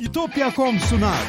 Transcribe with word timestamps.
İtopya.com 0.00 0.78
sunar. 0.78 1.26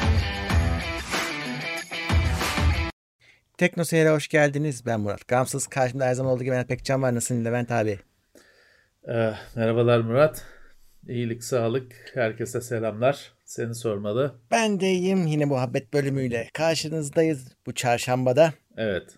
Tekno 3.58 3.84
Seyir'e 3.84 4.10
hoş 4.10 4.28
geldiniz. 4.28 4.86
Ben 4.86 5.00
Murat. 5.00 5.28
Gamsız 5.28 5.66
karşımda 5.66 6.06
her 6.06 6.14
zaman 6.14 6.32
olduğu 6.32 6.42
gibi 6.44 6.52
Levent 6.54 6.68
Pekcan 6.68 7.02
var. 7.02 7.14
Nasılsın 7.14 7.44
Levent 7.44 7.70
abi? 7.70 7.98
Ee, 9.08 9.32
merhabalar 9.56 10.00
Murat. 10.00 10.44
İyilik, 11.08 11.44
sağlık. 11.44 11.92
Herkese 12.14 12.60
selamlar. 12.60 13.32
Seni 13.44 13.74
sormalı. 13.74 14.34
Ben 14.50 14.80
de 14.80 14.90
iyiyim. 14.92 15.26
Yine 15.26 15.44
muhabbet 15.44 15.92
bölümüyle 15.92 16.48
karşınızdayız 16.52 17.48
bu 17.66 17.74
çarşambada. 17.74 18.52
Evet. 18.76 19.14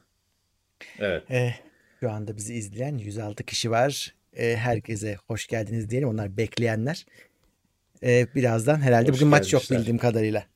Evet. 0.99 1.31
Ee, 1.31 1.55
şu 2.01 2.11
anda 2.11 2.37
bizi 2.37 2.55
izleyen 2.55 2.99
106 2.99 3.45
kişi 3.45 3.71
var. 3.71 4.15
Ee, 4.37 4.57
herkese 4.57 5.17
hoş 5.27 5.47
geldiniz 5.47 5.91
diyelim. 5.91 6.09
Onlar 6.09 6.37
bekleyenler. 6.37 7.07
Ee, 8.03 8.27
birazdan 8.35 8.81
herhalde 8.81 9.09
Hoş 9.09 9.17
bugün 9.17 9.29
maç 9.29 9.53
yok 9.53 9.63
gelmişler. 9.63 9.79
bildiğim 9.79 9.99
kadarıyla. 9.99 10.47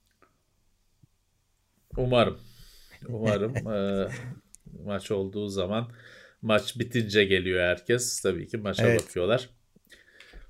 Umarım. 1.97 2.39
Umarım 3.09 3.57
ee, 3.73 4.09
maç 4.85 5.11
olduğu 5.11 5.49
zaman 5.49 5.93
maç 6.43 6.79
bitince 6.79 7.25
geliyor 7.25 7.63
herkes. 7.63 8.21
Tabii 8.21 8.49
ki 8.49 8.57
maça 8.57 8.87
Evet. 8.89 9.03
bakıyorlar. 9.05 9.51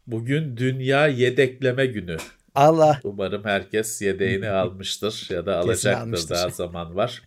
Bugün 0.06 0.56
Dünya 0.56 1.06
Yedekleme 1.06 1.86
Günü. 1.86 2.16
Allah. 2.54 3.00
Umarım 3.04 3.44
herkes 3.44 4.02
yedeğini 4.02 4.48
almıştır 4.50 5.26
ya 5.30 5.46
da 5.46 5.52
Kesin 5.56 5.68
alacaktır 5.68 6.02
almıştır. 6.02 6.34
daha 6.34 6.48
zaman 6.48 6.96
var. 6.96 7.22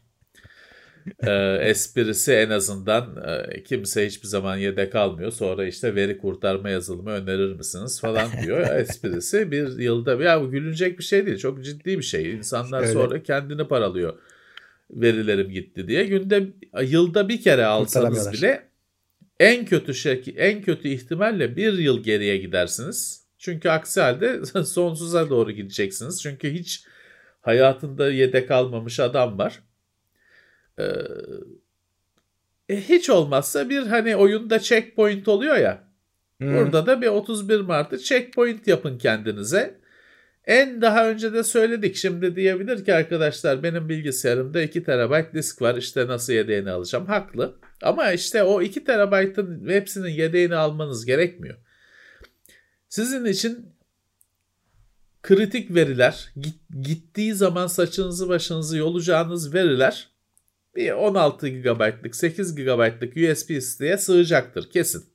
Ee, 1.23 1.57
esprisi 1.61 2.33
en 2.33 2.49
azından 2.49 3.23
e, 3.27 3.63
kimse 3.63 4.05
hiçbir 4.05 4.27
zaman 4.27 4.57
yedek 4.57 4.95
almıyor. 4.95 5.31
Sonra 5.31 5.65
işte 5.65 5.95
veri 5.95 6.17
kurtarma 6.17 6.69
yazılımı 6.69 7.09
önerir 7.09 7.53
misiniz 7.53 8.01
falan 8.01 8.29
diyor. 8.45 8.75
Esprisi 8.75 9.51
bir 9.51 9.79
yılda 9.79 10.23
ya 10.23 10.41
bu 10.41 10.51
gülünecek 10.51 10.99
bir 10.99 11.03
şey 11.03 11.25
değil. 11.25 11.37
Çok 11.37 11.63
ciddi 11.63 11.97
bir 11.97 12.03
şey. 12.03 12.31
İnsanlar 12.31 12.81
Öyle. 12.81 12.93
sonra 12.93 13.23
kendini 13.23 13.67
paralıyor. 13.67 14.19
Verilerim 14.91 15.49
gitti 15.49 15.87
diye. 15.87 16.05
Günde 16.05 16.47
yılda 16.81 17.29
bir 17.29 17.41
kere 17.41 17.65
alsanız 17.65 18.33
bile 18.33 18.69
en 19.39 19.65
kötü 19.65 19.93
şey 19.93 20.23
en 20.37 20.61
kötü 20.61 20.87
ihtimalle 20.87 21.55
bir 21.55 21.73
yıl 21.73 22.03
geriye 22.03 22.37
gidersiniz. 22.37 23.25
Çünkü 23.37 23.69
aksi 23.69 24.01
halde 24.01 24.45
sonsuza 24.65 25.29
doğru 25.29 25.51
gideceksiniz. 25.51 26.21
Çünkü 26.21 26.53
hiç 26.53 26.85
hayatında 27.41 28.11
yedek 28.11 28.51
almamış 28.51 28.99
adam 28.99 29.37
var. 29.37 29.59
E, 32.69 32.75
hiç 32.89 33.09
olmazsa 33.09 33.69
bir 33.69 33.87
hani 33.87 34.15
oyunda 34.15 34.59
checkpoint 34.59 35.27
oluyor 35.27 35.57
ya. 35.57 35.83
Hmm. 36.37 36.57
Burada 36.57 36.85
da 36.85 37.01
bir 37.01 37.07
31 37.07 37.59
Mart'ı 37.59 37.97
checkpoint 37.97 38.67
yapın 38.67 38.97
kendinize. 38.97 39.79
En 40.45 40.81
daha 40.81 41.09
önce 41.09 41.33
de 41.33 41.43
söyledik. 41.43 41.95
Şimdi 41.95 42.35
diyebilir 42.35 42.85
ki 42.85 42.93
arkadaşlar 42.93 43.63
benim 43.63 43.89
bilgisayarımda 43.89 44.61
2 44.61 44.83
TB 44.83 45.33
disk 45.33 45.61
var. 45.61 45.75
İşte 45.75 46.07
nasıl 46.07 46.33
yedeğini 46.33 46.71
alacağım. 46.71 47.05
Haklı. 47.05 47.55
Ama 47.81 48.11
işte 48.11 48.43
o 48.43 48.61
2 48.61 48.83
TB'ın 48.83 49.69
hepsinin 49.69 50.09
yedeğini 50.09 50.55
almanız 50.55 51.05
gerekmiyor. 51.05 51.57
Sizin 52.89 53.25
için 53.25 53.73
kritik 55.23 55.75
veriler, 55.75 56.29
git- 56.37 56.83
gittiği 56.83 57.33
zaman 57.33 57.67
saçınızı 57.67 58.29
başınızı 58.29 58.77
yolacağınız 58.77 59.53
veriler 59.53 60.09
bir 60.79 60.91
16 60.91 61.49
GB'lık, 61.49 62.15
8 62.15 62.55
GB'lık 62.55 63.17
USB 63.17 63.61
stick'e 63.61 63.97
sığacaktır 63.97 64.69
kesin. 64.69 65.05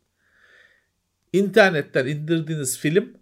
İnternetten 1.32 2.06
indirdiğiniz 2.06 2.78
film 2.78 3.12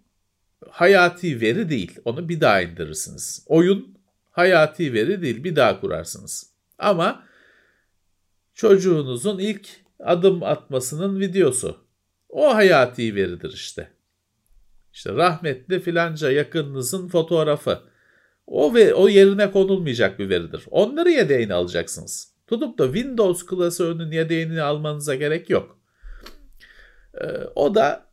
hayati 0.69 1.41
veri 1.41 1.69
değil. 1.69 1.99
Onu 2.05 2.29
bir 2.29 2.41
daha 2.41 2.61
indirirsiniz. 2.61 3.43
Oyun 3.47 3.97
hayati 4.31 4.93
veri 4.93 5.21
değil. 5.21 5.43
Bir 5.43 5.55
daha 5.55 5.81
kurarsınız. 5.81 6.49
Ama 6.77 7.23
çocuğunuzun 8.53 9.39
ilk 9.39 9.69
adım 9.99 10.43
atmasının 10.43 11.19
videosu. 11.19 11.77
O 12.29 12.55
hayati 12.55 13.15
veridir 13.15 13.51
işte. 13.53 13.91
İşte 14.93 15.13
rahmetli 15.13 15.79
filanca 15.79 16.31
yakınınızın 16.31 17.07
fotoğrafı. 17.07 17.79
O 18.47 18.73
ve 18.73 18.93
o 18.93 19.09
yerine 19.09 19.51
konulmayacak 19.51 20.19
bir 20.19 20.29
veridir. 20.29 20.63
Onları 20.71 21.09
yedeğini 21.11 21.53
alacaksınız. 21.53 22.32
Tutup 22.47 22.77
da 22.77 22.85
Windows 22.85 23.45
klasörünün 23.45 24.11
yedeğini 24.11 24.61
almanıza 24.61 25.15
gerek 25.15 25.49
yok. 25.49 25.77
Ee, 27.21 27.25
o 27.55 27.75
da 27.75 28.05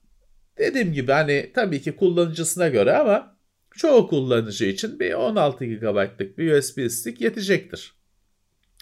dediğim 0.58 0.92
gibi 0.92 1.12
hani 1.12 1.50
tabii 1.54 1.82
ki 1.82 1.96
kullanıcısına 1.96 2.68
göre 2.68 2.96
ama 2.96 3.36
çoğu 3.76 4.08
kullanıcı 4.08 4.64
için 4.64 5.00
bir 5.00 5.14
16 5.14 5.64
GB'lık 5.64 6.38
bir 6.38 6.52
USB 6.52 6.90
stick 6.90 7.20
yetecektir. 7.20 7.94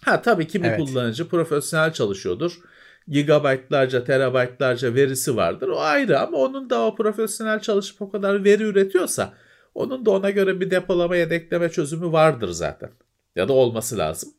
Ha 0.04 0.22
tabii 0.22 0.46
kimi 0.46 0.66
Evet. 0.66 0.78
kullanıcı 0.80 1.28
profesyonel 1.28 1.92
çalışıyordur. 1.92 2.60
Gigabaytlarca, 3.08 4.04
terabaytlarca 4.04 4.94
verisi 4.94 5.36
vardır. 5.36 5.68
O 5.68 5.80
ayrı 5.80 6.20
ama 6.20 6.38
onun 6.38 6.70
da 6.70 6.86
o 6.86 6.94
profesyonel 6.94 7.60
çalışıp 7.60 8.02
o 8.02 8.10
kadar 8.10 8.44
veri 8.44 8.62
üretiyorsa 8.62 9.34
onun 9.74 10.06
da 10.06 10.10
ona 10.10 10.30
göre 10.30 10.60
bir 10.60 10.70
depolama 10.70 11.16
yedekleme 11.16 11.68
çözümü 11.68 12.12
vardır 12.12 12.48
zaten. 12.48 12.90
Ya 13.36 13.48
da 13.48 13.52
olması 13.52 13.98
lazım. 13.98 14.32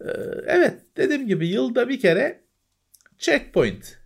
Ee, 0.00 0.10
evet 0.46 0.74
dediğim 0.96 1.26
gibi 1.26 1.48
yılda 1.48 1.88
bir 1.88 2.00
kere 2.00 2.44
checkpoint 3.18 3.98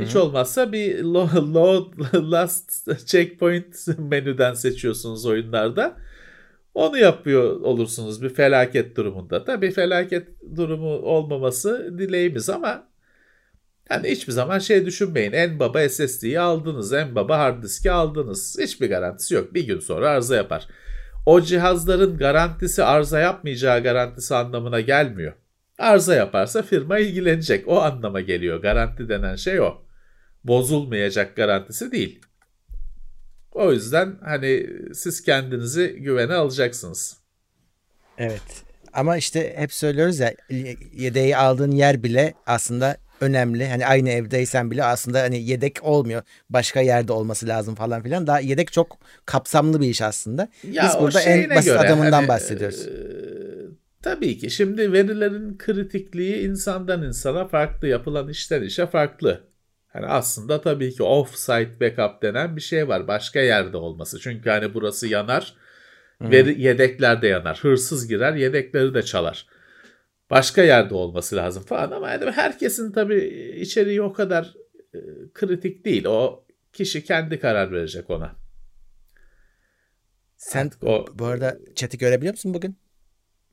hiç 0.00 0.16
olmazsa 0.16 0.72
bir 0.72 0.98
lo- 0.98 1.54
load 1.54 1.92
last 2.32 3.06
checkpoint 3.06 3.76
menüden 3.98 4.54
seçiyorsunuz 4.54 5.26
oyunlarda. 5.26 5.96
Onu 6.74 6.98
yapıyor 6.98 7.60
olursunuz 7.60 8.22
bir 8.22 8.28
felaket 8.28 8.96
durumunda. 8.96 9.44
Tabii 9.44 9.70
felaket 9.70 10.28
durumu 10.56 10.90
olmaması 10.90 11.98
dileğimiz 11.98 12.48
ama 12.48 12.88
hani 13.88 14.10
hiçbir 14.10 14.32
zaman 14.32 14.58
şey 14.58 14.86
düşünmeyin. 14.86 15.32
En 15.32 15.58
baba 15.58 15.88
SSD'yi 15.88 16.40
aldınız, 16.40 16.92
en 16.92 17.14
baba 17.14 17.38
hard 17.38 17.62
diski 17.62 17.90
aldınız. 17.90 18.56
Hiçbir 18.60 18.88
garantisi 18.88 19.34
yok. 19.34 19.54
Bir 19.54 19.66
gün 19.66 19.78
sonra 19.78 20.08
arıza 20.10 20.36
yapar. 20.36 20.68
O 21.26 21.40
cihazların 21.40 22.18
garantisi 22.18 22.84
arıza 22.84 23.20
yapmayacağı 23.20 23.82
garantisi 23.82 24.34
anlamına 24.34 24.80
gelmiyor. 24.80 25.32
Arıza 25.78 26.14
yaparsa 26.14 26.62
firma 26.62 26.98
ilgilenecek. 26.98 27.68
O 27.68 27.80
anlama 27.82 28.20
geliyor. 28.20 28.62
Garanti 28.62 29.08
denen 29.08 29.36
şey 29.36 29.60
o. 29.60 29.82
Bozulmayacak 30.44 31.36
garantisi 31.36 31.92
değil. 31.92 32.20
O 33.52 33.72
yüzden 33.72 34.18
hani 34.24 34.66
siz 34.94 35.22
kendinizi 35.22 35.96
güvene 35.98 36.34
alacaksınız. 36.34 37.16
Evet. 38.18 38.64
Ama 38.92 39.16
işte 39.16 39.54
hep 39.56 39.72
söylüyoruz 39.72 40.18
ya 40.18 40.34
yedeği 40.92 41.36
aldığın 41.36 41.70
yer 41.70 42.02
bile 42.02 42.34
aslında 42.46 42.96
önemli. 43.22 43.68
Hani 43.68 43.86
aynı 43.86 44.10
evdeysen 44.10 44.70
bile 44.70 44.84
aslında 44.84 45.20
hani 45.20 45.42
yedek 45.42 45.78
olmuyor. 45.82 46.22
Başka 46.50 46.80
yerde 46.80 47.12
olması 47.12 47.48
lazım 47.48 47.74
falan 47.74 48.02
filan. 48.02 48.26
Daha 48.26 48.40
yedek 48.40 48.72
çok 48.72 48.98
kapsamlı 49.26 49.80
bir 49.80 49.88
iş 49.88 50.02
aslında. 50.02 50.48
Ya 50.72 50.84
Biz 50.84 51.00
burada 51.00 51.20
en 51.20 51.50
basit 51.50 51.64
göre 51.64 51.78
adamından 51.78 52.12
hani, 52.12 52.28
bahsediyoruz. 52.28 52.86
e, 52.86 52.92
tabii 54.02 54.38
ki 54.38 54.50
şimdi 54.50 54.92
verilerin 54.92 55.58
kritikliği 55.58 56.36
insandan 56.36 57.02
insana 57.02 57.48
farklı, 57.48 57.88
yapılan 57.88 58.28
işten 58.28 58.62
işe 58.62 58.86
farklı. 58.86 59.40
Hani 59.92 60.06
aslında 60.06 60.60
tabii 60.60 60.92
ki 60.94 61.02
off-site 61.02 61.80
backup 61.80 62.22
denen 62.22 62.56
bir 62.56 62.60
şey 62.60 62.88
var. 62.88 63.08
Başka 63.08 63.40
yerde 63.40 63.76
olması. 63.76 64.20
Çünkü 64.20 64.50
hani 64.50 64.74
burası 64.74 65.08
yanar, 65.08 65.54
veri, 66.20 66.60
yedekler 66.62 67.22
de 67.22 67.26
yanar. 67.28 67.58
Hırsız 67.62 68.08
girer, 68.08 68.34
yedekleri 68.34 68.94
de 68.94 69.02
çalar. 69.02 69.46
Başka 70.32 70.62
yerde 70.62 70.94
olması 70.94 71.36
lazım 71.36 71.62
falan 71.62 71.90
ama 71.90 72.10
yani 72.10 72.30
herkesin 72.30 72.92
tabii 72.92 73.24
içeriği 73.60 74.02
o 74.02 74.12
kadar 74.12 74.54
e, 74.94 74.98
kritik 75.34 75.84
değil. 75.84 76.04
O 76.04 76.44
kişi 76.72 77.04
kendi 77.04 77.38
karar 77.38 77.72
verecek 77.72 78.10
ona. 78.10 78.36
Sen 80.36 80.70
o 80.82 81.04
bu 81.14 81.24
arada 81.26 81.58
chat'i 81.74 81.98
görebiliyor 81.98 82.34
musun 82.34 82.54
bugün? 82.54 82.76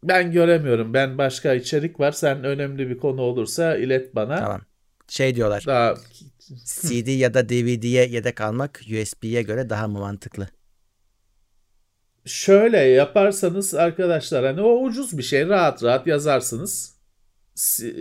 Ben 0.03 0.31
göremiyorum. 0.31 0.93
Ben 0.93 1.17
başka 1.17 1.53
içerik 1.53 1.99
var. 1.99 2.11
Sen 2.11 2.43
önemli 2.43 2.89
bir 2.89 2.97
konu 2.97 3.21
olursa 3.21 3.77
ilet 3.77 4.15
bana. 4.15 4.39
Tamam. 4.39 4.61
Şey 5.07 5.35
diyorlar. 5.35 5.63
Daha 5.67 5.95
CD 6.65 7.11
ya 7.11 7.33
da 7.33 7.49
DVD'ye 7.49 8.07
yedek 8.07 8.41
almak 8.41 8.81
USB'ye 9.01 9.41
göre 9.41 9.69
daha 9.69 9.87
mı 9.87 9.99
mantıklı? 9.99 10.47
Şöyle 12.25 12.77
yaparsanız 12.77 13.73
arkadaşlar 13.75 14.45
hani 14.45 14.61
o 14.61 14.83
ucuz 14.83 15.17
bir 15.17 15.23
şey. 15.23 15.47
Rahat 15.47 15.83
rahat 15.83 16.07
yazarsınız. 16.07 16.99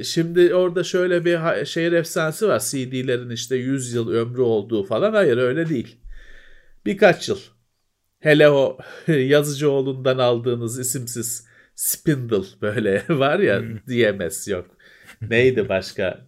Şimdi 0.05 0.55
orada 0.55 0.85
şöyle 0.85 1.25
bir 1.25 1.65
şehir 1.65 1.93
efsanesi 1.93 2.49
var. 2.49 2.61
CD'lerin 2.61 3.31
işte 3.31 3.57
100 3.57 3.93
yıl 3.93 4.11
ömrü 4.11 4.41
olduğu 4.41 4.85
falan. 4.85 5.13
Hayır 5.13 5.37
öyle 5.37 5.69
değil. 5.69 5.97
Birkaç 6.87 7.29
yıl. 7.29 7.39
Hele 8.21 8.49
o 8.49 8.79
Yazıcıoğlu'ndan 9.09 10.19
aldığınız 10.19 10.79
isimsiz 10.79 11.47
Spindle 11.75 12.43
böyle 12.63 13.05
var 13.09 13.39
ya 13.39 13.63
DMS 13.63 14.49
yok. 14.49 14.67
Neydi 15.31 15.69
başka? 15.69 16.27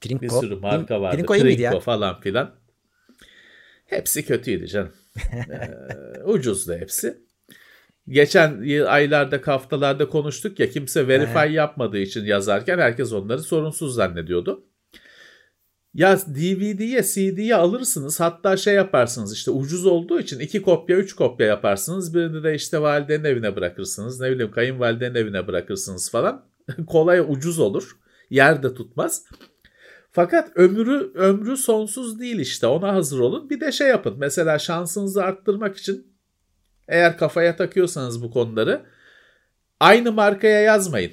Trinko. 0.00 0.22
Bir 0.22 0.28
sürü 0.28 0.56
marka 0.56 1.00
vardı. 1.00 1.16
Trinko? 1.16 1.34
Trinko 1.34 1.80
falan 1.80 2.20
filan. 2.20 2.54
Hepsi 3.86 4.26
kötüydü 4.26 4.66
canım. 4.66 4.92
Ee, 5.32 6.22
ucuzdu 6.24 6.74
hepsi. 6.74 7.26
Geçen 8.08 8.80
aylarda 8.86 9.40
haftalarda 9.44 10.08
konuştuk 10.08 10.60
ya 10.60 10.70
kimse 10.70 11.08
verify 11.08 11.54
yapmadığı 11.54 11.98
için 11.98 12.24
yazarken 12.24 12.78
herkes 12.78 13.12
onları 13.12 13.42
sorunsuz 13.42 13.94
zannediyordu. 13.94 14.64
Ya 15.94 16.18
DVD'ye 16.18 17.02
CD'ye 17.02 17.54
alırsınız 17.54 18.20
hatta 18.20 18.56
şey 18.56 18.74
yaparsınız 18.74 19.34
işte 19.34 19.50
ucuz 19.50 19.86
olduğu 19.86 20.20
için 20.20 20.38
iki 20.38 20.62
kopya 20.62 20.96
üç 20.96 21.12
kopya 21.12 21.46
yaparsınız. 21.46 22.14
Birini 22.14 22.44
de 22.44 22.54
işte 22.54 22.82
validenin 22.82 23.24
evine 23.24 23.56
bırakırsınız 23.56 24.20
ne 24.20 24.30
bileyim 24.30 24.50
kayınvalidenin 24.50 25.14
evine 25.14 25.46
bırakırsınız 25.46 26.10
falan. 26.10 26.44
Kolay 26.86 27.20
ucuz 27.20 27.58
olur 27.58 27.96
yer 28.30 28.62
de 28.62 28.74
tutmaz. 28.74 29.24
Fakat 30.16 30.56
ömrü 30.56 31.12
ömrü 31.14 31.56
sonsuz 31.56 32.20
değil 32.20 32.38
işte 32.38 32.66
ona 32.66 32.94
hazır 32.94 33.18
olun. 33.18 33.50
Bir 33.50 33.60
de 33.60 33.72
şey 33.72 33.88
yapın 33.88 34.14
mesela 34.18 34.58
şansınızı 34.58 35.22
arttırmak 35.22 35.76
için 35.76 36.06
eğer 36.88 37.18
kafaya 37.18 37.56
takıyorsanız 37.56 38.22
bu 38.22 38.30
konuları 38.30 38.82
aynı 39.80 40.12
markaya 40.12 40.60
yazmayın. 40.60 41.12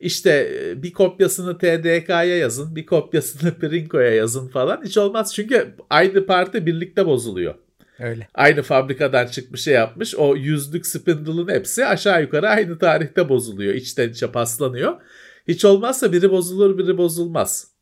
İşte 0.00 0.50
e, 0.60 0.82
bir 0.82 0.92
kopyasını 0.92 1.58
TDK'ya 1.58 2.36
yazın, 2.38 2.76
bir 2.76 2.86
kopyasını 2.86 3.54
Prinko'ya 3.58 4.14
yazın 4.14 4.48
falan. 4.48 4.84
Hiç 4.84 4.98
olmaz 4.98 5.34
çünkü 5.34 5.74
aynı 5.90 6.26
parti 6.26 6.66
birlikte 6.66 7.06
bozuluyor. 7.06 7.54
Öyle. 7.98 8.28
Aynı 8.34 8.62
fabrikadan 8.62 9.26
çıkmış 9.26 9.62
şey 9.62 9.74
yapmış. 9.74 10.14
O 10.14 10.36
yüzlük 10.36 10.86
spindle'ın 10.86 11.48
hepsi 11.48 11.86
aşağı 11.86 12.22
yukarı 12.22 12.48
aynı 12.48 12.78
tarihte 12.78 13.28
bozuluyor. 13.28 13.74
İçten 13.74 14.08
içe 14.08 14.32
paslanıyor. 14.32 15.00
Hiç 15.48 15.64
olmazsa 15.64 16.12
biri 16.12 16.30
bozulur 16.30 16.78
biri 16.78 16.98
bozulmaz. 16.98 17.75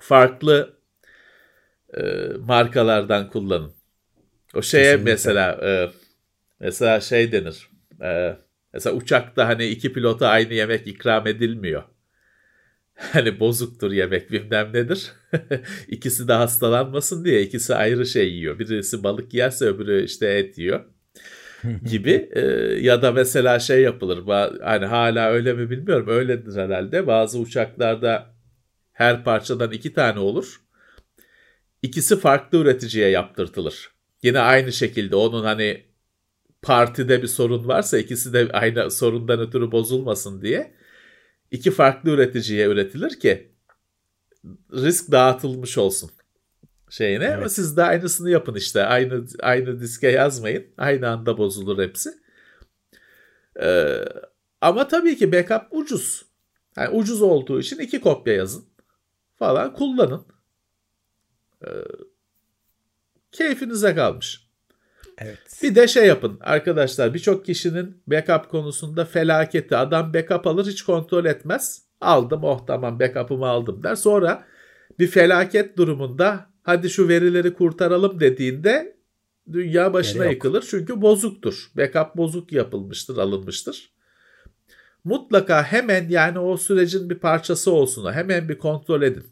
Farklı 0.00 0.78
e, 1.96 2.02
markalardan 2.38 3.30
kullanın. 3.30 3.72
O 4.54 4.62
şeye 4.62 4.84
Kesinlikle. 4.84 5.10
mesela 5.12 5.60
e, 5.62 5.90
mesela 6.60 7.00
şey 7.00 7.32
denir. 7.32 7.70
E, 8.02 8.36
mesela 8.72 8.96
uçakta 8.96 9.48
hani 9.48 9.66
iki 9.66 9.92
pilota 9.92 10.28
aynı 10.28 10.54
yemek 10.54 10.86
ikram 10.86 11.26
edilmiyor. 11.26 11.82
Hani 13.12 13.40
bozuktur 13.40 13.92
yemek 13.92 14.30
bilmem 14.32 14.72
nedir. 14.72 15.12
İkisi 15.88 16.28
de 16.28 16.32
hastalanmasın 16.32 17.24
diye 17.24 17.42
ikisi 17.42 17.74
ayrı 17.74 18.06
şey 18.06 18.32
yiyor. 18.32 18.58
Birisi 18.58 19.02
balık 19.02 19.34
yerse 19.34 19.64
öbürü 19.64 20.04
işte 20.04 20.26
et 20.26 20.58
yiyor 20.58 20.84
gibi 21.84 22.28
e, 22.32 22.40
ya 22.80 23.02
da 23.02 23.12
mesela 23.12 23.58
şey 23.58 23.82
yapılır 23.82 24.26
hani 24.62 24.86
hala 24.86 25.30
öyle 25.30 25.52
mi 25.52 25.70
bilmiyorum 25.70 26.08
öyledir 26.08 26.56
herhalde 26.62 27.06
bazı 27.06 27.38
uçaklarda 27.38 28.37
her 28.98 29.24
parçadan 29.24 29.72
iki 29.72 29.92
tane 29.92 30.18
olur. 30.18 30.60
İkisi 31.82 32.18
farklı 32.20 32.58
üreticiye 32.58 33.08
yaptırtılır. 33.08 33.90
Yine 34.22 34.38
aynı 34.38 34.72
şekilde 34.72 35.16
onun 35.16 35.44
hani 35.44 35.84
partide 36.62 37.22
bir 37.22 37.26
sorun 37.26 37.68
varsa 37.68 37.98
ikisi 37.98 38.32
de 38.32 38.48
aynı 38.52 38.90
sorundan 38.90 39.40
ötürü 39.40 39.72
bozulmasın 39.72 40.42
diye 40.42 40.74
iki 41.50 41.70
farklı 41.70 42.10
üreticiye 42.10 42.66
üretilir 42.66 43.20
ki 43.20 43.52
risk 44.72 45.10
dağıtılmış 45.12 45.78
olsun 45.78 46.10
şeyine. 46.90 47.24
Evet. 47.24 47.36
ama 47.36 47.48
siz 47.48 47.76
de 47.76 47.82
aynısını 47.82 48.30
yapın 48.30 48.54
işte. 48.54 48.84
Aynı 48.84 49.26
aynı 49.40 49.80
diske 49.80 50.08
yazmayın. 50.08 50.66
Aynı 50.78 51.08
anda 51.08 51.38
bozulur 51.38 51.82
hepsi. 51.82 52.10
Ee, 53.62 54.04
ama 54.60 54.88
tabii 54.88 55.16
ki 55.16 55.32
backup 55.32 55.62
ucuz. 55.70 56.24
Yani 56.76 56.88
ucuz 56.88 57.22
olduğu 57.22 57.60
için 57.60 57.78
iki 57.78 58.00
kopya 58.00 58.34
yazın 58.34 58.67
falan 59.38 59.74
kullanın 59.74 60.26
ee, 61.66 61.68
keyfinize 63.32 63.94
kalmış 63.94 64.48
Evet. 65.18 65.60
Bir 65.62 65.74
de 65.74 65.88
şey 65.88 66.06
yapın 66.06 66.38
arkadaşlar 66.40 67.14
birçok 67.14 67.46
kişinin 67.46 68.02
backup 68.06 68.50
konusunda 68.50 69.04
felaketi 69.04 69.76
adam 69.76 70.14
backup 70.14 70.46
alır 70.46 70.66
hiç 70.66 70.82
kontrol 70.82 71.24
etmez 71.24 71.82
aldım 72.00 72.44
oh 72.44 72.66
tamam 72.66 73.00
backup'ımı 73.00 73.46
aldım 73.46 73.82
der 73.82 73.94
sonra 73.94 74.44
bir 74.98 75.06
felaket 75.06 75.76
durumunda 75.76 76.46
hadi 76.62 76.90
şu 76.90 77.08
verileri 77.08 77.54
kurtaralım 77.54 78.20
dediğinde 78.20 78.98
dünya 79.52 79.92
başına 79.92 80.24
yıkılır. 80.24 80.64
Çünkü 80.70 81.00
bozuktur. 81.00 81.70
Backup 81.76 82.16
bozuk 82.16 82.52
yapılmıştır, 82.52 83.16
alınmıştır. 83.16 83.92
Mutlaka 85.08 85.62
hemen 85.62 86.08
yani 86.08 86.38
o 86.38 86.56
sürecin 86.56 87.10
bir 87.10 87.18
parçası 87.18 87.72
olsun. 87.72 88.12
Hemen 88.12 88.48
bir 88.48 88.58
kontrol 88.58 89.02
edin. 89.02 89.26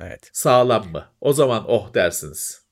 Evet. 0.00 0.30
Sağlam 0.32 0.92
mı? 0.92 1.04
O 1.20 1.32
zaman 1.32 1.64
oh 1.68 1.94
dersiniz. 1.94 2.62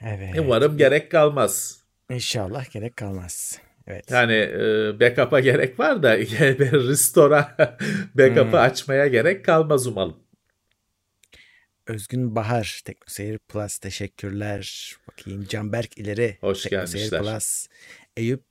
Evet. 0.00 0.34
Umarım 0.38 0.76
gerek 0.78 1.10
kalmaz. 1.10 1.82
İnşallah 2.10 2.70
gerek 2.70 2.96
kalmaz. 2.96 3.60
Evet. 3.86 4.10
Yani 4.10 4.32
e, 4.32 5.00
backup'a 5.00 5.40
gerek 5.40 5.80
var 5.80 6.02
da 6.02 6.18
restore'a 6.88 7.56
backup'ı 8.14 8.42
hmm. 8.42 8.54
açmaya 8.54 9.06
gerek 9.06 9.44
kalmaz 9.44 9.86
umalım. 9.86 10.16
Özgün 11.86 12.36
Bahar, 12.36 12.80
Teknoseyir 12.84 13.38
Plus 13.38 13.78
teşekkürler. 13.78 14.94
Bakayım 15.08 15.44
Canberk 15.44 15.98
ileri. 15.98 16.38
Hoş 16.40 16.62
Teknoseyir 16.62 17.10
gelmişler. 17.10 17.34
Plus. 17.34 17.66
Eyüp, 18.16 18.46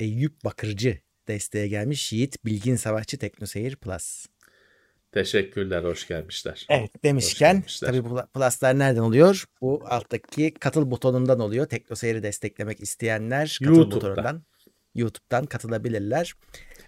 Eyüp 0.00 0.44
Bakırcı 0.44 0.98
desteğe 1.28 1.68
gelmiş. 1.68 2.12
Yiğit 2.12 2.44
Bilgin 2.44 2.76
Savaşçı 2.76 3.18
Teknoseyir 3.18 3.76
Plus. 3.76 4.26
Teşekkürler, 5.12 5.84
hoş 5.84 6.08
gelmişler. 6.08 6.66
Evet 6.68 7.04
demişken 7.04 7.52
gelmişler. 7.52 7.88
tabii 7.88 8.04
bu 8.04 8.20
pluslar 8.34 8.78
nereden 8.78 9.00
oluyor? 9.00 9.44
Bu 9.60 9.82
alttaki 9.86 10.54
katıl 10.54 10.90
butonundan 10.90 11.40
oluyor. 11.40 11.66
Teknoseyir'i 11.66 12.22
desteklemek 12.22 12.80
isteyenler 12.80 13.58
katıl 13.62 13.76
YouTube'da. 13.76 13.96
butonundan 13.96 14.42
YouTube'dan 14.94 15.46
katılabilirler. 15.46 16.34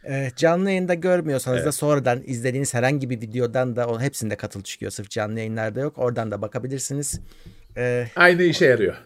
E, 0.09 0.31
canlı 0.37 0.71
yayında 0.71 0.95
görmüyorsanız 0.95 1.59
evet. 1.59 1.67
da 1.67 1.73
sonradan 1.73 2.23
izlediğiniz 2.27 2.75
herhangi 2.75 3.11
bir 3.11 3.21
videodan 3.21 3.77
da 3.77 3.89
onun 3.89 4.01
hepsinde 4.01 4.37
katıl 4.37 4.63
çıkıyor. 4.63 4.93
Sırf 4.93 5.11
canlı 5.11 5.39
yayınlarda 5.39 5.81
yok. 5.81 5.99
Oradan 5.99 6.31
da 6.31 6.43
bakabilirsiniz. 6.43 7.21
E, 7.77 8.07
aynı 8.17 8.43
işe 8.43 8.65
yarıyor. 8.65 8.97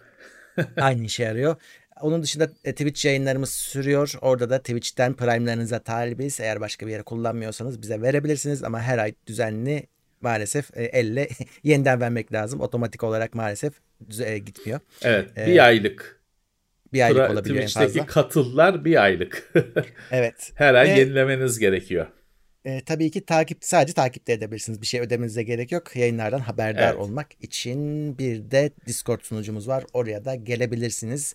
aynı 0.77 1.05
işe 1.05 1.23
yarıyor. 1.23 1.57
Onun 2.01 2.23
dışında 2.23 2.51
e, 2.65 2.73
Twitch 2.73 3.05
yayınlarımız 3.05 3.51
sürüyor. 3.51 4.15
Orada 4.21 4.51
da 4.51 4.59
Twitch'ten 4.59 5.15
Prime'larınıza 5.15 5.79
talibiz. 5.79 6.41
Eğer 6.41 6.61
başka 6.61 6.87
bir 6.87 6.93
yere 6.93 7.03
kullanmıyorsanız 7.03 7.83
bize 7.83 8.03
verebilirsiniz. 8.03 8.65
Ama 8.65 8.81
her 8.81 8.99
ay 8.99 9.15
düzenli 9.27 9.87
maalesef 10.21 10.77
e, 10.77 10.85
elle 10.85 11.29
yeniden 11.63 12.01
vermek 12.01 12.33
lazım. 12.33 12.61
Otomatik 12.61 13.05
olarak 13.05 13.35
maalesef 13.35 13.73
e, 14.25 14.39
gitmiyor. 14.39 14.81
Evet 15.03 15.37
bir 15.37 15.57
ee, 15.57 15.63
aylık 15.63 16.21
bir 16.93 17.03
aylık 17.03 17.21
Tra- 17.21 17.33
olabiliyor 17.33 17.63
en 17.63 17.69
fazla. 17.69 17.81
Twitch'teki 17.81 18.07
katıllar 18.07 18.85
bir 18.85 19.03
aylık. 19.03 19.53
evet. 20.11 20.53
Her 20.55 20.75
ay 20.75 20.89
Ve, 20.89 20.99
yenilemeniz 20.99 21.59
gerekiyor. 21.59 22.07
E, 22.65 22.81
tabii 22.85 23.11
ki 23.11 23.25
takip 23.25 23.59
sadece 23.61 23.93
takipte 23.93 24.33
edebilirsiniz. 24.33 24.81
Bir 24.81 24.87
şey 24.87 25.01
ödemenize 25.01 25.43
gerek 25.43 25.73
yok. 25.73 25.97
Yayınlardan 25.97 26.39
haberdar 26.39 26.89
evet. 26.89 27.01
olmak 27.01 27.27
için 27.41 28.19
bir 28.19 28.51
de 28.51 28.71
Discord 28.87 29.21
sunucumuz 29.21 29.69
var. 29.69 29.85
Oraya 29.93 30.25
da 30.25 30.35
gelebilirsiniz. 30.35 31.35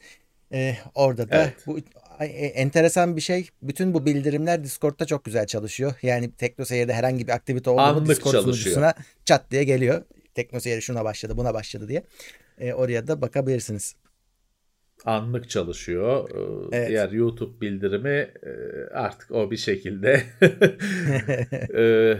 E, 0.53 0.75
orada 0.95 1.29
da 1.29 1.43
evet. 1.43 1.53
bu 1.67 1.79
e, 2.19 2.25
enteresan 2.25 3.15
bir 3.15 3.21
şey. 3.21 3.49
Bütün 3.61 3.93
bu 3.93 4.05
bildirimler 4.05 4.63
Discord'da 4.63 5.05
çok 5.05 5.25
güzel 5.25 5.47
çalışıyor. 5.47 5.93
Yani 6.01 6.31
TeknoSeyir'de 6.31 6.93
herhangi 6.93 7.27
bir 7.27 7.33
aktivite 7.33 7.69
oldu 7.69 8.05
Discord 8.05 8.31
çalışıyor. 8.31 8.43
sunucusuna 8.43 8.93
çat 9.25 9.51
diye 9.51 9.63
geliyor. 9.63 10.03
TeknoSeyir 10.35 10.81
şuna 10.81 11.05
başladı, 11.05 11.37
buna 11.37 11.53
başladı 11.53 11.87
diye. 11.87 12.03
E, 12.57 12.73
oraya 12.73 13.07
da 13.07 13.21
bakabilirsiniz 13.21 13.95
anlık 15.05 15.49
çalışıyor. 15.49 16.29
Ee, 16.29 16.77
evet. 16.77 16.89
Diğer 16.89 17.09
YouTube 17.09 17.61
bildirimi 17.61 18.33
e, 18.43 18.51
artık 18.93 19.31
o 19.31 19.51
bir 19.51 19.57
şekilde 19.57 20.23
e, 21.75 22.17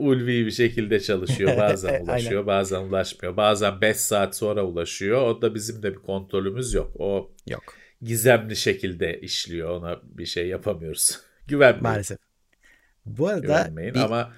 ulvi 0.00 0.46
bir 0.46 0.50
şekilde 0.50 1.00
çalışıyor. 1.00 1.56
Bazen 1.58 2.04
ulaşıyor, 2.04 2.46
bazen 2.46 2.80
ulaşmıyor. 2.80 3.36
Bazen 3.36 3.80
5 3.80 3.96
saat 3.96 4.36
sonra 4.36 4.64
ulaşıyor. 4.64 5.22
O 5.22 5.42
da 5.42 5.54
bizim 5.54 5.82
de 5.82 5.92
bir 5.92 5.98
kontrolümüz 5.98 6.74
yok. 6.74 6.92
O 6.98 7.30
yok. 7.48 7.62
gizemli 8.02 8.56
şekilde 8.56 9.20
işliyor. 9.20 9.70
Ona 9.70 10.00
bir 10.02 10.26
şey 10.26 10.48
yapamıyoruz. 10.48 11.20
Güvenmeyin. 11.48 11.82
Maalesef. 11.82 12.18
Bu 13.06 13.28
arada 13.28 13.40
Güvenmeyin 13.40 13.94
bir... 13.94 14.00
ama 14.00 14.32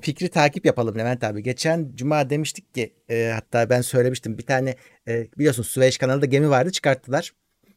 fikri 0.00 0.28
takip 0.28 0.66
yapalım 0.66 0.98
Levent 0.98 1.24
abi. 1.24 1.42
Geçen 1.42 1.92
cuma 1.94 2.30
demiştik 2.30 2.74
ki 2.74 2.94
e, 3.10 3.30
hatta 3.34 3.70
ben 3.70 3.80
söylemiştim 3.80 4.38
bir 4.38 4.46
tane 4.46 4.76
e, 5.08 5.28
biliyorsun 5.38 5.62
Süveyş 5.62 5.98
kanalında 5.98 6.26
gemi 6.26 6.50
vardı 6.50 6.72
çıkarttılar 6.72 7.32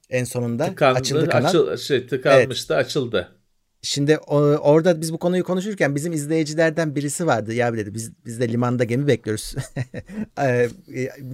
en 0.10 0.24
sonunda. 0.24 0.65
Tıkandı, 0.65 1.00
açıldı 1.00 1.30
kanal. 1.30 1.50
Açıl, 1.50 1.77
şey, 1.77 2.08
tıkanmıştı 2.08 2.74
evet. 2.74 2.86
açıldı. 2.86 3.40
Şimdi 3.84 4.18
orada 4.18 5.02
biz 5.02 5.14
bu 5.14 5.18
konuyu 5.18 5.44
konuşurken 5.44 5.96
bizim 5.96 6.14
izleyicilerden 6.14 6.96
birisi 6.96 7.28
vardı. 7.28 7.54
Ya 7.54 7.74
dedi 7.74 7.94
biz 7.94 8.12
biz 8.26 8.40
de 8.40 8.50
limanda 8.50 8.84
gemi 8.84 9.08
bekliyoruz. 9.08 9.56
e, 10.42 10.70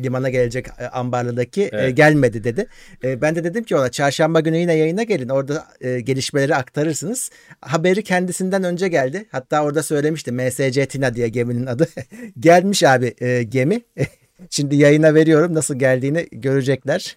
limana 0.04 0.30
gelecek 0.30 0.68
e, 0.80 0.88
ambarlıdaki 0.88 1.64
e, 1.64 1.70
evet. 1.72 1.98
gelmedi 1.98 2.44
dedi. 2.44 2.68
Ben 3.04 3.36
de 3.36 3.44
dedim 3.44 3.64
ki 3.64 3.76
ona 3.76 3.92
çarşamba 3.92 4.40
günü 4.40 4.58
yine 4.58 4.74
yayına 4.74 5.04
gelin. 5.04 5.30
Orada 5.30 5.68
gelişmeleri 5.82 6.56
aktarırsınız. 6.56 7.30
Haberi 7.62 8.04
kendisinden 8.04 8.64
önce 8.64 8.88
geldi. 8.88 9.26
Hatta 9.32 9.64
orada 9.64 9.84
söylemişti 9.84 10.32
MSC 10.32 10.86
Tina 10.86 11.16
diye 11.16 11.28
geminin 11.28 11.66
adı. 11.66 11.88
Gelmiş 12.40 12.84
abi 12.84 13.16
gemi. 13.50 13.82
Şimdi 14.50 14.76
yayına 14.76 15.14
veriyorum 15.16 15.54
nasıl 15.54 15.80
geldiğini 15.80 16.28
görecekler. 16.32 17.16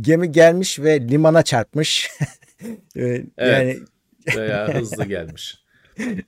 Gemi 0.00 0.32
gelmiş 0.32 0.78
ve 0.78 1.00
limana 1.00 1.42
çarpmış. 1.42 2.10
evet. 2.96 3.78
Veya 4.36 4.74
hızlı 4.74 5.04
gelmiş. 5.04 5.64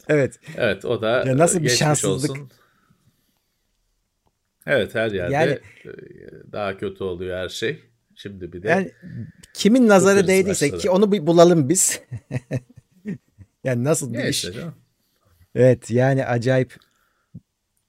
evet. 0.09 0.41
Evet 0.57 0.85
o 0.85 1.03
da 1.03 1.25
ya 1.27 1.39
nasıl 1.39 1.63
bir 1.63 1.69
şanssızlık. 1.69 2.31
Olsun. 2.31 2.51
Evet 4.67 4.95
her 4.95 5.11
yerde 5.11 5.35
yani, 5.35 5.59
daha 6.53 6.77
kötü 6.77 7.05
oluyor 7.05 7.39
her 7.39 7.49
şey. 7.49 7.81
Şimdi 8.15 8.53
bir 8.53 8.63
de 8.63 8.69
yani 8.69 8.93
kimin 9.55 9.89
nazarı 9.89 10.27
değdiyse 10.27 10.67
başladı. 10.67 10.83
ki 10.83 10.91
onu 10.91 11.13
bir 11.13 11.27
bulalım 11.27 11.69
biz. 11.69 12.01
yani 13.65 13.85
nasıl 13.85 14.13
bir 14.13 14.19
ne 14.19 14.29
iş? 14.29 14.47
Evet 15.55 15.91
yani 15.91 16.27
acayip. 16.27 16.77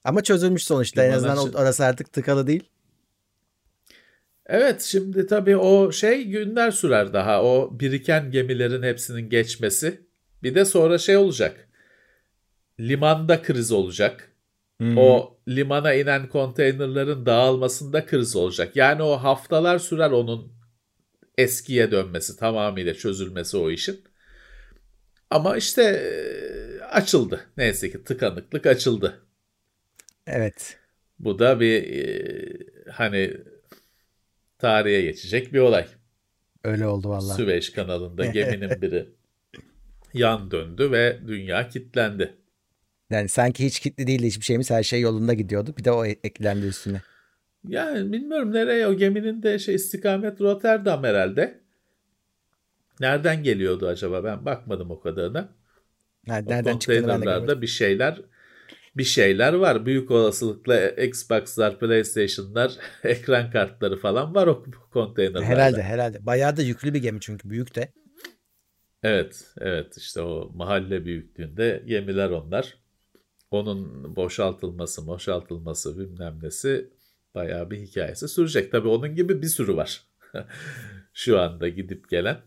Ama 0.03 0.23
çözülmüş 0.23 0.63
sonuçta. 0.63 1.01
Limana 1.01 1.13
en 1.13 1.17
azından 1.17 1.53
orası 1.53 1.85
artık 1.85 2.13
tıkalı 2.13 2.47
değil. 2.47 2.69
Evet 4.45 4.81
şimdi 4.81 5.27
tabii 5.27 5.57
o 5.57 5.91
şey 5.91 6.23
günler 6.23 6.71
sürer 6.71 7.13
daha. 7.13 7.43
O 7.43 7.79
biriken 7.79 8.31
gemilerin 8.31 8.83
hepsinin 8.83 9.29
geçmesi. 9.29 10.01
Bir 10.43 10.55
de 10.55 10.65
sonra 10.65 10.97
şey 10.97 11.17
olacak. 11.17 11.69
Limanda 12.79 13.41
kriz 13.41 13.71
olacak. 13.71 14.31
Hı-hı. 14.81 14.99
O 14.99 15.37
limana 15.47 15.93
inen 15.93 16.29
konteynerların 16.29 17.25
dağılmasında 17.25 18.05
kriz 18.05 18.35
olacak. 18.35 18.75
Yani 18.75 19.03
o 19.03 19.17
haftalar 19.17 19.79
sürer 19.79 20.11
onun 20.11 20.53
eskiye 21.37 21.91
dönmesi, 21.91 22.37
tamamıyla 22.37 22.93
çözülmesi 22.93 23.57
o 23.57 23.71
işin. 23.71 24.03
Ama 25.29 25.57
işte 25.57 26.03
açıldı. 26.91 27.45
Neyse 27.57 27.91
ki 27.91 28.03
tıkanıklık 28.03 28.65
açıldı. 28.65 29.21
Evet. 30.27 30.77
Bu 31.19 31.39
da 31.39 31.59
bir 31.59 31.83
hani 32.91 33.37
tarihe 34.63 35.01
geçecek 35.01 35.53
bir 35.53 35.59
olay. 35.59 35.85
Öyle 36.63 36.87
oldu 36.87 37.09
vallahi. 37.09 37.35
Süveyş 37.35 37.69
kanalında 37.69 38.25
geminin 38.25 38.69
biri 38.81 39.09
yan 40.13 40.51
döndü 40.51 40.91
ve 40.91 41.19
dünya 41.27 41.69
kilitlendi. 41.69 42.33
Yani 43.09 43.29
sanki 43.29 43.65
hiç 43.65 43.79
kilitli 43.79 44.07
değildi 44.07 44.27
hiçbir 44.27 44.45
şeyimiz 44.45 44.71
her 44.71 44.83
şey 44.83 45.01
yolunda 45.01 45.33
gidiyordu. 45.33 45.73
Bir 45.77 45.83
de 45.83 45.91
o 45.91 46.05
eklendi 46.05 46.65
üstüne. 46.65 47.01
Yani 47.67 48.11
bilmiyorum 48.11 48.53
nereye 48.53 48.87
o 48.87 48.93
geminin 48.93 49.43
de 49.43 49.59
şey 49.59 49.75
istikamet 49.75 50.41
Rotterdam 50.41 51.03
herhalde. 51.03 51.59
Nereden 52.99 53.43
geliyordu 53.43 53.87
acaba 53.87 54.23
ben 54.23 54.45
bakmadım 54.45 54.91
o 54.91 54.99
kadarına. 54.99 55.49
Nereden 56.27 56.77
çıktığını 56.77 57.25
ben 57.25 57.61
bir 57.61 57.67
şeyler 57.67 58.21
bir 58.95 59.03
şeyler 59.03 59.53
var. 59.53 59.85
Büyük 59.85 60.11
olasılıkla 60.11 60.89
Xbox'lar, 60.89 61.79
PlayStation'lar, 61.79 62.73
ekran 63.03 63.51
kartları 63.51 63.97
falan 63.97 64.35
var 64.35 64.47
o 64.47 64.65
konteynerlerde. 64.91 65.45
Herhalde 65.45 65.83
herhalde. 65.83 66.25
Bayağı 66.25 66.57
da 66.57 66.61
yüklü 66.61 66.93
bir 66.93 67.01
gemi 67.01 67.19
çünkü 67.21 67.49
büyük 67.49 67.75
de. 67.75 67.93
Evet, 69.03 69.45
evet 69.57 69.97
işte 69.97 70.21
o 70.21 70.51
mahalle 70.55 71.05
büyüklüğünde 71.05 71.83
gemiler 71.85 72.29
onlar. 72.29 72.77
Onun 73.51 74.15
boşaltılması, 74.15 75.07
boşaltılması 75.07 75.99
bilmem 75.99 76.39
nesi 76.43 76.89
bayağı 77.35 77.71
bir 77.71 77.77
hikayesi 77.77 78.27
sürecek. 78.27 78.71
Tabii 78.71 78.87
onun 78.87 79.15
gibi 79.15 79.41
bir 79.41 79.47
sürü 79.47 79.75
var. 79.75 80.03
Şu 81.13 81.39
anda 81.39 81.67
gidip 81.67 82.09
gelen. 82.09 82.41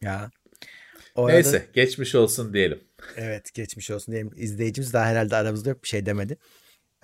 Ya. 0.00 0.30
O 1.16 1.28
Neyse 1.28 1.50
arada... 1.50 1.64
geçmiş 1.72 2.14
olsun 2.14 2.54
diyelim. 2.54 2.80
Evet 3.16 3.54
geçmiş 3.54 3.90
olsun 3.90 4.12
diyelim. 4.12 4.30
İzleyicimiz 4.36 4.92
daha 4.92 5.06
herhalde 5.06 5.36
aramızda 5.36 5.68
yok 5.70 5.82
bir 5.82 5.88
şey 5.88 6.06
demedi. 6.06 6.36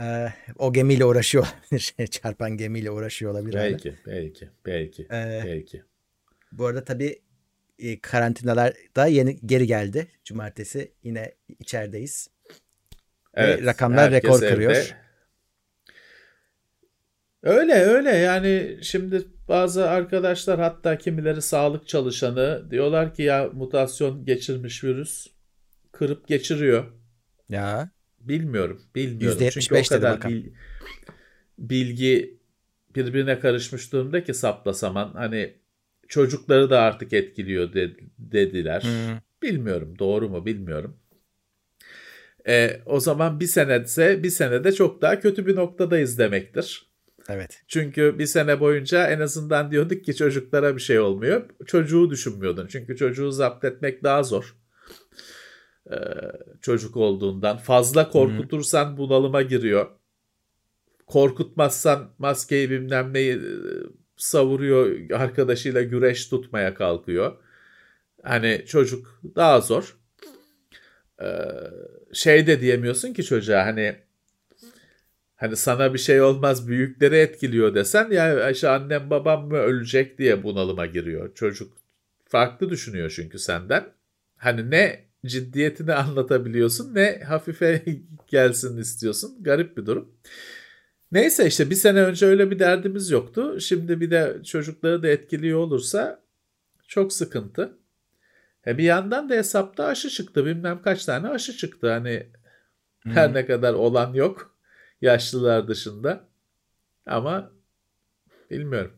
Ee, 0.00 0.28
o 0.58 0.72
gemiyle 0.72 1.04
uğraşıyor 1.04 1.46
olabilir. 1.46 1.94
Çarpan 2.10 2.56
gemiyle 2.56 2.90
uğraşıyor 2.90 3.32
olabilir. 3.32 3.54
Belki, 3.54 3.90
hala. 3.90 4.16
belki, 4.16 4.48
belki, 4.66 5.02
ee, 5.02 5.42
belki. 5.44 5.82
Bu 6.52 6.66
arada 6.66 6.84
tabii 6.84 7.22
e, 7.78 8.00
karantinalar 8.00 8.74
da 8.96 9.06
yeni 9.06 9.38
geri 9.46 9.66
geldi. 9.66 10.06
Cumartesi 10.24 10.92
yine 11.02 11.34
içerideyiz. 11.58 12.28
Evet, 13.34 13.62
Ve 13.62 13.66
rakamlar 13.66 14.10
rekor 14.10 14.40
kırıyor. 14.40 14.94
Öyle 17.42 17.74
öyle 17.74 18.10
yani 18.10 18.78
şimdi 18.82 19.24
bazı 19.48 19.90
arkadaşlar 19.90 20.60
hatta 20.60 20.98
kimileri 20.98 21.42
sağlık 21.42 21.88
çalışanı 21.88 22.70
diyorlar 22.70 23.14
ki 23.14 23.22
ya 23.22 23.50
mutasyon 23.52 24.24
geçirmiş 24.24 24.84
virüs 24.84 25.26
kırıp 25.92 26.28
geçiriyor. 26.28 26.84
Ya. 27.48 27.90
Bilmiyorum. 28.20 28.82
Bilmiyorum. 28.94 29.38
%75 29.38 29.50
Çünkü 29.50 29.74
o 29.74 29.88
kadar 29.88 30.22
bil, 30.22 30.46
bilgi 31.58 32.38
birbirine 32.96 33.40
karışmış 33.40 33.92
durumda 33.92 34.24
ki 34.24 34.34
sapla 34.34 34.74
saman. 34.74 35.12
Hani 35.12 35.54
çocukları 36.08 36.70
da 36.70 36.80
artık 36.80 37.12
etkiliyor 37.12 37.72
de, 37.72 37.96
dediler. 38.18 38.82
Hmm. 38.82 39.18
Bilmiyorum. 39.42 39.98
Doğru 39.98 40.28
mu 40.28 40.46
bilmiyorum. 40.46 40.96
E, 42.48 42.80
o 42.86 43.00
zaman 43.00 43.40
bir 43.40 43.46
senetse 43.46 44.22
bir 44.22 44.30
senede 44.30 44.72
çok 44.72 45.02
daha 45.02 45.20
kötü 45.20 45.46
bir 45.46 45.56
noktadayız 45.56 46.18
demektir. 46.18 46.91
Evet. 47.28 47.62
Çünkü 47.68 48.18
bir 48.18 48.26
sene 48.26 48.60
boyunca 48.60 49.06
en 49.06 49.20
azından 49.20 49.70
diyorduk 49.70 50.04
ki 50.04 50.16
çocuklara 50.16 50.76
bir 50.76 50.80
şey 50.80 51.00
olmuyor. 51.00 51.44
Çocuğu 51.66 52.10
düşünmüyordun. 52.10 52.66
Çünkü 52.66 52.96
çocuğu 52.96 53.30
zapt 53.30 53.64
etmek 53.64 54.04
daha 54.04 54.22
zor. 54.22 54.56
Ee, 55.90 55.96
çocuk 56.60 56.96
olduğundan. 56.96 57.56
Fazla 57.56 58.10
korkutursan 58.10 58.88
Hı-hı. 58.88 58.96
bunalıma 58.96 59.42
giriyor. 59.42 59.86
Korkutmazsan 61.06 62.14
maskeyi 62.18 62.70
bilmem 62.70 63.14
neyi 63.14 63.34
e, 63.34 63.40
savuruyor. 64.16 65.10
Arkadaşıyla 65.10 65.82
güreş 65.82 66.26
tutmaya 66.26 66.74
kalkıyor. 66.74 67.32
Hani 68.22 68.64
çocuk 68.66 69.20
daha 69.36 69.60
zor. 69.60 69.96
Ee, 71.22 71.26
şey 72.12 72.46
de 72.46 72.60
diyemiyorsun 72.60 73.12
ki 73.12 73.24
çocuğa 73.24 73.66
hani 73.66 73.96
hani 75.42 75.56
sana 75.56 75.94
bir 75.94 75.98
şey 75.98 76.22
olmaz 76.22 76.68
büyükleri 76.68 77.16
etkiliyor 77.16 77.74
desen 77.74 78.10
ya 78.10 78.50
işte 78.50 78.68
annem 78.68 79.10
babam 79.10 79.48
mı 79.48 79.56
ölecek 79.56 80.18
diye 80.18 80.42
bunalıma 80.42 80.86
giriyor. 80.86 81.34
Çocuk 81.34 81.72
farklı 82.24 82.70
düşünüyor 82.70 83.12
çünkü 83.16 83.38
senden. 83.38 83.84
Hani 84.36 84.70
ne 84.70 85.04
ciddiyetini 85.26 85.94
anlatabiliyorsun 85.94 86.94
ne 86.94 87.20
hafife 87.28 87.82
gelsin 88.26 88.76
istiyorsun. 88.76 89.42
Garip 89.42 89.76
bir 89.76 89.86
durum. 89.86 90.12
Neyse 91.12 91.46
işte 91.46 91.70
bir 91.70 91.74
sene 91.74 92.02
önce 92.02 92.26
öyle 92.26 92.50
bir 92.50 92.58
derdimiz 92.58 93.10
yoktu. 93.10 93.60
Şimdi 93.60 94.00
bir 94.00 94.10
de 94.10 94.36
çocukları 94.44 95.02
da 95.02 95.08
etkiliyor 95.08 95.58
olursa 95.58 96.22
çok 96.88 97.12
sıkıntı. 97.12 97.78
E 98.66 98.78
bir 98.78 98.84
yandan 98.84 99.30
da 99.30 99.34
hesapta 99.34 99.84
aşı 99.84 100.10
çıktı. 100.10 100.46
Bilmem 100.46 100.82
kaç 100.82 101.04
tane 101.04 101.28
aşı 101.28 101.56
çıktı. 101.56 101.90
Hani 101.90 102.26
hmm. 103.02 103.12
her 103.12 103.34
ne 103.34 103.46
kadar 103.46 103.74
olan 103.74 104.14
yok. 104.14 104.51
Yaşlılar 105.02 105.68
dışında. 105.68 106.28
Ama 107.06 107.52
bilmiyorum. 108.50 108.92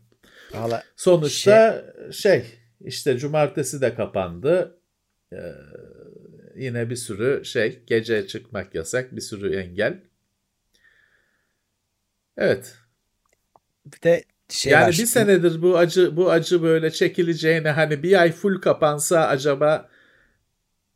Vallahi 0.52 0.84
Sonuçta 0.96 1.84
şey... 2.12 2.12
şey 2.12 2.58
işte 2.80 3.18
cumartesi 3.18 3.80
de 3.80 3.94
kapandı. 3.94 4.78
Ee, 5.32 5.36
yine 6.56 6.90
bir 6.90 6.96
sürü 6.96 7.44
şey 7.44 7.82
gece 7.86 8.26
çıkmak 8.26 8.74
yasak 8.74 9.16
bir 9.16 9.20
sürü 9.20 9.56
engel. 9.56 10.00
Evet. 12.36 12.74
Bir 13.86 14.02
de 14.02 14.24
şey 14.48 14.72
yani 14.72 14.82
var. 14.82 14.90
bir 14.90 15.06
senedir 15.06 15.62
bu 15.62 15.78
acı 15.78 16.16
bu 16.16 16.30
acı 16.30 16.62
böyle 16.62 16.90
çekileceğine 16.90 17.70
hani 17.70 18.02
bir 18.02 18.20
ay 18.20 18.32
full 18.32 18.60
kapansa 18.60 19.26
acaba 19.26 19.88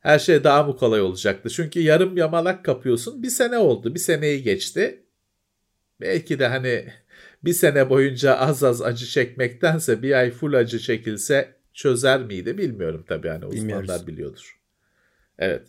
her 0.01 0.19
şey 0.19 0.45
daha 0.45 0.63
mı 0.63 0.77
kolay 0.77 1.01
olacaktı? 1.01 1.51
Çünkü 1.51 1.81
yarım 1.81 2.17
yamalak 2.17 2.65
kapıyorsun. 2.65 3.23
Bir 3.23 3.31
sene 3.31 3.59
oldu. 3.59 3.95
Bir 3.95 4.01
seneyi 4.01 4.43
geçti. 4.43 5.03
Belki 6.01 6.39
de 6.39 6.47
hani 6.47 6.93
bir 7.45 7.53
sene 7.53 7.91
boyunca 7.91 8.37
az 8.37 8.65
az 8.65 8.83
acı 8.83 9.07
çekmektense 9.07 10.03
bir 10.03 10.13
ay 10.13 10.31
full 10.31 10.55
acı 10.55 10.79
çekilse 10.79 11.55
çözer 11.73 12.21
miydi 12.21 12.59
bilmiyorum 12.59 13.05
tabii 13.09 13.29
hani 13.29 13.45
uzmanlar 13.45 13.81
Bilmiyoruz. 13.81 14.07
biliyordur. 14.07 14.61
Evet. 15.39 15.69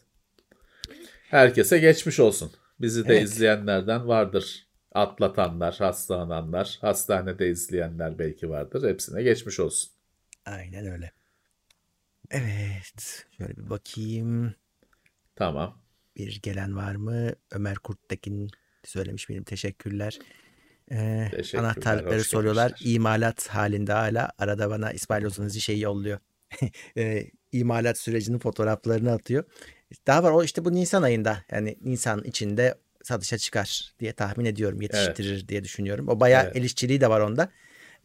Herkese 1.30 1.80
geçmiş 1.80 2.20
olsun. 2.20 2.52
Bizi 2.82 3.08
de 3.08 3.14
evet. 3.14 3.24
izleyenlerden 3.24 4.08
vardır 4.08 4.70
atlatanlar, 4.92 5.76
hastalananlar, 5.76 6.78
hastanede 6.82 7.50
izleyenler 7.50 8.20
belki 8.20 8.50
vardır. 8.50 8.90
Hepsine 8.90 9.24
geçmiş 9.24 9.60
olsun. 9.60 9.92
Aynen 10.46 10.86
öyle. 10.86 11.12
Evet. 12.32 13.26
Şöyle 13.38 13.58
bir 13.58 13.70
bakayım. 13.70 14.56
Tamam. 15.36 15.82
Bir 16.18 16.40
gelen 16.42 16.76
var 16.76 16.96
mı? 16.96 17.32
Ömer 17.52 17.76
Kurttekin 17.76 18.50
söylemiş 18.84 19.30
benim 19.30 19.44
teşekkürler. 19.44 20.20
Ee, 20.92 21.28
teşekkürler 21.32 21.64
anahtarlıkları 21.64 22.24
soruyorlar. 22.24 22.70
Gelmişler. 22.70 22.92
İmalat 22.92 23.48
halinde 23.48 23.94
hala. 23.94 24.32
Arada 24.38 24.70
bana 24.70 24.92
İsmail 24.92 25.24
Ozanızı 25.24 25.62
şeyi 25.62 25.80
yolluyor. 25.82 26.20
e, 26.98 27.26
imalat 27.52 27.98
sürecinin 27.98 28.40
fotoğraflarını 28.40 29.12
atıyor. 29.12 29.44
Daha 30.08 30.24
var 30.24 30.32
o 30.32 30.44
işte 30.44 30.66
bu 30.66 30.74
Nisan 30.74 31.04
ayında 31.04 31.44
yani 31.52 31.78
Nisan 31.82 32.24
içinde 32.24 32.76
satışa 33.04 33.38
çıkar 33.38 33.94
diye 34.00 34.14
tahmin 34.14 34.46
ediyorum. 34.46 34.82
Yetiştirir 34.82 35.34
evet. 35.34 35.48
diye 35.48 35.64
düşünüyorum. 35.64 36.08
O 36.10 36.20
bayağı 36.20 36.44
evet. 36.44 36.56
el 36.56 36.64
işçiliği 36.64 37.02
de 37.02 37.10
var 37.10 37.20
onda. 37.20 37.52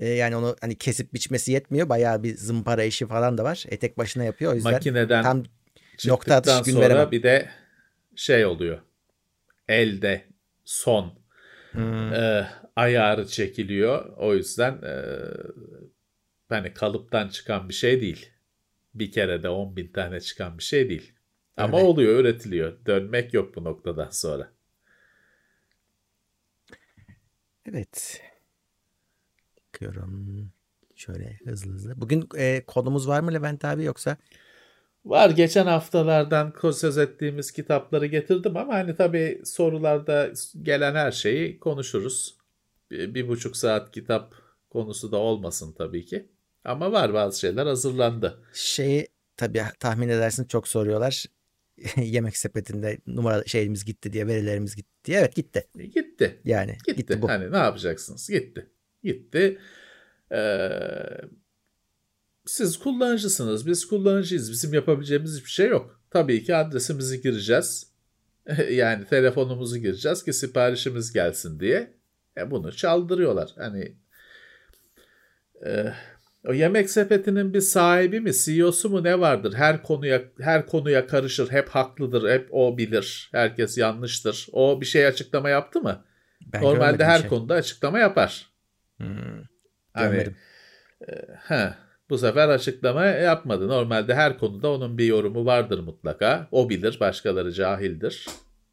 Ee, 0.00 0.08
yani 0.08 0.36
onu 0.36 0.56
hani 0.60 0.78
kesip 0.78 1.14
biçmesi 1.14 1.52
yetmiyor. 1.52 1.88
Bayağı 1.88 2.22
bir 2.22 2.36
zımpara 2.36 2.84
işi 2.84 3.06
falan 3.06 3.38
da 3.38 3.44
var. 3.44 3.64
Etek 3.68 3.98
başına 3.98 4.24
yapıyor. 4.24 4.52
O 4.52 4.54
yüzden 4.54 4.72
Makineden 4.72 5.22
tam 5.22 5.42
nokta 6.06 6.34
atış 6.34 6.62
gün 6.62 6.72
sonra 6.72 6.84
veremem. 6.84 7.10
bir 7.10 7.22
de 7.22 7.50
şey 8.16 8.46
oluyor. 8.46 8.78
Elde 9.68 10.24
son 10.64 11.18
hmm. 11.72 12.12
e, 12.12 12.48
ayarı 12.76 13.26
çekiliyor. 13.26 14.16
O 14.16 14.34
yüzden 14.34 14.72
e, 14.72 14.94
hani 16.48 16.74
kalıptan 16.74 17.28
çıkan 17.28 17.68
bir 17.68 17.74
şey 17.74 18.00
değil. 18.00 18.30
Bir 18.94 19.12
kere 19.12 19.42
de 19.42 19.48
10 19.48 19.76
bin 19.76 19.92
tane 19.92 20.20
çıkan 20.20 20.58
bir 20.58 20.62
şey 20.62 20.88
değil. 20.88 21.12
Ama 21.56 21.76
Öyle. 21.76 21.88
oluyor, 21.88 22.20
üretiliyor. 22.20 22.86
Dönmek 22.86 23.34
yok 23.34 23.56
bu 23.56 23.64
noktadan 23.64 24.10
sonra. 24.10 24.50
Evet. 27.66 28.22
Bakıyorum. 29.75 30.52
Şöyle 30.95 31.38
hızlı 31.45 31.73
hızlı. 31.73 32.00
Bugün 32.00 32.28
e, 32.37 32.64
konumuz 32.66 33.09
var 33.09 33.21
mı 33.21 33.35
Levent 33.35 33.64
abi 33.64 33.85
yoksa? 33.85 34.16
Var. 35.04 35.31
Geçen 35.31 35.66
haftalardan 35.66 36.54
söz 36.73 36.99
ettiğimiz 36.99 37.52
kitapları 37.52 38.07
getirdim 38.07 38.57
ama 38.57 38.75
hani 38.75 38.97
tabii 38.97 39.43
sorularda 39.45 40.31
gelen 40.62 40.95
her 40.95 41.12
şeyi 41.12 41.59
konuşuruz. 41.59 42.38
Bir, 42.90 43.14
bir 43.14 43.28
buçuk 43.28 43.57
saat 43.57 43.90
kitap 43.90 44.35
konusu 44.71 45.12
da 45.12 45.16
olmasın 45.16 45.75
tabii 45.78 46.07
ki. 46.07 46.28
Ama 46.64 46.93
var 46.93 47.14
bazı 47.14 47.40
şeyler 47.40 47.66
hazırlandı. 47.66 48.45
Şeyi 48.52 49.09
tabii 49.37 49.62
tahmin 49.81 50.09
edersin 50.09 50.45
çok 50.45 50.69
soruyorlar. 50.69 51.25
Yemek 51.97 52.37
sepetinde 52.37 52.99
numara 53.07 53.45
şeyimiz 53.45 53.85
gitti 53.85 54.12
diye 54.12 54.26
verilerimiz 54.26 54.76
gitti 54.76 55.04
diye. 55.04 55.19
Evet 55.19 55.35
gitti. 55.35 55.69
E, 55.78 55.87
gitti. 55.87 56.40
Yani 56.45 56.73
gitti. 56.73 56.97
gitti 56.97 57.23
bu. 57.23 57.28
Hani 57.28 57.52
ne 57.52 57.57
yapacaksınız? 57.57 58.28
Gitti. 58.28 58.74
Gitti. 59.04 59.58
Ee, 60.32 60.68
siz 62.46 62.76
kullanıcısınız. 62.78 63.66
Biz 63.66 63.87
kullanıcıyız. 63.88 64.50
Bizim 64.50 64.75
yapabileceğimiz 64.75 65.37
hiçbir 65.37 65.50
şey 65.50 65.68
yok. 65.68 66.00
Tabii 66.11 66.44
ki 66.44 66.56
adresimizi 66.56 67.23
gireceğiz. 67.23 67.94
yani 68.70 69.04
telefonumuzu 69.04 69.78
gireceğiz 69.78 70.25
ki 70.25 70.32
siparişimiz 70.32 71.12
gelsin 71.12 71.61
diye. 71.61 71.94
E 72.37 72.50
bunu 72.50 72.73
çaldırıyorlar. 72.73 73.50
Hani 73.56 73.96
e, 75.66 75.92
o 76.49 76.52
yemek 76.52 76.90
sepetinin 76.90 77.54
bir 77.54 77.61
sahibi 77.61 78.20
mi, 78.20 78.32
CEO'su 78.34 78.90
mu 78.90 79.04
ne 79.04 79.20
vardır? 79.20 79.54
Her 79.54 79.82
konuya 79.82 80.23
her 80.40 80.66
konuya 80.66 81.06
karışır, 81.06 81.50
hep 81.50 81.68
haklıdır, 81.68 82.30
hep 82.30 82.49
o 82.50 82.78
bilir. 82.78 83.28
Herkes 83.32 83.78
yanlıştır. 83.78 84.46
O 84.52 84.80
bir 84.80 84.87
şey 84.87 85.06
açıklama 85.06 85.50
yaptı 85.50 85.80
mı? 85.80 86.04
Ben 86.52 86.62
Normalde 86.62 87.04
her 87.04 87.18
şey. 87.18 87.28
konuda 87.28 87.54
açıklama 87.54 87.99
yapar. 87.99 88.53
Hmm, 88.96 89.42
hani, 89.92 90.26
e, 91.08 91.12
he, 91.48 91.74
bu 92.10 92.18
sefer 92.18 92.48
açıklama 92.48 93.04
yapmadı. 93.04 93.68
Normalde 93.68 94.14
her 94.14 94.38
konuda 94.38 94.70
onun 94.72 94.98
bir 94.98 95.06
yorumu 95.06 95.46
vardır 95.46 95.78
mutlaka. 95.78 96.48
O 96.50 96.70
bilir, 96.70 97.00
başkaları 97.00 97.52
cahildir. 97.52 98.26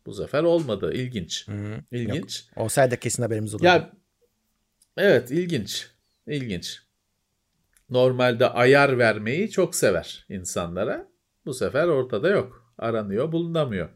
Bu 0.05 0.13
sefer 0.13 0.43
olmadı. 0.43 0.93
İlginç. 0.93 1.47
Hı, 1.47 1.81
İlginç. 1.91 2.45
Yok. 2.47 2.65
Olsaydı 2.65 2.97
kesin 2.97 3.23
haberimiz 3.23 3.53
olurdu. 3.53 3.65
Ya 3.65 3.91
evet, 4.97 5.31
ilginç. 5.31 5.87
İlginç 6.27 6.81
normalde 7.91 8.49
ayar 8.49 8.97
vermeyi 8.97 9.51
çok 9.51 9.75
sever 9.75 10.25
insanlara. 10.29 11.07
Bu 11.45 11.53
sefer 11.53 11.87
ortada 11.87 12.29
yok. 12.29 12.73
Aranıyor, 12.77 13.31
bulunamıyor. 13.31 13.89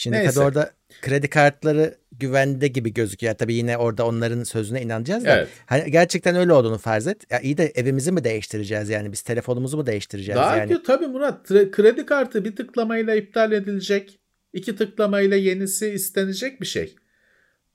Şimdi 0.00 0.16
Neyse. 0.16 0.34
tabii 0.34 0.44
orada 0.44 0.70
kredi 1.02 1.30
kartları 1.30 1.94
güvende 2.12 2.68
gibi 2.68 2.92
gözüküyor. 2.92 3.34
Tabii 3.34 3.54
yine 3.54 3.76
orada 3.76 4.06
onların 4.06 4.42
sözüne 4.42 4.82
inanacağız 4.82 5.24
da. 5.24 5.36
Evet. 5.36 5.48
Hani 5.66 5.90
gerçekten 5.90 6.36
öyle 6.36 6.52
olduğunu 6.52 6.78
farz 6.78 7.06
et. 7.06 7.30
Ya 7.30 7.40
iyi 7.40 7.56
de 7.56 7.66
evimizi 7.66 8.12
mi 8.12 8.24
değiştireceğiz 8.24 8.88
yani? 8.88 9.12
Biz 9.12 9.22
telefonumuzu 9.22 9.76
mu 9.76 9.86
değiştireceğiz 9.86 10.36
Daha 10.36 10.56
yani? 10.56 10.74
Ki, 10.74 10.82
tabii 10.86 11.06
Murat. 11.06 11.48
Kredi 11.48 12.06
kartı 12.06 12.44
bir 12.44 12.56
tıklamayla 12.56 13.14
iptal 13.14 13.52
edilecek. 13.52 14.20
iki 14.52 14.76
tıklamayla 14.76 15.36
yenisi 15.36 15.88
istenecek 15.88 16.60
bir 16.60 16.66
şey. 16.66 16.96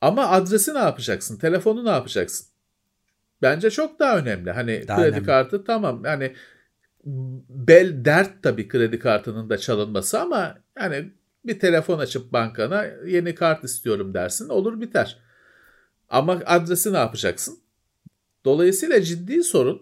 Ama 0.02 0.28
adresi 0.28 0.74
ne 0.74 0.80
yapacaksın? 0.80 1.38
Telefonu 1.38 1.86
ne 1.86 1.90
yapacaksın? 1.90 2.48
Bence 3.42 3.70
çok 3.70 4.00
daha 4.00 4.18
önemli. 4.18 4.52
Hani 4.52 4.88
daha 4.88 4.98
kredi 4.98 5.10
önemli. 5.10 5.26
kartı 5.26 5.64
tamam 5.64 6.06
yani 6.06 6.34
bel 7.50 8.06
dert 8.06 8.44
tabii 8.44 8.68
kredi 8.68 9.00
kartının 9.00 9.50
da 9.50 9.58
çalınması 9.58 10.20
ama 10.20 10.58
yani 10.80 11.12
bir 11.48 11.60
telefon 11.60 12.00
açıp 12.00 12.34
bankana 12.34 12.86
yeni 13.06 13.36
kart 13.36 13.64
istiyorum 13.64 14.14
dersin 14.14 14.50
olur 14.50 14.82
biter. 14.82 15.20
Ama 16.10 16.42
adresi 16.46 16.94
ne 16.94 16.98
yapacaksın? 16.98 17.60
Dolayısıyla 18.46 19.02
ciddi 19.02 19.44
sorun. 19.44 19.82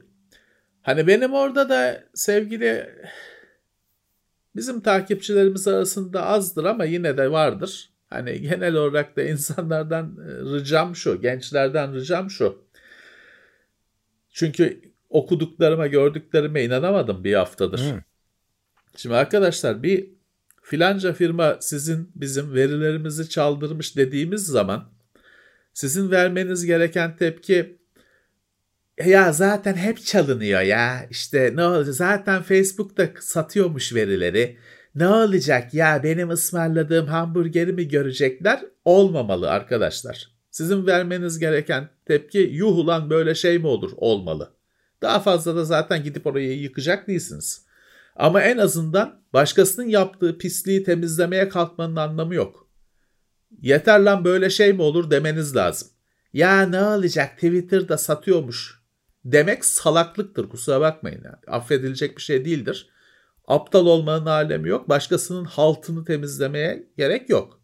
Hani 0.81 1.07
benim 1.07 1.33
orada 1.33 1.69
da 1.69 2.03
sevgili 2.13 2.89
bizim 4.55 4.81
takipçilerimiz 4.81 5.67
arasında 5.67 6.25
azdır 6.25 6.65
ama 6.65 6.85
yine 6.85 7.17
de 7.17 7.31
vardır. 7.31 7.89
Hani 8.09 8.41
genel 8.41 8.75
olarak 8.75 9.17
da 9.17 9.23
insanlardan 9.23 10.17
ricam 10.53 10.95
şu, 10.95 11.21
gençlerden 11.21 11.93
ricam 11.93 12.29
şu. 12.29 12.63
Çünkü 14.29 14.81
okuduklarıma, 15.09 15.87
gördüklerime 15.87 16.63
inanamadım 16.63 17.23
bir 17.23 17.33
haftadır. 17.33 17.91
Hmm. 17.91 17.99
Şimdi 18.95 19.15
arkadaşlar 19.15 19.83
bir 19.83 20.12
filanca 20.63 21.13
firma 21.13 21.57
sizin 21.61 22.11
bizim 22.15 22.53
verilerimizi 22.53 23.29
çaldırmış 23.29 23.97
dediğimiz 23.97 24.45
zaman 24.45 24.89
sizin 25.73 26.11
vermeniz 26.11 26.65
gereken 26.65 27.17
tepki 27.17 27.77
ya 29.05 29.33
zaten 29.33 29.73
hep 29.73 30.05
çalınıyor 30.05 30.61
ya 30.61 31.07
işte 31.09 31.51
ne 31.55 31.65
olacak 31.65 31.95
zaten 31.95 32.41
Facebook'ta 32.41 33.09
satıyormuş 33.19 33.95
verileri 33.95 34.57
ne 34.95 35.07
olacak 35.07 35.73
ya 35.73 36.03
benim 36.03 36.29
ısmarladığım 36.29 37.07
hamburgeri 37.07 37.73
mi 37.73 37.87
görecekler 37.87 38.65
olmamalı 38.85 39.51
arkadaşlar. 39.51 40.33
Sizin 40.51 40.87
vermeniz 40.87 41.39
gereken 41.39 41.89
tepki 42.05 42.39
yuh 42.39 42.77
ulan 42.77 43.09
böyle 43.09 43.35
şey 43.35 43.59
mi 43.59 43.67
olur 43.67 43.91
olmalı. 43.97 44.53
Daha 45.01 45.19
fazla 45.19 45.55
da 45.55 45.65
zaten 45.65 46.03
gidip 46.03 46.27
orayı 46.27 46.59
yıkacak 46.59 47.07
değilsiniz. 47.07 47.65
Ama 48.15 48.41
en 48.41 48.57
azından 48.57 49.23
başkasının 49.33 49.87
yaptığı 49.87 50.37
pisliği 50.37 50.83
temizlemeye 50.83 51.49
kalkmanın 51.49 51.95
anlamı 51.95 52.35
yok. 52.35 52.67
Yeter 53.61 53.99
lan 53.99 54.25
böyle 54.25 54.49
şey 54.49 54.73
mi 54.73 54.81
olur 54.81 55.11
demeniz 55.11 55.55
lazım. 55.55 55.87
Ya 56.33 56.61
ne 56.61 56.83
olacak 56.83 57.35
Twitter'da 57.35 57.97
satıyormuş 57.97 58.83
demek 59.25 59.65
salaklıktır 59.65 60.49
kusura 60.49 60.81
bakmayın. 60.81 61.21
Yani. 61.25 61.35
Affedilecek 61.47 62.17
bir 62.17 62.21
şey 62.21 62.45
değildir. 62.45 62.89
Aptal 63.47 63.85
olmanın 63.85 64.25
alemi 64.25 64.69
yok. 64.69 64.89
Başkasının 64.89 65.45
haltını 65.45 66.05
temizlemeye 66.05 66.87
gerek 66.97 67.29
yok. 67.29 67.61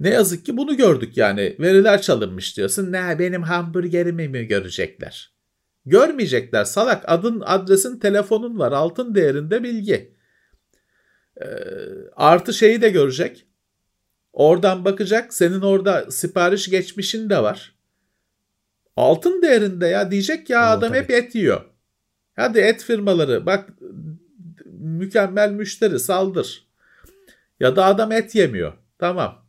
Ne 0.00 0.08
yazık 0.08 0.46
ki 0.46 0.56
bunu 0.56 0.76
gördük 0.76 1.16
yani. 1.16 1.56
Veriler 1.60 2.02
çalınmış 2.02 2.56
diyorsun. 2.56 2.92
Ne 2.92 3.18
benim 3.18 3.42
hamburgerimi 3.42 4.28
mi 4.28 4.44
görecekler? 4.44 5.35
Görmeyecekler 5.86 6.64
salak. 6.64 7.04
Adın, 7.06 7.42
adresin, 7.46 7.98
telefonun 7.98 8.58
var. 8.58 8.72
Altın 8.72 9.14
değerinde 9.14 9.62
bilgi. 9.62 10.16
Ee, 11.40 11.46
artı 12.16 12.54
şeyi 12.54 12.82
de 12.82 12.88
görecek. 12.88 13.46
Oradan 14.32 14.84
bakacak. 14.84 15.34
Senin 15.34 15.60
orada 15.60 16.10
sipariş 16.10 16.70
geçmişin 16.70 17.30
de 17.30 17.42
var. 17.42 17.76
Altın 18.96 19.42
değerinde 19.42 19.86
ya 19.86 20.10
diyecek 20.10 20.50
ya 20.50 20.60
o, 20.60 20.70
adam 20.70 20.88
tabii. 20.88 20.98
hep 20.98 21.10
et 21.10 21.34
yiyor. 21.34 21.64
Hadi 22.36 22.58
et 22.58 22.82
firmaları 22.82 23.46
bak 23.46 23.68
mükemmel 24.74 25.50
müşteri 25.50 25.98
saldır. 25.98 26.66
Ya 27.60 27.76
da 27.76 27.84
adam 27.84 28.12
et 28.12 28.34
yemiyor. 28.34 28.72
Tamam 28.98 29.46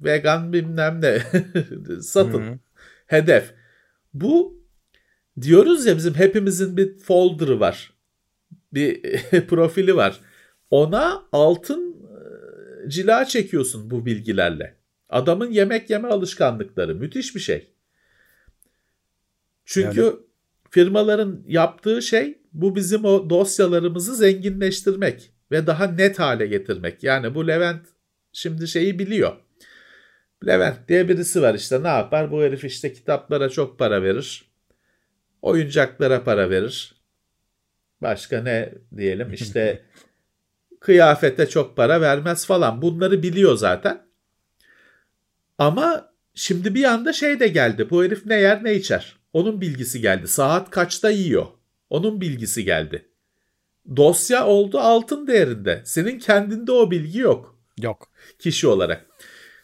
vegan 0.00 0.52
bilmem 0.52 1.00
ne 1.00 1.18
satın. 2.00 2.42
Hı-hı. 2.42 2.58
Hedef. 3.06 3.54
Bu 4.14 4.55
diyoruz 5.40 5.86
ya 5.86 5.96
bizim 5.96 6.14
hepimizin 6.14 6.76
bir 6.76 6.98
folder'ı 6.98 7.60
var. 7.60 7.92
Bir 8.72 9.02
profili 9.48 9.96
var. 9.96 10.20
Ona 10.70 11.22
altın 11.32 11.96
e, 12.86 12.90
cila 12.90 13.24
çekiyorsun 13.24 13.90
bu 13.90 14.06
bilgilerle. 14.06 14.76
Adamın 15.08 15.50
yemek 15.50 15.90
yeme 15.90 16.08
alışkanlıkları 16.08 16.94
müthiş 16.94 17.34
bir 17.34 17.40
şey. 17.40 17.70
Çünkü 19.64 20.00
yani... 20.00 20.16
firmaların 20.70 21.44
yaptığı 21.46 22.02
şey 22.02 22.38
bu 22.52 22.76
bizim 22.76 23.04
o 23.04 23.30
dosyalarımızı 23.30 24.16
zenginleştirmek 24.16 25.32
ve 25.50 25.66
daha 25.66 25.86
net 25.86 26.18
hale 26.18 26.46
getirmek. 26.46 27.02
Yani 27.02 27.34
bu 27.34 27.48
Levent 27.48 27.86
şimdi 28.32 28.68
şeyi 28.68 28.98
biliyor. 28.98 29.36
Levent 30.46 30.88
diye 30.88 31.08
birisi 31.08 31.42
var 31.42 31.54
işte 31.54 31.82
ne 31.82 31.88
yapar? 31.88 32.32
Bu 32.32 32.42
herif 32.42 32.64
işte 32.64 32.92
kitaplara 32.92 33.48
çok 33.48 33.78
para 33.78 34.02
verir. 34.02 34.44
Oyuncaklara 35.46 36.24
para 36.24 36.50
verir. 36.50 36.94
Başka 38.02 38.42
ne 38.42 38.74
diyelim 38.96 39.32
işte 39.32 39.82
kıyafete 40.80 41.48
çok 41.48 41.76
para 41.76 42.00
vermez 42.00 42.46
falan. 42.46 42.82
Bunları 42.82 43.22
biliyor 43.22 43.56
zaten. 43.56 44.06
Ama 45.58 46.12
şimdi 46.34 46.74
bir 46.74 46.84
anda 46.84 47.12
şey 47.12 47.40
de 47.40 47.48
geldi. 47.48 47.90
Bu 47.90 48.04
herif 48.04 48.26
ne 48.26 48.40
yer 48.40 48.64
ne 48.64 48.74
içer. 48.74 49.16
Onun 49.32 49.60
bilgisi 49.60 50.00
geldi. 50.00 50.28
Saat 50.28 50.70
kaçta 50.70 51.10
yiyor. 51.10 51.46
Onun 51.90 52.20
bilgisi 52.20 52.64
geldi. 52.64 53.08
Dosya 53.96 54.46
oldu 54.46 54.78
altın 54.78 55.26
değerinde. 55.26 55.82
Senin 55.84 56.18
kendinde 56.18 56.72
o 56.72 56.90
bilgi 56.90 57.18
yok. 57.18 57.58
Yok. 57.82 58.10
Kişi 58.38 58.66
olarak. 58.66 59.06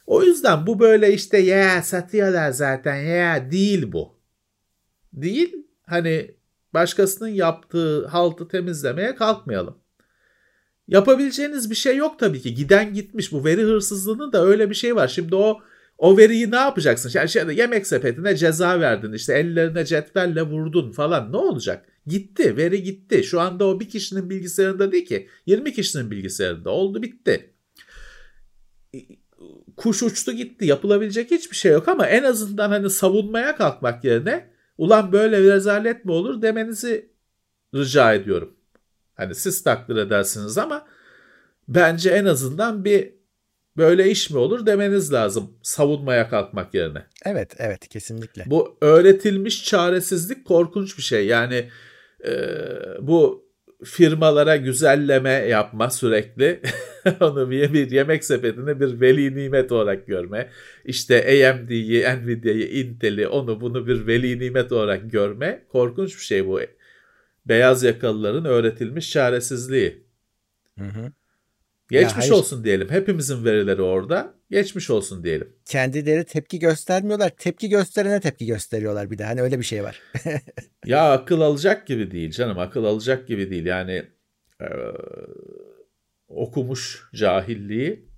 O 0.06 0.22
yüzden 0.22 0.66
bu 0.66 0.80
böyle 0.80 1.14
işte 1.14 1.38
ya 1.38 1.82
satıyorlar 1.82 2.50
zaten 2.50 2.96
ya 2.96 3.50
değil 3.50 3.92
bu. 3.92 4.18
Değil. 5.12 5.62
Hani 5.86 6.34
başkasının 6.74 7.28
yaptığı 7.28 8.06
haltı 8.06 8.48
temizlemeye 8.48 9.14
kalkmayalım. 9.14 9.78
Yapabileceğiniz 10.88 11.70
bir 11.70 11.74
şey 11.74 11.96
yok 11.96 12.18
tabii 12.18 12.40
ki. 12.40 12.54
Giden 12.54 12.94
gitmiş. 12.94 13.32
Bu 13.32 13.44
veri 13.44 13.62
hırsızlığının 13.62 14.32
da 14.32 14.44
öyle 14.44 14.70
bir 14.70 14.74
şey 14.74 14.96
var. 14.96 15.08
Şimdi 15.08 15.34
o 15.34 15.60
o 15.98 16.16
veriyi 16.16 16.50
ne 16.50 16.56
yapacaksın? 16.56 17.10
Yani 17.14 17.28
şey, 17.28 17.42
yemek 17.56 17.86
sepetine 17.86 18.36
ceza 18.36 18.80
verdin. 18.80 19.12
işte 19.12 19.34
ellerine 19.34 19.84
cetvelle 19.84 20.42
vurdun 20.42 20.92
falan. 20.92 21.32
Ne 21.32 21.36
olacak? 21.36 21.86
Gitti. 22.06 22.56
Veri 22.56 22.82
gitti. 22.82 23.24
Şu 23.24 23.40
anda 23.40 23.64
o 23.66 23.80
bir 23.80 23.88
kişinin 23.88 24.30
bilgisayarında 24.30 24.92
değil 24.92 25.06
ki. 25.06 25.28
20 25.46 25.72
kişinin 25.72 26.10
bilgisayarında. 26.10 26.70
Oldu 26.70 27.02
bitti. 27.02 27.54
Kuş 29.76 30.02
uçtu 30.02 30.32
gitti. 30.32 30.66
Yapılabilecek 30.66 31.30
hiçbir 31.30 31.56
şey 31.56 31.72
yok 31.72 31.88
ama 31.88 32.06
en 32.06 32.22
azından 32.22 32.70
hani 32.70 32.90
savunmaya 32.90 33.56
kalkmak 33.56 34.04
yerine 34.04 34.51
ulan 34.78 35.12
böyle 35.12 35.42
bir 35.42 35.50
rezalet 35.50 36.04
mi 36.04 36.12
olur 36.12 36.42
demenizi 36.42 37.12
rica 37.74 38.14
ediyorum. 38.14 38.56
Hani 39.14 39.34
siz 39.34 39.62
takdir 39.62 39.96
edersiniz 39.96 40.58
ama 40.58 40.86
bence 41.68 42.10
en 42.10 42.24
azından 42.24 42.84
bir 42.84 43.14
böyle 43.76 44.10
iş 44.10 44.30
mi 44.30 44.38
olur 44.38 44.66
demeniz 44.66 45.12
lazım 45.12 45.58
savunmaya 45.62 46.28
kalkmak 46.28 46.74
yerine. 46.74 47.06
Evet 47.24 47.54
evet 47.58 47.88
kesinlikle. 47.88 48.44
Bu 48.46 48.76
öğretilmiş 48.80 49.64
çaresizlik 49.64 50.44
korkunç 50.44 50.98
bir 50.98 51.02
şey. 51.02 51.26
Yani 51.26 51.70
e, 52.24 52.34
bu 53.00 53.46
firmalara 53.84 54.56
güzelleme 54.56 55.30
yapma 55.30 55.90
sürekli. 55.90 56.60
Onu 57.20 57.50
bir, 57.50 57.72
bir 57.72 57.90
yemek 57.90 58.24
sepetini 58.24 58.80
bir 58.80 59.00
veli 59.00 59.36
nimet 59.36 59.72
olarak 59.72 60.06
görme. 60.06 60.50
İşte 60.84 61.50
AMD'yi, 61.50 62.04
Nvidia'yı, 62.04 62.68
Intel'i 62.68 63.28
onu 63.28 63.60
bunu 63.60 63.86
bir 63.86 64.06
veli 64.06 64.38
nimet 64.38 64.72
olarak 64.72 65.10
görme. 65.10 65.62
Korkunç 65.68 66.16
bir 66.16 66.22
şey 66.22 66.46
bu. 66.46 66.60
Beyaz 67.46 67.82
yakalıların 67.82 68.44
öğretilmiş 68.44 69.10
çaresizliği. 69.10 70.04
Hı 70.78 70.84
hı. 70.84 71.12
Geçmiş 71.92 72.28
ya 72.28 72.34
olsun 72.34 72.64
diyelim. 72.64 72.90
Hepimizin 72.90 73.44
verileri 73.44 73.82
orada. 73.82 74.34
Geçmiş 74.50 74.90
olsun 74.90 75.24
diyelim. 75.24 75.52
Kendileri 75.64 76.24
tepki 76.24 76.58
göstermiyorlar. 76.58 77.30
Tepki 77.30 77.68
gösterene 77.68 78.20
tepki 78.20 78.46
gösteriyorlar 78.46 79.10
bir 79.10 79.18
de. 79.18 79.24
Hani 79.24 79.42
öyle 79.42 79.58
bir 79.58 79.64
şey 79.64 79.84
var. 79.84 80.00
ya 80.86 81.12
akıl 81.12 81.40
alacak 81.40 81.86
gibi 81.86 82.10
değil 82.10 82.30
canım. 82.30 82.58
Akıl 82.58 82.84
alacak 82.84 83.28
gibi 83.28 83.50
değil. 83.50 83.66
Yani 83.66 84.02
e, 84.60 84.66
okumuş 86.28 87.02
cahilliği 87.14 88.08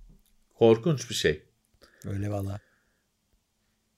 korkunç 0.53 1.09
bir 1.09 1.15
şey. 1.15 1.43
Öyle 2.11 2.31
valla. 2.31 2.59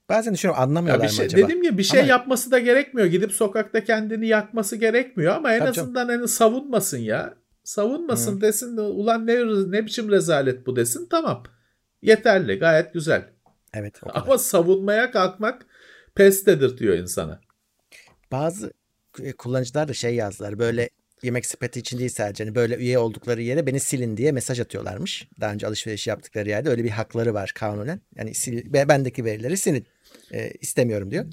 Bazen 0.08 0.34
düşünüyorum 0.34 0.62
anlamıyorlar 0.62 1.04
ya 1.04 1.10
bir 1.10 1.14
şey, 1.14 1.24
mı 1.24 1.26
acaba? 1.26 1.48
Dedim 1.48 1.62
ya 1.62 1.78
bir 1.78 1.82
şey 1.82 2.00
ama... 2.00 2.08
yapması 2.08 2.50
da 2.50 2.58
gerekmiyor. 2.58 3.08
Gidip 3.08 3.32
sokakta 3.32 3.84
kendini 3.84 4.26
yakması 4.26 4.76
gerekmiyor 4.76 5.34
ama 5.34 5.52
en 5.52 5.58
Tabii 5.58 5.68
azından 5.70 6.06
canım. 6.06 6.20
hani 6.20 6.28
savunmasın 6.28 6.98
ya. 6.98 7.34
Savunmasın 7.68 8.36
Hı. 8.36 8.40
desin 8.40 8.76
ulan 8.76 9.26
ne, 9.26 9.36
ne 9.70 9.86
biçim 9.86 10.10
rezalet 10.10 10.66
bu 10.66 10.76
desin 10.76 11.06
tamam. 11.10 11.42
Yeterli 12.02 12.58
gayet 12.58 12.94
güzel. 12.94 13.28
Evet. 13.74 14.00
Ama 14.14 14.38
savunmaya 14.38 15.10
kalkmak 15.10 15.66
pes 16.14 16.46
dedirtiyor 16.46 16.98
insana. 16.98 17.40
Bazı 18.32 18.72
e, 19.22 19.32
kullanıcılar 19.32 19.88
da 19.88 19.92
şey 19.92 20.14
yazdılar 20.14 20.58
böyle 20.58 20.90
yemek 21.22 21.46
sepeti 21.46 21.80
için 21.80 21.98
değil 21.98 22.10
sadece 22.10 22.44
hani 22.44 22.54
böyle 22.54 22.76
üye 22.76 22.98
oldukları 22.98 23.42
yere 23.42 23.66
beni 23.66 23.80
silin 23.80 24.16
diye 24.16 24.32
mesaj 24.32 24.60
atıyorlarmış. 24.60 25.28
Daha 25.40 25.52
önce 25.52 25.66
alışveriş 25.66 26.06
yaptıkları 26.06 26.48
yerde 26.48 26.70
öyle 26.70 26.84
bir 26.84 26.90
hakları 26.90 27.34
var 27.34 27.52
kanunen. 27.54 28.00
Yani 28.16 28.34
sil, 28.40 28.56
bendeki 28.72 29.24
verileri 29.24 29.56
silin. 29.56 29.86
E, 30.32 30.50
istemiyorum 30.50 31.10
diyor. 31.10 31.24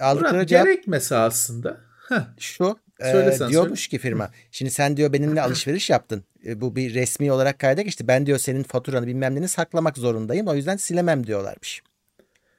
Aldıkları 0.00 0.34
Murat, 0.34 0.48
cevap 0.48 0.64
gerekmese 0.66 1.16
aslında. 1.16 1.80
Heh. 2.08 2.22
Şu 2.38 2.78
e, 3.00 3.48
diyormuş 3.48 3.80
söyle. 3.80 3.90
ki 3.90 3.98
firma. 3.98 4.30
Şimdi 4.50 4.70
sen 4.70 4.96
diyor 4.96 5.12
benimle 5.12 5.42
alışveriş 5.42 5.90
yaptın. 5.90 6.24
E, 6.46 6.60
bu 6.60 6.76
bir 6.76 6.94
resmi 6.94 7.32
olarak 7.32 7.58
kayda 7.58 7.82
geçti. 7.82 8.08
Ben 8.08 8.26
diyor 8.26 8.38
senin 8.38 8.62
faturanı 8.62 9.06
bilmem 9.06 9.34
neni 9.34 9.48
saklamak 9.48 9.98
zorundayım. 9.98 10.46
O 10.46 10.54
yüzden 10.54 10.76
silemem 10.76 11.26
diyorlarmış. 11.26 11.82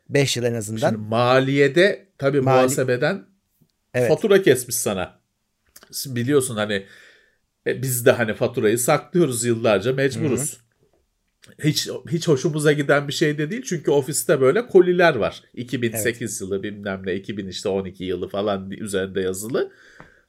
5 0.09 0.37
yıl 0.37 0.43
en 0.43 0.53
azından. 0.53 0.89
Şimdi 0.89 1.07
maliyede 1.07 2.07
tabii 2.17 2.41
Mali... 2.41 2.55
muhasebeden 2.55 3.25
evet. 3.93 4.09
fatura 4.09 4.41
kesmiş 4.41 4.75
sana. 4.75 5.19
Biliyorsun 6.05 6.55
hani 6.55 6.85
e, 7.67 7.81
biz 7.81 8.05
de 8.05 8.11
hani 8.11 8.33
faturayı 8.33 8.79
saklıyoruz 8.79 9.45
yıllarca 9.45 9.93
mecburuz. 9.93 10.53
Hı-hı 10.53 10.67
hiç 11.63 11.89
hiç 12.11 12.27
hoşumuza 12.27 12.71
giden 12.71 13.07
bir 13.07 13.13
şey 13.13 13.37
de 13.37 13.49
değil. 13.51 13.61
Çünkü 13.65 13.91
ofiste 13.91 14.41
böyle 14.41 14.67
koliler 14.67 15.15
var. 15.15 15.43
2008 15.53 16.21
evet. 16.21 16.41
yılı 16.41 16.63
bilmem 16.63 17.01
ne 17.05 17.15
2000 17.15 17.47
işte 17.47 17.69
12 17.69 18.03
yılı 18.03 18.29
falan 18.29 18.71
üzerinde 18.71 19.21
yazılı. 19.21 19.71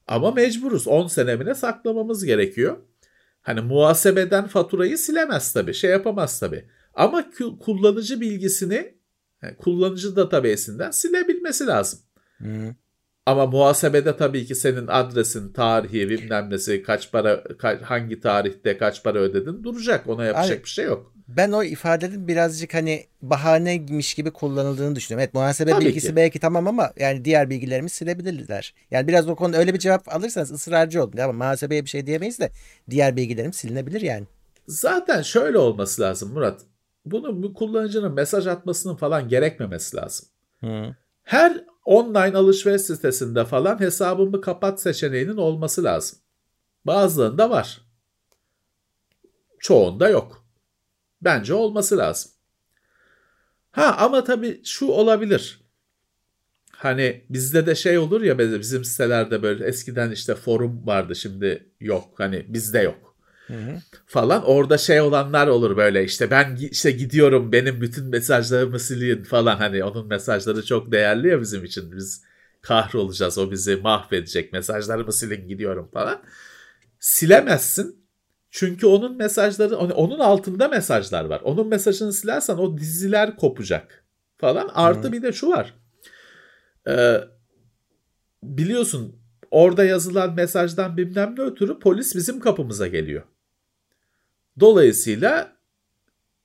Ama 0.08 0.30
mecburuz. 0.30 0.88
10 0.88 1.06
senemine 1.06 1.54
saklamamız 1.54 2.24
gerekiyor. 2.24 2.76
Hani 3.42 3.60
muhasebeden 3.60 4.46
faturayı 4.46 4.98
silemez 4.98 5.52
tabii. 5.52 5.74
Şey 5.74 5.90
yapamaz 5.90 6.40
tabii. 6.40 6.68
Ama 6.94 7.24
kullanıcı 7.60 8.20
bilgisini 8.20 8.94
yani 9.42 9.56
kullanıcı 9.56 10.16
databasinden 10.16 10.90
silebilmesi 10.90 11.66
lazım. 11.66 12.00
Hı. 12.38 12.74
Ama 13.26 13.46
muhasebede 13.46 14.16
tabii 14.16 14.46
ki 14.46 14.54
senin 14.54 14.86
adresin, 14.86 15.52
tarihi, 15.52 16.10
bilmem 16.10 16.50
nesi, 16.50 16.82
kaç 16.82 17.12
para, 17.12 17.34
ka- 17.34 17.82
hangi 17.82 18.20
tarihte 18.20 18.78
kaç 18.78 19.04
para 19.04 19.18
ödedin 19.18 19.64
duracak. 19.64 20.08
Ona 20.08 20.24
yapacak 20.24 20.58
Abi, 20.58 20.64
bir 20.64 20.68
şey 20.68 20.84
yok. 20.84 21.14
Ben 21.28 21.52
o 21.52 21.62
ifadenin 21.62 22.28
birazcık 22.28 22.74
hani 22.74 23.06
bahaneymiş 23.22 24.14
gibi 24.14 24.30
kullanıldığını 24.30 24.96
düşünüyorum. 24.96 25.22
Evet 25.22 25.34
muhasebe 25.34 25.70
tabii 25.70 25.84
bilgisi 25.84 26.06
ki. 26.06 26.16
belki 26.16 26.38
tamam 26.38 26.66
ama 26.66 26.92
yani 26.98 27.24
diğer 27.24 27.50
bilgilerimi 27.50 27.90
silebilirler. 27.90 28.74
Yani 28.90 29.08
biraz 29.08 29.28
o 29.28 29.36
konuda 29.36 29.56
öyle 29.56 29.74
bir 29.74 29.78
cevap 29.78 30.14
alırsanız 30.14 30.52
ısrarcı 30.52 31.04
olun. 31.04 31.16
Ama 31.16 31.32
muhasebeye 31.32 31.84
bir 31.84 31.90
şey 31.90 32.06
diyemeyiz 32.06 32.38
de 32.38 32.50
diğer 32.90 33.16
bilgilerim 33.16 33.52
silinebilir 33.52 34.00
yani. 34.00 34.26
Zaten 34.68 35.22
şöyle 35.22 35.58
olması 35.58 36.02
lazım 36.02 36.32
Murat. 36.32 36.60
Bunu 37.04 37.42
bu 37.42 37.54
kullanıcının 37.54 38.12
mesaj 38.12 38.46
atmasının 38.46 38.96
falan 38.96 39.28
gerekmemesi 39.28 39.96
lazım. 39.96 40.28
Hı. 40.60 40.96
Her 41.22 41.64
online 41.84 42.36
alışveriş 42.36 42.82
sitesinde 42.82 43.44
falan 43.44 43.80
hesabımı 43.80 44.40
kapat 44.40 44.80
seçeneğinin 44.80 45.36
olması 45.36 45.84
lazım. 45.84 46.18
Bazılarında 46.84 47.50
var. 47.50 47.80
Çoğunda 49.58 50.08
yok. 50.08 50.37
Bence 51.22 51.54
olması 51.54 51.98
lazım. 51.98 52.30
Ha 53.70 53.96
ama 53.98 54.24
tabii 54.24 54.60
şu 54.64 54.86
olabilir. 54.86 55.60
Hani 56.72 57.24
bizde 57.30 57.66
de 57.66 57.74
şey 57.74 57.98
olur 57.98 58.22
ya 58.22 58.38
bizim 58.38 58.84
sitelerde 58.84 59.42
böyle 59.42 59.66
eskiden 59.66 60.10
işte 60.10 60.34
forum 60.34 60.86
vardı 60.86 61.16
şimdi 61.16 61.72
yok. 61.80 62.14
Hani 62.16 62.44
bizde 62.48 62.78
yok. 62.78 63.08
Hı 63.48 63.54
hı. 63.54 63.76
falan 64.06 64.44
orada 64.44 64.78
şey 64.78 65.00
olanlar 65.00 65.46
olur 65.46 65.76
böyle 65.76 66.04
işte 66.04 66.30
ben 66.30 66.56
işte 66.56 66.90
gidiyorum 66.90 67.52
benim 67.52 67.80
bütün 67.80 68.06
mesajlarımı 68.06 68.80
silin 68.80 69.24
falan 69.24 69.56
hani 69.56 69.84
onun 69.84 70.06
mesajları 70.06 70.64
çok 70.64 70.92
değerli 70.92 71.28
ya 71.28 71.40
bizim 71.40 71.64
için 71.64 71.92
biz 71.96 72.22
kahrolacağız 72.62 73.38
o 73.38 73.50
bizi 73.50 73.76
mahvedecek 73.76 74.52
mesajlarımı 74.52 75.12
silin 75.12 75.48
gidiyorum 75.48 75.90
falan 75.92 76.22
silemezsin 77.00 78.07
çünkü 78.50 78.86
onun 78.86 79.16
mesajları 79.16 79.76
onun 79.76 80.18
altında 80.18 80.68
mesajlar 80.68 81.24
var 81.24 81.40
onun 81.40 81.66
mesajını 81.66 82.12
silersen 82.12 82.56
o 82.56 82.78
diziler 82.78 83.36
kopacak 83.36 84.04
falan 84.36 84.70
artı 84.74 85.08
hı. 85.08 85.12
bir 85.12 85.22
de 85.22 85.32
şu 85.32 85.48
var 85.48 85.74
ee, 86.88 87.20
biliyorsun 88.42 89.18
orada 89.50 89.84
yazılan 89.84 90.34
mesajdan 90.34 90.96
bilmem 90.96 91.34
ne 91.38 91.42
ötürü 91.42 91.78
polis 91.78 92.14
bizim 92.14 92.40
kapımıza 92.40 92.86
geliyor. 92.86 93.22
Dolayısıyla 94.60 95.56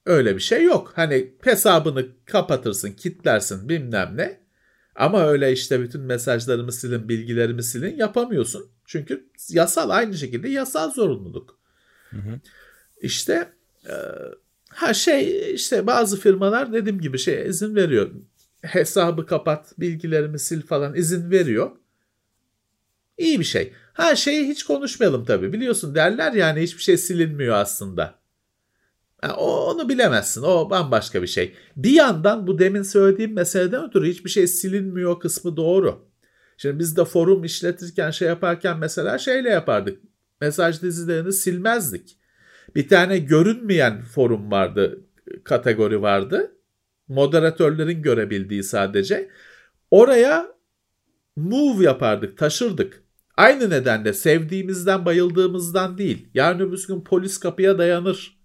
öyle 0.05 0.35
bir 0.35 0.41
şey 0.41 0.63
yok. 0.63 0.91
Hani 0.95 1.33
hesabını 1.43 2.07
kapatırsın, 2.25 2.91
kitlersin 2.91 3.69
bilmem 3.69 4.13
ne. 4.15 4.43
Ama 4.95 5.25
öyle 5.25 5.51
işte 5.51 5.81
bütün 5.81 6.01
mesajlarımı 6.01 6.71
silin, 6.71 7.09
bilgilerimi 7.09 7.63
silin 7.63 7.97
yapamıyorsun. 7.97 8.71
Çünkü 8.85 9.29
yasal 9.49 9.89
aynı 9.89 10.17
şekilde 10.17 10.49
yasal 10.49 10.91
zorunluluk. 10.91 11.59
İşte 13.01 13.49
e, 13.89 13.93
ha 14.69 14.93
şey 14.93 15.53
işte 15.53 15.87
bazı 15.87 16.19
firmalar 16.19 16.73
dediğim 16.73 17.01
gibi 17.01 17.17
şey 17.17 17.47
izin 17.47 17.75
veriyor. 17.75 18.11
Hesabı 18.61 19.25
kapat, 19.25 19.79
bilgilerimi 19.79 20.39
sil 20.45 20.61
falan 20.61 20.95
izin 20.95 21.31
veriyor. 21.31 21.71
İyi 23.17 23.39
bir 23.39 23.45
şey. 23.45 23.73
Ha 23.93 24.15
şeyi 24.15 24.47
hiç 24.47 24.63
konuşmayalım 24.63 25.25
tabii. 25.25 25.53
Biliyorsun 25.53 25.95
derler 25.95 26.33
yani 26.33 26.61
hiçbir 26.61 26.81
şey 26.81 26.97
silinmiyor 26.97 27.55
aslında. 27.55 28.15
Yani 29.23 29.33
onu 29.33 29.89
bilemezsin. 29.89 30.43
O 30.43 30.69
bambaşka 30.69 31.21
bir 31.21 31.27
şey. 31.27 31.55
Bir 31.75 31.91
yandan 31.91 32.47
bu 32.47 32.59
demin 32.59 32.83
söylediğim 32.83 33.33
meseleden 33.33 33.87
ötürü 33.87 34.09
hiçbir 34.09 34.29
şey 34.29 34.47
silinmiyor 34.47 35.19
kısmı 35.19 35.57
doğru. 35.57 36.05
Şimdi 36.57 36.79
biz 36.79 36.97
de 36.97 37.05
forum 37.05 37.43
işletirken 37.43 38.11
şey 38.11 38.27
yaparken 38.27 38.79
mesela 38.79 39.17
şeyle 39.17 39.49
yapardık. 39.49 39.99
Mesaj 40.41 40.81
dizilerini 40.81 41.33
silmezdik. 41.33 42.17
Bir 42.75 42.87
tane 42.87 43.17
görünmeyen 43.17 44.01
forum 44.01 44.51
vardı, 44.51 45.05
kategori 45.43 46.01
vardı. 46.01 46.51
Moderatörlerin 47.07 48.01
görebildiği 48.01 48.63
sadece. 48.63 49.29
Oraya 49.91 50.47
move 51.35 51.83
yapardık, 51.83 52.37
taşırdık. 52.37 53.03
Aynı 53.37 53.69
nedenle 53.69 54.13
sevdiğimizden, 54.13 55.05
bayıldığımızdan 55.05 55.97
değil. 55.97 56.29
Yarın 56.33 56.59
öbür 56.59 56.85
gün 56.87 57.03
polis 57.03 57.37
kapıya 57.37 57.77
dayanır 57.77 58.37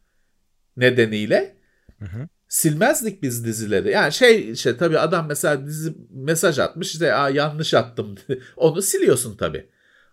nedeniyle 0.76 1.56
hı 1.98 2.04
hı. 2.04 2.28
silmezdik 2.48 3.22
biz 3.22 3.44
dizileri. 3.44 3.90
Yani 3.90 4.12
şey 4.12 4.50
işte 4.50 4.76
tabii 4.76 4.98
adam 4.98 5.26
mesela 5.28 5.66
dizi 5.66 5.94
mesaj 6.10 6.58
atmış 6.58 6.92
işte 6.92 7.14
Aa, 7.14 7.30
yanlış 7.30 7.74
attım 7.74 8.14
onu 8.56 8.82
siliyorsun 8.82 9.36
tabii. 9.36 9.68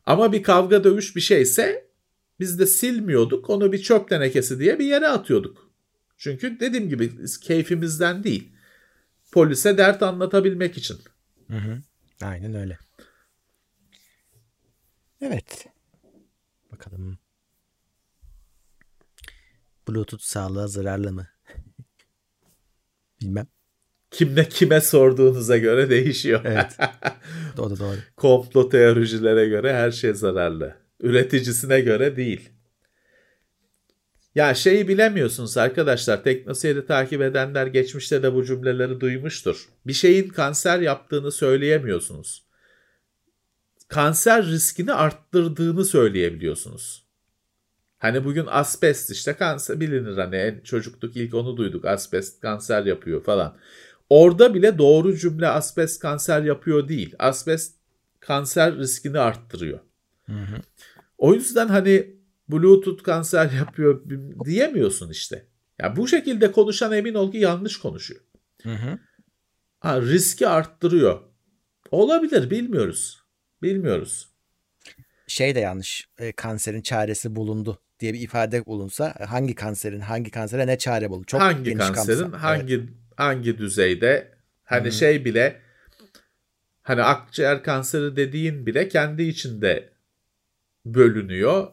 Ama 0.06 0.32
bir 0.32 0.44
kavga 0.44 0.84
dövüş 0.84 1.16
bir 1.16 1.22
şeyse 1.22 1.90
biz 2.40 2.60
de 2.60 2.66
silmiyorduk. 2.66 3.50
Onu 3.50 3.72
bir 3.72 3.82
çöp 3.82 4.10
tenekesi 4.10 4.60
diye 4.60 4.80
bir 4.80 4.86
yere 4.86 5.08
atıyorduk. 5.08 5.72
Çünkü 6.18 6.60
dediğim 6.60 6.90
gibi 6.90 7.26
keyfimizden 7.42 8.24
değil. 8.24 8.52
Polise 9.32 9.78
dert 9.78 10.04
anlatabilmek 10.04 10.78
için. 10.78 10.98
Hı 11.48 11.58
hı. 11.58 11.82
Aynen 12.22 12.54
öyle. 12.54 12.78
Evet. 15.22 15.68
Bakalım. 16.72 17.20
Bluetooth 19.88 20.24
sağlığa 20.24 20.68
zararlı 20.68 21.12
mı? 21.12 21.28
Bilmem. 23.22 23.48
Kimle 24.16 24.50
kime 24.50 24.82
sorduğunuza 24.82 25.58
göre 25.58 25.90
değişiyor. 25.90 26.42
Evet. 26.46 26.78
doğru 27.58 27.80
doğru. 27.80 27.96
Komplo 28.16 28.70
teoricilere 28.70 29.48
göre 29.48 29.74
her 29.74 29.92
şey 29.92 30.14
zararlı. 30.14 30.76
Üreticisine 31.00 31.82
göre 31.82 32.16
değil. 32.16 32.50
Ya 34.36 34.54
şeyi 34.54 34.88
bilemiyorsunuz 34.88 35.58
arkadaşlar. 35.58 36.24
Teknoseyri 36.24 36.86
takip 36.86 37.22
edenler 37.22 37.68
geçmişte 37.68 38.24
de 38.24 38.34
bu 38.34 38.46
cümleleri 38.46 39.00
duymuştur. 39.00 39.70
Bir 39.88 39.94
şeyin 39.94 40.30
kanser 40.30 40.80
yaptığını 40.80 41.32
söyleyemiyorsunuz. 41.32 42.44
Kanser 43.88 44.46
riskini 44.46 44.94
arttırdığını 44.94 45.86
söyleyebiliyorsunuz. 45.86 47.06
Hani 47.98 48.26
bugün 48.26 48.46
asbest 48.50 49.12
işte 49.12 49.34
kanser 49.34 49.80
bilinir 49.80 50.18
hani 50.18 50.36
en 50.36 50.60
çocukluk 50.60 51.16
ilk 51.18 51.34
onu 51.34 51.58
duyduk 51.58 51.86
asbest 51.86 52.42
kanser 52.42 52.86
yapıyor 52.86 53.24
falan. 53.24 53.58
Orada 54.10 54.54
bile 54.54 54.78
doğru 54.78 55.18
cümle 55.18 55.48
asbest 55.48 56.00
kanser 56.00 56.44
yapıyor 56.44 56.88
değil. 56.88 57.16
Asbest 57.20 57.76
kanser 58.20 58.78
riskini 58.78 59.20
arttırıyor. 59.20 59.80
Hı 60.26 60.34
hı. 60.34 60.62
O 61.18 61.34
yüzden 61.34 61.68
hani 61.68 62.16
Bluetooth 62.50 63.04
kanser 63.04 63.52
yapıyor 63.60 64.04
diyemiyorsun 64.46 65.10
işte. 65.10 65.36
Ya 65.36 65.86
yani 65.86 65.96
bu 65.96 66.08
şekilde 66.08 66.52
konuşan 66.52 66.92
emin 66.92 67.14
ol 67.14 67.32
ki 67.32 67.38
yanlış 67.38 67.78
konuşuyor. 67.78 68.22
Hı 68.64 68.74
hı. 68.74 69.00
Ha, 69.80 70.02
riski 70.02 70.48
arttırıyor. 70.48 71.22
Olabilir 71.92 72.50
bilmiyoruz. 72.50 73.24
Bilmiyoruz. 73.62 74.30
Şey 75.28 75.56
de 75.56 75.60
yanlış. 75.60 76.10
E, 76.18 76.32
kanserin 76.32 76.82
çaresi 76.82 77.36
bulundu 77.36 77.82
diye 78.00 78.14
bir 78.14 78.20
ifade 78.20 78.66
bulunsa 78.66 79.16
hangi 79.28 79.56
kanserin 79.56 80.00
hangi 80.00 80.32
kansere 80.32 80.68
ne 80.68 80.78
çare 80.78 81.10
bulur? 81.10 81.26
Çok 81.26 81.42
hangi 81.42 81.78
kanserin 81.78 82.22
kapsam. 82.22 82.32
hangi 82.32 82.74
evet. 82.74 82.90
Hangi 83.16 83.58
düzeyde 83.58 84.38
hani 84.64 84.84
Hı-hı. 84.84 84.92
şey 84.92 85.26
bile 85.26 85.62
hani 86.82 87.04
akciğer 87.04 87.64
kanseri 87.64 88.16
dediğin 88.16 88.66
bile 88.66 88.90
kendi 88.90 89.24
içinde 89.24 89.94
bölünüyor. 90.86 91.72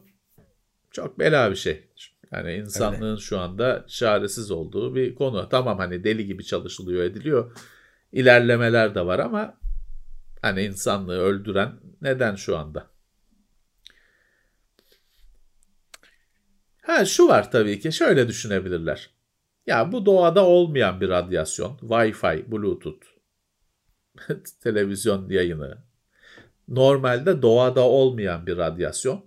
Çok 0.91 1.19
bela 1.19 1.51
bir 1.51 1.55
şey. 1.55 1.87
Yani 2.31 2.53
insanlığın 2.53 3.11
Öyle. 3.11 3.21
şu 3.21 3.39
anda 3.39 3.85
çaresiz 3.87 4.51
olduğu 4.51 4.95
bir 4.95 5.15
konu. 5.15 5.49
Tamam 5.49 5.77
hani 5.77 6.03
deli 6.03 6.25
gibi 6.25 6.45
çalışılıyor 6.45 7.03
ediliyor. 7.03 7.57
İlerlemeler 8.11 8.95
de 8.95 9.05
var 9.05 9.19
ama 9.19 9.57
hani 10.41 10.61
insanlığı 10.61 11.19
öldüren 11.19 11.71
neden 12.01 12.35
şu 12.35 12.57
anda? 12.57 12.87
Ha 16.81 17.05
şu 17.05 17.27
var 17.27 17.51
tabii 17.51 17.79
ki 17.79 17.91
şöyle 17.91 18.27
düşünebilirler. 18.27 19.09
Ya 19.67 19.91
bu 19.91 20.05
doğada 20.05 20.45
olmayan 20.45 21.01
bir 21.01 21.09
radyasyon. 21.09 21.77
Wi-Fi, 21.81 22.51
Bluetooth, 22.51 23.05
televizyon 24.63 25.29
yayını. 25.29 25.77
Normalde 26.67 27.41
doğada 27.41 27.81
olmayan 27.81 28.45
bir 28.47 28.57
radyasyon. 28.57 29.25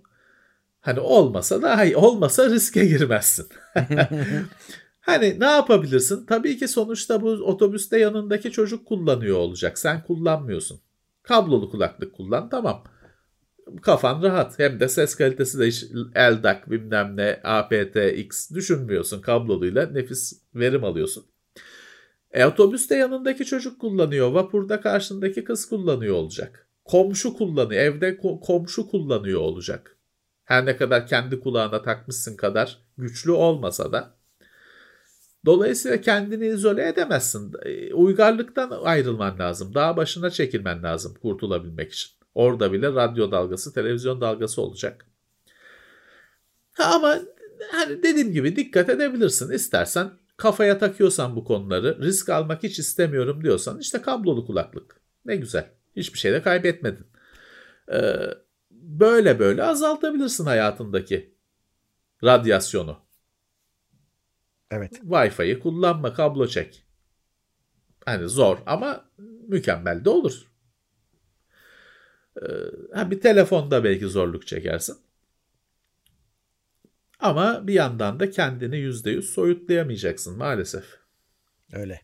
Hani 0.81 0.99
olmasa 0.99 1.61
da 1.61 1.77
hayır, 1.77 1.95
olmasa 1.95 2.49
riske 2.49 2.85
girmezsin. 2.85 3.47
hani 5.01 5.39
ne 5.39 5.45
yapabilirsin? 5.45 6.25
Tabii 6.25 6.57
ki 6.57 6.67
sonuçta 6.67 7.21
bu 7.21 7.29
otobüste 7.29 7.99
yanındaki 7.99 8.51
çocuk 8.51 8.87
kullanıyor 8.87 9.37
olacak. 9.37 9.79
Sen 9.79 10.03
kullanmıyorsun. 10.03 10.79
Kablolu 11.23 11.69
kulaklık 11.69 12.13
kullan 12.13 12.49
tamam 12.49 12.83
kafan 13.81 14.23
rahat. 14.23 14.59
Hem 14.59 14.79
de 14.79 14.87
ses 14.87 15.15
kalitesi 15.15 15.59
de 15.59 15.67
hiç 15.67 15.85
LDAC 16.17 16.57
bilmem 16.67 17.17
ne 17.17 17.39
aptX 17.43 18.51
düşünmüyorsun. 18.51 19.21
Kabloluyla 19.21 19.85
nefis 19.85 20.41
verim 20.55 20.83
alıyorsun. 20.83 21.25
E 22.31 22.45
otobüste 22.45 22.95
yanındaki 22.95 23.45
çocuk 23.45 23.81
kullanıyor. 23.81 24.31
Vapurda 24.31 24.81
karşındaki 24.81 25.43
kız 25.43 25.69
kullanıyor 25.69 26.15
olacak. 26.15 26.67
Komşu 26.85 27.33
kullanıyor. 27.33 27.81
Evde 27.81 28.09
ko- 28.09 28.39
komşu 28.39 28.87
kullanıyor 28.87 29.41
olacak. 29.41 29.97
Her 30.45 30.65
ne 30.65 30.77
kadar 30.77 31.07
kendi 31.07 31.39
kulağına 31.39 31.81
takmışsın 31.81 32.35
kadar 32.35 32.79
güçlü 32.97 33.31
olmasa 33.31 33.91
da. 33.91 34.17
Dolayısıyla 35.45 36.01
kendini 36.01 36.47
izole 36.47 36.87
edemezsin. 36.87 37.53
E, 37.65 37.93
uygarlıktan 37.93 38.71
ayrılman 38.83 39.39
lazım. 39.39 39.73
Dağ 39.73 39.97
başına 39.97 40.29
çekilmen 40.29 40.83
lazım 40.83 41.13
kurtulabilmek 41.21 41.93
için. 41.93 42.16
Orada 42.37 42.73
bile 42.73 42.87
radyo 42.87 43.31
dalgası, 43.31 43.73
televizyon 43.73 44.21
dalgası 44.21 44.61
olacak. 44.61 45.05
Ha, 46.73 46.95
ama 46.95 47.19
hani 47.71 48.03
dediğim 48.03 48.31
gibi 48.31 48.55
dikkat 48.55 48.89
edebilirsin. 48.89 49.51
İstersen 49.51 50.09
kafaya 50.37 50.77
takıyorsan 50.77 51.35
bu 51.35 51.43
konuları, 51.43 52.01
risk 52.01 52.29
almak 52.29 52.63
hiç 52.63 52.79
istemiyorum 52.79 53.43
diyorsan 53.43 53.79
işte 53.79 54.01
kablolu 54.01 54.45
kulaklık. 54.45 55.01
Ne 55.25 55.35
güzel. 55.35 55.69
Hiçbir 55.95 56.19
şey 56.19 56.33
de 56.33 56.41
kaybetmedin. 56.41 57.07
Ee, 57.91 58.13
böyle 58.71 59.39
böyle 59.39 59.63
azaltabilirsin 59.63 60.45
hayatındaki 60.45 61.35
radyasyonu. 62.23 62.97
Evet. 64.71 64.93
Wi-Fi'yi 64.93 65.59
kullanma, 65.59 66.13
kablo 66.13 66.47
çek. 66.47 66.83
Hani 68.05 68.29
zor 68.29 68.57
ama 68.65 69.05
mükemmel 69.47 70.05
de 70.05 70.09
olur. 70.09 70.47
Ee, 72.41 72.47
ha, 72.93 73.11
bir 73.11 73.21
telefonda 73.21 73.83
belki 73.83 74.05
zorluk 74.05 74.47
çekersin. 74.47 74.97
Ama 77.19 77.67
bir 77.67 77.73
yandan 77.73 78.19
da 78.19 78.29
kendini 78.29 78.77
yüzde 78.77 79.11
yüz 79.11 79.29
soyutlayamayacaksın 79.29 80.37
maalesef. 80.37 80.83
Öyle. 81.73 82.01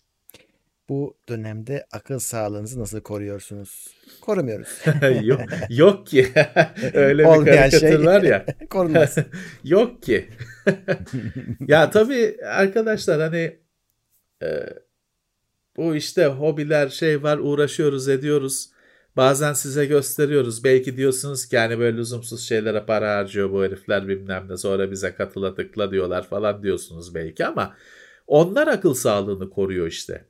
Bu 0.89 1.17
dönemde 1.29 1.85
akıl 1.91 2.19
sağlığınızı 2.19 2.79
nasıl 2.79 3.01
koruyorsunuz? 3.01 3.87
Korumuyoruz. 4.21 4.81
yok, 5.27 5.41
yok 5.69 6.07
ki. 6.07 6.27
Öyle 6.93 7.23
bir 7.23 7.45
karikatür 7.45 7.79
şey, 7.79 8.05
var 8.05 8.21
ya. 8.21 8.45
Korunmaz. 8.69 9.17
yok 9.63 10.03
ki. 10.03 10.29
ya 11.67 11.89
tabii 11.89 12.37
arkadaşlar 12.45 13.21
hani 13.21 13.59
e, 14.43 14.69
bu 15.77 15.95
işte 15.95 16.25
hobiler 16.25 16.89
şey 16.89 17.23
var 17.23 17.37
uğraşıyoruz 17.37 18.09
ediyoruz. 18.09 18.72
Bazen 19.17 19.53
size 19.53 19.85
gösteriyoruz. 19.85 20.63
Belki 20.63 20.97
diyorsunuz 20.97 21.45
ki 21.45 21.55
yani 21.55 21.79
böyle 21.79 21.97
lüzumsuz 21.97 22.47
şeylere 22.47 22.85
para 22.85 23.17
harcıyor 23.17 23.51
bu 23.51 23.63
herifler 23.63 24.07
bilmem 24.07 24.45
ne. 24.49 24.57
Sonra 24.57 24.91
bize 24.91 25.15
katıla 25.15 25.55
tıkla 25.55 25.91
diyorlar 25.91 26.27
falan 26.27 26.63
diyorsunuz 26.63 27.15
belki 27.15 27.45
ama 27.45 27.75
onlar 28.27 28.67
akıl 28.67 28.93
sağlığını 28.93 29.49
koruyor 29.49 29.87
işte. 29.87 30.25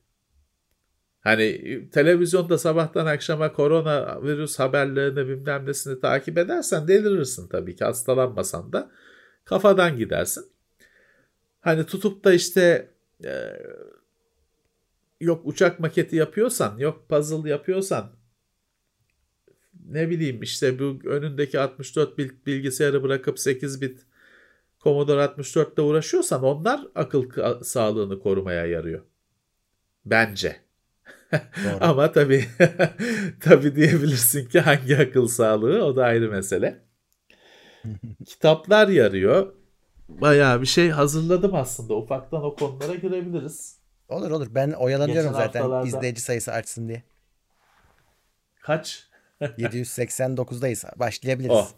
Hani 1.22 1.90
televizyonda 1.90 2.58
sabahtan 2.58 3.06
akşama 3.06 3.54
korona 3.54 4.24
virüs 4.24 4.60
haberlerini 4.60 5.28
bilmem 5.28 5.66
nesini 5.66 6.00
takip 6.00 6.38
edersen 6.38 6.88
delirirsin 6.88 7.48
tabii 7.48 7.76
ki 7.76 7.84
hastalanmasan 7.86 8.74
da 8.74 8.92
kafadan 9.46 9.98
gidersin. 9.98 10.46
Hani 11.62 11.86
tutup 11.86 12.24
da 12.24 12.34
işte 12.34 12.90
e, 13.26 13.60
yok 15.22 15.42
uçak 15.46 15.80
maketi 15.80 16.16
yapıyorsan 16.16 16.78
yok 16.78 17.10
puzzle 17.10 17.50
yapıyorsan 17.50 18.12
ne 19.90 20.10
bileyim 20.10 20.42
işte 20.42 20.80
bu 20.80 21.00
önündeki 21.06 21.60
64 21.60 22.18
bit 22.18 22.48
bilgisayarı 22.48 23.04
bırakıp 23.04 23.40
8 23.40 23.82
bit 23.82 24.00
Commodore 24.84 25.22
64'te 25.22 25.82
uğraşıyorsan 25.82 26.44
onlar 26.44 26.82
akıl 26.96 27.24
sağlığını 27.64 28.20
korumaya 28.20 28.66
yarıyor. 28.66 29.02
Bence. 30.06 30.56
Ama 31.82 32.12
tabii 32.12 32.46
tabii 33.40 33.76
diyebilirsin 33.76 34.46
ki 34.46 34.60
hangi 34.60 34.98
akıl 34.98 35.28
sağlığı 35.28 35.86
o 35.86 35.96
da 35.96 36.04
ayrı 36.04 36.30
mesele. 36.30 36.82
Kitaplar 38.26 38.88
yarıyor. 38.88 39.54
Bayağı 40.10 40.62
bir 40.62 40.66
şey 40.66 40.90
hazırladım 40.90 41.56
aslında. 41.56 41.94
Ufaktan 41.96 42.44
o 42.44 42.56
konulara 42.56 42.96
girebiliriz. 42.96 43.78
Olur 44.10 44.32
olur. 44.32 44.48
Ben 44.52 44.72
oyalanıyorum 44.72 45.32
Geçen 45.32 45.46
zaten 45.46 45.62
haftalarda... 45.62 45.88
izleyici 45.88 46.22
sayısı 46.22 46.52
artsın 46.52 46.88
diye. 46.88 47.04
Kaç? 48.62 49.08
789'dayız. 49.58 51.00
Başlayabiliriz. 51.00 51.56
Oh, 51.56 51.72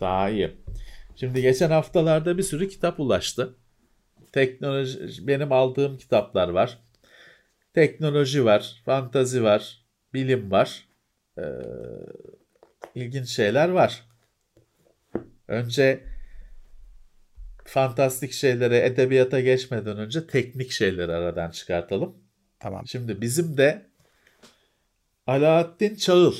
daha 0.00 0.30
iyi. 0.30 0.56
Şimdi 1.16 1.42
geçen 1.42 1.70
haftalarda 1.70 2.38
bir 2.38 2.42
sürü 2.42 2.68
kitap 2.68 3.00
ulaştı. 3.00 3.56
Teknoloji 4.32 5.26
benim 5.26 5.52
aldığım 5.52 5.98
kitaplar 5.98 6.48
var. 6.48 6.78
Teknoloji 7.74 8.44
var, 8.44 8.82
fantazi 8.84 9.42
var, 9.42 9.84
bilim 10.14 10.50
var. 10.50 10.88
Ee, 11.38 11.42
ilginç 12.94 13.28
şeyler 13.28 13.68
var. 13.68 14.04
Önce 15.48 16.04
fantastik 17.64 18.32
şeylere, 18.32 18.86
edebiyata 18.86 19.40
geçmeden 19.40 19.96
önce 19.96 20.26
teknik 20.26 20.70
şeyleri 20.70 21.12
aradan 21.12 21.50
çıkartalım. 21.50 22.16
Tamam. 22.60 22.86
Şimdi 22.86 23.20
bizim 23.20 23.56
de 23.56 23.86
Alaaddin 25.26 25.94
Çağıl 25.94 26.34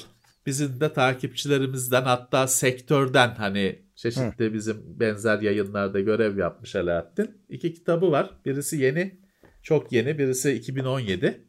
bizim 0.51 0.81
de 0.81 0.93
takipçilerimizden 0.93 2.03
hatta 2.03 2.47
sektörden 2.47 3.35
hani 3.35 3.83
çeşitli 3.95 4.45
Hı. 4.45 4.55
bizim 4.55 5.01
benzer 5.01 5.41
yayınlarda 5.41 6.01
görev 6.01 6.39
yapmış 6.39 6.77
Alaaddin. 6.77 7.31
İki 7.49 7.75
kitabı 7.75 8.11
var. 8.11 8.31
Birisi 8.47 8.77
yeni, 8.77 9.21
çok 9.63 9.93
yeni. 9.93 10.19
Birisi 10.19 10.53
2017. 10.53 11.47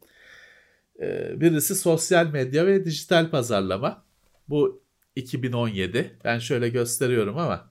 Ee, 1.00 1.40
birisi 1.40 1.74
sosyal 1.74 2.26
medya 2.26 2.66
ve 2.66 2.84
dijital 2.84 3.30
pazarlama. 3.30 4.04
Bu 4.48 4.84
2017. 5.16 6.18
Ben 6.24 6.38
şöyle 6.38 6.68
gösteriyorum 6.68 7.38
ama. 7.38 7.70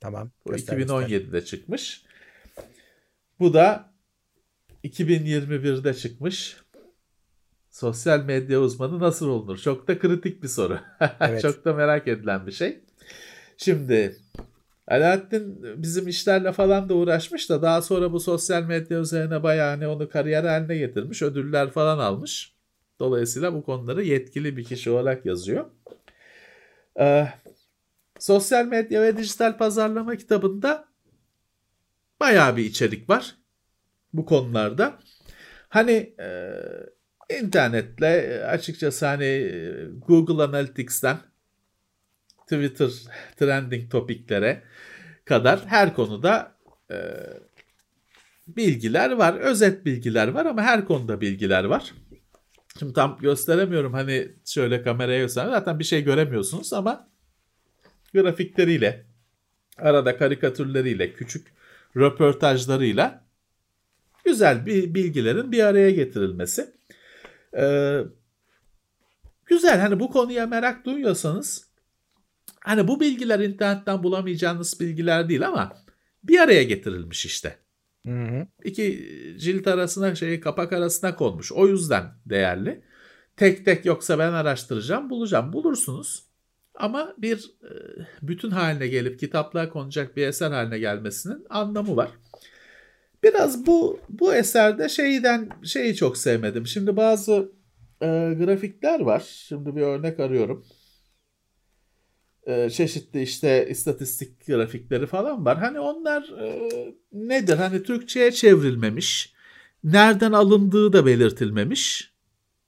Tamam. 0.00 0.30
Bu 0.46 0.52
göster, 0.52 0.78
2017'de 0.78 1.18
göster. 1.18 1.44
çıkmış. 1.44 2.04
Bu 3.40 3.54
da 3.54 3.92
2021'de 4.84 5.94
çıkmış. 5.94 6.56
Sosyal 7.76 8.24
medya 8.24 8.60
uzmanı 8.60 9.00
nasıl 9.00 9.28
olunur? 9.28 9.58
Çok 9.58 9.88
da 9.88 9.98
kritik 9.98 10.42
bir 10.42 10.48
soru. 10.48 10.78
Evet. 11.20 11.42
Çok 11.42 11.64
da 11.64 11.72
merak 11.74 12.08
edilen 12.08 12.46
bir 12.46 12.52
şey. 12.52 12.80
Şimdi 13.56 14.16
Alaaddin 14.88 15.58
bizim 15.82 16.08
işlerle 16.08 16.52
falan 16.52 16.88
da 16.88 16.94
uğraşmış 16.94 17.50
da 17.50 17.62
daha 17.62 17.82
sonra 17.82 18.12
bu 18.12 18.20
sosyal 18.20 18.62
medya 18.62 18.98
üzerine 19.00 19.42
bayağı 19.42 19.70
hani 19.70 19.86
onu 19.86 20.08
kariyer 20.08 20.44
haline 20.44 20.76
getirmiş. 20.76 21.22
Ödüller 21.22 21.70
falan 21.70 21.98
almış. 21.98 22.54
Dolayısıyla 22.98 23.54
bu 23.54 23.64
konuları 23.64 24.04
yetkili 24.04 24.56
bir 24.56 24.64
kişi 24.64 24.90
olarak 24.90 25.26
yazıyor. 25.26 25.64
Ee, 27.00 27.28
sosyal 28.18 28.66
medya 28.66 29.02
ve 29.02 29.16
dijital 29.16 29.58
pazarlama 29.58 30.16
kitabında 30.16 30.88
bayağı 32.20 32.56
bir 32.56 32.64
içerik 32.64 33.10
var 33.10 33.36
bu 34.12 34.26
konularda. 34.26 34.98
Hani 35.68 36.14
e, 36.20 36.50
internetle 37.40 38.44
açıkçası 38.44 39.06
hani 39.06 39.24
e, 39.24 39.86
Google 40.06 40.42
Analytics'ten 40.42 41.18
Twitter 42.42 42.90
trending 43.36 43.90
topiklere 43.90 44.62
kadar 45.24 45.66
her 45.66 45.94
konuda 45.94 46.52
e, 46.90 46.96
bilgiler 48.48 49.10
var. 49.10 49.34
Özet 49.34 49.84
bilgiler 49.84 50.28
var 50.28 50.46
ama 50.46 50.62
her 50.62 50.84
konuda 50.84 51.20
bilgiler 51.20 51.64
var. 51.64 51.94
Şimdi 52.78 52.92
tam 52.92 53.18
gösteremiyorum 53.20 53.92
hani 53.92 54.28
şöyle 54.44 54.82
kameraya 54.82 55.18
göstereyim. 55.18 55.54
Zaten 55.54 55.78
bir 55.78 55.84
şey 55.84 56.04
göremiyorsunuz 56.04 56.72
ama 56.72 57.08
grafikleriyle, 58.14 59.06
arada 59.78 60.16
karikatürleriyle, 60.16 61.12
küçük 61.12 61.46
röportajlarıyla 61.96 63.24
güzel 64.24 64.66
bir 64.66 64.94
bilgilerin 64.94 65.52
bir 65.52 65.62
araya 65.62 65.90
getirilmesi. 65.90 66.72
Ee, 67.56 68.00
güzel 69.46 69.80
hani 69.80 70.00
bu 70.00 70.10
konuya 70.10 70.46
merak 70.46 70.84
duyuyorsanız 70.84 71.70
hani 72.60 72.88
bu 72.88 73.00
bilgiler 73.00 73.40
internetten 73.40 74.02
bulamayacağınız 74.02 74.80
bilgiler 74.80 75.28
değil 75.28 75.46
ama 75.46 75.76
bir 76.24 76.38
araya 76.38 76.62
getirilmiş 76.62 77.26
işte. 77.26 77.58
Hı 78.06 78.24
hı. 78.24 78.46
İki 78.64 79.16
cilt 79.38 79.66
arasına 79.66 80.14
şey 80.14 80.40
kapak 80.40 80.72
arasına 80.72 81.16
konmuş. 81.16 81.52
O 81.52 81.68
yüzden 81.68 82.04
değerli. 82.26 82.82
Tek 83.36 83.64
tek 83.64 83.84
yoksa 83.84 84.18
ben 84.18 84.32
araştıracağım, 84.32 85.10
bulacağım. 85.10 85.52
Bulursunuz. 85.52 86.26
Ama 86.74 87.14
bir 87.18 87.50
e, 87.62 87.72
bütün 88.22 88.50
haline 88.50 88.86
gelip 88.88 89.20
kitaplığa 89.20 89.68
konacak 89.68 90.16
bir 90.16 90.26
eser 90.26 90.50
haline 90.50 90.78
gelmesinin 90.78 91.46
anlamı 91.50 91.96
var. 91.96 92.10
Biraz 93.26 93.66
bu 93.66 94.00
bu 94.08 94.34
eserde 94.34 94.88
şeyden 94.88 95.48
şeyi 95.64 95.94
çok 95.94 96.16
sevmedim. 96.16 96.66
Şimdi 96.66 96.96
bazı 96.96 97.52
e, 98.02 98.06
grafikler 98.38 99.00
var. 99.00 99.20
Şimdi 99.48 99.76
bir 99.76 99.80
örnek 99.80 100.20
arıyorum. 100.20 100.64
E, 102.46 102.70
çeşitli 102.70 103.22
işte 103.22 103.68
istatistik 103.70 104.46
grafikleri 104.46 105.06
falan 105.06 105.44
var. 105.44 105.58
Hani 105.58 105.80
onlar 105.80 106.22
e, 106.40 106.68
nedir? 107.12 107.56
Hani 107.56 107.82
Türkçe'ye 107.82 108.32
çevrilmemiş. 108.32 109.32
Nereden 109.84 110.32
alındığı 110.32 110.92
da 110.92 111.06
belirtilmemiş. 111.06 112.12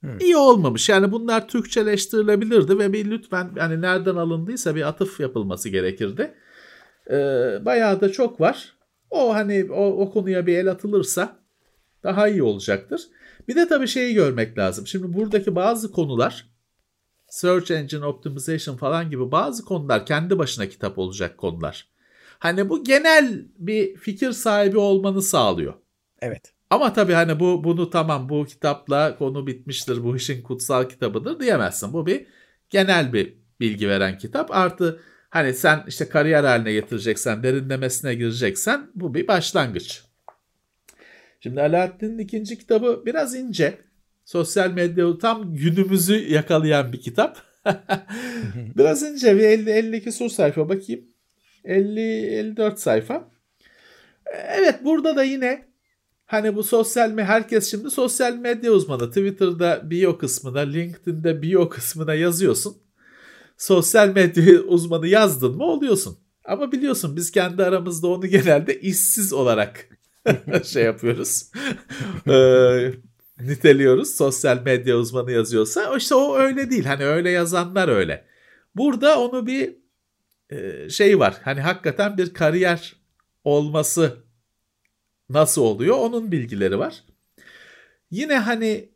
Hmm. 0.01 0.19
İyi 0.21 0.37
olmamış. 0.37 0.89
Yani 0.89 1.13
bunlar 1.13 1.49
Türkçeleştirilebilirdi 1.49 2.79
ve 2.79 2.93
bir 2.93 3.11
lütfen 3.11 3.51
hani 3.59 3.81
nereden 3.81 4.17
alındıysa 4.17 4.75
bir 4.75 4.89
atıf 4.89 5.21
yapılması 5.21 5.69
gerekirdi. 5.69 6.35
E, 7.11 7.15
bayağı 7.65 8.01
da 8.01 8.13
çok 8.13 8.41
var. 8.41 8.78
O 9.11 9.35
hani 9.35 9.73
o, 9.73 9.87
o 9.87 10.11
konuya 10.11 10.47
bir 10.47 10.59
el 10.59 10.71
atılırsa 10.71 11.39
daha 12.03 12.29
iyi 12.29 12.43
olacaktır. 12.43 13.03
Bir 13.49 13.57
de 13.57 13.69
tabii 13.69 13.89
şeyi 13.89 14.15
görmek 14.15 14.59
lazım. 14.59 14.87
Şimdi 14.87 15.15
buradaki 15.15 15.55
bazı 15.55 15.93
konular 15.93 16.47
Search 17.29 17.71
Engine 17.71 18.05
Optimization 18.05 18.77
falan 18.77 19.11
gibi 19.11 19.33
bazı 19.33 19.65
konular 19.65 20.07
kendi 20.07 20.39
başına 20.39 20.69
kitap 20.69 20.99
olacak 20.99 21.39
konular. 21.39 21.89
Hani 22.39 22.69
bu 22.69 22.85
genel 22.85 23.47
bir 23.59 23.97
fikir 23.97 24.33
sahibi 24.33 24.79
olmanı 24.79 25.23
sağlıyor. 25.23 25.75
Evet. 26.21 26.53
Ama 26.71 26.93
tabii 26.93 27.13
hani 27.13 27.41
bu 27.41 27.65
bunu 27.65 27.91
tamam 27.91 28.29
bu 28.29 28.45
kitapla 28.45 29.17
konu 29.19 29.47
bitmiştir 29.47 30.05
bu 30.05 30.17
işin 30.17 30.43
kutsal 30.43 30.89
kitabıdır 30.89 31.41
diyemezsin. 31.41 31.93
Bu 31.93 32.07
bir 32.07 32.27
genel 32.71 33.13
bir 33.13 33.35
bilgi 33.61 33.89
veren 33.89 34.19
kitap. 34.19 34.51
Artı 34.51 35.01
hani 35.31 35.55
sen 35.55 35.85
işte 35.89 36.09
kariyer 36.09 36.45
haline 36.45 36.73
getireceksen, 36.73 37.43
derinlemesine 37.43 38.15
gireceksen 38.15 38.91
bu 38.95 39.15
bir 39.15 39.29
başlangıç. 39.29 40.03
Şimdi 41.41 41.63
Alaaddin'in 41.63 42.19
ikinci 42.19 42.59
kitabı 42.59 43.03
biraz 43.07 43.35
ince. 43.35 43.79
Sosyal 44.25 44.71
medya 44.71 45.19
tam 45.19 45.55
günümüzü 45.55 46.33
yakalayan 46.33 46.93
bir 46.93 47.01
kitap. 47.01 47.43
biraz 48.77 49.03
ince 49.03 49.37
bir 49.37 49.43
50 49.43 49.71
52 49.71 50.13
sur 50.13 50.29
sayfa 50.29 50.69
bakayım. 50.69 51.05
50 51.65 52.01
54 52.01 52.79
sayfa. 52.79 53.31
Evet 54.27 54.85
burada 54.85 55.17
da 55.17 55.25
yine 55.25 55.69
hani 56.27 56.57
bu 56.57 56.63
sosyal 56.63 57.11
medya 57.11 57.25
herkes 57.25 57.71
şimdi 57.71 57.91
sosyal 57.91 58.35
medya 58.35 58.73
uzmanı. 58.73 59.09
Twitter'da 59.09 59.91
bio 59.91 60.19
kısmına, 60.19 60.61
LinkedIn'de 60.61 61.43
bio 61.43 61.69
kısmına 61.69 62.15
yazıyorsun. 62.15 62.77
Sosyal 63.59 64.09
medya 64.09 64.61
uzmanı 64.61 65.07
yazdın 65.07 65.57
mı 65.57 65.65
oluyorsun. 65.65 66.19
Ama 66.45 66.73
biliyorsun 66.73 67.17
biz 67.17 67.31
kendi 67.31 67.65
aramızda 67.65 68.07
onu 68.07 68.27
genelde 68.27 68.81
işsiz 68.81 69.33
olarak 69.33 69.89
şey 70.65 70.85
yapıyoruz. 70.85 71.51
ee, 72.29 72.93
niteliyoruz. 73.41 74.17
Sosyal 74.17 74.63
medya 74.63 74.97
uzmanı 74.97 75.33
yazıyorsa 75.33 75.97
işte 75.97 76.15
o 76.15 76.37
öyle 76.37 76.71
değil. 76.71 76.85
Hani 76.85 77.05
öyle 77.05 77.31
yazanlar 77.31 77.89
öyle. 77.89 78.25
Burada 78.77 79.21
onu 79.21 79.47
bir 79.47 79.77
e, 80.51 80.91
şey 80.91 81.19
var. 81.19 81.37
Hani 81.43 81.61
hakikaten 81.61 82.19
bir 82.19 82.35
kariyer 82.35 82.97
olması 83.45 84.17
nasıl 85.31 85.63
oluyor 85.63 85.97
onun 85.97 86.33
bilgileri 86.33 86.79
var. 86.79 87.05
Yine 88.11 88.39
hani 88.39 88.89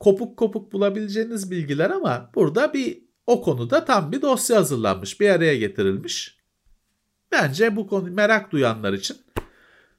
kopuk 0.00 0.36
kopuk 0.36 0.72
bulabileceğiniz 0.72 1.50
bilgiler 1.50 1.90
ama 1.90 2.30
burada 2.34 2.72
bir 2.72 3.05
o 3.26 3.42
konuda 3.42 3.84
tam 3.84 4.12
bir 4.12 4.22
dosya 4.22 4.56
hazırlanmış, 4.56 5.20
bir 5.20 5.30
araya 5.30 5.56
getirilmiş. 5.56 6.36
Bence 7.32 7.76
bu 7.76 7.86
konu 7.86 8.10
merak 8.10 8.52
duyanlar 8.52 8.92
için 8.92 9.16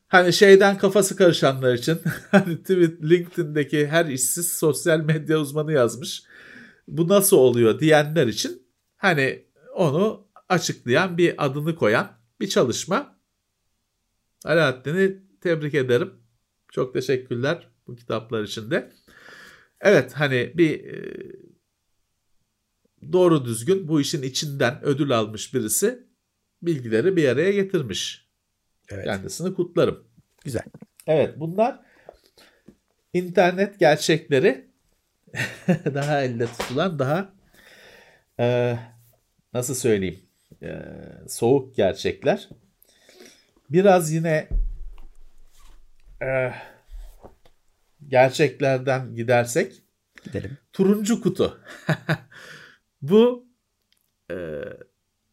Hani 0.08 0.34
şeyden 0.34 0.78
kafası 0.78 1.16
karışanlar 1.16 1.74
için 1.74 2.00
hani 2.32 2.58
tweet 2.58 3.04
LinkedIn'deki 3.04 3.88
her 3.88 4.06
işsiz 4.06 4.52
sosyal 4.52 5.00
medya 5.00 5.40
uzmanı 5.40 5.74
yazmış. 5.74 6.24
Bu 6.88 7.08
nasıl 7.08 7.38
oluyor 7.38 7.80
diyenler 7.80 8.28
için 8.28 8.64
hani 8.98 9.46
onu 9.76 10.28
açıklayan 10.50 11.18
bir 11.18 11.46
adını 11.46 11.76
koyan 11.76 12.12
bir 12.40 12.50
çalışma. 12.50 13.18
Alaaddin'i 14.46 15.18
tebrik 15.42 15.74
ederim. 15.74 16.14
Çok 16.72 16.94
teşekkürler 16.94 17.68
bu 17.88 17.96
kitaplar 17.96 18.44
için 18.44 18.72
de. 18.72 18.92
Evet 19.82 20.14
hani 20.14 20.54
bir 20.56 20.86
e, 20.86 21.14
doğru 23.12 23.46
düzgün 23.46 23.88
bu 23.88 24.02
işin 24.02 24.22
içinden 24.22 24.80
ödül 24.84 25.12
almış 25.12 25.54
birisi 25.54 26.08
bilgileri 26.62 27.16
bir 27.16 27.30
araya 27.30 27.52
getirmiş. 27.52 28.28
Evet. 28.90 29.06
Kendisini 29.06 29.54
kutlarım. 29.54 30.04
Güzel. 30.44 30.64
Evet 31.08 31.34
bunlar 31.38 31.80
internet 33.14 33.80
gerçekleri 33.80 34.68
daha 35.68 36.22
elde 36.22 36.48
tutulan 36.48 37.00
daha 37.00 37.34
e, 38.40 38.78
nasıl 39.54 39.76
söyleyeyim 39.76 40.20
e, 40.64 40.82
soğuk 41.28 41.76
gerçekler. 41.76 42.50
Biraz 43.70 44.12
yine 44.12 44.48
e, 46.22 46.52
gerçeklerden 48.08 49.16
gidersek 49.16 49.82
gidelim. 50.24 50.58
Turuncu 50.74 51.22
kutu. 51.22 51.62
Bu 53.02 53.48
e, 54.32 54.36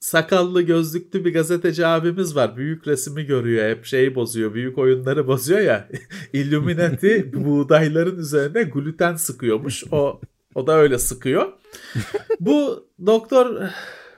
sakallı 0.00 0.62
gözlüklü 0.62 1.24
bir 1.24 1.32
gazeteci 1.32 1.86
abimiz 1.86 2.36
var. 2.36 2.56
Büyük 2.56 2.86
resmi 2.86 3.24
görüyor. 3.24 3.70
Hep 3.70 3.84
şeyi 3.84 4.14
bozuyor. 4.14 4.54
Büyük 4.54 4.78
oyunları 4.78 5.26
bozuyor 5.26 5.60
ya. 5.60 5.88
Illuminati 6.32 7.32
buğdayların 7.44 8.18
üzerine 8.18 8.62
gluten 8.62 9.16
sıkıyormuş. 9.16 9.84
O 9.92 10.20
o 10.54 10.66
da 10.66 10.78
öyle 10.78 10.98
sıkıyor. 10.98 11.52
Bu 12.40 12.88
doktor 13.06 13.68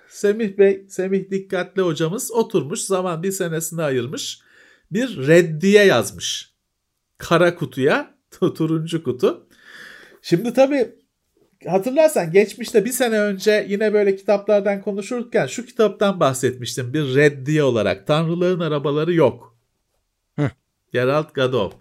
Semih 0.08 0.58
Bey, 0.58 0.86
Semih 0.88 1.30
Dikkatli 1.30 1.82
hocamız 1.82 2.32
oturmuş 2.32 2.80
zaman 2.80 3.22
bir 3.22 3.32
senesini 3.32 3.82
ayırmış. 3.82 4.40
Bir 4.90 5.26
reddiye 5.26 5.84
yazmış. 5.84 6.52
Kara 7.18 7.54
kutuya, 7.54 8.14
turuncu 8.30 9.02
kutu. 9.02 9.46
Şimdi 10.22 10.52
tabii 10.52 10.94
hatırlarsan 11.68 12.32
geçmişte 12.32 12.84
bir 12.84 12.90
sene 12.90 13.20
önce 13.20 13.66
yine 13.68 13.92
böyle 13.92 14.16
kitaplardan 14.16 14.82
konuşurken 14.82 15.46
şu 15.46 15.66
kitaptan 15.66 16.20
bahsetmiştim. 16.20 16.94
Bir 16.94 17.14
reddiye 17.14 17.62
olarak 17.62 18.06
Tanrıların 18.06 18.60
Arabaları 18.60 19.14
Yok. 19.14 19.56
Hı. 20.38 20.50
Gerald 20.92 21.32
Gadot. 21.34 21.72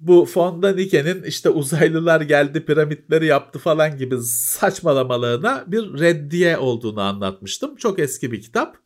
Bu 0.00 0.24
Fonda 0.24 0.72
Nike'nin 0.72 1.22
işte 1.22 1.50
uzaylılar 1.50 2.20
geldi 2.20 2.64
piramitleri 2.64 3.26
yaptı 3.26 3.58
falan 3.58 3.96
gibi 3.96 4.18
saçmalamalarına 4.22 5.64
bir 5.66 6.00
reddiye 6.00 6.58
olduğunu 6.58 7.00
anlatmıştım. 7.00 7.76
Çok 7.76 7.98
eski 7.98 8.32
bir 8.32 8.42
kitap. 8.42 8.76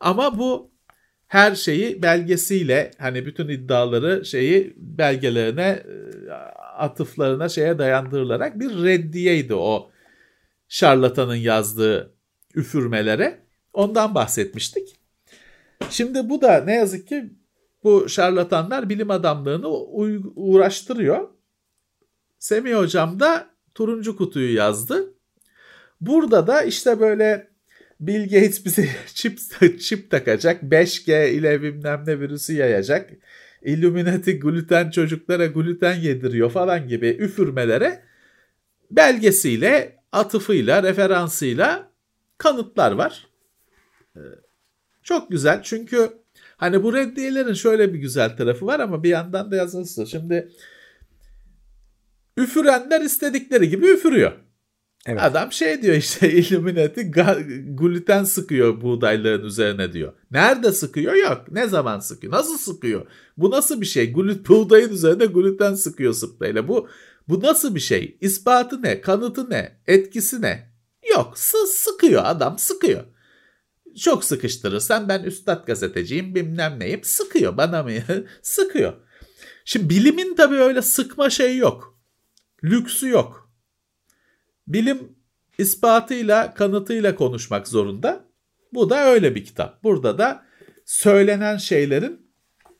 Ama 0.00 0.38
bu 0.38 0.70
her 1.28 1.54
şeyi 1.54 2.02
belgesiyle 2.02 2.90
hani 2.98 3.26
bütün 3.26 3.48
iddiaları 3.48 4.24
şeyi 4.24 4.74
belgelerine 4.76 5.82
atıflarına 6.82 7.48
şeye 7.48 7.78
dayandırılarak 7.78 8.60
bir 8.60 8.84
reddiyeydi 8.84 9.54
o 9.54 9.90
şarlatanın 10.68 11.36
yazdığı 11.36 12.14
üfürmelere. 12.54 13.42
Ondan 13.72 14.14
bahsetmiştik. 14.14 14.96
Şimdi 15.90 16.28
bu 16.28 16.42
da 16.42 16.64
ne 16.64 16.74
yazık 16.74 17.08
ki 17.08 17.32
bu 17.84 18.08
şarlatanlar 18.08 18.88
bilim 18.88 19.10
adamlığını 19.10 19.68
uğraştırıyor. 20.36 21.28
Semih 22.38 22.74
hocam 22.74 23.20
da 23.20 23.50
turuncu 23.74 24.16
kutuyu 24.16 24.54
yazdı. 24.54 25.14
Burada 26.00 26.46
da 26.46 26.62
işte 26.62 27.00
böyle 27.00 27.50
Bill 28.00 28.22
Gates 28.22 28.64
bize 28.64 28.88
çip, 29.14 29.38
çip 29.80 30.10
takacak. 30.10 30.62
5G 30.62 31.30
ile 31.30 31.62
bilmem 31.62 32.04
ne 32.06 32.20
virüsü 32.20 32.52
yayacak. 32.52 33.10
Illuminati 33.64 34.40
gluten 34.40 34.90
çocuklara 34.90 35.46
gluten 35.46 35.94
yediriyor 35.94 36.50
falan 36.50 36.88
gibi 36.88 37.08
üfürmelere 37.08 38.02
belgesiyle, 38.90 40.02
atıfıyla, 40.12 40.82
referansıyla 40.82 41.90
kanıtlar 42.38 42.92
var. 42.92 43.26
Ee, 44.16 44.20
çok 45.02 45.30
güzel 45.30 45.62
çünkü 45.62 46.12
hani 46.56 46.82
bu 46.82 46.94
reddiyelerin 46.94 47.54
şöyle 47.54 47.94
bir 47.94 47.98
güzel 47.98 48.36
tarafı 48.36 48.66
var 48.66 48.80
ama 48.80 49.02
bir 49.02 49.08
yandan 49.08 49.50
da 49.50 49.56
yazılısı. 49.56 50.06
Şimdi 50.06 50.48
üfürenler 52.36 53.00
istedikleri 53.00 53.68
gibi 53.68 53.86
üfürüyor. 53.86 54.32
Evet. 55.06 55.22
Adam 55.22 55.52
şey 55.52 55.82
diyor 55.82 55.94
işte 55.94 56.32
Illuminati 56.38 57.10
gluten 57.74 58.24
sıkıyor 58.24 58.80
buğdayların 58.80 59.44
üzerine 59.44 59.92
diyor. 59.92 60.12
Nerede 60.30 60.72
sıkıyor? 60.72 61.14
Yok. 61.14 61.44
Ne 61.50 61.68
zaman 61.68 62.00
sıkıyor? 62.00 62.32
Nasıl 62.32 62.58
sıkıyor? 62.58 63.06
Bu 63.36 63.50
nasıl 63.50 63.80
bir 63.80 63.86
şey? 63.86 64.12
Glut 64.12 64.48
buğdayın 64.48 64.90
üzerine 64.92 65.26
gluten 65.26 65.74
sıkıyor 65.74 66.12
sprayla. 66.12 66.68
Bu 66.68 66.88
bu 67.28 67.40
nasıl 67.40 67.74
bir 67.74 67.80
şey? 67.80 68.18
İspatı 68.20 68.82
ne? 68.82 69.00
Kanıtı 69.00 69.50
ne? 69.50 69.80
Etkisi 69.86 70.42
ne? 70.42 70.72
Yok. 71.10 71.38
S 71.38 71.58
sıkıyor 71.66 72.22
adam 72.24 72.58
sıkıyor. 72.58 73.04
Çok 73.98 74.24
sıkıştırırsan 74.24 75.08
ben 75.08 75.22
üstad 75.22 75.66
gazeteciyim 75.66 76.34
bilmem 76.34 76.80
neyim. 76.80 77.00
Sıkıyor 77.02 77.56
bana 77.56 77.82
mı? 77.82 77.90
sıkıyor. 78.42 78.92
Şimdi 79.64 79.90
bilimin 79.90 80.34
tabii 80.34 80.56
öyle 80.56 80.82
sıkma 80.82 81.30
şeyi 81.30 81.58
yok. 81.58 81.98
Lüksü 82.64 83.08
yok 83.08 83.41
bilim 84.66 85.16
ispatıyla, 85.58 86.54
kanıtıyla 86.54 87.14
konuşmak 87.14 87.68
zorunda. 87.68 88.24
Bu 88.72 88.90
da 88.90 89.04
öyle 89.04 89.34
bir 89.34 89.44
kitap. 89.44 89.82
Burada 89.82 90.18
da 90.18 90.44
söylenen 90.84 91.56
şeylerin 91.56 92.26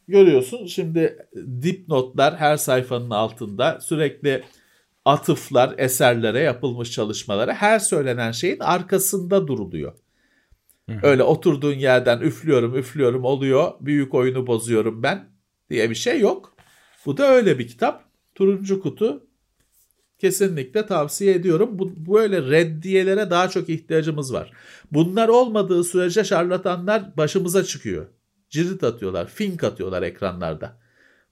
görüyorsun 0.08 0.66
şimdi 0.66 1.26
dipnotlar 1.62 2.36
her 2.36 2.56
sayfanın 2.56 3.10
altında 3.10 3.80
sürekli 3.80 4.42
atıflar 5.04 5.74
eserlere 5.78 6.40
yapılmış 6.40 6.90
çalışmalara 6.90 7.54
her 7.54 7.78
söylenen 7.78 8.32
şeyin 8.32 8.60
arkasında 8.60 9.46
duruluyor. 9.46 9.92
Öyle 11.02 11.22
oturduğun 11.22 11.74
yerden 11.74 12.20
üflüyorum 12.20 12.76
üflüyorum 12.76 13.24
oluyor 13.24 13.72
büyük 13.80 14.14
oyunu 14.14 14.46
bozuyorum 14.46 15.02
ben 15.02 15.28
diye 15.70 15.90
bir 15.90 15.94
şey 15.94 16.20
yok. 16.20 16.56
Bu 17.06 17.16
da 17.16 17.28
öyle 17.28 17.58
bir 17.58 17.68
kitap. 17.68 18.04
Turuncu 18.34 18.82
kutu 18.82 19.26
kesinlikle 20.22 20.86
tavsiye 20.86 21.34
ediyorum. 21.34 21.78
Bu 21.78 22.14
böyle 22.14 22.42
reddiyelere 22.42 23.30
daha 23.30 23.48
çok 23.48 23.68
ihtiyacımız 23.68 24.32
var. 24.32 24.52
Bunlar 24.92 25.28
olmadığı 25.28 25.84
sürece 25.84 26.24
şarlatanlar 26.24 27.16
başımıza 27.16 27.64
çıkıyor. 27.64 28.06
Cirit 28.50 28.84
atıyorlar, 28.84 29.28
fink 29.28 29.64
atıyorlar 29.64 30.02
ekranlarda. 30.02 30.78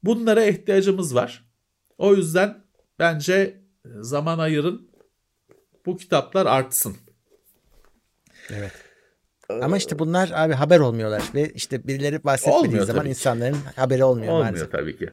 Bunlara 0.03 0.45
ihtiyacımız 0.45 1.14
var. 1.14 1.45
O 1.99 2.14
yüzden 2.14 2.64
bence 2.99 3.61
zaman 4.01 4.38
ayırın. 4.38 4.91
Bu 5.86 5.97
kitaplar 5.97 6.47
artsın. 6.47 6.97
Evet. 8.51 8.72
Ama 9.49 9.76
işte 9.76 9.99
bunlar 9.99 10.30
abi 10.34 10.55
haber 10.55 10.80
olmuyorlar 10.80 11.22
ve 11.34 11.51
işte 11.51 11.86
birileri 11.86 12.24
bahsetmediği 12.24 12.66
olmuyor 12.66 12.86
zaman 12.86 13.07
insanların 13.07 13.57
haberi 13.76 14.05
olmuyor, 14.05 14.32
olmuyor 14.32 14.51
maalesef. 14.51 14.72
tabii 14.72 14.99
ki. 14.99 15.11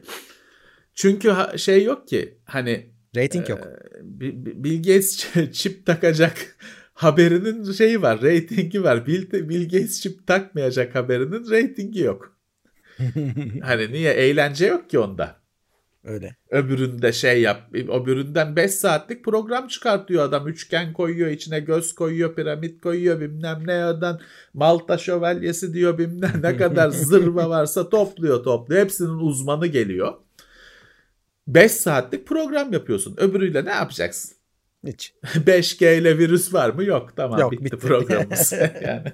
Çünkü 0.94 1.34
şey 1.56 1.84
yok 1.84 2.08
ki 2.08 2.38
hani 2.44 2.97
Rating 3.16 3.48
yok. 3.48 3.60
Ee, 3.60 4.64
Bill 4.64 4.76
Gates 4.76 5.26
çip 5.52 5.86
takacak 5.86 6.56
haberinin 6.94 7.72
şeyi 7.72 8.02
var, 8.02 8.22
reytingi 8.22 8.82
var. 8.82 9.06
Bill, 9.06 9.48
Bill 9.48 9.64
Gates 9.64 10.00
çip 10.00 10.26
takmayacak 10.26 10.94
haberinin 10.94 11.50
reytingi 11.50 12.00
yok. 12.00 12.36
hani 13.62 13.92
niye 13.92 14.12
eğlence 14.12 14.66
yok 14.66 14.90
ki 14.90 14.98
onda? 14.98 15.38
Öyle. 16.04 16.36
Öbüründe 16.50 17.12
şey 17.12 17.40
yap. 17.40 17.62
Öbüründen 17.74 18.56
5 18.56 18.70
saatlik 18.70 19.24
program 19.24 19.68
çıkartıyor 19.68 20.24
adam. 20.24 20.48
Üçgen 20.48 20.92
koyuyor, 20.92 21.30
içine 21.30 21.60
göz 21.60 21.94
koyuyor, 21.94 22.34
piramit 22.34 22.80
koyuyor, 22.80 23.20
bilmem 23.20 23.62
ne 23.66 23.72
yerden 23.72 24.18
Malta 24.54 24.98
şövalyesi 24.98 25.72
diyor, 25.72 25.98
bilmem 25.98 26.40
ne 26.42 26.56
kadar 26.56 26.88
zırva 26.90 27.50
varsa 27.50 27.88
topluyor 27.88 28.44
topluyor. 28.44 28.82
Hepsinin 28.82 29.18
uzmanı 29.18 29.66
geliyor. 29.66 30.14
5 31.48 31.72
saatlik 31.72 32.26
program 32.26 32.72
yapıyorsun. 32.72 33.16
Öbürüyle 33.18 33.64
ne 33.64 33.70
yapacaksın? 33.70 34.36
Hiç. 34.86 35.14
5G 35.24 35.98
ile 35.98 36.18
virüs 36.18 36.54
var 36.54 36.70
mı? 36.70 36.84
Yok. 36.84 37.16
Tamam 37.16 37.40
Yok, 37.40 37.52
bitti, 37.52 37.64
bitti 37.64 37.76
programımız. 37.76 38.52
yani. 38.82 39.12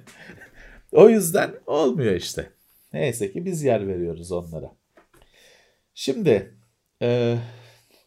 O 0.93 1.09
yüzden 1.09 1.55
olmuyor 1.67 2.15
işte. 2.15 2.51
Neyse 2.93 3.33
ki 3.33 3.45
biz 3.45 3.63
yer 3.63 3.89
veriyoruz 3.89 4.33
onlara. 4.33 4.73
Şimdi 5.95 6.55
e, 7.03 7.37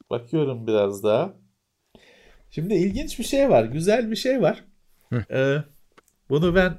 bakıyorum 0.10 0.68
biraz 0.68 1.04
daha. 1.04 1.34
Şimdi 2.50 2.74
ilginç 2.74 3.20
bir 3.20 3.24
şey 3.24 3.50
var. 3.50 3.64
Güzel 3.64 4.12
bir 4.12 4.16
şey 4.16 4.42
var. 4.42 4.64
E, 5.32 5.58
bunu 6.30 6.56
ben 6.56 6.78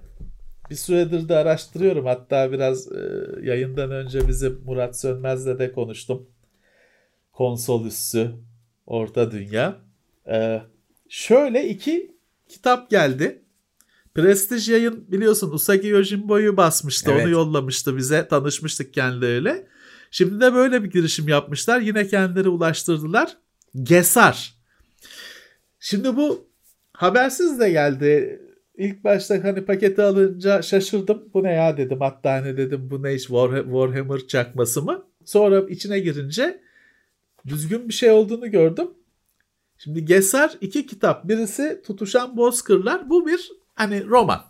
bir 0.71 0.75
süredir 0.75 1.29
de 1.29 1.37
araştırıyorum. 1.37 2.07
Hatta 2.07 2.53
biraz 2.53 2.93
e, 2.93 3.01
yayından 3.43 3.91
önce 3.91 4.29
bizim 4.29 4.61
Murat 4.65 5.01
Sönmez'le 5.01 5.59
de 5.59 5.73
konuştum 5.73 6.29
konsol 7.39 7.87
üssü 7.87 8.31
Orta 8.87 9.31
Dünya. 9.31 9.77
Ee, 10.31 10.63
şöyle 11.09 11.69
iki 11.69 12.17
kitap 12.49 12.91
geldi. 12.91 13.43
Prestij 14.15 14.69
yayın 14.69 15.05
biliyorsun 15.13 15.53
Usagi 15.53 15.89
Yojimbo'yu 15.89 16.57
basmıştı. 16.57 17.11
Evet. 17.13 17.25
Onu 17.25 17.31
yollamıştı 17.31 17.97
bize. 17.97 18.29
Tanışmıştık 18.29 18.95
kendileriyle. 18.95 19.67
Şimdi 20.11 20.41
de 20.41 20.55
böyle 20.55 20.85
bir 20.85 20.91
girişim 20.91 21.29
yapmışlar. 21.29 21.81
Yine 21.81 22.07
kendileri 22.07 22.49
ulaştırdılar. 22.49 23.37
Gesar. 23.83 24.55
Şimdi 25.81 26.17
bu 26.17 26.49
habersiz 26.93 27.61
de 27.61 27.71
geldi. 27.71 28.41
İlk 28.77 29.05
başta 29.05 29.45
hani 29.45 29.65
paketi 29.65 30.03
alınca 30.03 30.63
şaşırdım. 30.63 31.25
Bu 31.35 31.43
ne 31.43 31.53
ya 31.53 31.77
dedim. 31.77 32.01
Hatta 32.01 32.33
hani 32.33 32.57
dedim 32.57 32.91
bu 32.91 33.03
ne 33.03 33.15
iş 33.15 33.25
War- 33.25 33.65
Warhammer 33.65 34.27
çakması 34.27 34.83
mı? 34.83 35.05
Sonra 35.25 35.61
içine 35.61 35.99
girince 35.99 36.68
düzgün 37.49 37.89
bir 37.89 37.95
şey 37.95 38.11
olduğunu 38.11 38.51
gördüm. 38.51 38.91
Şimdi 39.79 40.05
Gesar 40.05 40.57
iki 40.61 40.87
kitap. 40.87 41.29
Birisi 41.29 41.83
Tutuşan 41.87 42.37
Bozkırlar. 42.37 43.11
Bu 43.11 43.27
bir 43.27 43.51
hani 43.75 44.07
roman. 44.07 44.45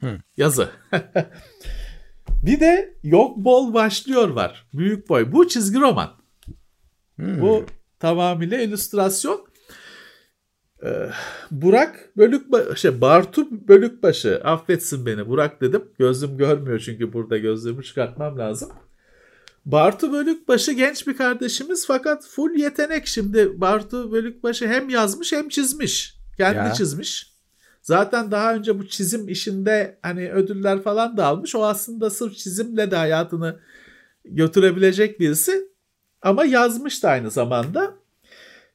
Hı. 0.00 0.18
Yazı. 0.36 0.68
bir 2.42 2.60
de 2.60 2.94
Yok 3.02 3.36
Bol 3.36 3.74
Başlıyor 3.74 4.28
var. 4.28 4.66
Büyük 4.74 5.08
boy. 5.08 5.32
Bu 5.32 5.48
çizgi 5.48 5.80
roman. 5.80 6.10
Hmm. 7.16 7.40
Bu 7.40 7.66
tamamıyla 7.98 8.60
illüstrasyon. 8.60 9.46
Ee, 10.84 11.10
Burak 11.50 12.12
Bölükbaşı, 12.16 12.80
şey 12.80 13.00
Bartu 13.00 13.68
Bölükbaşı 13.68 14.40
affetsin 14.44 15.06
beni 15.06 15.28
Burak 15.28 15.60
dedim. 15.60 15.84
Gözüm 15.98 16.38
görmüyor 16.38 16.78
çünkü 16.78 17.12
burada 17.12 17.38
gözlüğümü 17.38 17.84
çıkartmam 17.84 18.38
lazım. 18.38 18.70
Bartu 19.64 20.12
Bölükbaşı 20.12 20.72
genç 20.72 21.06
bir 21.06 21.16
kardeşimiz 21.16 21.86
fakat 21.86 22.26
full 22.26 22.54
yetenek 22.54 23.06
şimdi. 23.06 23.60
Bartu 23.60 24.12
Bölükbaşı 24.12 24.68
hem 24.68 24.88
yazmış 24.88 25.32
hem 25.32 25.48
çizmiş. 25.48 26.16
Kendi 26.36 26.56
Ya. 26.56 26.72
çizmiş. 26.72 27.30
Zaten 27.82 28.30
daha 28.30 28.54
önce 28.54 28.78
bu 28.78 28.88
çizim 28.88 29.28
işinde 29.28 29.98
hani 30.02 30.32
ödüller 30.32 30.82
falan 30.82 31.16
da 31.16 31.26
almış. 31.26 31.54
O 31.54 31.64
aslında 31.64 32.10
sırf 32.10 32.36
çizimle 32.36 32.90
de 32.90 32.96
hayatını 32.96 33.60
götürebilecek 34.24 35.20
birisi. 35.20 35.68
Ama 36.22 36.44
yazmış 36.44 37.02
da 37.02 37.08
aynı 37.08 37.30
zamanda. 37.30 37.94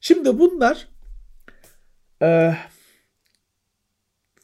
Şimdi 0.00 0.38
bunlar 0.38 0.88
e, 2.22 2.54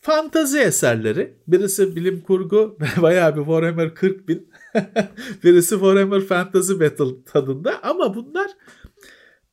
fantazi 0.00 0.58
eserleri. 0.58 1.36
Birisi 1.46 1.96
bilim 1.96 2.20
kurgu. 2.20 2.78
Bayağı 3.02 3.36
bir 3.36 3.40
Warhammer 3.40 3.94
40 3.94 4.28
bin. 4.28 4.51
Birisi 5.44 5.70
Warhammer 5.70 6.20
Fantasy 6.20 6.72
Battle 6.80 7.24
tadında. 7.24 7.80
Ama 7.82 8.14
bunlar 8.14 8.50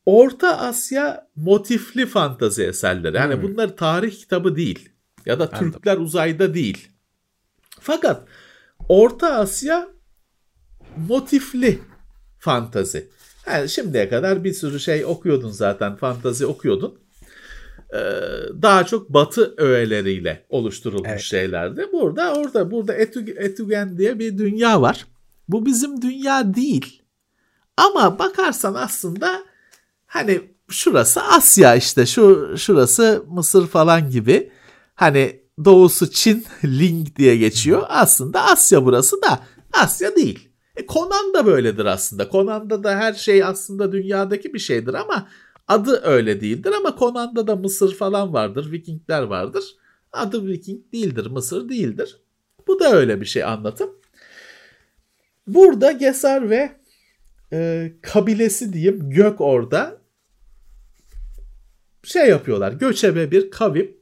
Orta 0.05 0.57
Asya 0.57 1.27
motifli 1.35 2.05
fantazi 2.05 2.63
eserleri. 2.63 3.17
Yani 3.17 3.33
Hmm. 3.35 3.43
bunlar 3.43 3.77
tarih 3.77 4.11
kitabı 4.19 4.55
değil. 4.55 4.89
Ya 5.25 5.39
da 5.39 5.49
Anladım. 5.53 5.71
Türkler 5.71 5.97
uzayda 5.97 6.53
değil. 6.53 6.87
Fakat 7.79 8.27
Orta 8.89 9.33
Asya 9.33 9.87
motifli 11.07 11.79
fantazi. 12.39 13.09
Yani 13.47 13.69
şimdiye 13.69 14.09
kadar 14.09 14.43
bir 14.43 14.53
sürü 14.53 14.79
şey 14.79 15.05
okuyordun 15.05 15.51
zaten. 15.51 15.95
Fantazi 15.95 16.45
okuyordun. 16.45 16.99
Ee, 17.93 17.97
daha 18.61 18.83
çok 18.85 19.09
batı 19.09 19.53
öğeleriyle 19.57 20.45
oluşturulmuş 20.49 21.09
Evet. 21.09 21.21
şeylerdi. 21.21 21.87
Burada 21.93 22.33
orada 22.35 22.71
burada 22.71 22.93
Etü- 22.93 23.35
Etügen 23.37 23.97
diye 23.97 24.19
bir 24.19 24.37
dünya 24.37 24.81
var. 24.81 25.05
Bu 25.47 25.65
bizim 25.65 26.01
dünya 26.01 26.55
değil. 26.55 27.01
Ama 27.77 28.19
bakarsan 28.19 28.73
aslında 28.73 29.43
hani 30.05 30.41
şurası 30.69 31.21
Asya 31.23 31.75
işte 31.75 32.05
şu 32.05 32.53
şurası 32.57 33.23
Mısır 33.29 33.67
falan 33.67 34.09
gibi. 34.09 34.51
Hani 34.95 35.39
doğusu 35.65 36.11
Çin 36.11 36.45
Ling 36.65 37.15
diye 37.15 37.37
geçiyor. 37.37 37.83
Aslında 37.87 38.41
Asya 38.43 38.85
burası 38.85 39.21
da 39.21 39.39
Asya 39.73 40.15
değil. 40.15 40.49
E 40.75 40.85
Conan 40.87 41.33
da 41.33 41.45
böyledir 41.45 41.85
aslında. 41.85 42.29
Conan'da 42.31 42.83
da 42.83 42.95
her 42.95 43.13
şey 43.13 43.43
aslında 43.43 43.91
dünyadaki 43.91 44.53
bir 44.53 44.59
şeydir 44.59 44.93
ama 44.93 45.27
adı 45.69 46.01
öyle 46.03 46.41
değildir. 46.41 46.71
Ama 46.77 46.95
Conan'da 46.99 47.47
da 47.47 47.55
Mısır 47.55 47.95
falan 47.95 48.33
vardır, 48.33 48.71
Vikingler 48.71 49.21
vardır. 49.21 49.63
Adı 50.11 50.47
Viking 50.47 50.81
değildir, 50.93 51.25
Mısır 51.25 51.69
değildir. 51.69 52.17
Bu 52.67 52.79
da 52.79 52.91
öyle 52.91 53.21
bir 53.21 53.25
şey 53.25 53.43
anlatım. 53.43 53.89
Burada 55.47 55.91
Gesar 55.91 56.49
ve 56.49 56.71
e, 57.53 57.91
kabilesi 58.01 58.73
diyeyim 58.73 59.09
Gök 59.09 59.41
orada 59.41 60.01
şey 62.03 62.29
yapıyorlar. 62.29 62.71
Göçebe 62.71 63.31
bir 63.31 63.51
kavim. 63.51 63.97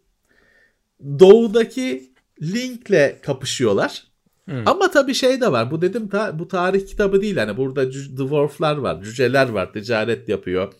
Doğudaki 1.20 2.13
Link'le 2.41 3.22
kapışıyorlar. 3.22 4.03
Hmm. 4.45 4.68
Ama 4.68 4.91
tabii 4.91 5.13
şey 5.13 5.41
de 5.41 5.51
var. 5.51 5.72
Bu 5.72 5.82
dedim 5.82 6.07
ta- 6.07 6.39
bu 6.39 6.47
tarih 6.47 6.88
kitabı 6.88 7.22
değil. 7.22 7.38
Hani 7.38 7.57
burada 7.57 7.91
dwarflar 7.91 8.78
var, 8.78 9.03
cüceler 9.03 9.49
var, 9.49 9.74
ticaret 9.74 10.30
yapıyor. 10.30 10.74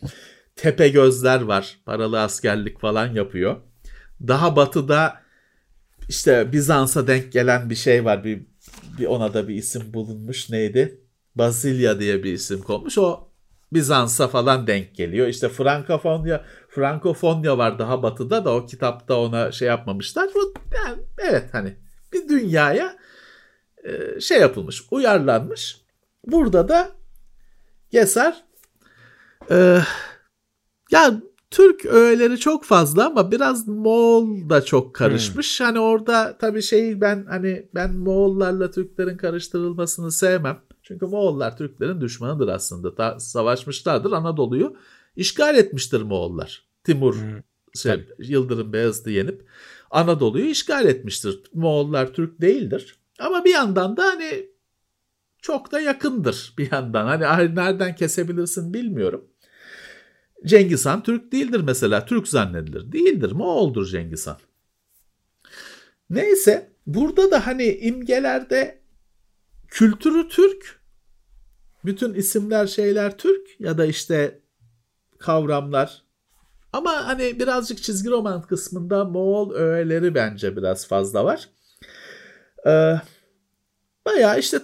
Tepe 0.58 0.89
gözler 0.89 1.41
var, 1.41 1.78
paralı 1.86 2.22
askerlik 2.22 2.80
falan 2.80 3.08
yapıyor. 3.08 3.55
Daha 4.28 4.55
batıda 4.55 5.22
işte 6.10 6.51
Bizans'a 6.51 7.08
denk 7.08 7.32
gelen 7.32 7.70
bir 7.70 7.76
şey 7.76 8.05
var. 8.05 8.24
Bir, 8.24 8.41
bir 8.99 9.05
ona 9.05 9.34
da 9.34 9.47
bir 9.47 9.55
isim 9.55 9.93
bulunmuş. 9.93 10.49
Neydi? 10.49 11.01
Basilya 11.36 11.99
diye 11.99 12.24
bir 12.24 12.34
isim 12.34 12.62
konmuş. 12.62 12.97
O 12.97 13.28
Bizans'a 13.74 14.28
falan 14.28 14.68
denk 14.68 14.95
geliyor. 14.95 15.28
İşte 15.28 15.49
Frankofonya, 15.49 16.45
Frankofonya 16.70 17.58
var 17.58 17.80
daha 17.80 18.03
batıda 18.03 18.45
da 18.45 18.53
o 18.55 18.66
kitapta 18.66 19.20
ona 19.20 19.51
şey 19.51 19.68
yapmamışlar. 19.68 20.30
Bu 20.36 20.53
yani 20.76 21.01
evet 21.18 21.49
hani 21.51 21.76
bir 22.14 22.30
dünyaya 22.30 22.97
e, 23.84 24.20
şey 24.20 24.39
yapılmış, 24.39 24.84
uyarlanmış. 24.91 25.82
Burada 26.28 26.68
da 26.68 26.91
Geser 27.91 28.43
e, 29.51 29.80
ya 30.92 31.22
Türk 31.52 31.86
öğeleri 31.86 32.38
çok 32.40 32.64
fazla 32.64 33.06
ama 33.06 33.32
biraz 33.32 33.68
Moğol 33.68 34.50
da 34.50 34.66
çok 34.66 34.96
karışmış. 34.96 35.62
Hani 35.62 35.80
orada 35.80 36.38
tabii 36.38 36.62
şey 36.62 37.02
ben 37.02 37.26
hani 37.30 37.70
ben 37.76 37.96
Moğollarla 37.96 38.72
Türklerin 38.72 39.18
karıştırılmasını 39.18 40.12
sevmem. 40.12 40.60
Çünkü 40.84 41.06
Moğollar 41.06 41.58
Türklerin 41.58 42.02
düşmanıdır 42.02 42.48
aslında. 42.48 42.96
Ta, 42.96 43.20
savaşmışlardır 43.20 44.12
Anadolu'yu 44.12 44.76
işgal 45.16 45.58
etmiştir 45.58 46.02
Moğollar. 46.02 46.66
Timur 46.84 47.16
Hmm. 47.16 47.42
şey, 47.76 48.08
Yıldırım 48.20 48.74
Beyazıt'ı 48.74 49.10
yenip 49.10 49.46
Anadolu'yu 49.92 50.46
işgal 50.46 50.86
etmiştir. 50.86 51.42
Moğollar 51.54 52.14
Türk 52.14 52.42
değildir. 52.42 52.96
Ama 53.20 53.46
bir 53.46 53.54
yandan 53.54 53.98
da 53.98 54.04
hani 54.04 54.50
çok 55.42 55.72
da 55.72 55.80
yakındır 55.80 56.54
bir 56.58 56.72
yandan. 56.72 57.06
Hani 57.08 57.56
nereden 57.56 57.96
kesebilirsin 57.96 58.74
bilmiyorum. 58.74 59.26
Cengiz 60.46 60.86
Han 60.86 61.04
Türk 61.04 61.32
değildir 61.32 61.60
mesela. 61.60 62.06
Türk 62.06 62.28
zannedilir. 62.28 62.92
Değildir. 62.92 63.32
Moğoldur 63.32 63.86
Cengiz 63.86 64.28
Han. 64.28 64.38
Neyse 66.10 66.72
burada 66.86 67.32
da 67.32 67.48
hani 67.48 67.66
imgelerde 67.66 68.82
kültürü 69.68 70.30
Türk. 70.30 70.82
Bütün 71.86 72.14
isimler 72.14 72.68
şeyler 72.68 73.18
Türk 73.18 73.60
ya 73.60 73.78
da 73.78 73.86
işte 73.86 74.42
kavramlar. 75.20 76.04
Ama 76.74 77.08
hani 77.08 77.40
birazcık 77.40 77.84
çizgi 77.84 78.10
roman 78.10 78.42
kısmında 78.42 79.06
Moğol 79.06 79.54
öğeleri 79.54 80.16
bence 80.16 80.56
biraz 80.58 80.88
fazla 80.88 81.26
var. 81.26 81.50
Ee, 82.68 82.96
bayağı 84.06 84.40
işte 84.40 84.62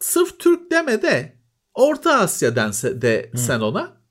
sırf 0.00 0.38
Türk 0.38 0.70
deme 0.70 1.02
de 1.02 1.36
Orta 1.74 2.18
Asya 2.18 2.56
dense 2.56 3.02
de 3.02 3.30
sen 3.36 3.60
ona. 3.60 4.01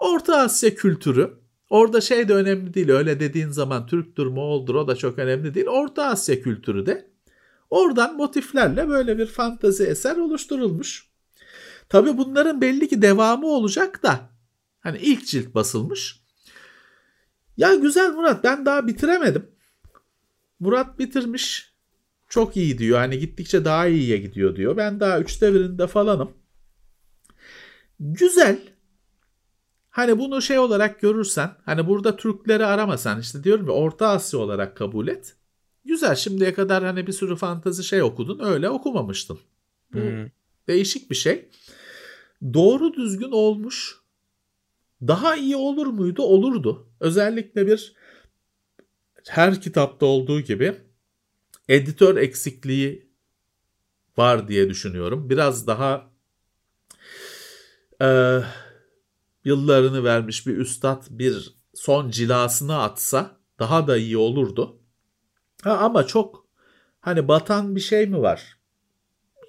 Orta 0.00 0.36
Asya 0.38 0.74
kültürü. 0.74 1.40
Orada 1.70 2.00
şey 2.00 2.28
de 2.28 2.34
önemli 2.34 2.74
değil. 2.74 2.90
Öyle 2.90 3.20
dediğin 3.20 3.48
zaman 3.48 3.86
Türktür, 3.86 4.26
Moğoldur 4.26 4.74
o 4.74 4.88
da 4.88 4.96
çok 4.96 5.18
önemli 5.18 5.54
değil. 5.54 5.66
Orta 5.66 6.04
Asya 6.04 6.42
kültürü 6.42 6.86
de 6.86 7.10
oradan 7.70 8.16
motiflerle 8.16 8.88
böyle 8.88 9.18
bir 9.18 9.26
fantazi 9.26 9.84
eser 9.84 10.16
oluşturulmuş. 10.16 11.10
Tabii 11.88 12.18
bunların 12.18 12.60
belli 12.60 12.88
ki 12.88 13.02
devamı 13.02 13.46
olacak 13.46 14.02
da 14.02 14.30
hani 14.80 14.98
ilk 14.98 15.26
cilt 15.26 15.54
basılmış. 15.54 16.20
Ya 17.56 17.74
güzel 17.74 18.10
Murat 18.10 18.44
ben 18.44 18.66
daha 18.66 18.86
bitiremedim. 18.86 19.50
Murat 20.60 20.98
bitirmiş. 20.98 21.70
Çok 22.28 22.56
iyi 22.56 22.78
diyor. 22.78 22.98
Hani 22.98 23.18
gittikçe 23.18 23.64
daha 23.64 23.86
iyiye 23.86 24.16
gidiyor 24.16 24.56
diyor. 24.56 24.76
Ben 24.76 25.00
daha 25.00 25.20
üçte 25.20 25.54
birinde 25.54 25.86
falanım. 25.86 26.32
Güzel. 28.00 28.58
Hani 29.90 30.18
bunu 30.18 30.42
şey 30.42 30.58
olarak 30.58 31.00
görürsen, 31.00 31.50
hani 31.64 31.86
burada 31.86 32.16
Türkleri 32.16 32.66
aramasan 32.66 33.20
işte 33.20 33.44
diyorum 33.44 33.66
ya 33.66 33.72
Orta 33.72 34.08
Asya 34.08 34.40
olarak 34.40 34.76
kabul 34.76 35.08
et. 35.08 35.36
Güzel 35.84 36.14
şimdiye 36.14 36.54
kadar 36.54 36.84
hani 36.84 37.06
bir 37.06 37.12
sürü 37.12 37.36
fantazi 37.36 37.84
şey 37.84 38.02
okudun 38.02 38.38
öyle 38.44 38.70
okumamıştın. 38.70 39.38
Bu 39.92 39.98
Hmm. 39.98 40.26
değişik 40.68 41.10
bir 41.10 41.14
şey. 41.14 41.48
Doğru 42.54 42.94
düzgün 42.94 43.30
olmuş. 43.30 44.00
Daha 45.02 45.36
iyi 45.36 45.56
olur 45.56 45.86
muydu? 45.86 46.22
Olurdu. 46.22 46.86
Özellikle 47.00 47.66
bir 47.66 47.94
her 49.28 49.60
kitapta 49.60 50.06
olduğu 50.06 50.40
gibi 50.40 50.74
editör 51.68 52.16
eksikliği 52.16 53.10
var 54.16 54.48
diye 54.48 54.68
düşünüyorum. 54.68 55.30
Biraz 55.30 55.66
daha 55.66 56.10
e, 58.02 58.40
yıllarını 59.44 60.04
vermiş 60.04 60.46
bir 60.46 60.56
üstad 60.56 61.02
bir 61.10 61.54
son 61.74 62.10
cilasını 62.10 62.82
atsa 62.82 63.30
daha 63.58 63.86
da 63.86 63.96
iyi 63.96 64.16
olurdu. 64.16 64.78
Ha, 65.62 65.76
ama 65.76 66.06
çok 66.06 66.46
hani 67.00 67.28
batan 67.28 67.76
bir 67.76 67.80
şey 67.80 68.06
mi 68.06 68.22
var? 68.22 68.58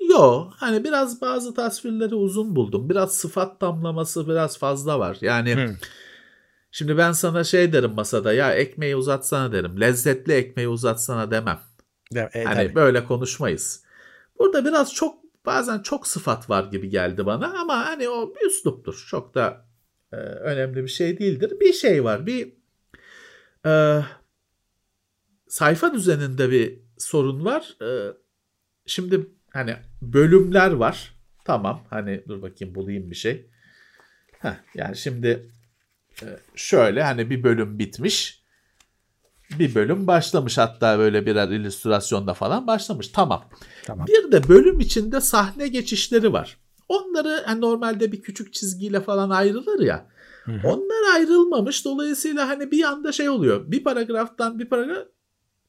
Yo 0.09 0.49
hani 0.55 0.83
biraz 0.83 1.21
bazı 1.21 1.53
tasvirleri 1.53 2.15
uzun 2.15 2.55
buldum. 2.55 2.89
Biraz 2.89 3.15
sıfat 3.15 3.61
damlaması 3.61 4.27
biraz 4.27 4.57
fazla 4.57 4.99
var. 4.99 5.17
Yani 5.21 5.55
hmm. 5.55 5.75
şimdi 6.71 6.97
ben 6.97 7.11
sana 7.11 7.43
şey 7.43 7.73
derim 7.73 7.91
masada 7.91 8.33
ya 8.33 8.53
ekmeği 8.53 8.95
uzatsana 8.95 9.51
derim. 9.51 9.81
Lezzetli 9.81 10.33
ekmeği 10.33 10.67
uzatsana 10.67 11.31
demem. 11.31 11.59
Ya, 12.11 12.29
e, 12.33 12.43
hani 12.43 12.63
tabii. 12.63 12.75
böyle 12.75 13.05
konuşmayız. 13.05 13.83
Burada 14.39 14.65
biraz 14.65 14.93
çok 14.93 15.15
bazen 15.45 15.79
çok 15.79 16.07
sıfat 16.07 16.49
var 16.49 16.63
gibi 16.63 16.89
geldi 16.89 17.25
bana 17.25 17.53
ama 17.61 17.85
hani 17.85 18.09
o 18.09 18.35
bir 18.35 18.47
üsluptur. 18.47 19.05
Çok 19.09 19.35
da 19.35 19.65
e, 20.13 20.15
önemli 20.15 20.83
bir 20.83 20.87
şey 20.87 21.19
değildir. 21.19 21.53
Bir 21.61 21.73
şey 21.73 22.03
var. 22.03 22.25
Bir 22.25 22.53
e, 23.65 24.01
sayfa 25.47 25.93
düzeninde 25.93 26.51
bir 26.51 26.79
sorun 26.97 27.45
var. 27.45 27.77
E, 27.81 28.13
şimdi 28.85 29.29
hani 29.53 29.75
bölümler 30.01 30.71
var. 30.71 31.15
Tamam 31.45 31.85
hani 31.89 32.23
dur 32.27 32.41
bakayım 32.41 32.75
bulayım 32.75 33.11
bir 33.11 33.15
şey. 33.15 33.49
Heh, 34.39 34.55
yani 34.75 34.97
şimdi 34.97 35.51
e, 36.21 36.25
şöyle 36.55 37.03
hani 37.03 37.29
bir 37.29 37.43
bölüm 37.43 37.79
bitmiş. 37.79 38.41
Bir 39.59 39.75
bölüm 39.75 40.07
başlamış 40.07 40.57
hatta 40.57 40.99
böyle 40.99 41.25
birer 41.25 41.49
illüstrasyonda 41.49 42.33
falan 42.33 42.67
başlamış. 42.67 43.07
Tamam. 43.07 43.49
tamam. 43.85 44.07
Bir 44.07 44.31
de 44.31 44.47
bölüm 44.47 44.79
içinde 44.79 45.21
sahne 45.21 45.67
geçişleri 45.67 46.33
var. 46.33 46.57
Onları 46.91 47.43
yani 47.47 47.61
normalde 47.61 48.11
bir 48.11 48.21
küçük 48.21 48.53
çizgiyle 48.53 49.01
falan 49.01 49.29
ayrılır 49.29 49.79
ya. 49.79 50.07
Hı 50.45 50.51
hı. 50.51 50.67
Onlar 50.67 51.15
ayrılmamış. 51.15 51.85
Dolayısıyla 51.85 52.47
hani 52.47 52.71
bir 52.71 52.83
anda 52.83 53.11
şey 53.11 53.29
oluyor. 53.29 53.71
Bir 53.71 53.83
paragraftan 53.83 54.59
bir 54.59 54.69
paragraf 54.69 55.07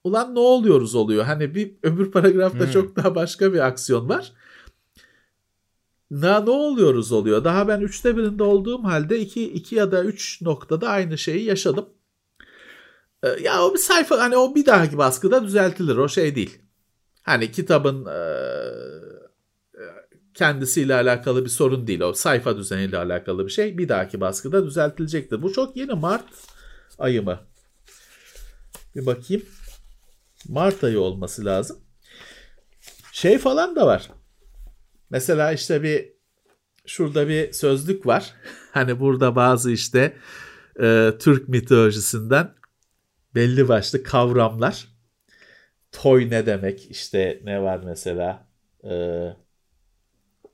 ulan 0.05 0.35
ne 0.35 0.39
oluyoruz 0.39 0.95
oluyor. 0.95 1.25
Hani 1.25 1.55
bir 1.55 1.75
öbür 1.83 2.11
paragrafta 2.11 2.65
hmm. 2.65 2.71
çok 2.71 2.97
daha 2.97 3.15
başka 3.15 3.53
bir 3.53 3.67
aksiyon 3.67 4.09
var. 4.09 4.33
Na 6.11 6.41
ne 6.41 6.51
oluyoruz 6.51 7.13
oluyor. 7.13 7.45
Daha 7.45 7.69
ben 7.69 7.81
üçte 7.81 8.17
birinde 8.17 8.43
olduğum 8.43 8.85
halde 8.85 9.19
iki, 9.19 9.53
iki 9.53 9.75
ya 9.75 9.93
da 9.93 10.05
üç 10.05 10.43
noktada 10.43 10.89
aynı 10.89 11.19
şeyi 11.19 11.45
yaşadım. 11.45 11.87
Ee, 13.23 13.29
ya 13.29 13.65
o 13.65 13.75
bir 13.75 13.79
sayfa 13.79 14.19
hani 14.19 14.37
o 14.37 14.55
bir 14.55 14.67
dahaki 14.67 14.99
baskıda 14.99 15.45
düzeltilir. 15.45 15.97
O 15.97 16.09
şey 16.09 16.35
değil. 16.35 16.59
Hani 17.23 17.53
kitabın 17.53 18.07
e, 18.07 18.19
kendisiyle 20.35 20.95
alakalı 20.95 21.45
bir 21.45 21.51
sorun 21.51 21.87
değil. 21.87 22.01
O 22.01 22.13
sayfa 22.13 22.57
düzeniyle 22.57 22.99
alakalı 22.99 23.47
bir 23.47 23.51
şey. 23.51 23.79
Bir 23.79 23.89
dahaki 23.89 24.21
baskıda 24.21 24.67
düzeltilecektir. 24.67 25.43
Bu 25.43 25.53
çok 25.53 25.77
yeni 25.77 25.93
Mart 25.93 26.25
ayı 26.99 27.23
mı? 27.23 27.41
Bir 28.97 29.07
bakayım. 29.07 29.43
Mart 30.49 30.85
ayı 30.85 31.01
olması 31.01 31.45
lazım. 31.45 31.79
Şey 33.13 33.39
falan 33.39 33.77
da 33.77 33.87
var. 33.87 34.11
Mesela 35.11 35.53
işte 35.53 35.83
bir 35.83 36.13
şurada 36.87 37.29
bir 37.29 37.53
sözlük 37.53 38.07
var. 38.07 38.35
Hani 38.73 39.01
burada 39.01 39.37
bazı 39.37 39.71
işte 39.71 40.17
e, 40.81 41.13
Türk 41.19 41.49
mitolojisinden 41.49 42.55
belli 43.35 43.69
başlı 43.69 44.03
kavramlar. 44.03 44.89
Toy 45.93 46.31
ne 46.31 46.47
demek? 46.47 46.91
İşte 46.91 47.41
ne 47.45 47.63
var 47.63 47.81
mesela? 47.85 48.49
E, 48.85 48.93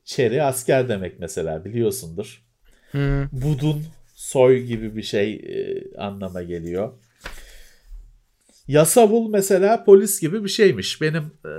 çeri 0.09 0.42
asker 0.42 0.88
demek 0.88 1.20
mesela 1.20 1.64
biliyorsundur. 1.64 2.42
Hmm. 2.90 3.28
Budun 3.32 3.84
soy 4.14 4.62
gibi 4.62 4.96
bir 4.96 5.02
şey 5.02 5.34
e, 5.34 5.84
anlama 5.98 6.42
geliyor. 6.42 6.92
Yasavul 8.68 9.30
mesela 9.30 9.84
polis 9.84 10.20
gibi 10.20 10.44
bir 10.44 10.48
şeymiş. 10.48 11.00
Benim 11.00 11.22
e, 11.44 11.54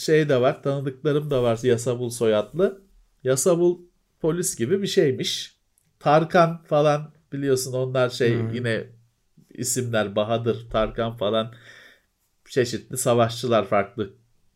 şey 0.00 0.28
de 0.28 0.40
var 0.40 0.62
tanıdıklarım 0.62 1.30
da 1.30 1.42
var 1.42 1.58
Yasavul 1.62 2.10
soyadlı. 2.10 2.82
Yasavul 3.24 3.78
polis 4.20 4.56
gibi 4.56 4.82
bir 4.82 4.86
şeymiş. 4.86 5.56
Tarkan 5.98 6.62
falan 6.62 7.12
biliyorsun 7.32 7.72
onlar 7.72 8.10
şey 8.10 8.38
hmm. 8.38 8.54
yine 8.54 8.86
isimler 9.50 10.16
Bahadır, 10.16 10.70
Tarkan 10.70 11.16
falan 11.16 11.54
çeşitli 12.48 12.98
savaşçılar 12.98 13.66
farklı 13.66 14.14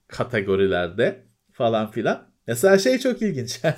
kategorilerde 0.08 1.24
falan 1.52 1.90
filan. 1.90 2.33
Mesela 2.46 2.78
şey 2.78 2.98
çok 2.98 3.22
ilginç. 3.22 3.60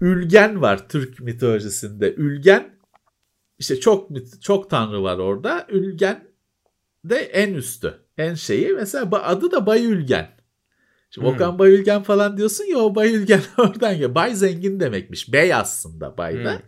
Ülgen 0.00 0.62
var 0.62 0.88
Türk 0.88 1.20
mitolojisinde. 1.20 2.14
Ülgen 2.14 2.80
işte 3.58 3.80
çok 3.80 4.10
çok 4.42 4.70
tanrı 4.70 5.02
var 5.02 5.18
orada. 5.18 5.66
Ülgen 5.68 6.24
de 7.04 7.16
en 7.16 7.54
üstü. 7.54 7.94
En 8.18 8.34
şeyi 8.34 8.72
mesela 8.72 9.24
adı 9.24 9.50
da 9.50 9.66
Bay 9.66 9.84
Ülgen. 9.84 10.30
Şimdi 11.10 11.26
hmm. 11.26 11.34
Okan 11.34 11.58
Bay 11.58 11.74
Ülgen 11.74 12.02
falan 12.02 12.36
diyorsun 12.36 12.64
ya 12.64 12.78
o 12.78 12.94
Bay 12.94 13.14
Ülgen 13.14 13.40
oradan 13.58 13.92
geliyor. 13.92 14.14
Bay 14.14 14.34
zengin 14.34 14.80
demekmiş. 14.80 15.32
Bey 15.32 15.54
aslında 15.54 16.18
Bay'da. 16.18 16.52
Hmm. 16.52 16.60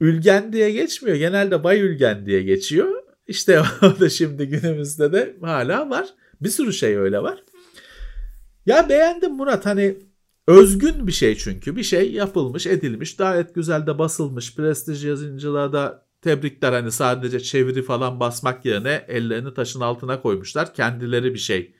Ülgen 0.00 0.52
diye 0.52 0.70
geçmiyor. 0.70 1.16
Genelde 1.16 1.64
Bay 1.64 1.80
Ülgen 1.80 2.26
diye 2.26 2.42
geçiyor. 2.42 3.02
İşte 3.26 3.62
o 3.82 4.00
da 4.00 4.08
şimdi 4.08 4.48
günümüzde 4.48 5.12
de 5.12 5.36
hala 5.40 5.90
var. 5.90 6.08
Bir 6.40 6.48
sürü 6.48 6.72
şey 6.72 6.96
öyle 6.96 7.22
var. 7.22 7.44
Ya 8.66 8.88
beğendim 8.88 9.32
Murat 9.32 9.66
hani 9.66 9.96
Özgün 10.46 11.06
bir 11.06 11.12
şey 11.12 11.36
çünkü. 11.36 11.76
Bir 11.76 11.82
şey 11.82 12.12
yapılmış, 12.12 12.66
edilmiş. 12.66 13.16
Gayet 13.16 13.54
güzel 13.54 13.86
de 13.86 13.98
basılmış. 13.98 14.54
Prestij 14.54 15.04
yazıncılığa 15.04 15.72
da 15.72 16.06
tebrikler. 16.22 16.72
Hani 16.72 16.92
sadece 16.92 17.40
çeviri 17.40 17.82
falan 17.82 18.20
basmak 18.20 18.64
yerine 18.64 19.04
ellerini 19.08 19.54
taşın 19.54 19.80
altına 19.80 20.22
koymuşlar. 20.22 20.74
Kendileri 20.74 21.34
bir 21.34 21.38
şey 21.38 21.74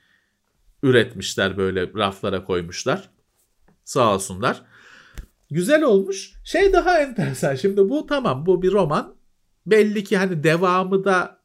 üretmişler 0.83 1.57
böyle 1.57 1.93
raflara 1.95 2.45
koymuşlar. 2.45 3.11
Sağ 3.85 4.15
olsunlar. 4.15 4.63
Güzel 5.51 5.83
olmuş. 5.83 6.33
Şey 6.45 6.73
daha 6.73 7.01
enteresan. 7.01 7.55
Şimdi 7.55 7.89
bu 7.89 8.07
tamam 8.07 8.47
bu 8.47 8.63
bir 8.63 8.73
roman. 8.73 9.15
Belli 9.67 10.05
ki 10.05 10.17
hani 10.17 10.45
devamı 10.45 11.05
da 11.05 11.44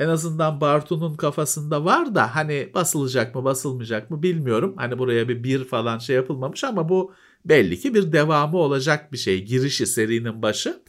en 0.00 0.08
azından 0.08 0.60
Bartu'nun 0.60 1.14
kafasında 1.14 1.84
var 1.84 2.14
da 2.14 2.34
hani 2.34 2.70
basılacak 2.74 3.34
mı 3.34 3.44
basılmayacak 3.44 4.10
mı 4.10 4.22
bilmiyorum. 4.22 4.74
Hani 4.76 4.98
buraya 4.98 5.28
bir 5.28 5.44
bir 5.44 5.64
falan 5.64 5.98
şey 5.98 6.16
yapılmamış 6.16 6.64
ama 6.64 6.88
bu 6.88 7.12
belli 7.44 7.80
ki 7.80 7.94
bir 7.94 8.12
devamı 8.12 8.56
olacak 8.56 9.12
bir 9.12 9.18
şey. 9.18 9.44
Girişi 9.44 9.86
serinin 9.86 10.42
başı. 10.42 10.82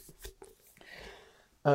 Ee, 1.67 1.71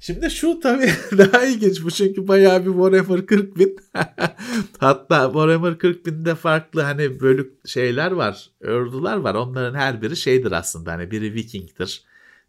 şimdi 0.00 0.30
şu 0.30 0.60
tabii 0.60 0.90
daha 1.18 1.44
ilginç 1.44 1.84
bu 1.84 1.90
çünkü 1.90 2.28
bayağı 2.28 2.66
bir 2.66 2.72
Warhammer 2.72 3.26
40 3.26 3.58
bin. 3.58 3.76
Hatta 4.78 5.24
Warhammer 5.26 5.78
40 5.78 6.06
binde 6.06 6.34
farklı 6.34 6.82
hani 6.82 7.20
bölük 7.20 7.68
şeyler 7.68 8.10
var, 8.10 8.50
ordular 8.64 9.16
var. 9.16 9.34
Onların 9.34 9.78
her 9.78 10.02
biri 10.02 10.16
şeydir 10.16 10.52
aslında 10.52 10.92
hani 10.92 11.10
biri 11.10 11.34
Viking'tir 11.34 12.04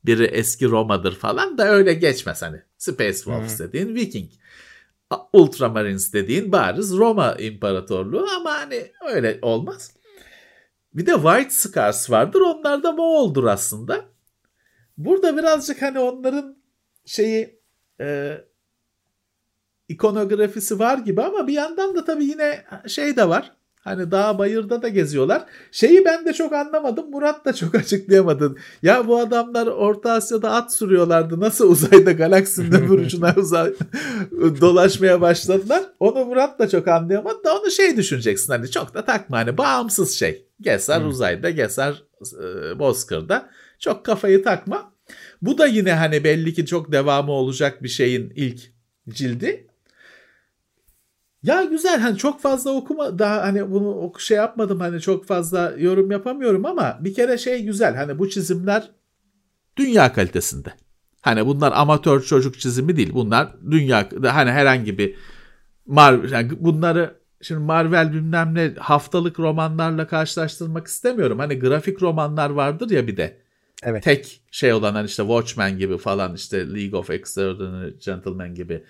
biri 0.06 0.26
eski 0.26 0.66
Roma'dır 0.66 1.16
falan 1.16 1.58
da 1.58 1.68
öyle 1.68 1.94
geçmez 1.94 2.42
hani. 2.42 2.62
Space 2.78 3.14
Wolves 3.14 3.60
hmm. 3.60 3.68
dediğin 3.68 3.96
Viking. 3.96 4.32
Ultramarines 5.34 6.14
dediğin 6.14 6.52
bariz 6.52 6.98
Roma 6.98 7.36
İmparatorluğu 7.36 8.28
ama 8.38 8.52
hani 8.52 8.92
öyle 9.14 9.40
olmaz. 9.42 9.94
Bir 10.94 11.06
de 11.06 11.14
White 11.14 11.50
Scars 11.50 12.12
vardır. 12.12 12.42
Onlar 12.42 12.84
da 12.84 12.92
Moğol'dur 12.92 13.44
aslında. 13.44 14.06
Burada 14.98 15.38
birazcık 15.38 15.82
hani 15.82 16.00
onların 16.00 16.58
şeyi 17.06 17.60
e, 18.02 18.38
ikonografisi 19.88 20.80
var 20.80 20.98
gibi 20.98 21.22
ama 21.22 21.48
bir 21.48 21.54
yandan 21.54 21.96
da 21.96 22.06
tabii 22.06 22.26
yine 22.26 22.66
şey 22.88 23.16
de 23.16 23.30
var. 23.30 23.57
Hani 23.88 24.12
dağ 24.12 24.38
bayırda 24.38 24.82
da 24.82 24.88
geziyorlar. 24.88 25.46
Şeyi 25.72 26.06
ben 26.06 26.26
de 26.26 26.34
çok 26.34 26.54
anlamadım. 26.54 27.12
Murat 27.12 27.46
da 27.46 27.54
çok 27.54 27.76
açıklayamadı. 27.82 28.56
Ya 28.82 29.08
bu 29.08 29.20
adamlar 29.20 29.68
Orta 29.68 30.12
Asya'da 30.12 30.52
at 30.52 30.74
sürüyorlardı. 30.74 31.40
Nasıl 31.40 31.70
uzayda 31.72 32.12
galaksinin 32.12 32.90
ucuna 32.90 33.34
uzay 33.38 33.74
dolaşmaya 34.62 35.22
başladılar. 35.22 35.84
Onu 36.00 36.26
Murat 36.26 36.60
da 36.60 36.70
çok 36.70 36.88
anlayamadı 36.88 37.44
da 37.44 37.58
onu 37.58 37.72
şey 37.72 37.98
düşüneceksin. 37.98 38.54
Hani 38.54 38.72
çok 38.72 38.94
da 38.94 39.06
takma 39.06 39.38
hani 39.38 39.58
bağımsız 39.58 40.12
şey. 40.12 40.46
Gezer 40.62 41.02
hmm. 41.02 41.08
uzayda, 41.08 41.50
gezer 41.50 42.04
e, 42.44 42.80
bozkırda. 42.80 43.50
Çok 43.80 44.06
kafayı 44.06 44.44
takma. 44.44 44.94
Bu 45.42 45.58
da 45.58 45.66
yine 45.66 45.94
hani 45.94 46.24
belli 46.24 46.54
ki 46.54 46.66
çok 46.66 46.92
devamı 46.92 47.32
olacak 47.32 47.84
bir 47.84 47.90
şeyin 47.90 48.34
ilk 48.36 48.60
cildi. 49.10 49.68
Ya 51.44 51.64
güzel 51.64 52.00
hani 52.00 52.18
çok 52.18 52.42
fazla 52.42 52.72
okuma 52.72 53.20
daha 53.20 53.42
hani 53.42 53.72
bunu 53.72 53.90
oku 53.90 54.22
şey 54.22 54.38
yapmadım 54.38 54.80
hani 54.80 55.02
çok 55.02 55.26
fazla 55.26 55.74
yorum 55.78 56.12
yapamıyorum 56.12 56.66
ama 56.66 56.98
bir 57.02 57.14
kere 57.14 57.38
şey 57.38 57.64
güzel 57.64 57.96
hani 57.96 58.20
bu 58.20 58.30
çizimler 58.30 58.92
dünya 59.78 60.14
kalitesinde. 60.14 60.74
Hani 61.22 61.46
bunlar 61.46 61.72
amatör 61.76 62.22
çocuk 62.22 62.60
çizimi 62.60 62.98
değil. 62.98 63.14
Bunlar 63.14 63.48
dünya 63.72 64.10
hani 64.24 64.52
herhangi 64.52 64.98
bir 64.98 65.16
Marvel 65.86 66.32
yani 66.32 66.52
bunları 66.60 67.16
şimdi 67.42 67.62
Marvel 67.62 68.14
bilmem 68.14 68.56
ne 68.56 68.74
haftalık 68.80 69.40
romanlarla 69.40 70.08
karşılaştırmak 70.08 70.88
istemiyorum. 70.88 71.40
Hani 71.40 71.60
grafik 71.60 72.02
romanlar 72.02 72.50
vardır 72.50 72.90
ya 72.90 73.08
bir 73.08 73.18
de. 73.18 73.38
Evet. 73.84 74.04
Tek 74.04 74.42
şey 74.52 74.74
olan 74.74 74.94
hani 74.94 75.06
işte 75.06 75.24
Watchmen 75.24 75.78
gibi 75.78 75.98
falan 75.98 76.36
işte 76.36 76.74
League 76.74 77.00
of 77.00 77.10
Extraordinary 77.10 77.92
Gentlemen 78.06 78.56
gibi 78.56 78.84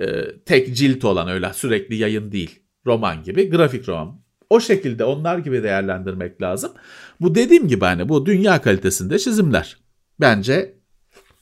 e, 0.00 0.06
tek 0.46 0.76
cilt 0.76 1.04
olan 1.04 1.28
öyle 1.28 1.52
sürekli 1.52 1.96
yayın 1.96 2.32
değil. 2.32 2.62
Roman 2.86 3.22
gibi 3.22 3.50
grafik 3.50 3.88
roman. 3.88 4.24
O 4.50 4.60
şekilde 4.60 5.04
onlar 5.04 5.38
gibi 5.38 5.62
değerlendirmek 5.62 6.42
lazım. 6.42 6.72
Bu 7.20 7.34
dediğim 7.34 7.68
gibi 7.68 7.84
hani 7.84 8.08
bu 8.08 8.26
dünya 8.26 8.62
kalitesinde 8.62 9.18
çizimler. 9.18 9.76
Bence 10.20 10.74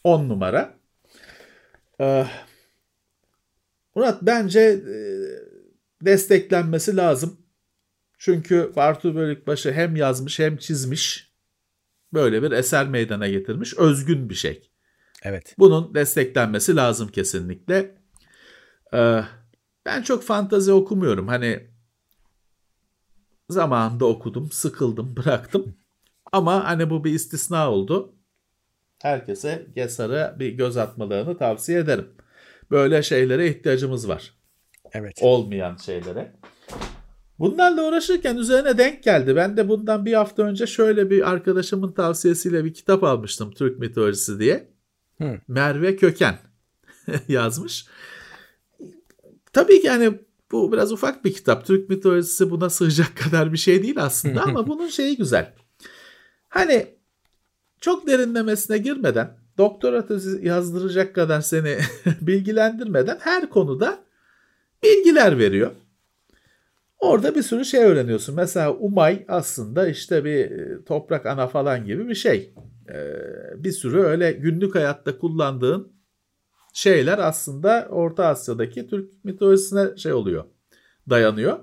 10 0.05 0.28
numara. 0.28 0.74
Ee, 2.00 2.26
Murat 3.94 4.22
bence 4.22 4.61
e, 4.61 4.96
desteklenmesi 6.05 6.96
lazım. 6.96 7.38
Çünkü 8.18 8.72
Bartu 8.76 9.14
Bölükbaşı 9.14 9.72
hem 9.72 9.96
yazmış 9.96 10.38
hem 10.38 10.57
çizmiş. 10.57 11.32
Böyle 12.12 12.42
bir 12.42 12.53
eser 12.53 12.88
meydana 12.88 13.28
getirmiş. 13.28 13.74
Özgün 13.74 14.30
bir 14.30 14.34
şey. 14.34 14.70
Evet. 15.22 15.55
Bunun 15.59 15.94
desteklenmesi 15.94 16.76
lazım 16.76 17.09
kesinlikle. 17.09 18.01
Ee, 18.95 19.20
ben 19.86 20.03
çok 20.03 20.22
fantazi 20.22 20.72
okumuyorum. 20.72 21.28
Hani 21.28 21.66
zamanında 23.51 24.05
okudum, 24.07 24.51
sıkıldım, 24.51 25.16
bıraktım. 25.16 25.76
Ama 26.32 26.64
hani 26.64 26.90
bu 26.90 27.05
bir 27.05 27.12
istisna 27.12 27.70
oldu. 27.70 28.14
Herkese 29.03 29.66
Gesar'a 29.74 30.36
bir 30.38 30.53
göz 30.53 30.76
atmalarını 30.76 31.38
tavsiye 31.38 31.78
ederim. 31.78 32.09
Böyle 32.70 33.03
şeylere 33.03 33.49
ihtiyacımız 33.49 34.09
var. 34.09 34.34
Evet. 34.93 35.18
Olmayan 35.22 35.76
şeylere. 35.76 36.32
Bunlarla 37.38 37.88
uğraşırken 37.88 38.36
üzerine 38.36 38.78
denk 38.78 39.03
geldi. 39.03 39.36
Ben 39.36 39.57
de 39.57 39.68
bundan 39.68 40.07
bir 40.07 40.14
hafta 40.14 40.43
önce 40.43 40.66
şöyle 40.66 41.11
bir 41.11 41.30
arkadaşımın 41.30 41.93
tavsiyesiyle 41.93 42.64
bir 42.64 42.74
kitap 42.74 43.05
almıştım 43.05 43.51
Türk 43.51 43.78
mitolojisi 43.78 44.38
diye. 44.40 44.68
Hı. 45.18 45.40
Merve 45.49 45.97
Köken 45.97 46.38
yazmış. 47.28 47.86
Tabii 49.53 49.80
ki 49.80 49.88
hani 49.88 50.18
bu 50.53 50.72
biraz 50.72 50.92
ufak 50.92 51.24
bir 51.24 51.32
kitap. 51.32 51.66
Türk 51.66 51.90
mitolojisi 51.90 52.50
buna 52.50 52.70
sığacak 52.70 53.16
kadar 53.24 53.53
bir 53.53 53.59
şey 53.59 53.82
değil 53.82 54.03
aslında 54.03 54.42
ama 54.42 54.66
bunun 54.68 54.88
şeyi 54.88 55.16
güzel. 55.16 55.53
Hani 56.48 56.86
çok 57.80 58.07
derinlemesine 58.07 58.78
girmeden, 58.78 59.36
doktora 59.59 60.07
tezi 60.07 60.46
yazdıracak 60.46 61.14
kadar 61.14 61.40
seni 61.40 61.76
bilgilendirmeden 62.20 63.18
her 63.20 63.50
konuda 63.50 63.98
bilgiler 64.82 65.38
veriyor. 65.38 65.70
Orada 66.98 67.34
bir 67.34 67.42
sürü 67.42 67.64
şey 67.64 67.84
öğreniyorsun. 67.84 68.34
Mesela 68.34 68.74
Umay 68.74 69.24
aslında 69.28 69.88
işte 69.88 70.24
bir 70.24 70.50
toprak 70.84 71.26
ana 71.26 71.46
falan 71.46 71.84
gibi 71.84 72.09
bir 72.09 72.14
şey. 72.14 72.55
Bir 73.57 73.72
sürü 73.72 74.00
öyle 74.00 74.32
günlük 74.32 74.74
hayatta 74.74 75.18
kullandığın 75.18 75.92
şeyler 76.73 77.18
aslında 77.18 77.89
Orta 77.91 78.27
Asya'daki 78.27 78.87
Türk 78.87 79.25
mitolojisine 79.25 79.97
şey 79.97 80.12
oluyor, 80.12 80.45
dayanıyor. 81.11 81.59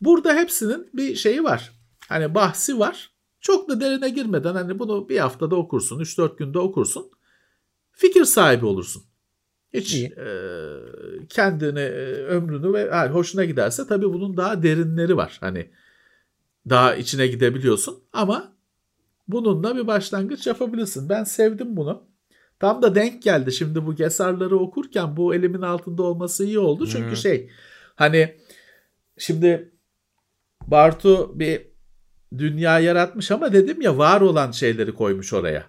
Burada 0.00 0.34
hepsinin 0.34 0.90
bir 0.94 1.14
şeyi 1.14 1.44
var. 1.44 1.72
Hani 2.08 2.34
bahsi 2.34 2.78
var. 2.78 3.10
Çok 3.40 3.68
da 3.68 3.80
derine 3.80 4.08
girmeden 4.08 4.54
hani 4.54 4.78
bunu 4.78 5.08
bir 5.08 5.18
haftada 5.18 5.56
okursun, 5.56 6.00
3-4 6.00 6.36
günde 6.36 6.58
okursun. 6.58 7.10
Fikir 7.92 8.24
sahibi 8.24 8.66
olursun. 8.66 9.02
Hiç 9.74 9.94
e, 9.94 10.26
kendini, 11.28 11.80
e, 11.80 12.12
ömrünü 12.24 12.72
ve 12.72 12.80
yani 12.80 13.10
hoşuna 13.10 13.44
giderse 13.44 13.86
tabii 13.86 14.12
bunun 14.12 14.36
daha 14.36 14.62
derinleri 14.62 15.16
var. 15.16 15.38
Hani 15.40 15.70
daha 16.68 16.94
içine 16.94 17.26
gidebiliyorsun 17.26 17.98
ama 18.12 18.52
bununla 19.28 19.76
bir 19.76 19.86
başlangıç 19.86 20.46
yapabilirsin. 20.46 21.08
Ben 21.08 21.24
sevdim 21.24 21.76
bunu. 21.76 22.07
Tam 22.60 22.82
da 22.82 22.94
denk 22.94 23.22
geldi 23.22 23.52
şimdi 23.52 23.86
bu 23.86 23.94
Gesarları 23.94 24.58
okurken 24.58 25.16
bu 25.16 25.34
elimin 25.34 25.62
altında 25.62 26.02
olması 26.02 26.44
iyi 26.44 26.58
oldu. 26.58 26.86
Çünkü 26.86 27.08
hmm. 27.08 27.16
şey 27.16 27.50
hani 27.94 28.36
şimdi 29.18 29.72
Bartu 30.66 31.38
bir 31.38 31.68
dünya 32.38 32.78
yaratmış 32.78 33.30
ama 33.30 33.52
dedim 33.52 33.80
ya 33.80 33.98
var 33.98 34.20
olan 34.20 34.50
şeyleri 34.50 34.94
koymuş 34.94 35.32
oraya. 35.32 35.66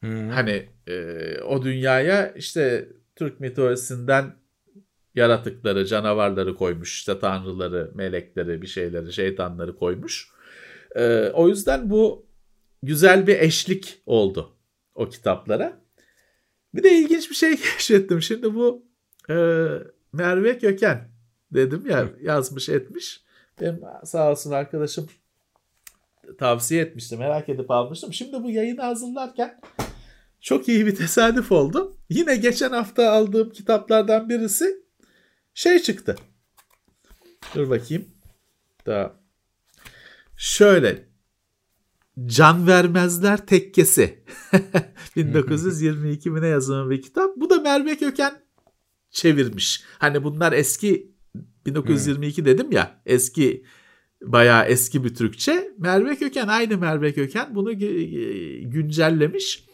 Hmm. 0.00 0.28
Hani 0.28 0.68
e, 0.86 1.18
o 1.40 1.62
dünyaya 1.62 2.28
işte 2.28 2.88
Türk 3.16 3.40
mitolojisinden 3.40 4.34
yaratıkları, 5.14 5.86
canavarları 5.86 6.54
koymuş. 6.54 6.94
işte 6.94 7.18
tanrıları, 7.18 7.90
melekleri, 7.94 8.62
bir 8.62 8.66
şeyleri, 8.66 9.12
şeytanları 9.12 9.76
koymuş. 9.76 10.28
E, 10.96 11.28
o 11.28 11.48
yüzden 11.48 11.90
bu 11.90 12.26
güzel 12.82 13.26
bir 13.26 13.38
eşlik 13.38 14.02
oldu 14.06 14.56
o 14.94 15.08
kitaplara. 15.08 15.83
Bir 16.74 16.82
de 16.82 16.98
ilginç 16.98 17.30
bir 17.30 17.34
şey 17.34 17.56
keşfettim. 17.56 18.22
Şimdi 18.22 18.54
bu 18.54 18.86
e, 19.30 19.34
Merve 20.12 20.58
Köken 20.58 21.08
dedim 21.52 21.86
ya 21.90 22.08
yazmış 22.22 22.68
etmiş. 22.68 23.24
Benim 23.60 23.80
sağ 24.04 24.30
olsun 24.30 24.50
arkadaşım 24.50 25.08
tavsiye 26.38 26.82
etmişti. 26.82 27.16
Merak 27.16 27.48
edip 27.48 27.70
almıştım. 27.70 28.12
Şimdi 28.12 28.42
bu 28.42 28.50
yayını 28.50 28.82
hazırlarken 28.82 29.60
çok 30.40 30.68
iyi 30.68 30.86
bir 30.86 30.96
tesadüf 30.96 31.52
oldu. 31.52 31.96
Yine 32.10 32.36
geçen 32.36 32.70
hafta 32.70 33.10
aldığım 33.10 33.50
kitaplardan 33.50 34.28
birisi 34.28 34.84
şey 35.54 35.78
çıktı. 35.78 36.16
Dur 37.54 37.70
bakayım. 37.70 38.08
Daha 38.86 39.12
şöyle 40.36 41.13
Can 42.26 42.66
Vermezler 42.66 43.46
Tekkesi. 43.46 44.24
1922 45.16 46.30
mi 46.30 46.42
ne 46.42 46.46
yazılan 46.46 46.90
bir 46.90 47.02
kitap. 47.02 47.36
Bu 47.36 47.50
da 47.50 47.60
Merve 47.60 47.96
Köken 47.96 48.42
çevirmiş. 49.10 49.82
Hani 49.98 50.24
bunlar 50.24 50.52
eski 50.52 51.14
1922 51.66 52.44
dedim 52.44 52.72
ya 52.72 53.02
eski 53.06 53.64
bayağı 54.22 54.64
eski 54.66 55.04
bir 55.04 55.14
Türkçe. 55.14 55.74
Merve 55.78 56.16
Köken 56.16 56.48
aynı 56.48 56.78
Merve 56.78 57.12
Köken 57.12 57.54
bunu 57.54 57.78
güncellemiş. 58.70 59.64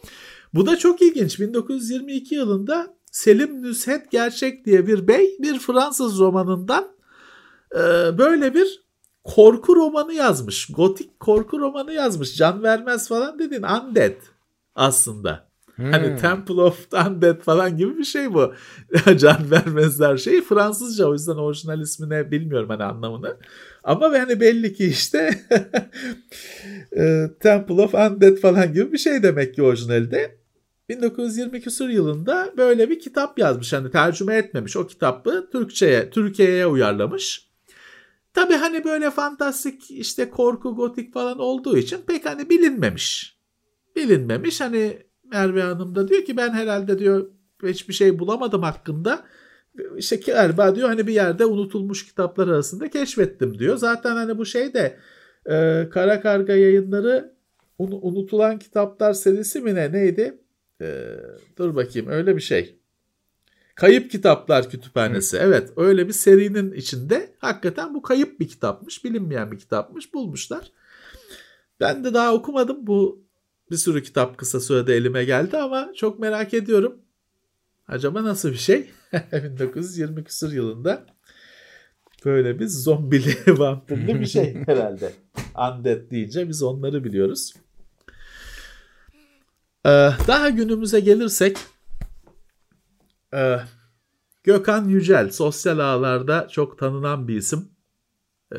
Bu 0.53 0.65
da 0.65 0.77
çok 0.77 1.01
ilginç. 1.01 1.39
1922 1.39 2.35
yılında 2.35 2.95
Selim 3.11 3.63
Nüshet 3.63 4.11
Gerçek 4.11 4.65
diye 4.65 4.87
bir 4.87 5.07
bey 5.07 5.37
bir 5.39 5.59
Fransız 5.59 6.19
romanından 6.19 6.87
böyle 8.17 8.53
bir 8.53 8.90
korku 9.23 9.75
romanı 9.75 10.13
yazmış. 10.13 10.67
Gotik 10.67 11.19
korku 11.19 11.59
romanı 11.59 11.93
yazmış. 11.93 12.35
Can 12.35 12.63
vermez 12.63 13.07
falan 13.07 13.39
dedin. 13.39 13.63
Undead 13.63 14.15
aslında. 14.75 15.51
Hmm. 15.75 15.91
Hani 15.91 16.17
Temple 16.17 16.53
of 16.61 16.87
Undead 16.93 17.41
falan 17.41 17.77
gibi 17.77 17.97
bir 17.97 18.03
şey 18.03 18.33
bu. 18.33 18.53
Can 19.17 19.51
vermezler 19.51 20.17
şey 20.17 20.41
Fransızca 20.41 21.05
o 21.05 21.13
yüzden 21.13 21.35
orijinal 21.35 21.81
ismini 21.81 22.31
bilmiyorum 22.31 22.69
hani 22.69 22.83
anlamını. 22.83 23.37
Ama 23.83 24.05
hani 24.11 24.39
belli 24.39 24.73
ki 24.73 24.85
işte 24.85 25.29
e, 26.97 27.29
Temple 27.39 27.73
of 27.81 27.93
Undead 27.93 28.37
falan 28.37 28.73
gibi 28.73 28.91
bir 28.91 28.97
şey 28.97 29.23
demek 29.23 29.55
ki 29.55 29.63
orijinalde. 29.63 30.41
1920 30.89 31.61
küsur 31.61 31.89
yılında 31.89 32.53
böyle 32.57 32.89
bir 32.89 32.99
kitap 32.99 33.39
yazmış. 33.39 33.73
Hani 33.73 33.91
tercüme 33.91 34.35
etmemiş 34.35 34.77
o 34.77 34.87
kitabı 34.87 35.49
Türkçe'ye, 35.51 36.09
Türkiye'ye 36.09 36.67
uyarlamış. 36.67 37.50
Tabi 38.33 38.53
hani 38.53 38.83
böyle 38.83 39.11
fantastik 39.11 39.91
işte 39.91 40.29
korku 40.29 40.75
gotik 40.75 41.13
falan 41.13 41.39
olduğu 41.39 41.77
için 41.77 41.97
pek 42.07 42.25
hani 42.25 42.49
bilinmemiş. 42.49 43.37
Bilinmemiş 43.95 44.61
hani 44.61 44.97
Merve 45.23 45.61
Hanım 45.63 45.95
da 45.95 46.07
diyor 46.07 46.25
ki 46.25 46.37
ben 46.37 46.49
herhalde 46.49 46.99
diyor 46.99 47.31
hiçbir 47.63 47.93
şey 47.93 48.19
bulamadım 48.19 48.63
hakkında. 48.63 49.25
İşte 49.97 50.15
galiba 50.15 50.75
diyor 50.75 50.87
hani 50.87 51.07
bir 51.07 51.13
yerde 51.13 51.45
unutulmuş 51.45 52.05
kitaplar 52.05 52.47
arasında 52.47 52.89
keşfettim 52.89 53.59
diyor. 53.59 53.77
Zaten 53.77 54.15
hani 54.15 54.37
bu 54.37 54.45
şey 54.45 54.73
de 54.73 54.99
e, 55.45 55.87
Kara 55.89 56.21
Karga 56.21 56.55
yayınları 56.55 57.33
unutulan 57.77 58.59
kitaplar 58.59 59.13
serisi 59.13 59.59
mi 59.59 59.75
ne 59.75 59.91
neydi? 59.91 60.41
E, 60.81 61.05
dur 61.57 61.75
bakayım 61.75 62.07
öyle 62.07 62.35
bir 62.35 62.41
şey. 62.41 62.80
Kayıp 63.75 64.11
Kitaplar 64.11 64.69
Kütüphanesi. 64.69 65.37
Evet 65.37 65.69
öyle 65.75 66.07
bir 66.07 66.13
serinin 66.13 66.73
içinde 66.73 67.35
hakikaten 67.39 67.93
bu 67.93 68.01
kayıp 68.01 68.39
bir 68.39 68.47
kitapmış. 68.47 69.03
Bilinmeyen 69.03 69.51
bir 69.51 69.59
kitapmış. 69.59 70.13
Bulmuşlar. 70.13 70.71
Ben 71.79 72.03
de 72.03 72.13
daha 72.13 72.33
okumadım. 72.33 72.87
Bu 72.87 73.23
bir 73.71 73.77
sürü 73.77 74.03
kitap 74.03 74.37
kısa 74.37 74.59
sürede 74.59 74.95
elime 74.95 75.25
geldi 75.25 75.57
ama 75.57 75.91
çok 75.95 76.19
merak 76.19 76.53
ediyorum. 76.53 77.01
Acaba 77.87 78.23
nasıl 78.23 78.49
bir 78.49 78.57
şey? 78.57 78.89
1920 79.31 80.23
küsur 80.23 80.51
yılında 80.51 81.05
böyle 82.25 82.59
bir 82.59 82.67
zombili 82.67 83.35
vampirli 83.59 84.19
bir 84.19 84.25
şey 84.25 84.55
herhalde. 84.65 85.13
Undead 85.57 86.11
deyince 86.11 86.49
biz 86.49 86.63
onları 86.63 87.03
biliyoruz. 87.03 87.53
Ee, 89.85 90.09
daha 90.27 90.49
günümüze 90.49 90.99
gelirsek 90.99 91.57
Ee, 93.33 93.57
Gökhan 94.43 94.85
Yücel 94.89 95.31
sosyal 95.31 95.79
ağlarda 95.79 96.47
çok 96.47 96.79
tanınan 96.79 97.27
bir 97.27 97.35
isim. 97.35 97.69
Ee, 98.55 98.57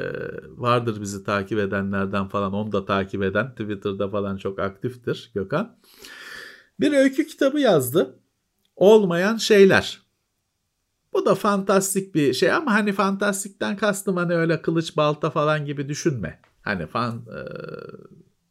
vardır 0.49 1.01
bizi 1.01 1.25
takip 1.25 1.59
edenlerden 1.59 2.29
falan 2.29 2.53
onu 2.53 2.73
da 2.73 2.85
takip 2.85 3.23
eden 3.23 3.51
Twitter'da 3.51 4.09
falan 4.09 4.37
çok 4.37 4.59
aktiftir 4.59 5.31
Gökhan. 5.35 5.79
Bir 6.81 6.93
öykü 6.93 7.27
kitabı 7.27 7.61
yazdı. 7.61 8.19
Olmayan 8.77 9.37
şeyler. 9.37 10.03
Bu 11.13 11.27
da 11.27 11.35
fantastik 11.35 12.15
bir 12.15 12.33
şey 12.35 12.53
ama 12.53 12.75
hani 12.75 12.93
fantastikten 12.93 13.77
kastım 13.77 14.17
hani 14.17 14.35
öyle 14.35 14.63
kılıç 14.63 14.97
balta 14.97 15.31
falan 15.31 15.65
gibi 15.65 15.89
düşünme. 15.89 16.41
Hani 16.63 16.87
fan 16.87 17.17
e, 17.17 17.41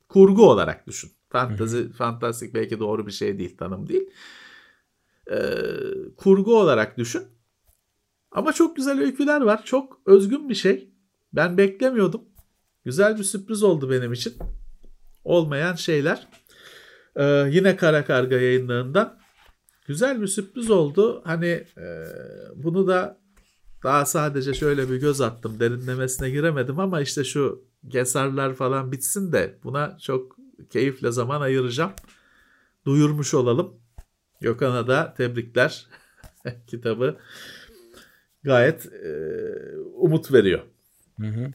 kurgu 0.09 0.49
olarak 0.49 0.87
düşün. 0.87 1.11
Fantazi, 1.29 1.91
fantastik 1.91 2.53
belki 2.53 2.79
doğru 2.79 3.07
bir 3.07 3.11
şey 3.11 3.39
değil, 3.39 3.57
tanım 3.57 3.87
değil. 3.87 4.09
E, 5.31 5.37
kurgu 6.17 6.59
olarak 6.59 6.97
düşün. 6.97 7.23
Ama 8.31 8.53
çok 8.53 8.75
güzel 8.75 8.99
öyküler 8.99 9.41
var. 9.41 9.65
Çok 9.65 10.01
özgün 10.05 10.49
bir 10.49 10.55
şey. 10.55 10.89
Ben 11.33 11.57
beklemiyordum. 11.57 12.21
Güzel 12.85 13.17
bir 13.17 13.23
sürpriz 13.23 13.63
oldu 13.63 13.89
benim 13.89 14.13
için. 14.13 14.33
Olmayan 15.23 15.75
şeyler. 15.75 16.27
Ee, 17.15 17.49
yine 17.51 17.75
Kara 17.75 18.05
Karga 18.05 18.35
yayınlarından. 18.35 19.19
Güzel 19.87 20.21
bir 20.21 20.27
sürpriz 20.27 20.69
oldu. 20.69 21.21
Hani 21.25 21.65
e, 21.77 22.05
bunu 22.55 22.87
da 22.87 23.21
daha 23.83 24.05
sadece 24.05 24.53
şöyle 24.53 24.89
bir 24.89 24.95
göz 24.95 25.21
attım. 25.21 25.59
Derinlemesine 25.59 26.29
giremedim 26.29 26.79
ama 26.79 27.01
işte 27.01 27.23
şu 27.23 27.65
gesarlar 27.87 28.53
falan 28.55 28.91
bitsin 28.91 29.31
de 29.31 29.59
buna 29.63 29.97
çok 29.97 30.37
keyifle 30.69 31.11
zaman 31.11 31.41
ayıracağım. 31.41 31.91
Duyurmuş 32.85 33.33
olalım. 33.33 33.80
Gökhan'a 34.41 34.87
da 34.87 35.13
tebrikler. 35.17 35.87
Kitabı 36.67 37.17
gayet 38.43 38.85
e, 38.85 39.11
umut 39.77 40.33
veriyor. 40.33 40.61
Hı 41.19 41.27
hı. 41.27 41.51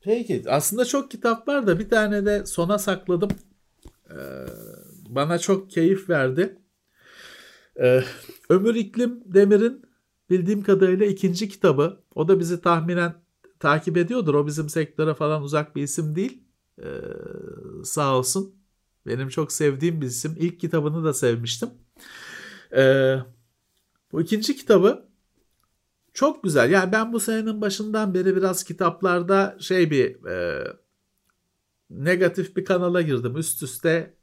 Peki 0.00 0.42
aslında 0.48 0.84
çok 0.84 1.10
kitap 1.10 1.48
var 1.48 1.66
da 1.66 1.78
bir 1.78 1.88
tane 1.88 2.26
de 2.26 2.46
sona 2.46 2.78
sakladım. 2.78 3.30
Ee, 4.10 4.16
bana 5.08 5.38
çok 5.38 5.70
keyif 5.70 6.10
verdi. 6.10 6.58
Ee, 7.80 8.02
Ömür 8.48 8.74
İklim 8.74 9.20
Demir'in 9.24 9.82
bildiğim 10.30 10.62
kadarıyla 10.62 11.06
ikinci 11.06 11.48
kitabı. 11.48 12.00
O 12.14 12.28
da 12.28 12.40
bizi 12.40 12.60
tahminen 12.60 13.14
takip 13.60 13.96
ediyordur. 13.96 14.34
O 14.34 14.46
bizim 14.46 14.68
sektöre 14.68 15.14
falan 15.14 15.42
uzak 15.42 15.76
bir 15.76 15.82
isim 15.82 16.14
değil. 16.14 16.44
Ee, 16.78 16.84
sağ 17.84 18.16
olsun. 18.16 18.54
Benim 19.06 19.28
çok 19.28 19.52
sevdiğim 19.52 20.00
bir 20.00 20.06
isim. 20.06 20.36
İlk 20.38 20.60
kitabını 20.60 21.04
da 21.04 21.14
sevmiştim. 21.14 21.70
Ee, 22.76 23.16
bu 24.12 24.22
ikinci 24.22 24.56
kitabı 24.56 25.08
çok 26.14 26.44
güzel. 26.44 26.70
Yani 26.70 26.92
ben 26.92 27.12
bu 27.12 27.20
senenin 27.20 27.60
başından 27.60 28.14
beri 28.14 28.36
biraz 28.36 28.64
kitaplarda 28.64 29.56
şey 29.60 29.90
bir 29.90 30.24
e, 30.24 30.66
negatif 31.90 32.56
bir 32.56 32.64
kanala 32.64 33.02
girdim. 33.02 33.36
Üst 33.36 33.62
üste 33.62 34.14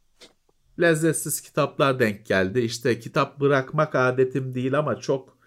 lezzetsiz 0.81 1.41
kitaplar 1.41 1.99
denk 1.99 2.25
geldi. 2.25 2.59
İşte 2.59 2.99
kitap 2.99 3.39
bırakmak 3.39 3.95
adetim 3.95 4.53
değil 4.55 4.79
ama 4.79 4.99
çok 4.99 5.37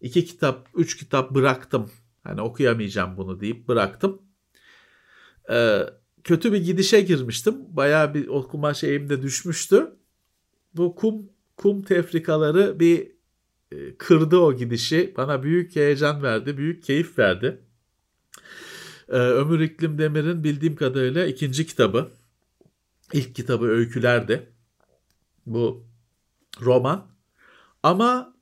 iki 0.00 0.24
kitap, 0.24 0.68
üç 0.74 0.96
kitap 0.96 1.30
bıraktım. 1.30 1.90
Hani 2.24 2.40
okuyamayacağım 2.40 3.16
bunu 3.16 3.40
deyip 3.40 3.68
bıraktım. 3.68 4.22
Ee, 5.50 5.80
kötü 6.24 6.52
bir 6.52 6.64
gidişe 6.64 7.00
girmiştim. 7.00 7.56
Bayağı 7.68 8.14
bir 8.14 8.28
okuma 8.28 8.74
şeyim 8.74 9.08
de 9.08 9.22
düşmüştü. 9.22 9.96
Bu 10.74 10.94
kum 10.94 11.28
kum 11.56 11.82
tefrikaları 11.82 12.80
bir 12.80 13.12
e, 13.72 13.96
kırdı 13.96 14.36
o 14.36 14.56
gidişi. 14.56 15.14
Bana 15.16 15.42
büyük 15.42 15.76
heyecan 15.76 16.22
verdi, 16.22 16.56
büyük 16.56 16.82
keyif 16.82 17.18
verdi. 17.18 17.62
Ee, 19.08 19.16
Ömür 19.16 19.60
İklim 19.60 19.98
Demir'in 19.98 20.44
bildiğim 20.44 20.76
kadarıyla 20.76 21.26
ikinci 21.26 21.66
kitabı. 21.66 22.10
İlk 23.12 23.34
kitabı 23.34 23.66
Öyküler'di. 23.66 24.52
Bu 25.46 25.86
roman. 26.60 27.06
Ama 27.82 28.36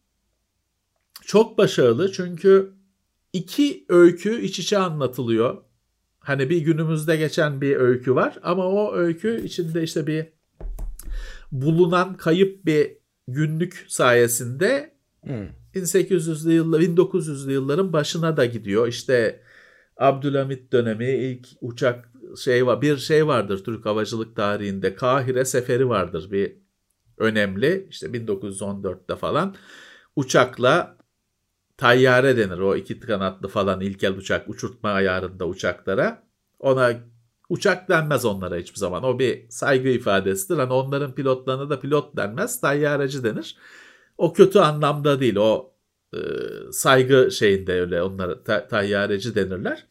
çok 1.24 1.58
başarılı 1.58 2.12
çünkü 2.12 2.72
iki 3.32 3.84
öykü 3.88 4.40
iç 4.40 4.58
içe 4.58 4.78
anlatılıyor. 4.78 5.62
Hani 6.30 6.50
bir 6.50 6.58
günümüzde 6.58 7.16
geçen 7.16 7.60
bir 7.60 7.76
öykü 7.76 8.14
var 8.14 8.38
ama 8.42 8.66
o 8.66 8.94
öykü 8.94 9.44
içinde 9.44 9.82
işte 9.82 10.06
bir 10.06 10.26
bulunan 11.52 12.16
kayıp 12.16 12.66
bir 12.66 12.96
günlük 13.28 13.84
sayesinde 13.88 14.90
Hmm. 15.22 15.48
1800'lü 15.74 16.52
yıllar 16.52 16.80
1900'lü 16.80 17.52
yılların 17.52 17.92
başına 17.92 18.36
da 18.36 18.46
gidiyor. 18.46 18.88
İşte 18.88 19.42
Abdülhamit 19.96 20.72
dönemi 20.72 21.08
ilk 21.10 21.48
uçak 21.60 22.12
şey 22.42 22.66
var 22.66 22.82
bir 22.82 22.96
şey 22.96 23.26
vardır 23.26 23.64
Türk 23.64 23.86
havacılık 23.86 24.36
tarihinde 24.36 24.94
Kahire 24.94 25.44
seferi 25.44 25.88
vardır 25.88 26.30
bir 26.30 26.56
önemli 27.18 27.86
işte 27.90 28.06
1914'te 28.06 29.16
falan 29.16 29.54
uçakla 30.16 30.96
tayyare 31.80 32.36
denir 32.36 32.58
o 32.58 32.76
iki 32.76 33.00
kanatlı 33.00 33.48
falan 33.48 33.80
ilkel 33.80 34.16
uçak 34.16 34.48
uçurtma 34.48 34.90
ayarında 34.90 35.46
uçaklara 35.46 36.22
ona 36.58 36.92
uçak 37.48 37.88
denmez 37.88 38.24
onlara 38.24 38.56
hiçbir 38.56 38.78
zaman 38.78 39.02
o 39.02 39.18
bir 39.18 39.50
saygı 39.50 39.88
ifadesidir 39.88 40.58
hani 40.58 40.72
onların 40.72 41.14
pilotlarına 41.14 41.70
da 41.70 41.80
pilot 41.80 42.16
denmez 42.16 42.60
tayyareci 42.60 43.24
denir 43.24 43.56
o 44.20 44.32
kötü 44.32 44.58
anlamda 44.58 45.20
değil. 45.20 45.36
O 45.36 45.72
e, 46.14 46.18
saygı 46.72 47.30
şeyinde 47.30 47.80
öyle 47.80 48.02
onlara 48.02 48.44
ta, 48.44 48.68
tayyareci 48.68 49.34
denirler. 49.34 49.86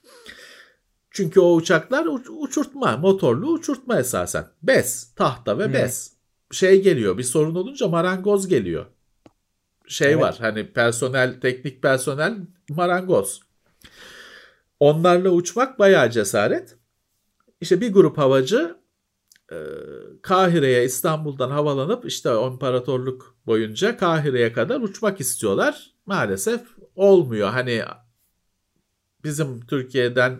Çünkü 1.12 1.40
o 1.40 1.56
uçaklar 1.56 2.08
uçurtma, 2.30 2.98
motorlu 2.98 3.52
uçurtma 3.52 4.00
esasen. 4.00 4.48
Bez, 4.64 5.14
tahta 5.16 5.60
ve 5.60 5.74
bez. 5.74 6.12
Hmm. 6.12 6.56
Şey 6.56 6.82
geliyor, 6.82 7.18
bir 7.18 7.24
sorun 7.24 7.56
olunca 7.56 7.88
marangoz 7.88 8.48
geliyor. 8.48 8.86
Şey 9.90 10.08
evet. 10.08 10.22
var, 10.22 10.38
hani 10.40 10.74
personel, 10.74 11.42
teknik 11.42 11.82
personel 11.82 12.38
marangoz. 12.70 13.42
Onlarla 14.80 15.30
uçmak 15.30 15.80
bayağı 15.80 16.10
cesaret. 16.10 16.78
İşte 17.62 17.82
bir 17.82 17.94
grup 17.94 18.18
havacı 18.18 18.76
e, 19.52 19.58
Kahire'ye 20.22 20.86
İstanbul'dan 20.86 21.50
havalanıp 21.50 22.06
işte 22.06 22.30
o 22.30 22.52
imparatorluk 22.52 23.36
boyunca 23.46 23.98
Kahire'ye 23.98 24.54
kadar 24.54 24.82
uçmak 24.82 25.20
istiyorlar. 25.20 25.92
Maalesef 26.06 26.62
olmuyor. 26.96 27.50
Hani 27.50 27.84
bizim 29.24 29.66
Türkiye'den 29.66 30.40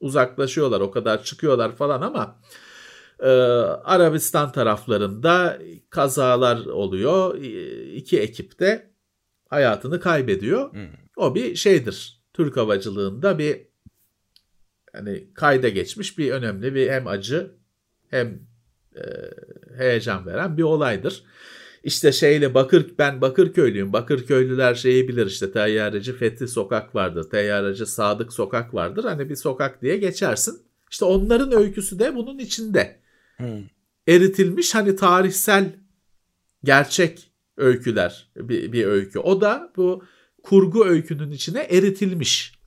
uzaklaşıyorlar 0.00 0.80
o 0.80 0.90
kadar 0.90 1.24
çıkıyorlar 1.24 1.76
falan 1.76 2.02
ama 2.02 2.40
e, 3.22 3.28
Arabistan 3.84 4.52
taraflarında 4.52 5.58
kazalar 5.90 6.66
oluyor. 6.66 7.38
İki 7.94 8.20
ekip 8.20 8.60
de 8.60 8.90
hayatını 9.48 10.00
kaybediyor. 10.00 10.72
Hmm. 10.72 10.88
O 11.16 11.34
bir 11.34 11.56
şeydir. 11.56 12.22
Türk 12.32 12.56
havacılığında 12.56 13.38
bir 13.38 13.60
hani 14.92 15.34
kayda 15.34 15.68
geçmiş 15.68 16.18
bir 16.18 16.30
önemli 16.30 16.74
bir 16.74 16.90
hem 16.90 17.06
acı 17.06 17.50
hem 18.10 18.40
e, 18.96 19.02
heyecan 19.78 20.26
veren 20.26 20.56
bir 20.56 20.62
olaydır. 20.62 21.24
İşte 21.84 22.12
şeyle 22.12 22.54
Bakır 22.54 22.94
ben 22.98 23.20
Bakırköylüyüm. 23.20 23.92
Bakırköylüler 23.92 24.74
şeyi 24.74 25.08
bilir 25.08 25.26
işte 25.26 25.52
Teyyareci 25.52 26.12
Fethi 26.12 26.48
Sokak 26.48 26.94
vardır. 26.94 27.30
Teyyareci 27.30 27.86
Sadık 27.86 28.32
Sokak 28.32 28.74
vardır. 28.74 29.04
Hani 29.04 29.30
bir 29.30 29.36
sokak 29.36 29.82
diye 29.82 29.96
geçersin. 29.96 30.62
İşte 30.90 31.04
onların 31.04 31.52
öyküsü 31.52 31.98
de 31.98 32.16
bunun 32.16 32.38
içinde. 32.38 33.01
Hmm. 33.36 33.64
Eritilmiş 34.08 34.74
hani 34.74 34.96
tarihsel 34.96 35.76
gerçek 36.64 37.32
öyküler 37.56 38.30
bir, 38.36 38.72
bir 38.72 38.86
öykü. 38.86 39.18
O 39.18 39.40
da 39.40 39.72
bu 39.76 40.04
kurgu 40.42 40.84
öykünün 40.84 41.30
içine 41.30 41.60
eritilmiş. 41.60 42.58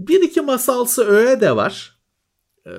Bir 0.00 0.22
iki 0.22 0.40
masalsı 0.40 1.04
öğe 1.04 1.40
de 1.40 1.56
var. 1.56 1.98
Ee, 2.66 2.70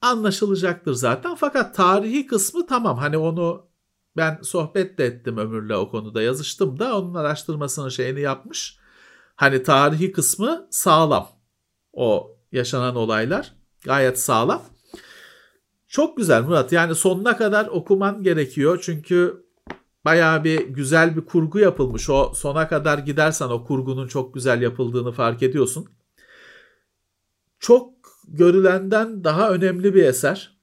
anlaşılacaktır 0.00 0.92
zaten. 0.92 1.34
Fakat 1.34 1.74
tarihi 1.74 2.26
kısmı 2.26 2.66
tamam. 2.66 2.98
Hani 2.98 3.16
onu 3.16 3.68
ben 4.16 4.38
sohbet 4.42 4.98
de 4.98 5.04
ettim 5.04 5.38
Ömür'le 5.38 5.74
o 5.76 5.90
konuda 5.90 6.22
yazıştım 6.22 6.78
da 6.78 6.98
onun 6.98 7.14
araştırmasını 7.14 7.90
şeyini 7.90 8.20
yapmış. 8.20 8.78
Hani 9.36 9.62
tarihi 9.62 10.12
kısmı 10.12 10.68
sağlam. 10.70 11.28
O 11.92 12.36
yaşanan 12.52 12.96
olaylar 12.96 13.52
gayet 13.84 14.20
sağlam. 14.20 14.62
Çok 15.94 16.16
güzel 16.16 16.42
Murat. 16.42 16.72
Yani 16.72 16.94
sonuna 16.94 17.36
kadar 17.36 17.66
okuman 17.66 18.22
gerekiyor. 18.22 18.78
Çünkü 18.82 19.44
bayağı 20.04 20.44
bir 20.44 20.68
güzel 20.68 21.16
bir 21.16 21.20
kurgu 21.20 21.58
yapılmış. 21.58 22.10
O 22.10 22.32
sona 22.34 22.68
kadar 22.68 22.98
gidersen 22.98 23.48
o 23.48 23.64
kurgunun 23.64 24.08
çok 24.08 24.34
güzel 24.34 24.62
yapıldığını 24.62 25.12
fark 25.12 25.42
ediyorsun. 25.42 25.88
Çok 27.58 27.94
görülenden 28.28 29.24
daha 29.24 29.50
önemli 29.50 29.94
bir 29.94 30.04
eser. 30.04 30.58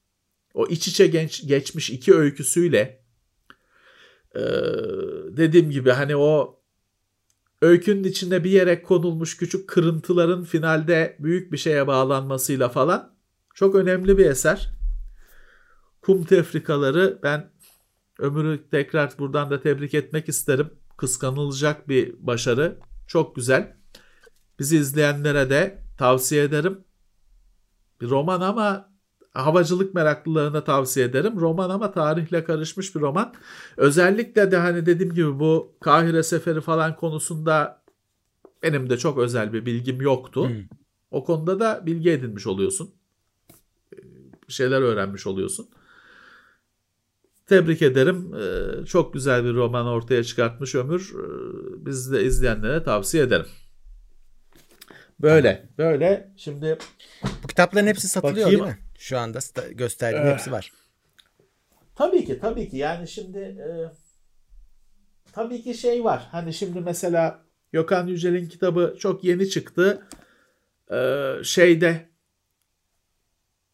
O 0.54 0.68
iç 0.68 0.88
içe 0.88 1.08
genç, 1.08 1.48
geçmiş 1.48 1.90
iki 1.90 2.16
öyküsüyle 2.16 3.02
Ee, 4.36 4.42
dediğim 5.38 5.72
gibi 5.72 5.92
hani 5.92 6.16
o 6.16 6.60
öykünün 7.62 8.04
içinde 8.04 8.44
bir 8.44 8.52
yere 8.52 8.82
konulmuş 8.82 9.38
küçük 9.38 9.70
kırıntıların 9.70 10.44
finalde 10.44 11.18
büyük 11.20 11.52
bir 11.52 11.58
şeye 11.58 11.88
bağlanmasıyla 11.88 12.70
falan 12.70 13.16
çok 13.56 13.76
önemli 13.76 14.18
bir 14.18 14.26
eser. 14.26 14.81
Kum 16.02 16.24
tefrikaları 16.24 17.20
ben 17.24 17.52
ömürü 18.20 18.70
tekrar 18.70 19.14
buradan 19.20 19.50
da 19.50 19.62
tebrik 19.62 19.94
etmek 19.94 20.30
isterim. 20.30 20.70
Kıskanılacak 20.98 21.90
bir 21.90 22.16
başarı. 22.20 22.80
Çok 23.08 23.36
güzel. 23.36 23.78
Bizi 24.60 24.78
izleyenlere 24.78 25.50
de 25.50 25.84
tavsiye 25.98 26.44
ederim. 26.44 26.84
Bir 28.02 28.10
roman 28.10 28.42
ama 28.42 28.92
havacılık 29.34 29.94
meraklılarına 29.94 30.64
tavsiye 30.64 31.06
ederim. 31.06 31.40
Roman 31.40 31.70
ama 31.70 31.92
tarihle 31.92 32.44
karışmış 32.44 32.96
bir 32.96 33.02
roman. 33.02 33.34
Özellikle 33.78 34.52
de 34.52 34.58
hani 34.58 34.86
dediğim 34.86 35.14
gibi 35.14 35.40
bu 35.40 35.76
Kahire 35.82 36.24
Seferi 36.24 36.62
falan 36.62 36.96
konusunda 36.96 37.84
benim 38.64 38.90
de 38.90 38.98
çok 38.98 39.18
özel 39.18 39.54
bir 39.54 39.66
bilgim 39.66 40.02
yoktu. 40.02 40.50
Hmm. 40.50 40.64
O 41.12 41.24
konuda 41.24 41.60
da 41.60 41.86
bilgi 41.86 42.12
edinmiş 42.12 42.48
oluyorsun. 42.48 42.92
Bir 44.48 44.54
şeyler 44.54 44.82
öğrenmiş 44.82 45.28
oluyorsun. 45.28 45.70
Tebrik 47.52 47.82
ederim. 47.82 48.34
Ee, 48.36 48.86
çok 48.86 49.14
güzel 49.14 49.44
bir 49.44 49.54
roman 49.54 49.86
ortaya 49.86 50.24
çıkartmış 50.24 50.76
Ömür. 50.76 51.14
Ee, 51.16 51.86
biz 51.86 52.12
de 52.12 52.24
izleyenlere 52.24 52.84
tavsiye 52.84 53.24
ederim. 53.24 53.46
Böyle, 55.20 55.70
böyle. 55.78 56.32
Şimdi 56.38 56.78
bu 57.44 57.48
kitapların 57.48 57.88
hepsi 57.88 58.08
satılıyor 58.08 58.48
bakayım. 58.48 58.66
değil 58.66 58.78
mi? 58.78 58.80
Şu 58.98 59.18
anda 59.18 59.40
gösterdiğim 59.72 60.28
ee, 60.28 60.32
hepsi 60.32 60.52
var. 60.52 60.72
Tabii 61.96 62.26
ki, 62.26 62.40
tabii 62.40 62.70
ki. 62.70 62.78
Yani 62.78 63.08
şimdi 63.08 63.40
e, 63.40 63.68
tabii 65.34 65.64
ki 65.64 65.74
şey 65.74 66.04
var. 66.04 66.28
Hani 66.32 66.54
şimdi 66.54 66.82
mesela 66.82 67.46
Gökhan 67.72 68.08
Yücel'in 68.08 68.48
kitabı 68.48 68.96
çok 69.00 69.24
yeni 69.24 69.50
çıktı. 69.50 70.08
Ee, 70.92 71.34
şeyde 71.44 72.10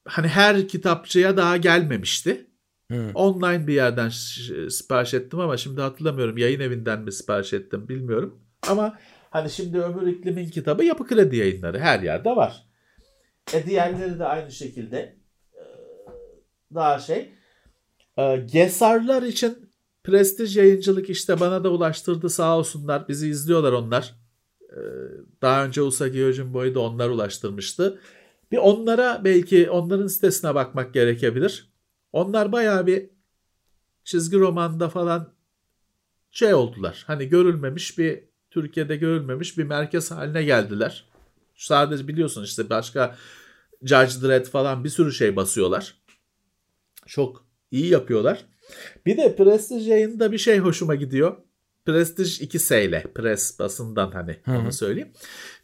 hani 0.05 0.27
her 0.27 0.67
kitapçıya 0.67 1.37
daha 1.37 1.57
gelmemişti. 1.57 2.46
Hmm. 2.91 3.11
Online 3.13 3.67
bir 3.67 3.73
yerden 3.73 4.09
sipariş 4.69 5.13
ettim 5.13 5.39
ama 5.39 5.57
şimdi 5.57 5.81
hatırlamıyorum 5.81 6.37
yayın 6.37 6.59
evinden 6.59 7.01
mi 7.01 7.11
sipariş 7.11 7.53
ettim 7.53 7.89
bilmiyorum. 7.89 8.39
Ama 8.67 8.97
hani 9.29 9.49
şimdi 9.49 9.81
Ömür 9.81 10.07
İklim'in 10.07 10.49
kitabı 10.49 10.83
Yapı 10.83 11.07
Kredi 11.07 11.35
yayınları 11.35 11.79
her 11.79 11.99
yerde 11.99 12.29
var. 12.29 12.67
E 13.53 13.65
diğerleri 13.65 14.19
de 14.19 14.25
aynı 14.25 14.51
şekilde 14.51 14.97
e, 15.53 15.63
daha 16.75 16.99
şey. 16.99 17.33
E, 18.17 18.37
Gesarlar 18.37 19.23
için 19.23 19.69
prestij 20.03 20.57
yayıncılık 20.57 21.09
işte 21.09 21.39
bana 21.39 21.63
da 21.63 21.69
ulaştırdı 21.69 22.29
sağ 22.29 22.57
olsunlar. 22.57 23.07
Bizi 23.07 23.29
izliyorlar 23.29 23.71
onlar. 23.71 24.15
E, 24.69 24.79
daha 25.41 25.65
önce 25.65 25.81
Usagi 25.81 26.17
Yojimbo'yu 26.17 26.75
da 26.75 26.79
onlar 26.79 27.09
ulaştırmıştı. 27.09 27.99
Bir 28.51 28.57
onlara 28.57 29.21
belki 29.23 29.69
onların 29.69 30.07
sitesine 30.07 30.55
bakmak 30.55 30.93
gerekebilir. 30.93 31.76
Onlar 32.13 32.51
bayağı 32.51 32.87
bir 32.87 33.09
çizgi 34.03 34.37
romanda 34.37 34.89
falan 34.89 35.33
şey 36.31 36.53
oldular. 36.53 37.03
Hani 37.07 37.29
görülmemiş 37.29 37.97
bir 37.97 38.23
Türkiye'de 38.51 38.95
görülmemiş 38.95 39.57
bir 39.57 39.63
merkez 39.63 40.11
haline 40.11 40.43
geldiler. 40.43 41.05
Sadece 41.55 42.07
biliyorsun 42.07 42.43
işte 42.43 42.69
başka 42.69 43.15
Judge 43.81 44.27
Dredd 44.27 44.45
falan 44.45 44.83
bir 44.83 44.89
sürü 44.89 45.11
şey 45.11 45.35
basıyorlar. 45.35 45.95
Çok 47.05 47.45
iyi 47.71 47.87
yapıyorlar. 47.87 48.45
Bir 49.05 49.17
de 49.17 49.35
Prestige 49.35 49.89
yayında 49.89 50.31
bir 50.31 50.37
şey 50.37 50.59
hoşuma 50.59 50.95
gidiyor. 50.95 51.37
Prestige 51.85 52.29
2S 52.29 52.85
ile 52.85 53.03
Press 53.15 53.59
basından 53.59 54.11
hani 54.11 54.37
Hı-hı. 54.43 54.57
onu 54.57 54.71
söyleyeyim. 54.71 55.11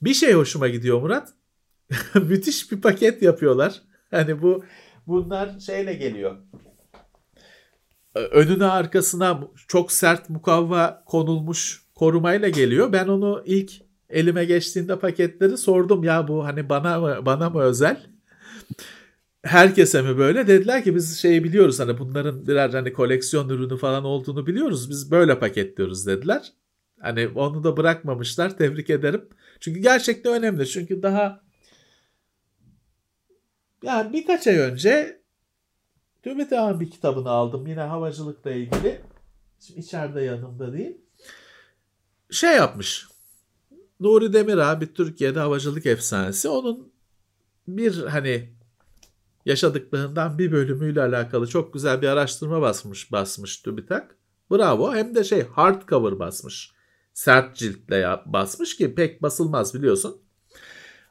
Bir 0.02 0.14
şey 0.14 0.34
hoşuma 0.34 0.68
gidiyor 0.68 1.02
Murat. 1.02 1.34
Müthiş 2.16 2.72
bir 2.72 2.82
paket 2.82 3.22
yapıyorlar. 3.22 3.82
Hani 4.12 4.42
bu 4.42 4.64
bunlar 5.08 5.60
şeyle 5.60 5.94
geliyor. 5.94 6.38
Önüne 8.16 8.66
arkasına 8.66 9.40
çok 9.68 9.92
sert 9.92 10.30
mukavva 10.30 11.04
konulmuş 11.06 11.84
korumayla 11.96 12.50
geliyor. 12.50 12.94
Ben 12.94 13.08
onu 13.08 13.44
ilk 13.46 13.72
elime 14.10 14.46
geçtiğinde 14.46 15.00
paketleri 15.00 15.58
sordum 15.58 16.04
ya 16.04 16.28
bu 16.28 16.46
hani 16.46 16.70
bana 16.70 17.00
mı 17.00 17.18
bana 17.26 17.50
mı 17.50 17.62
özel? 17.62 18.06
Herkese 19.44 20.02
mi 20.02 20.18
böyle? 20.18 20.48
Dediler 20.48 20.84
ki 20.84 20.96
biz 20.96 21.18
şeyi 21.18 21.44
biliyoruz 21.44 21.80
hani 21.80 22.00
bunların 22.00 22.48
birer 22.48 22.70
hani 22.70 22.94
koleksiyon 22.94 23.50
ürünü 23.50 23.78
falan 23.78 24.04
olduğunu 24.04 24.48
biliyoruz. 24.48 24.90
Biz 24.90 25.12
böyle 25.12 25.40
paketliyoruz 25.40 26.08
dediler. 26.08 26.54
Hani 27.00 27.28
onu 27.36 27.64
da 27.64 27.78
bırakmamışlar. 27.78 28.58
Tebrik 28.58 28.90
ederim. 28.90 29.30
Çünkü 29.60 29.80
gerçekten 29.80 30.34
önemli. 30.34 30.68
Çünkü 30.68 31.04
daha 31.04 31.43
yani 33.84 34.14
birkaç 34.14 34.48
ay 34.48 34.58
önce 34.58 35.22
TÜBİTAK'ın 36.24 36.80
bir 36.80 36.92
kitabını 36.92 37.30
aldım. 37.30 37.68
Yine 37.68 37.82
havacılıkla 37.82 38.52
ilgili. 38.52 39.02
Şimdi 39.60 39.80
içeride 39.80 40.22
yanımda 40.22 40.74
değil. 40.74 40.98
Şey 42.32 42.56
yapmış. 42.56 43.08
Nuri 44.00 44.34
Demirağ 44.34 44.82
bir 44.82 44.94
Türkiye'de 44.94 45.40
havacılık 45.40 45.86
efsanesi. 45.86 46.50
Onun 46.50 46.92
bir 47.68 48.04
hani 48.04 48.50
yaşadıklarından 49.46 50.38
bir 50.38 50.52
bölümüyle 50.52 51.02
alakalı 51.02 51.48
çok 51.48 51.74
güzel 51.74 52.02
bir 52.02 52.08
araştırma 52.08 52.62
basmış 52.62 53.12
basmış 53.12 53.58
TÜBİTAK. 53.58 54.16
Bravo. 54.52 54.96
Hem 54.96 55.16
de 55.16 55.24
şey 55.24 55.48
hardcover 55.48 56.20
basmış. 56.20 56.72
Sert 57.14 57.56
ciltle 57.56 58.20
basmış 58.26 58.78
ki 58.78 58.96
pek 58.96 59.22
basılmaz 59.22 59.74
biliyorsun. 59.74 60.23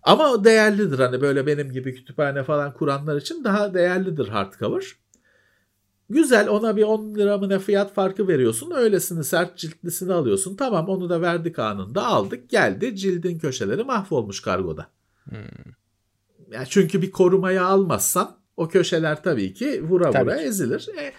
Ama 0.02 0.30
o 0.30 0.44
değerlidir 0.44 0.98
hani 0.98 1.20
böyle 1.20 1.46
benim 1.46 1.72
gibi 1.72 1.94
kütüphane 1.94 2.42
falan 2.42 2.72
kuranlar 2.74 3.16
için 3.16 3.44
daha 3.44 3.74
değerlidir 3.74 4.28
hardcover. 4.28 4.96
Güzel 6.10 6.48
ona 6.48 6.76
bir 6.76 6.82
10 6.82 7.14
lira 7.14 7.38
mı 7.38 7.48
ne 7.48 7.58
fiyat 7.58 7.94
farkı 7.94 8.28
veriyorsun. 8.28 8.70
Öylesini 8.70 9.24
sert 9.24 9.58
ciltlisini 9.58 10.12
alıyorsun. 10.12 10.56
Tamam 10.56 10.88
onu 10.88 11.10
da 11.10 11.20
verdik 11.20 11.58
anında 11.58 12.06
aldık 12.06 12.50
geldi. 12.50 12.96
Cildin 12.96 13.38
köşeleri 13.38 13.84
mahvolmuş 13.84 14.42
kargoda. 14.42 14.86
Hmm. 15.28 15.38
Ya 16.50 16.64
çünkü 16.64 17.02
bir 17.02 17.10
korumaya 17.10 17.64
almazsan 17.64 18.36
o 18.56 18.68
köşeler 18.68 19.22
tabii 19.22 19.54
ki 19.54 19.88
vura 19.88 20.10
tabii 20.10 20.24
vura 20.24 20.36
ki. 20.36 20.42
ezilir. 20.42 20.88
E, 20.98 21.12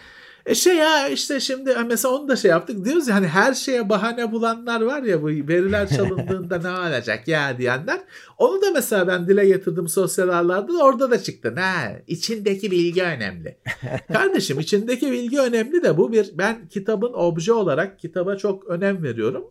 e 0.46 0.56
şey 0.56 0.76
ya 0.76 1.08
işte 1.08 1.40
şimdi 1.40 1.76
mesela 1.88 2.16
onu 2.16 2.28
da 2.28 2.36
şey 2.36 2.52
yaptık 2.52 2.86
diyoruz 2.86 3.08
ya 3.08 3.16
hani 3.16 3.28
her 3.28 3.54
şeye 3.54 3.90
bahane 3.90 4.32
bulanlar 4.32 4.82
var 4.82 5.04
ya 5.04 5.22
bu 5.22 5.28
veriler 5.28 5.90
çalındığında 5.90 6.58
ne 6.58 6.70
olacak 6.70 7.28
ya 7.28 7.58
diyenler. 7.58 8.00
Onu 8.38 8.62
da 8.62 8.72
mesela 8.72 9.08
ben 9.08 9.28
dile 9.28 9.46
getirdim 9.46 9.88
sosyal 9.88 10.30
ağlarda 10.30 10.74
da 10.74 10.84
orada 10.84 11.12
da 11.12 11.24
çıktı. 11.24 11.56
Ne 11.56 12.04
içindeki 12.08 12.72
bilgi 12.72 13.04
önemli. 13.04 13.58
Kardeşim 14.14 14.60
içindeki 14.60 15.12
bilgi 15.12 15.40
önemli 15.40 15.84
de 15.84 15.98
bu 15.98 16.12
bir 16.12 16.30
ben 16.34 16.68
kitabın 16.68 17.14
obje 17.14 17.54
olarak 17.54 18.00
kitaba 18.00 18.38
çok 18.38 18.68
önem 18.68 19.04
veriyorum. 19.04 19.44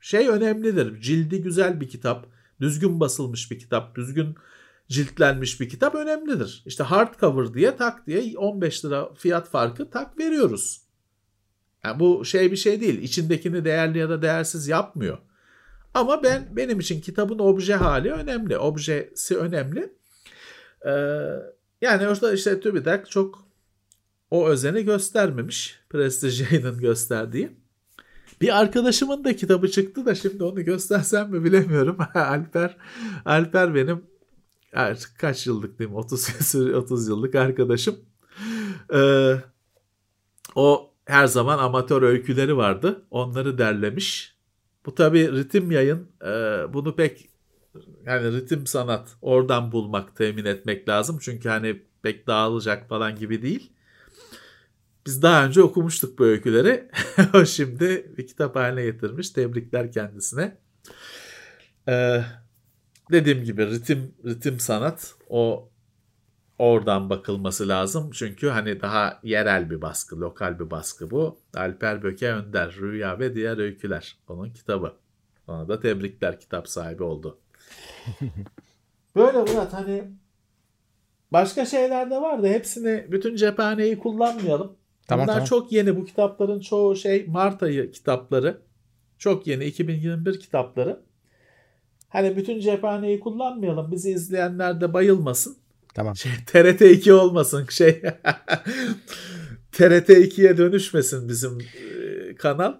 Şey 0.00 0.28
önemlidir 0.28 1.00
cildi 1.00 1.42
güzel 1.42 1.80
bir 1.80 1.88
kitap 1.88 2.26
düzgün 2.60 3.00
basılmış 3.00 3.50
bir 3.50 3.58
kitap 3.58 3.96
düzgün 3.96 4.34
ciltlenmiş 4.88 5.60
bir 5.60 5.68
kitap 5.68 5.94
önemlidir. 5.94 6.62
İşte 6.66 6.84
hardcover 6.84 7.54
diye 7.54 7.76
tak 7.76 8.06
diye 8.06 8.38
15 8.38 8.84
lira 8.84 9.14
fiyat 9.14 9.48
farkı 9.48 9.90
tak 9.90 10.18
veriyoruz. 10.18 10.82
Yani 11.84 12.00
bu 12.00 12.24
şey 12.24 12.52
bir 12.52 12.56
şey 12.56 12.80
değil. 12.80 13.02
İçindekini 13.02 13.64
değerli 13.64 13.98
ya 13.98 14.08
da 14.08 14.22
değersiz 14.22 14.68
yapmıyor. 14.68 15.18
Ama 15.94 16.22
ben 16.22 16.48
benim 16.56 16.80
için 16.80 17.00
kitabın 17.00 17.38
obje 17.38 17.74
hali 17.74 18.12
önemli. 18.12 18.58
Objesi 18.58 19.36
önemli. 19.36 19.92
Ee, 20.86 20.90
yani 21.80 22.08
orada 22.08 22.32
işte 22.32 22.60
TÜBİTAK 22.60 23.10
çok 23.10 23.48
o 24.30 24.48
özeni 24.48 24.84
göstermemiş. 24.84 25.80
Prestij 25.90 26.42
gösterdiği. 26.80 27.50
Bir 28.40 28.60
arkadaşımın 28.60 29.24
da 29.24 29.36
kitabı 29.36 29.70
çıktı 29.70 30.06
da 30.06 30.14
şimdi 30.14 30.44
onu 30.44 30.64
göstersem 30.64 31.30
mi 31.30 31.44
bilemiyorum. 31.44 31.98
Alper 32.14 32.76
Alper 33.24 33.74
benim 33.74 34.04
artık 34.76 35.18
kaç 35.18 35.46
yıllık 35.46 35.78
diyeyim 35.78 35.96
30 35.96 36.54
30 36.74 37.08
yıllık 37.08 37.34
arkadaşım. 37.34 37.96
Ee, 38.94 39.34
o 40.54 40.90
her 41.04 41.26
zaman 41.26 41.58
amatör 41.58 42.02
öyküleri 42.02 42.56
vardı. 42.56 43.02
Onları 43.10 43.58
derlemiş. 43.58 44.36
Bu 44.86 44.94
tabi 44.94 45.32
ritim 45.32 45.70
yayın. 45.70 46.08
E, 46.22 46.28
bunu 46.72 46.96
pek 46.96 47.30
yani 48.06 48.32
ritim 48.32 48.66
sanat 48.66 49.16
oradan 49.22 49.72
bulmak, 49.72 50.16
temin 50.16 50.44
etmek 50.44 50.88
lazım. 50.88 51.18
Çünkü 51.20 51.48
hani 51.48 51.82
pek 52.02 52.26
dağılacak 52.26 52.88
falan 52.88 53.16
gibi 53.16 53.42
değil. 53.42 53.72
Biz 55.06 55.22
daha 55.22 55.46
önce 55.46 55.62
okumuştuk 55.62 56.18
bu 56.18 56.24
öyküleri. 56.24 56.90
o 57.34 57.44
şimdi 57.44 58.14
bir 58.18 58.26
kitap 58.26 58.56
haline 58.56 58.84
getirmiş. 58.84 59.30
Tebrikler 59.30 59.92
kendisine. 59.92 60.58
Ee, 61.88 62.22
dediğim 63.12 63.44
gibi 63.44 63.66
ritim 63.66 64.14
ritim 64.24 64.60
sanat 64.60 65.14
o 65.28 65.68
oradan 66.58 67.10
bakılması 67.10 67.68
lazım. 67.68 68.10
Çünkü 68.10 68.48
hani 68.48 68.80
daha 68.80 69.20
yerel 69.22 69.70
bir 69.70 69.82
baskı, 69.82 70.20
lokal 70.20 70.58
bir 70.58 70.70
baskı 70.70 71.10
bu. 71.10 71.38
Alper 71.54 72.02
Böke 72.02 72.32
Önder, 72.32 72.72
Rüya 72.80 73.18
ve 73.18 73.34
Diğer 73.34 73.58
Öyküler. 73.58 74.16
Onun 74.28 74.50
kitabı. 74.50 74.92
Ona 75.48 75.68
da 75.68 75.80
tebrikler 75.80 76.40
kitap 76.40 76.68
sahibi 76.68 77.02
oldu. 77.02 77.38
Böyle 79.16 79.38
Murat 79.38 79.72
hani 79.72 80.04
başka 81.32 81.64
şeyler 81.64 82.10
de 82.10 82.16
vardı. 82.16 82.46
Hepsini 82.46 83.06
bütün 83.10 83.36
cephaneyi 83.36 83.98
kullanmayalım. 83.98 84.76
Tamam, 85.08 85.24
Bunlar 85.26 85.34
tamam. 85.34 85.46
çok 85.46 85.72
yeni. 85.72 85.96
Bu 85.96 86.04
kitapların 86.04 86.60
çoğu 86.60 86.96
şey 86.96 87.26
Mart 87.26 87.62
ayı 87.62 87.92
kitapları. 87.92 88.62
Çok 89.18 89.46
yeni 89.46 89.64
2021 89.64 90.40
kitapları. 90.40 91.00
Hani 92.08 92.36
bütün 92.36 92.60
cephaneyi 92.60 93.20
kullanmayalım. 93.20 93.92
Bizi 93.92 94.10
izleyenler 94.10 94.80
de 94.80 94.92
bayılmasın. 94.92 95.56
Tamam. 95.94 96.16
Şey, 96.16 96.32
TRT 96.46 96.80
2 96.80 97.12
olmasın 97.12 97.66
şey. 97.70 97.92
TRT 99.72 100.08
2'ye 100.08 100.56
dönüşmesin 100.56 101.28
bizim 101.28 101.58
e, 101.60 102.34
kanal. 102.34 102.74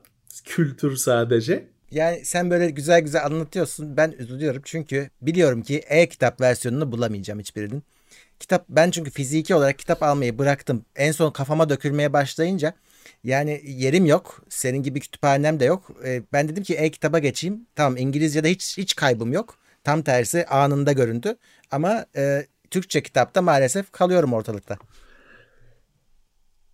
Kültür 0.44 0.96
sadece. 0.96 1.68
Yani 1.90 2.24
sen 2.24 2.50
böyle 2.50 2.70
güzel 2.70 3.00
güzel 3.00 3.24
anlatıyorsun. 3.26 3.96
Ben 3.96 4.14
üzülüyorum 4.18 4.62
çünkü 4.64 5.10
biliyorum 5.22 5.62
ki 5.62 5.82
e-kitap 5.88 6.40
versiyonunu 6.40 6.92
bulamayacağım 6.92 7.40
hiçbirinin. 7.40 7.82
Kitap 8.40 8.64
ben 8.68 8.90
çünkü 8.90 9.10
fiziki 9.10 9.54
olarak 9.54 9.78
kitap 9.78 10.02
almayı 10.02 10.38
bıraktım. 10.38 10.84
En 10.96 11.12
son 11.12 11.30
kafama 11.30 11.68
dökülmeye 11.68 12.12
başlayınca 12.12 12.74
yani 13.24 13.60
yerim 13.64 14.06
yok. 14.06 14.44
Senin 14.48 14.82
gibi 14.82 15.00
kütüphanem 15.00 15.60
de 15.60 15.64
yok. 15.64 15.90
Ee, 16.04 16.22
ben 16.32 16.48
dedim 16.48 16.62
ki 16.62 16.74
e-kitaba 16.74 17.18
geçeyim. 17.18 17.66
Tamam 17.76 17.96
İngilizce'de 17.96 18.50
hiç 18.50 18.78
hiç 18.78 18.96
kaybım 18.96 19.32
yok. 19.32 19.58
Tam 19.84 20.02
tersi 20.02 20.46
anında 20.46 20.92
göründü. 20.92 21.36
Ama 21.70 22.06
e, 22.16 22.46
Türkçe 22.70 23.02
kitapta 23.02 23.42
maalesef 23.42 23.92
kalıyorum 23.92 24.32
ortalıkta. 24.32 24.76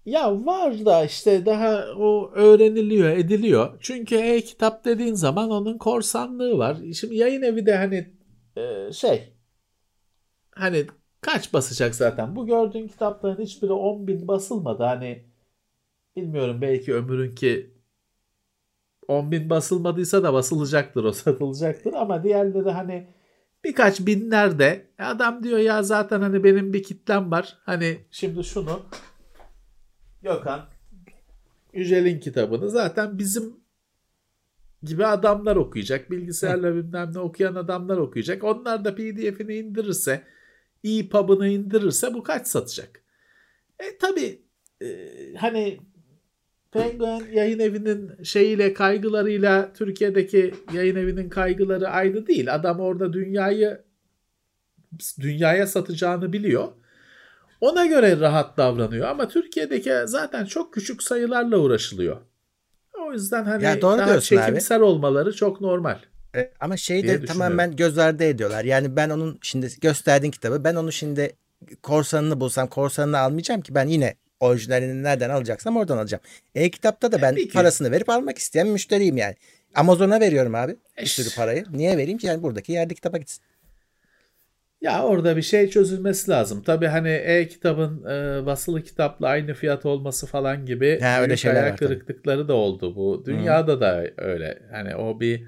Ya 0.07 0.47
var 0.47 0.85
da 0.85 1.05
işte 1.05 1.47
daha 1.47 1.85
o 1.99 2.30
öğreniliyor, 2.35 3.11
ediliyor. 3.11 3.78
Çünkü 3.80 4.16
e-kitap 4.16 4.85
dediğin 4.85 5.14
zaman 5.14 5.51
onun 5.51 5.78
korsanlığı 5.78 6.59
var. 6.59 6.76
Şimdi 7.01 7.16
yayın 7.16 7.43
evi 7.43 7.66
de 7.66 7.76
hani 7.76 8.14
e, 8.57 8.93
şey 8.93 9.33
hani 10.51 10.87
kaç 11.20 11.53
basacak 11.53 11.95
zaten? 11.95 12.37
Bu 12.37 12.47
gördüğün 12.47 12.89
kitapların 12.89 13.43
hiçbiri 13.43 13.72
10 13.72 14.07
bin 14.07 14.28
basılmadı. 14.28 14.83
Hani 14.83 15.24
bilmiyorum 16.17 16.61
belki 16.61 16.95
ömürünki 16.95 17.75
10 19.09 19.33
bin 19.33 19.51
basılmadıysa 19.51 20.23
da 20.23 20.33
basılacaktır 20.33 21.05
o 21.05 21.13
satılacaktır 21.13 21.93
ama 21.93 22.25
diğerleri 22.25 22.71
hani 22.71 23.09
birkaç 23.65 24.01
binlerde 24.01 24.87
adam 24.99 25.43
diyor 25.43 25.59
ya 25.59 25.83
zaten 25.83 26.21
hani 26.21 26.45
benim 26.45 26.73
bir 26.73 26.83
kitlem 26.83 27.31
var. 27.31 27.59
Hani 27.65 27.99
şimdi 28.11 28.45
şunu 28.45 28.83
Gökhan 30.23 30.61
Yücel'in 31.73 32.21
kitabını 32.21 32.71
zaten 32.71 33.19
bizim 33.19 33.63
gibi 34.83 35.07
adamlar 35.07 35.57
okuyacak. 35.57 36.11
Bilgisayarla 36.11 36.75
bilmem 36.75 37.11
ne 37.15 37.19
okuyan 37.19 37.55
adamlar 37.55 37.97
okuyacak. 37.97 38.45
Onlar 38.45 38.85
da 38.85 38.95
pdf'ini 38.95 39.55
indirirse, 39.55 40.23
EPUB'ını 40.85 41.49
indirirse 41.49 42.15
bu 42.15 42.23
kaç 42.23 42.47
satacak? 42.47 43.03
E 43.79 43.99
tabi 43.99 44.43
e, 44.83 44.89
hani 45.37 45.81
Penguin 46.73 47.33
yayın 47.33 47.59
evinin 47.59 48.25
şeyiyle 48.25 48.75
kaygılarıyla 48.75 49.73
Türkiye'deki 49.73 50.55
yayın 50.73 50.97
evinin 50.97 51.29
kaygıları 51.29 51.89
aynı 51.89 52.27
değil. 52.27 52.55
Adam 52.55 52.81
orada 52.81 53.12
dünyayı 53.12 53.81
dünyaya 55.20 55.66
satacağını 55.66 56.33
biliyor. 56.33 56.68
Ona 57.61 57.87
göre 57.87 58.20
rahat 58.20 58.57
davranıyor 58.57 59.09
ama 59.09 59.29
Türkiye'deki 59.29 59.93
zaten 60.05 60.45
çok 60.45 60.75
küçük 60.75 61.03
sayılarla 61.03 61.59
uğraşılıyor. 61.59 62.16
O 63.07 63.12
yüzden 63.12 63.45
hani 63.45 63.64
Ya 63.64 63.81
doğru 63.81 63.99
daha 63.99 64.09
diyorsun 64.09 64.37
abi. 64.37 64.45
çekimsel 64.47 64.81
olmaları 64.81 65.33
çok 65.35 65.61
normal. 65.61 65.99
E, 66.37 66.51
ama 66.61 66.77
şeyi 66.77 67.09
de 67.09 67.25
tamamen 67.25 67.77
göz 67.77 67.99
ardı 67.99 68.25
ediyorlar. 68.25 68.64
Yani 68.64 68.97
ben 68.97 69.11
onun 69.11 69.39
şimdi 69.43 69.68
gösterdiğin 69.81 70.31
kitabı 70.31 70.64
ben 70.64 70.75
onu 70.75 70.93
şimdi 70.93 71.37
korsanını 71.83 72.41
bulsam 72.41 72.68
korsanını 72.68 73.18
almayacağım 73.18 73.61
ki 73.61 73.75
ben 73.75 73.87
yine 73.87 74.14
orijinalini 74.43 75.03
nereden 75.03 75.30
alacaksam 75.30 75.76
oradan 75.76 75.99
alacağım. 75.99 76.22
E-kitapta 76.55 77.12
da 77.12 77.22
ben 77.22 77.30
Tabii 77.30 77.49
ki. 77.49 77.53
parasını 77.53 77.90
verip 77.90 78.09
almak 78.11 78.38
isteyen 78.38 78.68
müşteriyim 78.68 79.16
yani. 79.16 79.34
Amazon'a 79.74 80.20
veriyorum 80.20 80.55
abi 80.55 80.76
bir 81.01 81.07
sürü 81.07 81.34
parayı. 81.36 81.64
Niye 81.72 81.97
vereyim 81.97 82.18
ki 82.18 82.26
yani 82.26 82.43
buradaki 82.43 82.72
yerde 82.72 82.95
kitaba 82.95 83.16
gitsin. 83.18 83.45
Ya 84.80 85.03
orada 85.05 85.36
bir 85.36 85.43
şey 85.43 85.70
çözülmesi 85.70 86.30
lazım. 86.30 86.62
Tabii 86.62 86.86
hani 86.86 87.09
e-kitabın 87.09 88.05
e, 88.05 88.47
basılı 88.47 88.82
kitapla 88.82 89.28
aynı 89.28 89.55
fiyat 89.55 89.86
olması 89.86 90.26
falan 90.26 90.66
gibi 90.66 91.01
Ha, 91.01 91.20
öyle 91.20 91.36
şeyler 91.36 91.62
var 91.70 91.76
tabii. 91.76 91.88
kırıklıkları 91.88 92.49
da 92.49 92.55
oldu 92.55 92.97
bu. 92.97 93.22
Dünyada 93.26 93.80
da 93.80 94.05
öyle. 94.16 94.62
Hani 94.72 94.97
o 94.97 95.20
bir 95.20 95.47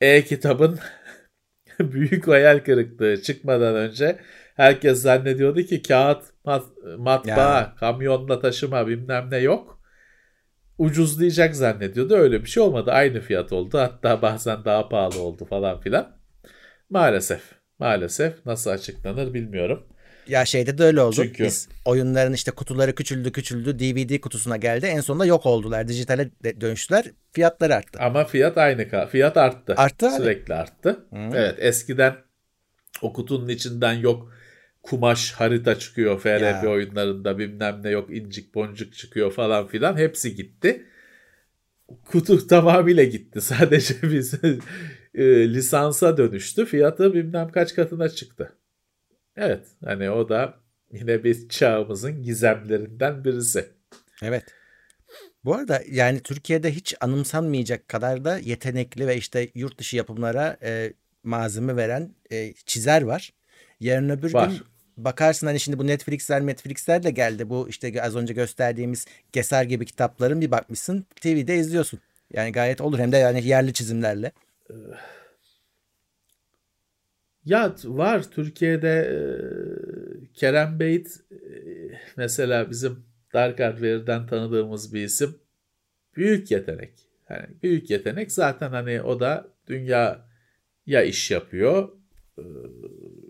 e-kitabın 0.00 0.78
büyük 1.80 2.28
hayal 2.28 2.58
kırıklığı 2.58 3.22
çıkmadan 3.22 3.76
önce 3.76 4.16
herkes 4.56 5.02
zannediyordu 5.02 5.62
ki 5.62 5.82
kağıt 5.82 6.24
matbaa, 6.98 7.28
Ya. 7.60 7.74
kamyonla 7.80 8.40
taşıma 8.40 8.86
bilmem 8.86 9.28
ne 9.30 9.38
yok. 9.38 9.80
Ucuzlayacak 10.78 11.56
zannediyordu. 11.56 12.14
Öyle 12.14 12.40
bir 12.44 12.48
şey 12.48 12.62
olmadı. 12.62 12.92
Aynı 12.92 13.20
fiyat 13.20 13.52
oldu. 13.52 13.78
Hatta 13.78 14.22
bazen 14.22 14.64
daha 14.64 14.88
pahalı 14.88 15.20
oldu 15.20 15.44
falan 15.44 15.80
filan. 15.80 16.16
Maalesef. 16.90 17.40
Maalesef 17.78 18.46
nasıl 18.46 18.70
açıklanır 18.70 19.34
bilmiyorum. 19.34 19.86
Ya 20.28 20.44
şeyde 20.44 20.78
de 20.78 20.82
öyle 20.84 21.00
oldu. 21.00 21.14
Çünkü- 21.14 21.44
Biz 21.44 21.68
oyunların 21.84 22.32
işte 22.32 22.50
kutuları 22.50 22.94
küçüldü 22.94 23.32
küçüldü 23.32 23.78
DVD 23.78 24.20
kutusuna 24.20 24.56
geldi. 24.56 24.86
En 24.86 25.00
sonunda 25.00 25.26
yok 25.26 25.46
oldular. 25.46 25.88
Dijitale 25.88 26.30
dönüştüler. 26.60 27.04
Fiyatları 27.32 27.74
arttı. 27.74 27.98
Ama 28.02 28.24
fiyat 28.24 28.58
aynı. 28.58 29.06
Fiyat 29.08 29.36
arttı. 29.36 29.74
Arttı 29.76 30.06
abi. 30.08 30.14
Sürekli 30.16 30.54
arttı. 30.54 30.90
Hı. 31.10 31.16
Evet 31.34 31.54
eskiden 31.58 32.16
o 33.02 33.12
kutunun 33.12 33.48
içinden 33.48 33.92
yok 33.92 34.32
kumaş 34.84 35.32
harita 35.32 35.78
çıkıyor 35.78 36.18
FRP 36.20 36.40
Ya. 36.42 36.66
oyunlarında 36.70 37.38
bilmem 37.38 37.80
ne 37.82 37.90
yok 37.90 38.10
incik 38.16 38.54
boncuk 38.54 38.94
çıkıyor 38.94 39.32
falan 39.32 39.66
filan 39.66 39.96
hepsi 39.96 40.34
gitti. 40.34 40.86
Kutu 42.04 42.46
tamamıyla 42.46 43.04
gitti. 43.04 43.40
Sadece 43.50 43.94
biz 44.02 44.34
e, 45.14 45.24
lisansa 45.54 46.16
dönüştü. 46.16 46.66
Fiyatı 46.66 47.14
bilmem 47.14 47.48
kaç 47.48 47.74
katına 47.74 48.08
çıktı. 48.08 48.52
Evet 49.36 49.66
hani 49.84 50.10
o 50.10 50.28
da 50.28 50.54
yine 50.92 51.24
bir 51.24 51.48
çağımızın 51.48 52.22
gizemlerinden 52.22 53.24
birisi. 53.24 53.68
Evet. 54.22 54.44
Bu 55.44 55.54
arada 55.54 55.82
yani 55.90 56.20
Türkiye'de 56.20 56.72
hiç 56.72 56.94
anımsanmayacak 57.00 57.88
kadar 57.88 58.24
da 58.24 58.38
yetenekli 58.38 59.06
ve 59.06 59.16
işte 59.16 59.48
yurt 59.54 59.78
dışı 59.78 59.96
yapımlara 59.96 60.56
e, 60.62 60.92
malzeme 61.22 61.76
veren 61.76 62.14
e, 62.32 62.54
çizer 62.54 63.02
var. 63.02 63.32
Yarın 63.80 64.08
öbür 64.08 64.34
Var. 64.34 64.48
gün 64.48 64.58
bakarsın 64.96 65.46
hani 65.46 65.60
şimdi 65.60 65.78
bu 65.78 65.86
Netflix'ler 65.86 66.46
Netflix'ler 66.46 67.02
de 67.02 67.10
geldi. 67.10 67.48
Bu 67.48 67.68
işte 67.68 68.02
az 68.02 68.16
önce 68.16 68.34
gösterdiğimiz 68.34 69.06
Geser 69.32 69.64
gibi 69.64 69.86
kitapların 69.86 70.40
bir 70.40 70.50
bakmışsın 70.50 71.06
TV'de 71.20 71.56
izliyorsun. 71.56 72.00
Yani 72.32 72.52
gayet 72.52 72.80
olur 72.80 72.98
hem 72.98 73.12
de 73.12 73.16
yani 73.16 73.46
yerli 73.46 73.72
çizimlerle. 73.72 74.32
Ya 77.44 77.74
t- 77.74 77.88
var 77.88 78.22
Türkiye'de 78.30 78.88
e, 78.88 79.18
Kerem 80.34 80.80
Beyt 80.80 81.20
e, 81.30 81.36
mesela 82.16 82.70
bizim 82.70 83.04
Dark 83.34 83.60
Hardware'den 83.60 84.26
tanıdığımız 84.26 84.94
bir 84.94 85.04
isim. 85.04 85.38
Büyük 86.16 86.50
yetenek. 86.50 86.92
Yani 87.30 87.46
büyük 87.62 87.90
yetenek 87.90 88.32
zaten 88.32 88.70
hani 88.70 89.02
o 89.02 89.20
da 89.20 89.48
dünyaya 89.66 91.02
iş 91.04 91.30
yapıyor. 91.30 91.88
E, 92.38 92.42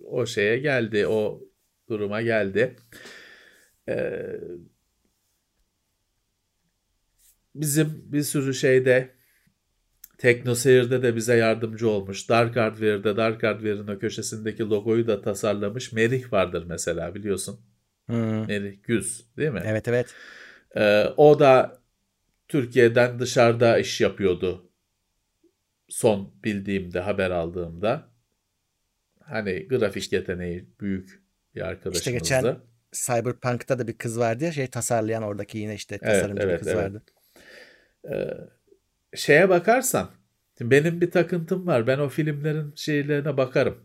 o 0.05 0.27
şeye 0.27 0.59
geldi, 0.59 1.07
o 1.07 1.41
duruma 1.89 2.23
geldi. 2.23 2.77
E, 3.89 4.27
bizim 7.55 8.13
bir 8.13 8.23
sürü 8.23 8.55
şeyde 8.55 9.15
Tekno 10.19 10.55
Seyir'de 10.55 11.03
de 11.03 11.17
bize 11.17 11.37
yardımcı 11.37 11.89
olmuş. 11.89 12.29
Dark 12.29 12.57
Hardware'de 12.57 13.17
Dark 13.17 13.43
Hardware'ın 13.43 13.89
o 13.89 13.99
köşesindeki 13.99 14.63
logoyu 14.63 15.07
da 15.07 15.23
tasarlamış. 15.23 15.93
Merih 15.93 16.33
vardır 16.33 16.65
mesela 16.69 17.15
biliyorsun. 17.15 17.61
Hmm. 18.07 18.47
Merih 18.47 18.83
Güz 18.83 19.37
değil 19.37 19.51
mi? 19.51 19.63
Evet 19.65 19.89
evet. 19.89 20.15
Ee, 20.77 21.05
o 21.17 21.39
da 21.39 21.79
Türkiye'den 22.49 23.19
dışarıda 23.19 23.79
iş 23.79 24.01
yapıyordu. 24.01 24.71
Son 25.89 26.35
bildiğimde, 26.45 27.01
haber 27.01 27.31
aldığımda. 27.31 28.11
Hani 29.21 29.69
grafik 29.69 30.13
yeteneği 30.13 30.69
büyük 30.81 31.24
bir 31.55 31.61
arkadaşımızdı. 31.61 31.99
İşte 31.99 32.13
geçen 32.13 32.57
Cyberpunk'ta 32.93 33.79
da 33.79 33.89
bir 33.89 33.99
kız 33.99 34.19
vardı 34.19 34.45
ya 34.45 34.53
şey 34.53 34.67
tasarlayan 34.67 35.23
oradaki 35.23 35.59
yine 35.59 35.75
işte 35.75 35.99
Evet, 36.03 36.15
tasarımcı 36.15 36.43
bir 36.43 36.49
evet, 36.49 36.59
kız 36.59 36.69
evet. 36.69 36.79
vardı. 36.79 37.03
Ee, 38.13 39.17
şeye 39.17 39.49
bakarsan 39.49 40.11
benim 40.61 41.01
bir 41.01 41.11
takıntım 41.11 41.67
var. 41.67 41.87
Ben 41.87 41.99
o 41.99 42.09
filmlerin 42.09 42.73
şeylerine 42.77 43.37
bakarım. 43.37 43.79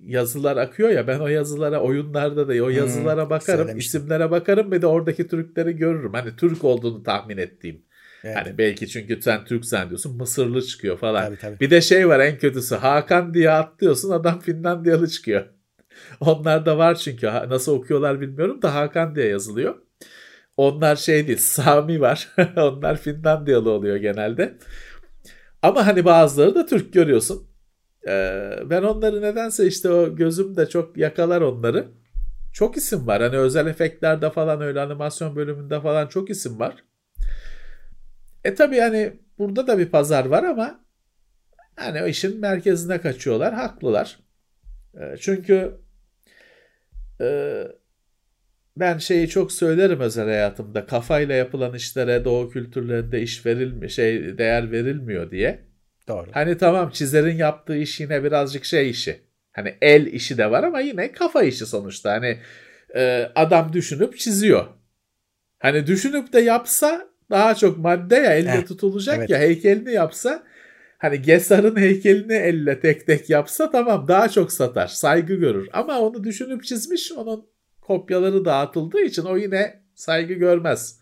yazılar 0.00 0.56
akıyor 0.56 0.90
ya 0.90 1.06
ben 1.06 1.18
o 1.20 1.28
yazılara 1.28 1.80
oyunlarda 1.80 2.48
da 2.48 2.52
o 2.64 2.68
Hmm, 2.68 2.76
yazılara 2.76 3.30
bakarım, 3.30 3.58
söylemiştin. 3.64 3.98
isimlere 4.00 4.30
bakarım 4.30 4.70
ve 4.72 4.82
de 4.82 4.86
oradaki 4.86 5.26
Türkleri 5.28 5.76
görürüm. 5.76 6.12
Hani 6.12 6.36
Türk 6.36 6.64
olduğunu 6.64 7.02
tahmin 7.02 7.36
ettiğim. 7.36 7.82
Evet. 8.24 8.36
Hani 8.36 8.58
belki 8.58 8.88
çünkü 8.88 9.22
sen 9.22 9.44
Türk 9.44 9.64
zannediyorsun 9.64 10.16
Mısırlı 10.16 10.62
çıkıyor 10.62 10.98
falan. 10.98 11.26
Tabii, 11.26 11.36
tabii. 11.36 11.60
Bir 11.60 11.70
de 11.70 11.80
şey 11.80 12.08
var 12.08 12.20
en 12.20 12.38
kötüsü 12.38 12.74
Hakan 12.74 13.34
diye 13.34 13.50
atlıyorsun 13.50 14.10
adam 14.10 14.40
Finlandiyalı 14.40 15.08
çıkıyor. 15.08 15.46
Onlar 16.20 16.66
da 16.66 16.78
var 16.78 16.94
çünkü 16.94 17.26
nasıl 17.26 17.72
okuyorlar 17.72 18.20
bilmiyorum 18.20 18.62
da 18.62 18.74
Hakan 18.74 19.14
diye 19.14 19.26
yazılıyor. 19.26 19.74
Onlar 20.56 20.96
şey 20.96 21.26
değil 21.26 21.38
Sami 21.38 22.00
var. 22.00 22.28
Onlar 22.56 22.96
Finlandiyalı 22.96 23.70
oluyor 23.70 23.96
genelde. 23.96 24.58
Ama 25.62 25.86
hani 25.86 26.04
bazıları 26.04 26.54
da 26.54 26.66
Türk 26.66 26.92
görüyorsun. 26.92 27.46
Ee, 28.08 28.50
ben 28.70 28.82
onları 28.82 29.22
nedense 29.22 29.66
işte 29.66 29.90
o 29.90 30.16
gözümde 30.16 30.68
çok 30.68 30.96
yakalar 30.96 31.40
onları. 31.40 31.88
Çok 32.52 32.76
isim 32.76 33.06
var. 33.06 33.22
Hani 33.22 33.38
özel 33.38 33.66
efektlerde 33.66 34.30
falan 34.30 34.60
öyle 34.60 34.80
animasyon 34.80 35.36
bölümünde 35.36 35.80
falan 35.80 36.06
çok 36.06 36.30
isim 36.30 36.58
var. 36.60 36.74
E 38.44 38.54
tabii 38.54 38.78
hani 38.78 39.12
burada 39.38 39.66
da 39.66 39.78
bir 39.78 39.86
pazar 39.86 40.24
var 40.24 40.44
ama 40.44 40.80
hani 41.76 42.02
o 42.02 42.06
işin 42.06 42.40
merkezine 42.40 43.00
kaçıyorlar. 43.00 43.54
Haklılar. 43.54 44.18
E, 45.00 45.16
çünkü 45.20 45.74
e, 47.20 47.62
ben 48.76 48.98
şeyi 48.98 49.28
çok 49.28 49.52
söylerim 49.52 50.00
özel 50.00 50.24
hayatımda. 50.24 50.86
Kafayla 50.86 51.34
yapılan 51.34 51.74
işlere 51.74 52.24
doğu 52.24 52.50
kültürlerinde 52.50 53.22
iş 53.22 53.46
verilmiyor, 53.46 53.90
şey 53.90 54.38
değer 54.38 54.72
verilmiyor 54.72 55.30
diye. 55.30 55.60
Doğru. 56.08 56.26
Hani 56.32 56.58
tamam 56.58 56.90
çizerin 56.90 57.36
yaptığı 57.36 57.76
iş 57.76 58.00
yine 58.00 58.24
birazcık 58.24 58.64
şey 58.64 58.90
işi. 58.90 59.20
Hani 59.52 59.74
el 59.82 60.06
işi 60.06 60.38
de 60.38 60.50
var 60.50 60.62
ama 60.62 60.80
yine 60.80 61.12
kafa 61.12 61.42
işi 61.42 61.66
sonuçta. 61.66 62.12
Hani 62.12 62.38
e, 62.94 63.30
adam 63.34 63.72
düşünüp 63.72 64.18
çiziyor. 64.18 64.66
Hani 65.58 65.86
düşünüp 65.86 66.32
de 66.32 66.40
yapsa 66.40 67.08
daha 67.30 67.54
çok 67.54 67.78
madde 67.78 68.16
ya 68.16 68.34
elle 68.34 68.50
Heh, 68.50 68.66
tutulacak 68.66 69.18
evet. 69.18 69.30
ya 69.30 69.38
heykelini 69.38 69.92
yapsa 69.92 70.42
hani 71.02 71.22
Gesar'ın 71.22 71.76
heykelini 71.76 72.32
elle 72.32 72.80
tek 72.80 73.06
tek 73.06 73.30
yapsa 73.30 73.70
tamam 73.70 74.08
daha 74.08 74.28
çok 74.28 74.52
satar 74.52 74.86
saygı 74.86 75.34
görür. 75.34 75.68
Ama 75.72 76.00
onu 76.00 76.24
düşünüp 76.24 76.64
çizmiş 76.64 77.12
onun 77.12 77.46
kopyaları 77.80 78.44
dağıtıldığı 78.44 79.00
için 79.00 79.24
o 79.24 79.36
yine 79.36 79.82
saygı 79.94 80.34
görmez. 80.34 81.00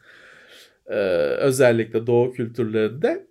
Ee, 0.87 0.95
özellikle 1.39 2.07
doğu 2.07 2.33
kültürlerinde. 2.33 3.27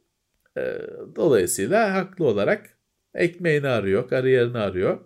Ee, 0.58 0.78
dolayısıyla 1.16 1.94
haklı 1.94 2.26
olarak 2.26 2.70
ekmeğini 3.14 3.68
arıyor, 3.68 4.10
kariyerini 4.10 4.58
arıyor. 4.58 5.00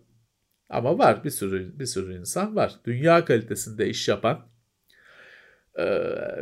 Ama 0.69 0.97
var 0.97 1.23
bir 1.23 1.29
sürü 1.29 1.79
bir 1.79 1.85
sürü 1.85 2.19
insan 2.19 2.55
var. 2.55 2.75
Dünya 2.85 3.25
kalitesinde 3.25 3.87
iş 3.87 4.07
yapan 4.07 4.47
e, 5.79 5.85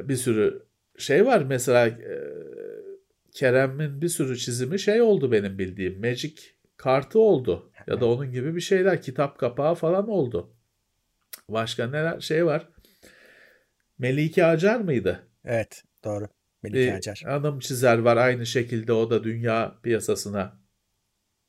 bir 0.04 0.16
sürü 0.16 0.64
şey 0.98 1.26
var. 1.26 1.44
Mesela 1.48 1.88
e, 1.88 2.22
Kerem'in 3.34 4.02
bir 4.02 4.10
sürü 4.10 4.38
çizimi 4.38 4.80
şey 4.80 5.02
oldu 5.02 5.32
benim 5.32 5.60
bildiğim. 5.60 6.00
Magic 6.00 6.36
kartı 6.78 7.20
oldu. 7.20 7.72
Ya 7.88 8.02
da 8.02 8.06
onun 8.06 8.32
gibi 8.32 8.56
bir 8.56 8.62
şeyler. 8.62 9.02
Kitap 9.02 9.38
kapağı 9.38 9.76
falan 9.76 10.10
oldu. 10.10 10.54
Başka 11.50 11.88
neler 11.88 12.20
şey 12.20 12.46
var. 12.46 12.68
Melike 13.98 14.46
Acar 14.46 14.80
mıydı? 14.80 15.28
Evet. 15.46 15.84
Doğru. 16.04 16.28
Melike 16.64 16.96
Acar. 16.96 17.24
hanım 17.26 17.60
çizer 17.60 17.98
var 17.98 18.18
aynı 18.18 18.46
şekilde 18.46 18.94
o 18.94 19.10
da 19.10 19.24
dünya 19.24 19.76
piyasasına 19.84 20.60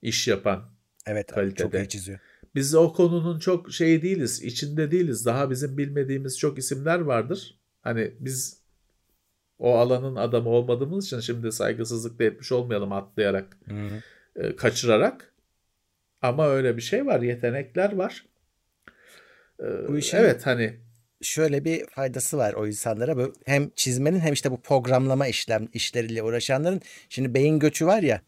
iş 0.03 0.29
yapan. 0.29 0.73
Evet. 1.07 1.33
kalitede. 1.33 1.63
Çok 1.63 1.75
iyi 1.75 1.89
çiziyor. 1.89 2.19
Biz 2.55 2.75
o 2.75 2.93
konunun 2.93 3.39
çok 3.39 3.73
şey 3.73 4.03
değiliz, 4.03 4.43
içinde 4.43 4.91
değiliz. 4.91 5.27
Daha 5.27 5.51
bizim 5.51 5.79
bilmediğimiz 5.79 6.39
çok 6.39 6.59
isimler 6.59 6.99
vardır. 6.99 7.59
Hani 7.81 8.15
biz 8.21 8.62
o 9.63 9.75
alanın 9.77 10.17
adamı 10.17 10.49
olmadığımız 10.49 11.07
için 11.07 11.21
şimdi 11.21 11.53
saygısızlık 11.53 12.19
da 12.19 12.25
etmiş 12.25 12.53
olmayalım 12.53 12.93
atlayarak, 12.93 13.59
e, 14.37 14.57
kaçırarak. 14.57 15.33
Ama 16.23 16.49
öyle 16.49 16.77
bir 16.77 16.83
şey 16.83 17.07
var, 17.07 17.21
yetenekler 17.21 17.93
var. 17.93 18.27
E, 19.61 19.89
Bu 19.89 19.99
işin- 19.99 20.17
Evet 20.17 20.47
hani 20.47 20.77
şöyle 21.23 21.65
bir 21.65 21.87
faydası 21.87 22.39
var 22.39 22.53
o 22.55 22.67
insanlara. 22.67 23.17
Bu 23.17 23.33
hem 23.47 23.71
çizmenin 23.77 24.21
hem 24.21 24.33
işte 24.33 24.51
bu 24.51 24.61
programlama 24.61 25.27
işlem 25.27 25.69
işleriyle 25.73 26.23
uğraşanların 26.23 26.81
şimdi 27.09 27.35
beyin 27.35 27.59
göçü 27.59 27.87
var 27.87 28.03
ya. 28.03 28.21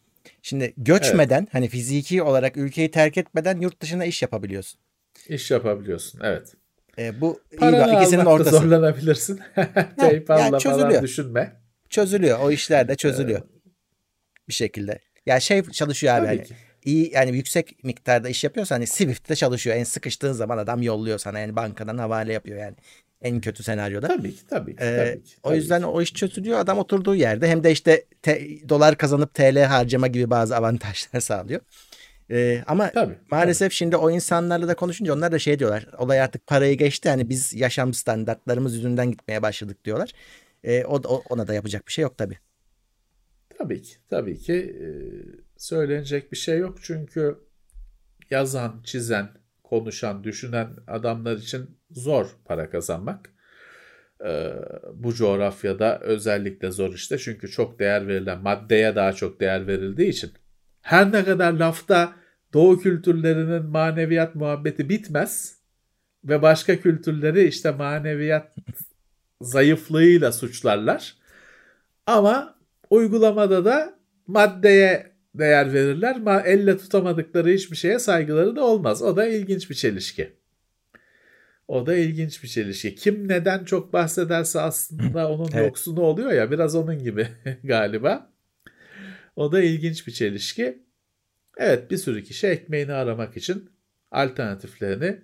Şimdi 0.43 0.75
göçmeden 0.77 1.49
hani 1.53 1.69
fiziki 1.69 2.23
olarak 2.23 2.57
ülkeyi 2.57 2.91
terk 2.91 3.19
etmeden 3.19 3.61
yurt 3.61 3.81
dışına 3.83 4.05
iş 4.05 4.23
yapabiliyorsun. 4.23 4.81
iş 5.29 5.51
yapabiliyorsun. 5.51 6.21
Evet. 6.25 6.55
E, 6.99 7.21
bu 7.21 7.41
iyi 7.53 7.57
Paranı 7.59 7.93
bir- 7.93 7.97
ikisinin 8.01 8.25
ortası. 8.25 8.51
zorlanabilirsin. 8.59 9.41
PayPal'la 9.97 10.41
yani 10.41 10.51
falan 10.51 10.59
çözülüyor. 10.59 11.03
düşünme. 11.03 11.53
Çözülüyor. 11.91 12.39
O 12.43 12.51
işler 12.51 12.89
de 12.89 12.95
çözülüyor. 12.97 13.43
Bir 14.49 14.55
şekilde. 14.55 14.99
Ya 15.27 15.41
şey 15.41 15.63
çalışıyor 15.63 16.15
abi 16.15 16.27
Tabii 16.27 16.37
hani 16.37 16.47
ki. 16.49 16.55
iyi 16.85 17.11
yani 17.15 17.37
yüksek 17.37 17.85
miktarda 17.85 18.29
iş 18.29 18.45
yapıyorsan 18.45 18.77
hani 18.77 18.87
Swift'te 18.87 19.35
çalışıyor. 19.37 19.77
En 19.77 19.85
sıkıştığın 19.85 20.33
zaman 20.33 20.59
adam 20.59 20.83
yolluyor 20.83 21.19
sana 21.19 21.39
yani 21.39 21.57
bankadan 21.57 21.99
havale 21.99 22.33
yapıyor 22.33 22.59
yani. 22.59 22.75
En 23.23 23.41
kötü 23.41 23.63
senaryoda. 23.63 24.09
Tabii 24.09 24.35
ki, 24.35 24.47
tabii 24.51 24.77
ki. 24.77 24.85
Ee, 24.85 24.97
tabii 24.97 25.25
ki, 25.25 25.35
o 25.43 25.55
yüzden 25.55 25.81
ki. 25.81 25.87
o 25.87 26.03
iş 26.03 26.13
çözülüyor. 26.15 26.59
Adam 26.59 26.79
oturduğu 26.79 27.15
yerde 27.15 27.49
hem 27.49 27.65
de 27.65 27.73
işte 27.73 28.05
te- 28.23 28.69
dolar 28.69 28.97
kazanıp 28.99 29.35
TL 29.35 29.59
harcama 29.65 30.07
gibi 30.07 30.31
bazı 30.31 30.57
avantajlar 30.57 31.21
sağlıyor. 31.21 31.61
Ee, 32.31 32.63
ama 32.67 32.91
Tabii, 32.91 33.19
maalesef 33.31 33.73
şimdi 33.73 33.97
o 33.97 34.11
insanlarla 34.11 34.69
da 34.69 34.75
konuşunca 34.75 35.15
onlar 35.15 35.33
da 35.33 35.39
şey 35.39 35.59
diyorlar. 35.59 35.87
Olay 35.99 36.21
artık 36.21 36.47
parayı 36.47 36.79
geçti. 36.79 37.09
Hani 37.09 37.29
biz 37.29 37.55
yaşam 37.55 37.95
standartlarımız 37.95 38.77
yüzünden 38.77 39.11
gitmeye 39.11 39.43
başladık 39.43 39.85
diyorlar. 39.85 40.13
Ee, 40.65 40.85
o, 40.85 40.95
o- 40.97 41.23
ona 41.31 41.47
da 41.49 41.55
yapacak 41.55 41.87
bir 41.87 41.93
şey 41.93 42.03
yok 42.03 42.19
tabii. 42.19 42.39
Tabii 43.59 43.83
ki, 43.83 43.97
tabii 44.11 44.39
ki 44.39 44.53
e, 44.55 44.87
söylenecek 45.57 46.33
bir 46.33 46.37
şey 46.37 46.59
yok 46.59 46.79
çünkü 46.83 47.39
yazan, 48.31 48.83
çizen, 48.85 49.29
konuşan, 49.65 50.25
düşünen 50.25 50.69
adamlar 50.87 51.37
için 51.37 51.79
zor 51.91 52.27
para 52.45 52.71
kazanmak. 52.71 53.31
E, 54.27 54.53
bu 54.95 55.15
coğrafyada 55.15 56.01
özellikle 56.01 56.71
zor 56.73 56.95
işte 56.95 57.19
çünkü 57.19 57.51
çok 57.51 57.79
değer 57.79 58.09
verilen 58.09 58.43
maddeye 58.43 58.97
daha 58.97 59.13
çok 59.13 59.41
değer 59.41 59.67
verildiği 59.67 60.09
için. 60.09 60.33
Her 60.85 61.13
ne 61.13 61.25
kadar 61.25 61.53
lafta 61.53 62.13
Doğu 62.53 62.79
kültürlerinin 62.79 63.65
maneviyat 63.65 64.35
muhabbeti 64.35 64.89
bitmez 64.89 65.59
ve 66.25 66.43
başka 66.43 66.81
kültürleri 66.81 67.45
işte 67.45 67.71
maneviyat 67.71 68.57
zayıflığıyla 69.41 70.33
suçlarlar. 70.33 71.17
Ama 72.07 72.59
uygulamada 72.91 73.65
da 73.65 73.99
maddeye 74.27 75.13
değer 75.35 75.73
verirler. 75.73 76.21
Ma 76.21 76.41
elle 76.41 76.79
tutamadıkları 76.79 77.49
hiçbir 77.49 77.77
şeye 77.77 77.99
saygıları 77.99 78.57
da 78.57 78.65
olmaz. 78.65 79.03
O 79.03 79.17
da 79.17 79.27
ilginç 79.27 79.71
bir 79.71 79.75
çelişki. 79.75 80.33
O 81.69 81.87
da 81.87 81.97
ilginç 81.97 82.43
bir 82.43 82.49
çelişki. 82.49 82.95
Kim 82.95 83.29
neden 83.29 83.65
çok 83.65 83.93
bahsederse 83.93 84.61
aslında 84.61 85.29
onun 85.33 85.49
Evet. 85.53 85.67
yoksunu 85.67 86.01
oluyor 86.01 86.33
ya 86.33 86.51
biraz 86.51 86.75
onun 86.75 86.99
gibi 87.05 87.29
galiba. 87.65 88.34
O 89.37 89.53
da 89.53 89.63
ilginç 89.63 90.07
bir 90.07 90.13
çelişki. 90.13 90.83
Evet 91.57 91.91
bir 91.91 91.97
sürü 91.97 92.25
kişi 92.25 92.47
ekmeğini 92.47 92.93
aramak 92.93 93.37
için 93.37 93.71
alternatiflerini 94.11 95.21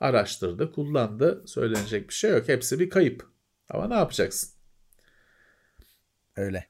araştırdı, 0.00 0.72
kullandı. 0.72 1.44
Söylenecek 1.46 2.08
bir 2.08 2.14
şey 2.14 2.30
yok. 2.30 2.48
Hepsi 2.48 2.80
bir 2.80 2.90
kayıp. 2.90 3.26
Ama 3.70 3.88
ne 3.88 3.94
yapacaksın? 3.94 4.50
Öyle. 6.36 6.66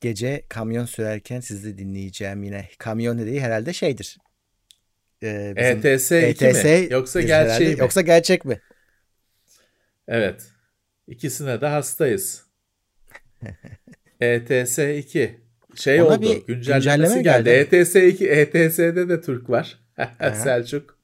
Gece 0.00 0.44
kamyon 0.48 0.84
sürerken 0.84 1.40
sizi 1.40 1.78
dinleyeceğim 1.78 2.42
yine. 2.42 2.68
Kamyon 2.78 3.18
dediği 3.18 3.40
herhalde 3.40 3.72
şeydir. 3.72 4.18
Ee, 5.22 5.54
ETS 5.56 6.12
2 6.12 6.44
mi? 6.44 6.88
Yoksa 6.90 7.20
biz 7.20 7.26
gerçeği 7.26 7.50
herhalde- 7.50 7.74
mi? 7.74 7.80
Yoksa 7.80 8.00
gerçek 8.00 8.44
mi? 8.44 8.60
Evet. 10.08 10.52
İkisine 11.06 11.60
de 11.60 11.66
hastayız. 11.66 12.46
ETS 14.20 14.78
2. 14.98 15.41
Şey 15.74 16.02
Ona 16.02 16.08
oldu. 16.08 16.22
bir 16.22 16.46
güncellemesi 16.54 16.84
güncelleme 17.14 17.22
geldi. 17.22 17.44
geldi. 17.44 17.76
ETS 17.76 17.96
2. 17.96 18.28
ETS'de 18.28 19.08
de 19.08 19.20
Türk 19.20 19.50
var. 19.50 19.78
Selçuk. 20.34 20.98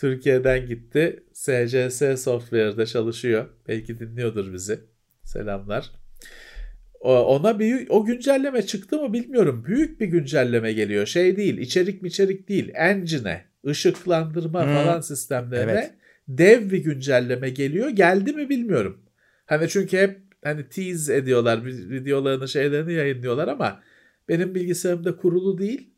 Türkiye'den 0.00 0.66
gitti. 0.66 1.22
SCS 1.32 2.22
Software'da 2.22 2.86
çalışıyor. 2.86 3.46
Belki 3.68 3.98
dinliyordur 3.98 4.52
bizi. 4.52 4.78
Selamlar. 5.24 5.90
Ona 7.00 7.58
bir 7.58 7.86
o 7.88 8.04
güncelleme 8.04 8.62
çıktı 8.62 8.98
mı 9.02 9.12
bilmiyorum. 9.12 9.64
Büyük 9.66 10.00
bir 10.00 10.06
güncelleme 10.06 10.72
geliyor. 10.72 11.06
Şey 11.06 11.36
değil, 11.36 11.58
içerik 11.58 12.02
mi 12.02 12.08
içerik 12.08 12.48
değil. 12.48 12.70
Engine'e, 12.74 13.44
ışıklandırma 13.66 14.64
Hmm. 14.66 14.74
falan 14.74 15.00
sistemlerine 15.00 15.72
Evet. 15.72 15.90
dev 16.28 16.70
bir 16.70 16.78
güncelleme 16.78 17.50
geliyor. 17.50 17.88
Geldi 17.88 18.32
mi 18.32 18.48
bilmiyorum. 18.48 19.02
Hani 19.46 19.68
çünkü 19.68 19.98
hep 19.98 20.18
hani 20.46 20.68
tease 20.68 21.16
ediyorlar, 21.16 21.58
vi- 21.58 21.90
videolarını, 21.90 22.48
şeylerini 22.48 22.92
yayınlıyorlar 22.92 23.48
ama 23.48 23.82
benim 24.28 24.54
bilgisayarımda 24.54 25.16
kurulu 25.16 25.58
değil. 25.58 25.90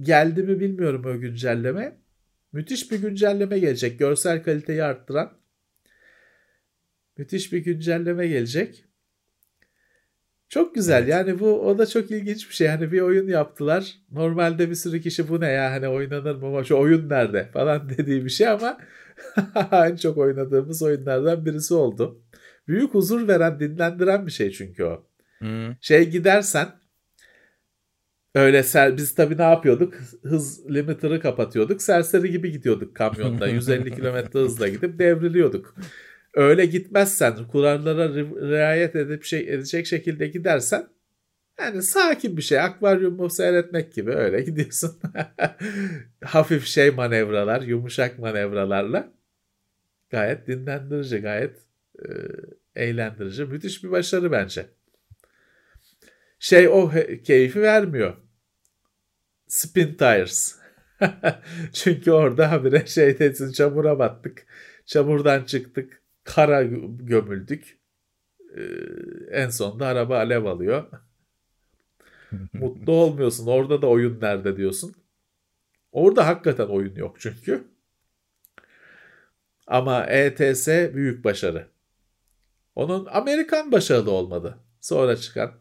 Geldi 0.00 0.42
mi 0.42 0.60
bilmiyorum 0.60 1.04
o 1.06 1.20
güncelleme. 1.20 1.96
Müthiş 2.52 2.90
bir 2.92 2.98
güncelleme 2.98 3.58
gelecek. 3.58 3.98
Görsel 3.98 4.42
kaliteyi 4.42 4.84
arttıran. 4.84 5.32
Müthiş 7.18 7.52
bir 7.52 7.58
güncelleme 7.58 8.26
gelecek. 8.28 8.84
Çok 10.48 10.74
güzel. 10.74 10.98
Evet. 11.02 11.08
Yani 11.08 11.40
bu 11.40 11.60
o 11.68 11.78
da 11.78 11.86
çok 11.86 12.10
ilginç 12.10 12.48
bir 12.48 12.54
şey. 12.54 12.68
Hani 12.68 12.92
bir 12.92 13.00
oyun 13.00 13.28
yaptılar. 13.28 13.94
Normalde 14.10 14.70
bir 14.70 14.74
sürü 14.74 15.00
kişi 15.00 15.28
bu 15.28 15.40
ne 15.40 15.48
ya 15.48 15.70
hani 15.72 15.88
oynanır 15.88 16.34
mı 16.36 16.64
şu 16.64 16.76
oyun 16.76 17.08
nerede 17.08 17.50
falan 17.52 17.88
dediği 17.98 18.24
bir 18.24 18.30
şey 18.30 18.48
ama 18.48 18.78
en 19.72 19.96
çok 19.96 20.18
oynadığımız 20.18 20.82
oyunlardan 20.82 21.46
birisi 21.46 21.74
oldu. 21.74 22.22
Büyük 22.68 22.94
huzur 22.94 23.28
veren, 23.28 23.60
dinlendiren 23.60 24.26
bir 24.26 24.32
şey 24.32 24.50
çünkü 24.50 24.84
o. 24.84 25.06
Hmm. 25.38 25.76
Şey 25.80 26.10
gidersen 26.10 26.68
öyle 28.34 28.62
ser, 28.62 28.96
biz 28.96 29.14
tabii 29.14 29.38
ne 29.38 29.42
yapıyorduk? 29.42 29.94
Hız 30.22 30.70
limiter'ı 30.70 31.20
kapatıyorduk. 31.20 31.82
Serseri 31.82 32.30
gibi 32.30 32.52
gidiyorduk 32.52 32.96
kamyonda. 32.96 33.48
150 33.48 33.90
km 33.90 34.38
hızla 34.38 34.68
gidip 34.68 34.98
devriliyorduk. 34.98 35.74
Öyle 36.34 36.66
gitmezsen, 36.66 37.34
kurallara 37.48 38.08
riayet 38.50 38.96
edip 38.96 39.24
şey 39.24 39.54
edecek 39.54 39.86
şekilde 39.86 40.26
gidersen 40.26 40.88
yani 41.60 41.82
sakin 41.82 42.36
bir 42.36 42.42
şey. 42.42 42.60
Akvaryumu 42.60 43.30
seyretmek 43.30 43.92
gibi 43.92 44.10
öyle 44.10 44.42
gidiyorsun. 44.42 44.98
Hafif 46.24 46.66
şey 46.66 46.90
manevralar, 46.90 47.62
yumuşak 47.62 48.18
manevralarla. 48.18 49.12
Gayet 50.10 50.46
dinlendirici, 50.46 51.18
gayet 51.18 51.56
e, 51.98 52.08
eğlendirici. 52.84 53.44
Müthiş 53.44 53.84
bir 53.84 53.90
başarı 53.90 54.32
bence. 54.32 54.66
Şey 56.38 56.68
o 56.68 56.90
keyfi 57.24 57.62
vermiyor. 57.62 58.16
Spin 59.48 59.94
Tires. 59.94 60.58
Çünkü 61.72 62.10
orada 62.10 62.50
habire 62.50 62.86
şey 62.86 63.18
desin 63.18 63.52
çamura 63.52 63.98
battık. 63.98 64.46
Çamurdan 64.86 65.44
çıktık. 65.44 66.02
Kara 66.24 66.62
gömüldük. 66.62 67.78
Ee, 68.56 68.62
en 69.30 69.48
sonunda 69.48 69.86
araba 69.86 70.16
alev 70.16 70.44
alıyor. 70.44 70.84
Mutlu 72.52 72.92
olmuyorsun. 72.92 73.46
Orada 73.46 73.82
da 73.82 73.86
oyun 73.86 74.20
nerede 74.20 74.56
diyorsun. 74.56 74.94
Orada 75.92 76.26
hakikaten 76.26 76.66
oyun 76.66 76.94
yok 76.94 77.16
çünkü. 77.20 77.64
Ama 79.66 80.06
ETS 80.06 80.68
büyük 80.68 81.24
başarı. 81.24 81.66
Onun 82.76 83.06
Amerikan 83.06 83.72
başarılı 83.72 84.10
olmadı. 84.10 84.58
Sonra 84.80 85.16
çıkan 85.16 85.52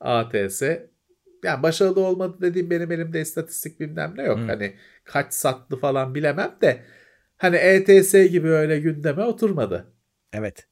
ATS 0.00 0.62
yani 1.44 1.62
başarılı 1.62 2.00
olmadı 2.00 2.36
dediğim 2.40 2.70
benim 2.70 2.92
elimde 2.92 3.20
istatistik 3.20 3.80
bilmem 3.80 4.12
ne 4.16 4.22
yok. 4.22 4.38
Hmm. 4.38 4.48
Hani 4.48 4.76
kaç 5.04 5.34
sattı 5.34 5.76
falan 5.76 6.14
bilemem 6.14 6.56
de 6.62 6.82
hani 7.36 7.56
ETS 7.56 8.12
gibi 8.12 8.48
öyle 8.48 8.80
gündeme 8.80 9.24
oturmadı. 9.24 9.94
Evet. 10.32 10.68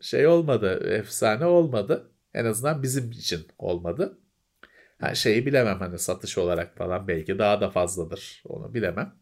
Şey 0.00 0.26
olmadı, 0.26 0.90
efsane 0.90 1.44
olmadı. 1.46 2.12
En 2.34 2.44
azından 2.44 2.82
bizim 2.82 3.10
için 3.10 3.46
olmadı. 3.58 4.18
Ha, 5.00 5.14
şeyi 5.14 5.46
bilemem 5.46 5.78
hani 5.78 5.98
satış 5.98 6.38
olarak 6.38 6.76
falan 6.76 7.08
belki 7.08 7.38
daha 7.38 7.60
da 7.60 7.70
fazladır. 7.70 8.42
Onu 8.44 8.74
bilemem. 8.74 9.14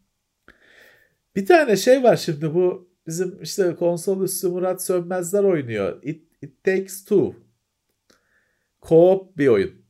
Bir 1.35 1.45
tane 1.45 1.75
şey 1.77 2.03
var 2.03 2.15
şimdi 2.15 2.53
bu 2.53 2.94
bizim 3.07 3.41
işte 3.41 3.75
konsol 3.75 4.23
üstü 4.23 4.47
Murat 4.47 4.83
Sönmezler 4.83 5.43
oynuyor. 5.43 6.03
It, 6.03 6.23
It 6.41 6.63
Takes 6.63 7.05
Two. 7.05 7.35
Co-op 8.81 9.37
bir 9.37 9.47
oyun. 9.47 9.85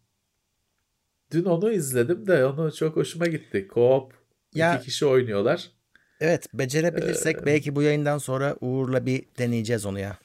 Dün 1.32 1.46
onu 1.46 1.72
izledim 1.72 2.28
de 2.28 2.46
onu 2.46 2.74
çok 2.76 2.96
hoşuma 2.96 3.26
gitti. 3.26 3.68
Co-op 3.74 4.12
ya, 4.54 4.76
iki 4.76 4.86
kişi 4.86 5.06
oynuyorlar. 5.06 5.72
Evet 6.20 6.48
becerebilirsek 6.54 7.38
ee, 7.38 7.46
belki 7.46 7.76
bu 7.76 7.82
yayından 7.82 8.18
sonra 8.18 8.58
Uğur'la 8.62 9.06
bir 9.06 9.26
deneyeceğiz 9.40 9.86
onu 9.86 10.00
ya. 10.00 10.18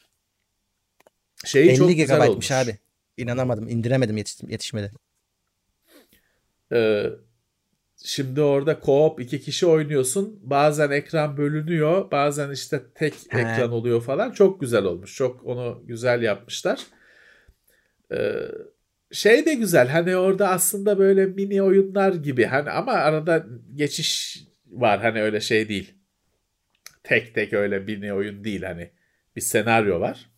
Şeyi 1.45 1.71
50 1.71 1.77
çok 1.77 1.91
GB'mış 1.91 2.51
abi. 2.51 2.79
İnanamadım. 3.17 3.69
indiremedim 3.69 4.17
yetiş, 4.17 4.43
yetişmedi. 4.49 4.93
Ee, 6.73 7.07
şimdi 8.05 8.40
orada 8.40 8.72
co-op 8.72 9.22
iki 9.22 9.40
kişi 9.40 9.66
oynuyorsun. 9.66 10.40
Bazen 10.43 10.90
ekran 10.90 11.36
bölünüyor. 11.36 12.10
Bazen 12.10 12.51
işte 12.51 12.81
tek 12.94 13.14
He. 13.28 13.39
ekran 13.39 13.72
oluyor 13.72 14.02
falan. 14.02 14.31
Çok 14.31 14.60
güzel 14.60 14.85
olmuş. 14.85 15.16
Çok 15.16 15.47
onu 15.47 15.82
güzel 15.86 16.22
yapmışlar. 16.22 16.81
Ee, 18.12 18.32
şey 19.12 19.47
de 19.47 19.55
güzel. 19.55 19.89
Hani 19.89 20.16
orada 20.16 20.48
aslında 20.48 20.98
böyle 20.98 21.27
mini 21.27 21.62
oyunlar 21.62 22.14
gibi. 22.14 22.44
Hani 22.44 22.70
ama 22.70 22.93
arada 22.93 23.47
geçiş 23.74 24.40
var. 24.66 25.01
Hani 25.01 25.22
öyle 25.22 25.40
şey 25.40 25.68
değil. 25.68 25.94
Tek 27.02 27.35
tek 27.35 27.52
öyle 27.52 27.78
mini 27.78 28.12
oyun 28.12 28.44
değil. 28.44 28.62
Hani 28.62 28.90
bir 29.36 29.40
senaryo 29.40 30.01
var. 30.01 30.31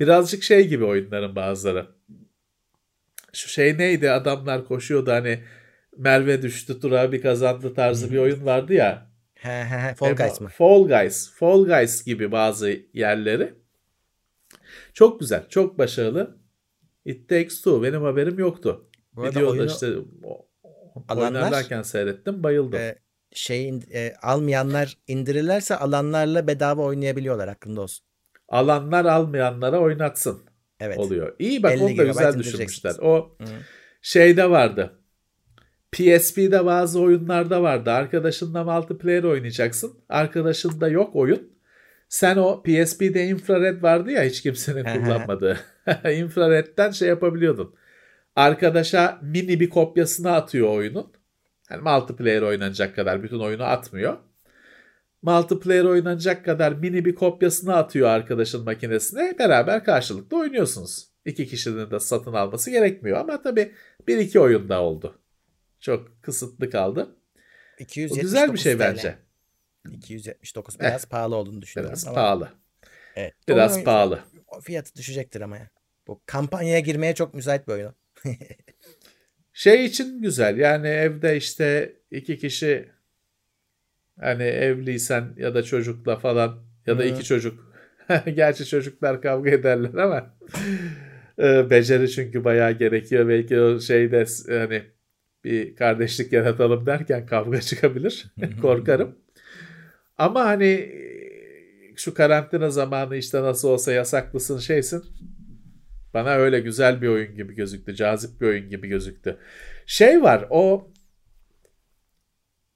Birazcık 0.00 0.42
şey 0.42 0.68
gibi 0.68 0.84
oyunların 0.84 1.36
bazıları 1.36 1.86
şu 3.32 3.48
şey 3.48 3.78
neydi 3.78 4.10
adamlar 4.10 4.64
koşuyordu 4.64 5.10
hani 5.12 5.44
Merve 5.96 6.42
düştü 6.42 6.80
Turabi 6.80 7.20
kazandı 7.20 7.74
tarzı 7.74 8.12
bir 8.12 8.18
oyun 8.18 8.46
vardı 8.46 8.74
ya. 8.74 9.12
Fall 9.96 10.16
Guys 10.16 10.40
mı? 10.40 10.48
Fall 10.48 10.88
Guys. 10.88 11.30
Fall 11.34 11.64
Guys 11.64 12.04
gibi 12.04 12.32
bazı 12.32 12.76
yerleri. 12.94 13.54
Çok 14.94 15.20
güzel. 15.20 15.48
Çok 15.48 15.78
başarılı. 15.78 16.36
It 17.04 17.28
Takes 17.28 17.58
Two. 17.58 17.82
Benim 17.82 18.02
haberim 18.02 18.38
yoktu. 18.38 18.88
Bu 19.12 19.24
Videoda 19.24 19.50
oyunu... 19.50 19.66
işte 19.66 19.86
alanlar, 21.08 21.40
oynarlarken 21.40 21.82
seyrettim. 21.82 22.42
Bayıldım. 22.42 22.78
E, 22.78 22.98
şey 23.32 23.68
e, 23.68 24.14
almayanlar 24.22 24.98
indirirlerse 25.06 25.76
alanlarla 25.76 26.46
bedava 26.46 26.82
oynayabiliyorlar 26.82 27.48
aklında 27.48 27.80
olsun. 27.80 28.06
Alanlar 28.48 29.04
almayanlara 29.04 29.80
oynatsın 29.80 30.42
evet. 30.80 30.98
oluyor. 30.98 31.36
İyi 31.38 31.62
bak 31.62 31.80
onu 31.80 31.98
da 31.98 32.04
güzel 32.04 32.38
düşünmüşler. 32.38 32.94
O 33.02 33.36
Hı. 33.38 33.44
şeyde 34.02 34.50
vardı. 34.50 35.01
PSP'de 35.92 36.66
bazı 36.66 37.00
oyunlarda 37.00 37.62
vardı. 37.62 37.90
Arkadaşınla 37.90 38.64
multiplayer 38.64 39.24
oynayacaksın. 39.24 39.92
Arkadaşında 40.08 40.88
yok 40.88 41.16
oyun. 41.16 41.52
Sen 42.08 42.36
o 42.36 42.62
PSP'de 42.62 43.24
infrared 43.24 43.82
vardı 43.82 44.10
ya 44.10 44.22
hiç 44.22 44.42
kimsenin 44.42 44.84
kullanmadığı. 44.84 45.60
Infrared'den 46.12 46.90
şey 46.90 47.08
yapabiliyordun. 47.08 47.74
Arkadaşa 48.36 49.18
mini 49.22 49.60
bir 49.60 49.70
kopyasını 49.70 50.32
atıyor 50.32 50.68
oyunun. 50.68 51.12
Yani 51.70 51.82
multiplayer 51.82 52.42
oynanacak 52.42 52.96
kadar 52.96 53.22
bütün 53.22 53.38
oyunu 53.38 53.64
atmıyor 53.64 54.16
multiplayer 55.22 55.84
oynanacak 55.84 56.44
kadar 56.44 56.72
mini 56.72 57.04
bir 57.04 57.14
kopyasını 57.14 57.76
atıyor 57.76 58.08
arkadaşın 58.08 58.64
makinesine. 58.64 59.38
Beraber 59.38 59.84
karşılıklı 59.84 60.38
oynuyorsunuz. 60.38 61.08
İki 61.24 61.46
kişinin 61.46 61.90
de 61.90 62.00
satın 62.00 62.32
alması 62.32 62.70
gerekmiyor 62.70 63.18
ama 63.18 63.42
tabii 63.42 63.72
bir 64.08 64.18
iki 64.18 64.40
oyunda 64.40 64.82
oldu. 64.82 65.21
Çok 65.82 66.22
kısıtlı 66.22 66.70
kaldı. 66.70 67.16
279 67.78 68.18
o 68.18 68.22
güzel 68.22 68.52
bir 68.52 68.58
şey 68.58 68.76
TL. 68.76 68.80
bence. 68.80 69.18
279 69.92 70.80
biraz 70.80 71.04
eh, 71.04 71.08
pahalı 71.08 71.36
olduğunu 71.36 71.62
düşünüyorum. 71.62 71.92
Biraz 71.92 72.06
ama. 72.06 72.14
pahalı. 72.14 72.48
Evet. 73.16 73.34
Biraz 73.48 73.74
oyun, 73.74 73.84
pahalı. 73.84 74.20
O 74.46 74.60
fiyatı 74.60 74.94
düşecektir 74.94 75.40
ama 75.40 75.56
ya. 75.56 75.70
Bu 76.06 76.20
kampanyaya 76.26 76.80
girmeye 76.80 77.14
çok 77.14 77.34
müsait 77.34 77.68
bir 77.68 77.72
oyun. 77.72 77.94
şey 79.52 79.84
için 79.84 80.22
güzel 80.22 80.58
yani 80.58 80.88
evde 80.88 81.36
işte 81.36 81.96
iki 82.10 82.38
kişi 82.38 82.92
Hani 84.20 84.42
evliysen 84.42 85.34
ya 85.36 85.54
da 85.54 85.62
çocukla 85.62 86.16
falan 86.16 86.58
ya 86.86 86.98
da 86.98 87.02
Hı. 87.02 87.06
iki 87.06 87.24
çocuk. 87.24 87.72
Gerçi 88.34 88.66
çocuklar 88.66 89.22
kavga 89.22 89.50
ederler 89.50 89.94
ama 89.94 90.34
e, 91.38 91.70
beceri 91.70 92.10
çünkü 92.10 92.44
bayağı 92.44 92.72
gerekiyor. 92.72 93.28
Belki 93.28 93.60
o 93.60 93.80
şeyde 93.80 94.24
hani 94.48 94.82
bir 95.44 95.76
kardeşlik 95.76 96.32
yaratalım 96.32 96.86
derken 96.86 97.26
kavga 97.26 97.60
çıkabilir. 97.60 98.26
Korkarım. 98.62 99.18
Ama 100.18 100.44
hani 100.44 100.92
şu 101.96 102.14
karantina 102.14 102.70
zamanı 102.70 103.16
işte 103.16 103.42
nasıl 103.42 103.68
olsa 103.68 103.92
yasaklısın 103.92 104.58
şeysin. 104.58 105.04
Bana 106.14 106.30
öyle 106.34 106.60
güzel 106.60 107.02
bir 107.02 107.08
oyun 107.08 107.36
gibi 107.36 107.54
gözüktü. 107.54 107.94
Cazip 107.94 108.40
bir 108.40 108.46
oyun 108.46 108.70
gibi 108.70 108.88
gözüktü. 108.88 109.38
Şey 109.86 110.22
var 110.22 110.46
o 110.50 110.92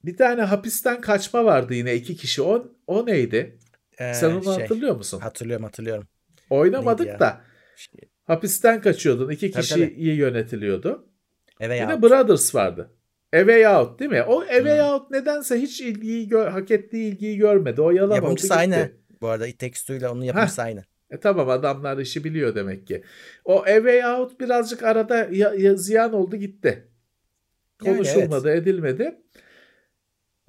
bir 0.05 0.17
tane 0.17 0.41
hapisten 0.41 1.01
kaçma 1.01 1.45
vardı 1.45 1.73
yine 1.73 1.95
iki 1.95 2.15
kişi. 2.15 2.41
O, 2.41 2.71
o 2.87 3.05
neydi? 3.05 3.59
Ee, 3.97 4.13
Sen 4.13 4.31
onu 4.31 4.43
şey, 4.43 4.53
hatırlıyor 4.53 4.95
musun? 4.95 5.19
Hatırlıyorum 5.19 5.65
hatırlıyorum. 5.65 6.07
Oynamadık 6.49 7.19
da 7.19 7.41
hapisten 8.23 8.81
kaçıyordun. 8.81 9.29
İki 9.29 9.51
tabii, 9.51 9.61
kişiyi 9.61 9.89
tabii. 9.89 10.03
yönetiliyordu. 10.03 11.09
Away 11.61 11.79
yine 11.79 11.93
out. 11.93 12.03
Brothers 12.03 12.55
vardı. 12.55 12.91
A 13.33 13.37
Way 13.37 13.67
Out 13.67 13.99
değil 13.99 14.11
mi? 14.11 14.23
O 14.23 14.41
A 14.41 14.47
Way 14.47 14.79
hmm. 14.79 14.85
Out 14.85 15.11
nedense 15.11 15.61
hiç 15.61 15.81
ilgiyi 15.81 16.29
hak 16.29 16.71
ettiği 16.71 17.11
ilgiyi 17.11 17.37
görmedi. 17.37 17.81
O 17.81 17.91
yalan 17.91 18.15
Yapımcısı 18.15 18.53
oldu 18.53 18.59
aynı. 18.59 18.91
Bu 19.21 19.27
arada 19.27 19.47
It 19.47 19.59
Takes 19.59 19.81
Two'yla 19.81 20.11
onun 20.11 20.23
yapımcısı 20.23 20.61
Heh. 20.61 20.65
aynı. 20.65 20.83
E 21.09 21.19
tamam 21.19 21.49
adamlar 21.49 21.97
işi 21.97 22.23
biliyor 22.23 22.55
demek 22.55 22.87
ki. 22.87 23.03
O 23.45 23.61
A 23.61 23.75
Way 23.75 24.05
Out 24.05 24.39
birazcık 24.39 24.83
arada 24.83 25.27
ya, 25.31 25.53
ya, 25.53 25.75
ziyan 25.75 26.13
oldu 26.13 26.35
gitti. 26.35 26.87
Konuşulmadı 27.83 28.47
yani 28.47 28.57
evet. 28.57 28.67
edilmedi. 28.67 29.21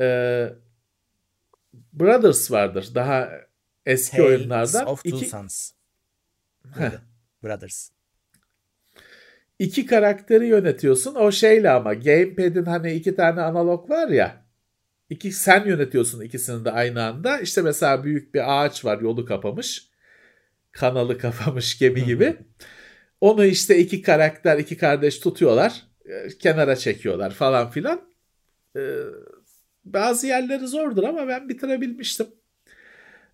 e, 0.01 0.49
Brothers 1.93 2.51
vardır. 2.51 2.89
Daha 2.95 3.31
eski 3.87 4.17
Tales 4.17 4.29
oyunlardan. 4.29 4.87
of 4.87 5.05
Two 5.05 5.17
İki, 5.17 5.27
Sons. 5.29 5.73
Brothers. 7.43 7.91
İki 9.59 9.87
karakteri 9.87 10.47
yönetiyorsun. 10.47 11.15
O 11.15 11.33
şeyle 11.33 11.71
ama 11.71 11.95
gamepad'in 11.95 12.65
hani 12.65 12.93
iki 12.93 13.15
tane 13.17 13.41
analog 13.41 13.91
var 13.91 14.09
ya. 14.09 14.45
İki 15.11 15.33
sen 15.33 15.65
yönetiyorsun 15.67 16.21
ikisini 16.21 16.65
de 16.65 16.71
aynı 16.71 17.03
anda. 17.05 17.39
İşte 17.41 17.63
mesela 17.63 18.05
büyük 18.05 18.35
bir 18.35 18.65
ağaç 18.65 18.85
var 18.85 19.01
yolu 19.01 19.25
kapamış. 19.25 19.89
Kanalı 20.73 21.19
kapamış 21.19 21.79
gemi 21.79 22.05
gibi. 22.05 22.37
Onu 23.21 23.45
işte 23.45 23.79
iki 23.79 24.03
karakter, 24.03 24.59
iki 24.59 24.77
kardeş 24.77 25.19
tutuyorlar. 25.19 25.83
e, 26.07 26.29
Kenara 26.39 26.77
çekiyorlar 26.77 27.31
falan 27.31 27.71
filan. 27.71 28.09
Ee, 28.77 28.81
bazı 29.85 30.27
yerleri 30.27 30.67
zordur 30.67 31.03
ama 31.03 31.29
ben 31.29 31.49
bitirebilmiştim. 31.49 32.27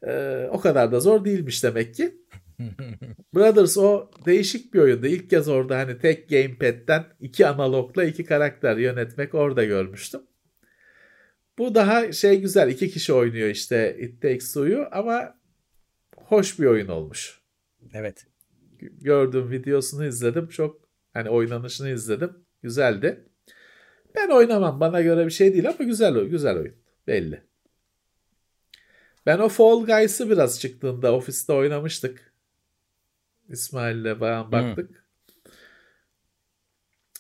Ee, 0.07 0.49
o 0.51 0.61
kadar 0.61 0.93
da 0.93 1.01
zor 1.01 1.25
değilmiş 1.25 1.65
demek 1.65 1.95
ki. 1.95 2.15
Brothers 3.35 3.79
o 3.79 4.11
değişik 4.27 4.75
bir 4.75 4.79
oyundu. 4.79 5.07
İlk 5.07 5.31
kez 5.31 5.49
orada 5.49 5.79
hani 5.79 5.99
tek 5.99 6.29
gamepad'den 6.29 7.05
iki 7.21 7.47
analogla 7.47 8.05
iki 8.05 8.25
karakter 8.25 8.77
yönetmek 8.77 9.35
orada 9.35 9.65
görmüştüm. 9.65 10.21
Bu 11.59 11.75
daha 11.75 12.13
şey 12.13 12.41
güzel. 12.41 12.71
iki 12.71 12.91
kişi 12.91 13.13
oynuyor 13.13 13.49
işte 13.49 13.97
It 14.01 14.23
Takes 14.23 14.49
Two'yu 14.49 14.87
ama 14.93 15.39
hoş 16.17 16.59
bir 16.59 16.67
oyun 16.67 16.89
olmuş. 16.89 17.41
evet. 17.95 18.27
Gördüğüm 18.81 19.51
videosunu 19.51 20.07
izledim. 20.07 20.49
Çok 20.49 20.89
hani 21.13 21.31
oynanışını 21.31 21.91
izledim. 21.91 22.33
Güzeldi. 22.63 23.25
Ben 24.15 24.29
oynamam. 24.29 24.81
Bana 24.81 25.01
göre 25.01 25.27
bir 25.27 25.31
şey 25.31 25.53
değil 25.53 25.69
ama 25.69 25.85
güzel 25.85 26.17
oyun. 26.17 26.31
Güzel 26.31 26.57
oyun. 26.57 26.75
Belli. 27.07 27.43
Ben 29.27 29.39
o 29.39 29.49
Fall 29.49 29.87
Guys'ı 29.87 30.31
biraz 30.31 30.61
çıktığında 30.61 31.15
ofiste 31.15 31.53
oynamıştık. 31.53 32.34
İsmail'le 33.49 34.21
bayan 34.21 34.53
baktık. 34.53 35.05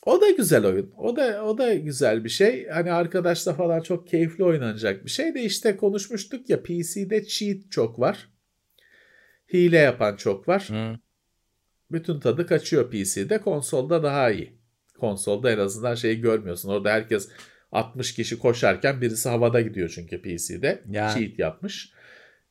O 0.07 0.21
da 0.21 0.31
güzel 0.31 0.67
oyun. 0.67 0.93
O 0.99 1.17
da 1.17 1.45
o 1.45 1.59
da 1.59 1.75
güzel 1.75 2.25
bir 2.25 2.29
şey. 2.29 2.69
Hani 2.69 2.93
arkadaşla 2.93 3.55
falan 3.55 3.81
çok 3.81 4.09
keyifli 4.09 4.45
oynanacak 4.45 5.05
bir 5.05 5.11
şey 5.11 5.35
de 5.35 5.43
işte 5.43 5.77
konuşmuştuk 5.77 6.51
ya 6.51 6.63
PC'de 6.63 7.25
cheat 7.25 7.57
çok 7.71 7.99
var. 7.99 8.29
Hile 9.53 9.79
yapan 9.79 10.17
çok 10.17 10.49
var. 10.49 10.69
Hı. 10.71 10.99
Bütün 11.93 12.21
tadı 12.21 12.47
kaçıyor 12.47 12.91
PC'de. 12.91 13.41
Konsolda 13.41 14.03
daha 14.03 14.31
iyi. 14.31 14.53
Konsolda 14.99 15.51
en 15.51 15.59
azından 15.59 15.95
şeyi 15.95 16.21
görmüyorsun. 16.21 16.69
Orada 16.69 16.91
herkes 16.91 17.29
60 17.73 18.15
kişi 18.15 18.39
koşarken 18.39 19.01
birisi 19.01 19.29
havada 19.29 19.61
gidiyor 19.61 19.93
çünkü 19.95 20.23
PC'de. 20.23 20.83
Ya. 20.91 21.15
Cheat 21.15 21.39
yapmış. 21.39 21.94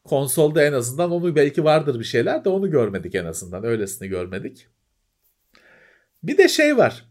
Konsolda 0.03 0.63
en 0.63 0.73
azından 0.73 1.11
onu 1.11 1.35
belki 1.35 1.63
vardır 1.63 1.99
bir 1.99 2.03
şeyler 2.03 2.45
de 2.45 2.49
onu 2.49 2.71
görmedik 2.71 3.15
en 3.15 3.25
azından. 3.25 3.63
Öylesini 3.63 4.07
görmedik. 4.07 4.67
Bir 6.23 6.37
de 6.37 6.47
şey 6.47 6.77
var. 6.77 7.05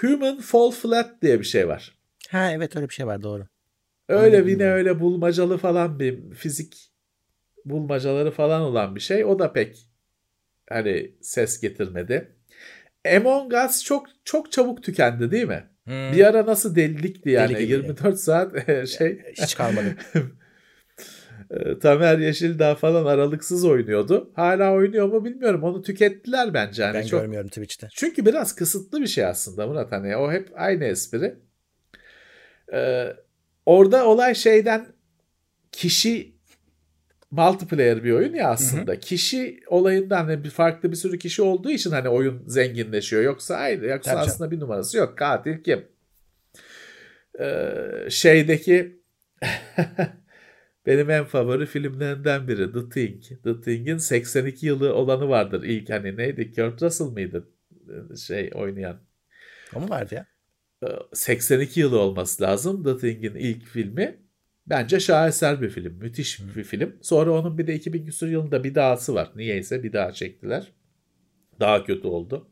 Human 0.00 0.40
Fall 0.40 0.70
Flat 0.70 1.22
diye 1.22 1.38
bir 1.40 1.44
şey 1.44 1.68
var. 1.68 1.98
Ha 2.28 2.52
evet 2.52 2.76
öyle 2.76 2.88
bir 2.88 2.94
şey 2.94 3.06
var 3.06 3.22
doğru. 3.22 3.46
Öyle 4.08 4.36
Anladım. 4.36 4.48
yine 4.48 4.72
öyle 4.72 5.00
bulmacalı 5.00 5.58
falan 5.58 6.00
bir 6.00 6.30
fizik 6.34 6.92
bulmacaları 7.64 8.30
falan 8.30 8.60
olan 8.60 8.94
bir 8.94 9.00
şey. 9.00 9.24
O 9.24 9.38
da 9.38 9.52
pek 9.52 9.88
hani 10.68 11.14
ses 11.22 11.60
getirmedi. 11.60 12.36
Among 13.16 13.52
Us 13.54 13.84
çok 13.84 14.06
çok 14.24 14.52
çabuk 14.52 14.82
tükendi 14.82 15.30
değil 15.30 15.46
mi? 15.46 15.70
Hı. 15.88 16.12
Bir 16.12 16.26
ara 16.26 16.46
nasıl 16.46 16.74
delilikti 16.76 17.30
yani 17.30 17.54
Deli 17.54 17.66
gibi. 17.66 17.72
24 17.72 18.18
saat 18.18 18.52
şey 18.88 19.22
Hiç 19.32 19.54
kalmadı. 19.54 19.96
e, 21.50 21.78
Tamer 21.78 22.18
Yeşildağ 22.18 22.74
falan 22.74 23.06
aralıksız 23.06 23.64
oynuyordu. 23.64 24.30
Hala 24.34 24.72
oynuyor 24.72 25.08
mu 25.08 25.24
bilmiyorum. 25.24 25.62
Onu 25.62 25.82
tükettiler 25.82 26.54
bence. 26.54 26.84
Hani 26.84 26.94
ben 26.94 27.06
çok 27.06 27.20
görmüyorum 27.20 27.48
Twitch'te. 27.48 27.88
çünkü 27.94 28.26
biraz 28.26 28.54
kısıtlı 28.54 29.00
bir 29.00 29.06
şey 29.06 29.24
aslında 29.24 29.66
Murat. 29.66 29.92
Hani 29.92 30.16
o 30.16 30.32
hep 30.32 30.48
aynı 30.54 30.84
espri. 30.84 31.36
Ee, 32.72 33.16
orada 33.66 34.06
olay 34.06 34.34
şeyden 34.34 34.86
kişi 35.72 36.38
multiplayer 37.30 38.04
bir 38.04 38.12
oyun 38.12 38.34
ya 38.34 38.48
aslında. 38.50 38.98
Kişi 39.00 39.60
olayından 39.66 40.24
hani 40.24 40.44
bir 40.44 40.50
farklı 40.50 40.90
bir 40.90 40.96
sürü 40.96 41.18
kişi 41.18 41.42
olduğu 41.42 41.70
için 41.70 41.90
hani 41.90 42.08
oyun 42.08 42.42
zenginleşiyor. 42.46 43.22
Yoksa 43.22 43.56
aynı. 43.56 43.86
Yoksa 43.86 44.10
Tabii 44.10 44.20
aslında 44.20 44.50
bir 44.50 44.60
numarası 44.60 44.98
yok. 44.98 45.18
Katil 45.18 45.62
kim? 45.62 45.86
Ee, 47.40 48.10
şeydeki 48.10 48.98
benim 50.88 51.10
en 51.10 51.24
favori 51.24 51.66
filmlerinden 51.66 52.48
biri 52.48 52.72
The 52.72 52.88
Thing. 52.88 53.22
The 53.44 53.60
Thing'in 53.60 53.96
82 53.96 54.66
yılı 54.66 54.94
olanı 54.94 55.28
vardır. 55.28 55.62
İlk 55.62 55.90
hani 55.90 56.16
neydi? 56.16 56.52
Kurt 56.54 56.82
Russell 56.82 57.06
mıydı? 57.06 57.48
Ee, 58.12 58.16
Şey 58.16 58.50
oynayan. 58.54 59.00
O 59.74 59.80
mu 59.80 59.88
vardı 59.90 60.14
ya? 60.14 60.26
Ee, 60.82 60.86
82 61.12 61.80
yılı 61.80 62.00
olması 62.00 62.42
lazım. 62.42 62.84
The 62.84 62.96
Thing'in 62.96 63.34
ilk 63.34 63.64
filmi. 63.64 64.18
Bence 64.66 65.00
şaheser 65.00 65.62
bir 65.62 65.70
film. 65.70 65.94
Müthiş 65.94 66.40
bir 66.56 66.64
film. 66.64 66.96
Sonra 67.02 67.30
onun 67.30 67.58
bir 67.58 67.66
de 67.66 67.74
2000 67.74 68.06
küsur 68.06 68.28
yılında 68.28 68.64
bir 68.64 68.74
dahası 68.74 69.14
var. 69.14 69.32
Niyeyse 69.36 69.82
bir 69.82 69.92
daha 69.92 70.12
çektiler. 70.12 70.72
Daha 71.60 71.84
kötü 71.84 72.08
oldu. 72.08 72.50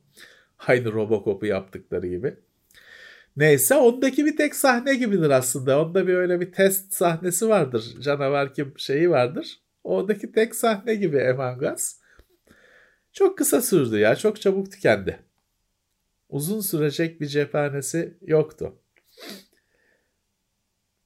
Aynı 0.67 0.93
Robocop'u 0.93 1.47
yaptıkları 1.47 2.07
gibi. 2.07 2.37
Neyse 3.37 3.75
ondaki 3.75 4.27
bir 4.27 4.37
tek 4.37 4.55
sahne 4.55 4.95
gibidir 4.95 5.31
aslında. 5.31 5.83
Onda 5.83 6.07
bir 6.07 6.15
öyle 6.15 6.41
bir 6.41 6.53
test 6.53 6.93
sahnesi 6.93 7.49
vardır. 7.49 7.85
Canavar 8.01 8.55
kim 8.55 8.75
şeyi 8.77 9.11
vardır. 9.11 9.61
Oradaki 9.85 10.33
tek 10.33 10.55
sahne 10.55 10.95
gibi 10.95 11.23
Among 11.23 11.63
Us. 11.63 11.97
Çok 13.13 13.39
kısa 13.39 13.63
sürdü 13.63 13.99
ya. 13.99 14.17
Çok 14.17 14.41
çabuk 14.41 14.73
tükendi. 14.73 15.19
Uzun 16.29 16.61
sürecek 16.61 17.21
bir 17.21 17.27
cephanesi 17.27 18.17
yoktu. 18.23 18.75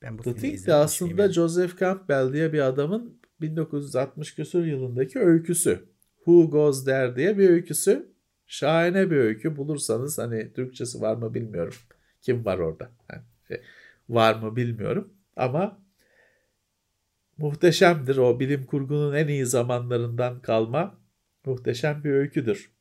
Ben 0.02 0.18
bu 0.18 0.22
The 0.22 0.34
Thing 0.34 0.66
de 0.66 0.74
aslında 0.74 1.14
miyim 1.14 1.18
ya? 1.18 1.32
Joseph 1.32 1.78
Campbell 1.78 2.32
diye 2.32 2.52
bir 2.52 2.60
adamın 2.60 3.20
1960 3.40 4.34
küsur 4.34 4.64
yılındaki 4.64 5.18
öyküsü. 5.18 5.84
Who 6.16 6.50
Goes 6.50 6.84
There 6.84 7.16
diye 7.16 7.38
bir 7.38 7.50
öyküsü. 7.50 8.10
Şahane 8.46 9.10
bir 9.10 9.16
öykü. 9.16 9.56
Bulursanız 9.56 10.18
hani 10.18 10.52
Türkçesi 10.52 11.00
var 11.00 11.16
mı 11.16 11.34
bilmiyorum. 11.34 11.74
Kim 12.22 12.44
var 12.44 12.58
orada? 12.58 12.90
Yani 13.12 13.22
şey, 13.48 13.60
var 14.08 14.34
mı 14.34 14.56
bilmiyorum. 14.56 15.14
Ama 15.36 15.78
muhteşemdir. 17.38 18.16
O 18.16 18.40
bilim 18.40 18.66
kurgunun 18.66 19.14
en 19.14 19.28
iyi 19.28 19.46
zamanlarından 19.46 20.42
kalma 20.42 20.98
muhteşem 21.44 22.04
bir 22.04 22.10
öyküdür. 22.10 22.72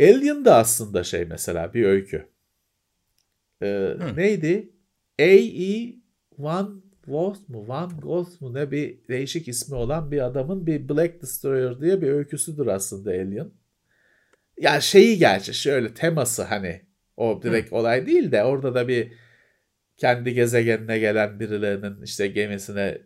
Alien 0.00 0.44
da 0.44 0.56
aslında 0.56 1.04
şey 1.04 1.24
mesela 1.24 1.74
bir 1.74 1.84
öykü. 1.84 2.28
Ee, 3.62 3.66
Hı. 3.66 4.16
Neydi? 4.16 4.72
A.E. 5.18 5.94
Van 6.38 6.82
Vogt 7.06 7.48
mu? 7.48 7.68
Van 7.68 8.00
Gogh 8.00 8.40
mu? 8.40 8.54
Ne 8.54 8.70
bir 8.70 9.08
değişik 9.08 9.48
ismi 9.48 9.76
olan 9.76 10.10
bir 10.10 10.20
adamın 10.20 10.66
bir 10.66 10.88
Black 10.88 11.22
Destroyer 11.22 11.80
diye 11.80 12.02
bir 12.02 12.08
öyküsüdür 12.08 12.66
aslında 12.66 13.10
Alien. 13.10 13.50
Ya 14.58 14.80
şeyi 14.80 15.18
gerçi 15.18 15.54
şöyle 15.54 15.94
teması 15.94 16.42
hani 16.42 16.82
o 17.20 17.42
direkt 17.42 17.72
olay 17.72 18.06
değil 18.06 18.32
de 18.32 18.44
orada 18.44 18.74
da 18.74 18.88
bir 18.88 19.12
kendi 19.96 20.34
gezegenine 20.34 20.98
gelen 20.98 21.40
birilerinin 21.40 22.02
işte 22.02 22.26
gemisine 22.26 22.98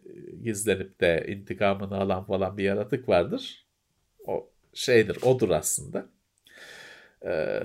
gizlenip 0.42 1.00
de 1.00 1.24
intikamını 1.28 1.96
alan 1.96 2.24
falan 2.24 2.58
bir 2.58 2.64
yaratık 2.64 3.08
vardır. 3.08 3.66
O 4.26 4.50
şeydir, 4.74 5.18
odur 5.22 5.50
aslında. 5.50 6.06
Ee, 7.26 7.60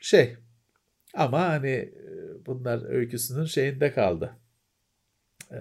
şey 0.00 0.36
ama 1.14 1.40
hani 1.48 1.94
bunlar 2.46 2.90
öyküsünün 2.90 3.44
şeyinde 3.44 3.92
kaldı. 3.92 4.36
Ee, 5.52 5.56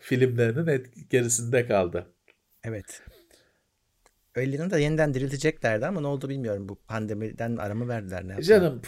filmlerinin 0.00 0.66
et- 0.66 1.10
gerisinde 1.10 1.66
kaldı. 1.66 2.06
Evet. 2.64 3.02
Alien'ı 4.40 4.70
da 4.70 4.78
yeniden 4.78 5.14
dirilteceklerdi 5.14 5.86
ama 5.86 6.00
ne 6.00 6.06
oldu 6.06 6.28
bilmiyorum. 6.28 6.68
Bu 6.68 6.74
pandemiden 6.76 7.56
aramı 7.56 7.88
verdiler. 7.88 8.28
Ne? 8.28 8.42
Canım 8.42 8.82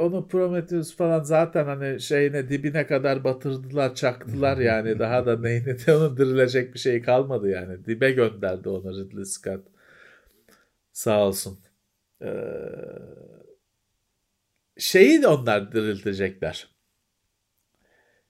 onu 0.00 0.28
Prometheus 0.28 0.96
falan 0.96 1.22
zaten 1.22 1.64
hani 1.64 2.00
şeyine 2.00 2.48
dibine 2.48 2.86
kadar 2.86 3.24
batırdılar, 3.24 3.94
çaktılar 3.94 4.56
yani. 4.58 4.98
Daha 4.98 5.26
da 5.26 5.38
neyine 5.38 5.86
de 5.86 5.96
onun 5.96 6.16
dirilecek 6.16 6.74
bir 6.74 6.78
şey 6.78 7.02
kalmadı 7.02 7.48
yani. 7.48 7.84
Dibe 7.84 8.10
gönderdi 8.12 8.68
onu 8.68 9.04
Ridley 9.04 9.24
Scott. 9.24 9.66
Sağ 10.92 11.26
olsun. 11.26 11.58
Ee, 12.22 12.28
şeyi 14.78 15.22
de 15.22 15.28
onlar 15.28 15.72
diriltecekler. 15.72 16.76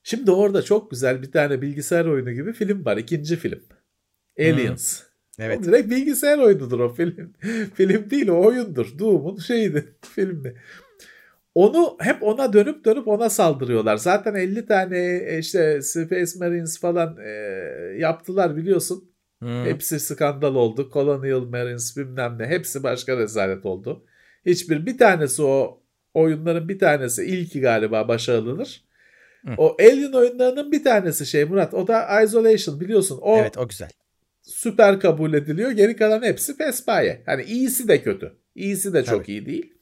Şimdi 0.02 0.30
orada 0.30 0.62
çok 0.62 0.90
güzel 0.90 1.22
bir 1.22 1.32
tane 1.32 1.62
bilgisayar 1.62 2.04
oyunu 2.04 2.32
gibi 2.32 2.52
film 2.52 2.84
var. 2.84 2.96
İkinci 2.96 3.36
film. 3.36 3.62
Aliens. 4.38 5.02
Evet. 5.38 5.58
O 5.58 5.62
direkt 5.62 5.90
bilgisayar 5.90 6.38
oyunudur 6.38 6.80
o 6.80 6.94
film. 6.94 7.32
film 7.74 8.10
değil 8.10 8.28
o 8.28 8.46
oyundur. 8.46 8.98
Doom'un 8.98 9.36
şeyiydi 9.36 9.94
filmi. 10.14 10.54
onu 11.54 11.96
hep 12.00 12.22
ona 12.22 12.52
dönüp 12.52 12.84
dönüp 12.84 13.08
ona 13.08 13.30
saldırıyorlar. 13.30 13.96
Zaten 13.96 14.34
50 14.34 14.66
tane 14.66 14.98
e, 14.98 15.38
işte 15.38 15.82
Space 15.82 16.38
Marines 16.38 16.80
falan 16.80 17.16
e, 17.24 17.30
yaptılar 17.98 18.56
biliyorsun. 18.56 19.10
Hmm. 19.38 19.64
Hepsi 19.64 20.00
skandal 20.00 20.54
oldu. 20.54 20.90
Colonial 20.92 21.40
Marines 21.40 21.96
bilmem 21.96 22.38
ne. 22.38 22.46
Hepsi 22.46 22.82
başka 22.82 23.16
rezalet 23.16 23.66
oldu. 23.66 24.04
Hiçbir 24.46 24.86
bir 24.86 24.98
tanesi 24.98 25.42
o 25.42 25.82
oyunların 26.14 26.68
bir 26.68 26.78
tanesi 26.78 27.24
ilki 27.24 27.60
galiba 27.60 28.08
başarılıdır. 28.08 28.84
Hı. 29.46 29.54
O 29.58 29.76
Alien 29.80 30.12
oyunlarının 30.12 30.72
bir 30.72 30.84
tanesi 30.84 31.26
şey 31.26 31.44
Murat. 31.44 31.74
O 31.74 31.86
da 31.86 32.22
Isolation 32.22 32.80
biliyorsun. 32.80 33.18
O 33.22 33.38
evet 33.38 33.58
o 33.58 33.68
güzel. 33.68 33.90
Süper 34.46 35.00
kabul 35.00 35.34
ediliyor. 35.34 35.70
Geri 35.70 35.96
kalan 35.96 36.22
hepsi 36.22 36.56
pespaye. 36.56 37.22
Hani 37.26 37.42
iyisi 37.42 37.88
de 37.88 38.02
kötü. 38.02 38.32
İyisi 38.54 38.92
de 38.92 39.04
çok 39.04 39.20
Tabii. 39.20 39.32
iyi 39.32 39.46
değil. 39.46 39.72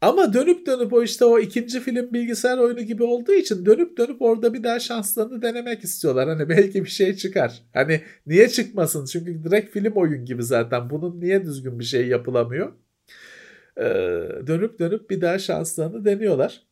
Ama 0.00 0.32
dönüp 0.34 0.66
dönüp 0.66 0.92
o 0.92 1.02
işte 1.02 1.24
o 1.24 1.38
ikinci 1.38 1.80
film 1.80 2.12
bilgisayar 2.12 2.58
oyunu 2.58 2.80
gibi 2.80 3.02
olduğu 3.02 3.32
için 3.32 3.66
dönüp 3.66 3.98
dönüp 3.98 4.22
orada 4.22 4.54
bir 4.54 4.62
daha 4.62 4.78
şanslarını 4.80 5.42
denemek 5.42 5.84
istiyorlar. 5.84 6.28
Hani 6.28 6.48
belki 6.48 6.84
bir 6.84 6.90
şey 6.90 7.16
çıkar. 7.16 7.62
Hani 7.74 8.00
niye 8.26 8.48
çıkmasın? 8.48 9.04
Çünkü 9.04 9.44
direkt 9.44 9.72
film 9.72 9.92
oyun 9.92 10.24
gibi 10.24 10.42
zaten. 10.42 10.90
Bunun 10.90 11.20
niye 11.20 11.44
düzgün 11.44 11.78
bir 11.78 11.84
şey 11.84 12.06
yapılamıyor? 12.06 12.72
Ee, 13.78 13.82
dönüp 14.46 14.78
dönüp 14.78 15.10
bir 15.10 15.20
daha 15.20 15.38
şanslarını 15.38 16.04
deniyorlar. 16.04 16.62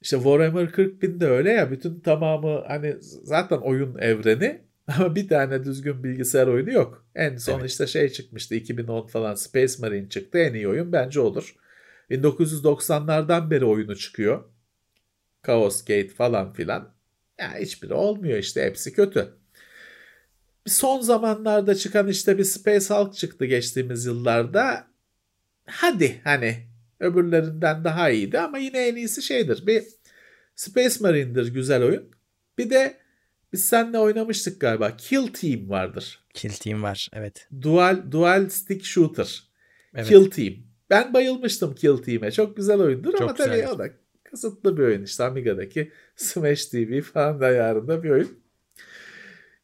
İşte 0.00 0.16
Warhammer 0.16 0.72
40 0.72 1.02
bin 1.02 1.20
de 1.20 1.26
öyle 1.26 1.50
ya 1.50 1.70
bütün 1.70 2.00
tamamı 2.00 2.64
hani 2.68 2.96
zaten 3.22 3.56
oyun 3.58 3.98
evreni 3.98 4.69
ama 4.98 5.14
bir 5.14 5.28
tane 5.28 5.64
düzgün 5.64 6.04
bilgisayar 6.04 6.46
oyunu 6.46 6.72
yok. 6.72 7.06
En 7.14 7.36
son 7.36 7.60
evet. 7.60 7.70
işte 7.70 7.86
şey 7.86 8.08
çıkmıştı 8.08 8.54
2010 8.54 9.06
falan 9.06 9.34
Space 9.34 9.74
Marine 9.78 10.08
çıktı 10.08 10.38
en 10.38 10.54
iyi 10.54 10.68
oyun 10.68 10.92
bence 10.92 11.20
olur. 11.20 11.56
1990'lardan 12.10 13.50
beri 13.50 13.64
oyunu 13.64 13.96
çıkıyor. 13.96 14.44
Chaos 15.46 15.84
Gate 15.84 16.08
falan 16.08 16.52
filan. 16.52 16.94
Ya 17.38 17.54
hiçbiri 17.58 17.94
olmuyor 17.94 18.38
işte 18.38 18.64
hepsi 18.64 18.92
kötü. 18.92 19.34
Son 20.66 21.00
zamanlarda 21.00 21.74
çıkan 21.74 22.08
işte 22.08 22.38
bir 22.38 22.44
Space 22.44 22.94
Hulk 22.94 23.14
çıktı 23.14 23.44
geçtiğimiz 23.44 24.06
yıllarda. 24.06 24.86
Hadi 25.66 26.20
hani 26.24 26.56
öbürlerinden 27.00 27.84
daha 27.84 28.10
iyiydi 28.10 28.38
ama 28.38 28.58
yine 28.58 28.88
en 28.88 28.96
iyisi 28.96 29.22
şeydir. 29.22 29.66
Bir 29.66 29.84
Space 30.56 30.94
Marine'dir 31.00 31.54
güzel 31.54 31.82
oyun. 31.82 32.10
Bir 32.58 32.70
de 32.70 32.96
biz 33.52 33.64
seninle 33.64 33.98
oynamıştık 33.98 34.60
galiba. 34.60 34.96
Kill 34.96 35.26
Team 35.26 35.70
vardır. 35.70 36.24
Kill 36.34 36.50
Team 36.50 36.82
var 36.82 37.08
evet. 37.12 37.48
Dual, 37.62 38.02
dual 38.10 38.48
stick 38.48 38.84
shooter. 38.84 39.42
Evet. 39.94 40.08
Kill 40.08 40.30
Team. 40.30 40.54
Ben 40.90 41.14
bayılmıştım 41.14 41.74
Kill 41.74 41.96
Team'e. 41.96 42.30
Çok 42.30 42.56
güzel 42.56 42.80
oyundur 42.80 43.12
Çok 43.12 43.20
ama 43.22 43.32
güzel. 43.32 43.46
tabii 43.46 43.68
o 43.68 43.78
da 43.78 43.88
kısıtlı 44.24 44.76
bir 44.76 44.82
oyun 44.82 45.02
işte 45.02 45.24
Amiga'daki 45.24 45.92
Smash 46.16 46.66
TV 46.66 47.00
falan 47.00 47.40
ayarında 47.40 48.02
bir 48.02 48.10
oyun. 48.10 48.38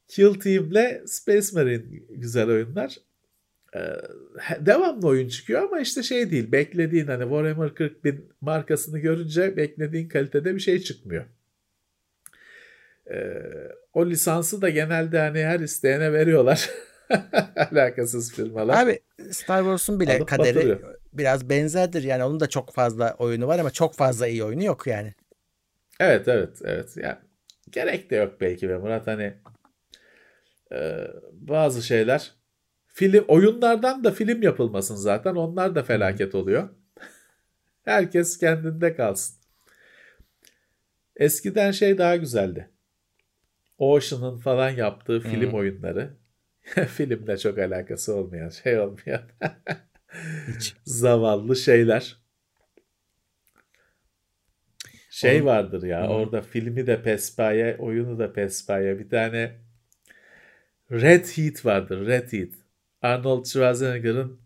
Kill 0.08 0.34
Team'le 0.34 1.06
Space 1.06 1.46
Marine 1.52 1.84
güzel 2.10 2.48
oyunlar. 2.48 2.96
Ee, 3.76 3.80
devamlı 4.60 5.06
oyun 5.06 5.28
çıkıyor 5.28 5.62
ama 5.62 5.80
işte 5.80 6.02
şey 6.02 6.30
değil 6.30 6.52
beklediğin 6.52 7.06
hani 7.06 7.22
Warhammer 7.22 7.74
40 7.74 8.04
bin 8.04 8.28
markasını 8.40 8.98
görünce 8.98 9.56
beklediğin 9.56 10.08
kalitede 10.08 10.54
bir 10.54 10.60
şey 10.60 10.78
çıkmıyor. 10.78 11.24
Ee, 13.12 13.42
o 13.92 14.06
lisansı 14.06 14.62
da 14.62 14.70
genelde 14.70 15.18
hani 15.18 15.44
her 15.44 15.60
isteyene 15.60 16.12
veriyorlar. 16.12 16.70
Alakasız 17.72 18.32
firmalar. 18.32 18.82
Abi 18.84 19.00
Star 19.30 19.60
Wars'un 19.60 20.00
bile 20.00 20.16
Alıp 20.16 20.28
kaderi 20.28 20.56
batırıyor. 20.56 20.94
biraz 21.12 21.48
benzerdir. 21.50 22.02
Yani 22.02 22.24
onun 22.24 22.40
da 22.40 22.46
çok 22.48 22.74
fazla 22.74 23.14
oyunu 23.18 23.46
var 23.46 23.58
ama 23.58 23.70
çok 23.70 23.94
fazla 23.94 24.26
iyi 24.26 24.44
oyunu 24.44 24.64
yok 24.64 24.86
yani. 24.86 25.14
Evet 26.00 26.28
evet 26.28 26.58
evet. 26.64 26.96
Yani 26.96 27.16
gerek 27.70 28.10
de 28.10 28.16
yok 28.16 28.40
belki 28.40 28.68
be 28.68 28.78
Murat 28.78 29.06
hani 29.06 29.34
e, 30.72 30.98
bazı 31.32 31.82
şeyler 31.82 32.32
film 32.86 33.24
oyunlardan 33.28 34.04
da 34.04 34.10
film 34.10 34.42
yapılmasın 34.42 34.96
zaten. 34.96 35.34
Onlar 35.34 35.74
da 35.74 35.82
felaket 35.82 36.34
oluyor. 36.34 36.68
Herkes 37.84 38.38
kendinde 38.38 38.94
kalsın. 38.94 39.36
Eskiden 41.16 41.70
şey 41.70 41.98
daha 41.98 42.16
güzeldi. 42.16 42.70
Ocean'ın 43.78 44.38
falan 44.38 44.70
yaptığı 44.70 45.20
film 45.20 45.50
hmm. 45.50 45.58
oyunları. 45.58 46.16
Filmle 46.88 47.38
çok 47.38 47.58
alakası 47.58 48.14
olmayan 48.14 48.48
şey 48.48 48.78
olmayan. 48.78 49.22
Hiç. 50.48 50.74
Zavallı 50.84 51.56
şeyler. 51.56 52.16
Şey 55.10 55.36
Onun... 55.36 55.46
vardır 55.46 55.82
ya 55.82 56.02
hmm. 56.02 56.14
orada 56.14 56.42
filmi 56.42 56.86
de 56.86 57.02
pespaye, 57.02 57.76
oyunu 57.76 58.18
da 58.18 58.32
pespaye. 58.32 58.98
Bir 58.98 59.08
tane 59.08 59.52
Red 60.90 61.24
Heat 61.24 61.64
vardır. 61.64 62.06
Red 62.06 62.32
Heat. 62.32 62.50
Arnold 63.02 63.44
Schwarzenegger'ın 63.44 64.40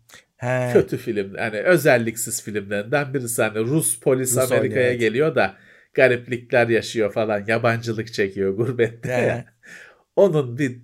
kötü 0.73 0.97
film. 0.97 1.35
Yani 1.35 1.59
özelliksiz 1.59 2.43
filmlerinden 2.43 3.13
birisi. 3.13 3.41
Hani 3.41 3.59
Rus 3.59 3.99
polis 3.99 4.37
Rus 4.37 4.51
Amerika'ya 4.51 4.87
evet. 4.87 4.99
geliyor 4.99 5.35
da 5.35 5.57
gariplikler 5.93 6.67
yaşıyor 6.67 7.13
falan. 7.13 7.43
Yabancılık 7.47 8.13
çekiyor 8.13 8.53
gurbette. 8.57 9.45
Onun 10.15 10.57
bir 10.57 10.81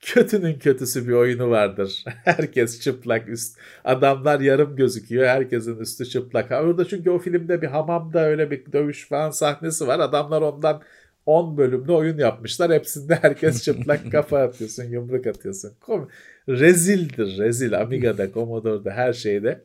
kötünün 0.00 0.58
kötüsü 0.58 1.08
bir 1.08 1.12
oyunu 1.12 1.50
vardır. 1.50 2.04
Herkes 2.24 2.80
çıplak 2.80 3.28
üst. 3.28 3.58
Adamlar 3.84 4.40
yarım 4.40 4.76
gözüküyor. 4.76 5.26
Herkesin 5.26 5.78
üstü 5.78 6.06
çıplak. 6.06 6.50
Orada 6.50 6.84
çünkü 6.84 7.10
o 7.10 7.18
filmde 7.18 7.62
bir 7.62 7.66
hamamda 7.66 8.26
öyle 8.26 8.50
bir 8.50 8.72
dövüş 8.72 9.08
falan 9.08 9.30
sahnesi 9.30 9.86
var. 9.86 9.98
Adamlar 10.00 10.42
ondan 10.42 10.82
10 11.26 11.56
bölümde 11.56 11.92
oyun 11.92 12.18
yapmışlar. 12.18 12.72
Hepsinde 12.72 13.18
herkes 13.22 13.62
çıplak 13.64 14.12
kafa 14.12 14.38
atıyorsun, 14.42 14.84
yumruk 14.84 15.26
atıyorsun. 15.26 15.72
Kom 15.80 16.08
rezildir, 16.48 17.38
rezil. 17.38 17.80
Amiga'da, 17.80 18.32
Commodore'da 18.32 18.90
her 18.90 19.12
şeyde. 19.12 19.64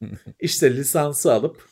İşte 0.40 0.76
lisansı 0.76 1.32
alıp 1.32 1.62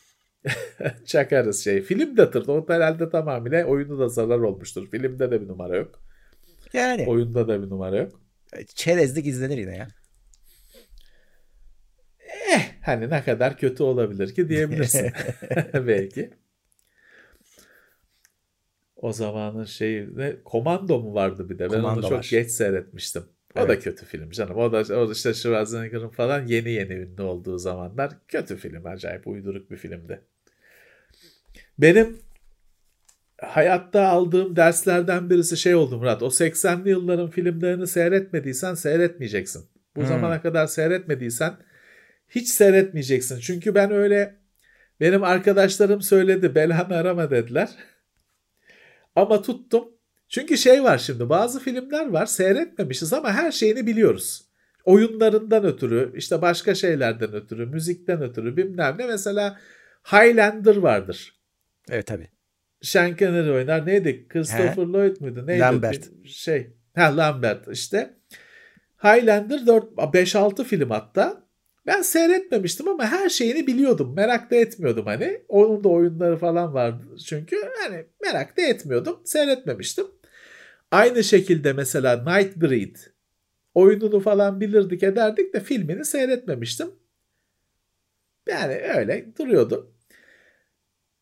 çakarız 1.05 1.63
şey. 1.63 1.81
Film 1.81 2.17
de 2.17 2.31
tırdı. 2.31 2.51
O 2.51 2.65
herhalde 2.69 3.09
tamamıyla 3.09 3.65
oyunu 3.65 3.99
da 3.99 4.09
zarar 4.09 4.39
olmuştur. 4.39 4.87
Filmde 4.91 5.31
de 5.31 5.41
bir 5.41 5.47
numara 5.47 5.77
yok. 5.77 6.01
Yani. 6.73 7.05
Oyunda 7.07 7.47
da 7.47 7.63
bir 7.63 7.69
numara 7.69 7.97
yok. 7.97 8.21
Çerezlik 8.75 9.27
izlenir 9.27 9.57
yine 9.57 9.77
ya. 9.77 9.87
Eh 12.49 12.71
hani 12.81 13.09
ne 13.09 13.23
kadar 13.23 13.57
kötü 13.57 13.83
olabilir 13.83 14.35
ki 14.35 14.49
diyebilirsin. 14.49 15.11
Belki. 15.73 16.29
O 18.95 19.13
zamanın 19.13 19.63
şeyi 19.63 20.17
ne 20.17 20.35
komando 20.45 20.99
mu 20.99 21.13
vardı 21.13 21.49
bir 21.49 21.59
de. 21.59 21.63
Ben 21.63 21.81
komando 21.81 21.99
onu 21.99 22.01
çok 22.01 22.11
var. 22.11 22.27
geç 22.31 22.51
seyretmiştim. 22.51 23.23
O 23.55 23.59
evet. 23.59 23.69
da 23.69 23.79
kötü 23.79 24.05
film 24.05 24.29
canım. 24.29 24.57
O 24.57 24.71
da, 24.71 24.99
o 24.99 25.11
işte 25.11 25.33
Schwarzenegger'ın 25.33 26.09
falan 26.09 26.45
yeni 26.47 26.69
yeni 26.69 26.93
ünlü 26.93 27.21
olduğu 27.21 27.57
zamanlar 27.57 28.11
kötü 28.27 28.57
film. 28.57 28.85
Acayip 28.85 29.27
uyduruk 29.27 29.71
bir 29.71 29.77
filmdi. 29.77 30.21
Benim 31.79 32.19
hayatta 33.41 34.07
aldığım 34.07 34.55
derslerden 34.55 35.29
birisi 35.29 35.57
şey 35.57 35.75
oldu 35.75 35.97
Murat. 35.97 36.23
O 36.23 36.27
80'li 36.27 36.89
yılların 36.89 37.29
filmlerini 37.29 37.87
seyretmediysen 37.87 38.73
seyretmeyeceksin. 38.73 39.65
Bu 39.95 40.01
hmm. 40.01 40.07
zamana 40.07 40.41
kadar 40.41 40.67
seyretmediysen 40.67 41.53
hiç 42.29 42.49
seyretmeyeceksin. 42.49 43.39
Çünkü 43.39 43.75
ben 43.75 43.91
öyle 43.91 44.35
benim 44.99 45.23
arkadaşlarım 45.23 46.01
söyledi 46.01 46.55
belanı 46.55 46.95
arama 46.95 47.31
dediler. 47.31 47.69
Ama 49.15 49.41
tuttum. 49.41 49.85
Çünkü 50.29 50.57
şey 50.57 50.83
var 50.83 50.97
şimdi 50.97 51.29
bazı 51.29 51.59
filmler 51.59 52.07
var 52.09 52.25
seyretmemişiz 52.25 53.13
ama 53.13 53.31
her 53.31 53.51
şeyini 53.51 53.87
biliyoruz. 53.87 54.45
Oyunlarından 54.85 55.65
ötürü 55.65 56.13
işte 56.15 56.41
başka 56.41 56.75
şeylerden 56.75 57.33
ötürü 57.33 57.65
müzikten 57.65 58.21
ötürü 58.21 58.57
bilmem 58.57 58.95
ne 58.99 59.05
mesela 59.05 59.59
Highlander 60.11 60.75
vardır. 60.75 61.36
Evet 61.89 62.07
tabi. 62.07 62.29
Sean 62.81 63.15
Connery 63.15 63.51
oynar. 63.51 63.85
Neydi? 63.85 64.27
Christopher 64.27 64.83
He? 64.83 64.87
Lloyd 64.87 65.21
muydu? 65.21 65.47
Neydi? 65.47 65.59
Lambert. 65.59 66.25
Şey. 66.25 66.67
Ha 66.95 67.17
Lambert 67.17 67.67
işte. 67.67 68.17
Highlander 69.03 69.67
4 69.67 69.93
5-6 69.93 70.63
film 70.63 70.89
hatta. 70.89 71.47
Ben 71.85 72.01
seyretmemiştim 72.01 72.87
ama 72.87 73.05
her 73.05 73.29
şeyini 73.29 73.67
biliyordum. 73.67 74.15
Merak 74.15 74.51
da 74.51 74.55
etmiyordum 74.55 75.05
hani. 75.05 75.41
Onun 75.47 75.83
da 75.83 75.89
oyunları 75.89 76.37
falan 76.37 76.73
vardı 76.73 77.03
çünkü. 77.25 77.55
Hani 77.83 78.05
merak 78.23 78.57
da 78.57 78.61
etmiyordum. 78.61 79.21
Seyretmemiştim. 79.25 80.05
Aynı 80.91 81.23
şekilde 81.23 81.73
mesela 81.73 82.23
Nightbreed 82.23 82.95
oyununu 83.73 84.19
falan 84.19 84.61
bilirdik 84.61 85.03
ederdik 85.03 85.53
de 85.53 85.59
filmini 85.59 86.05
seyretmemiştim. 86.05 86.87
Yani 88.47 88.73
öyle 88.73 89.25
duruyordu. 89.39 89.96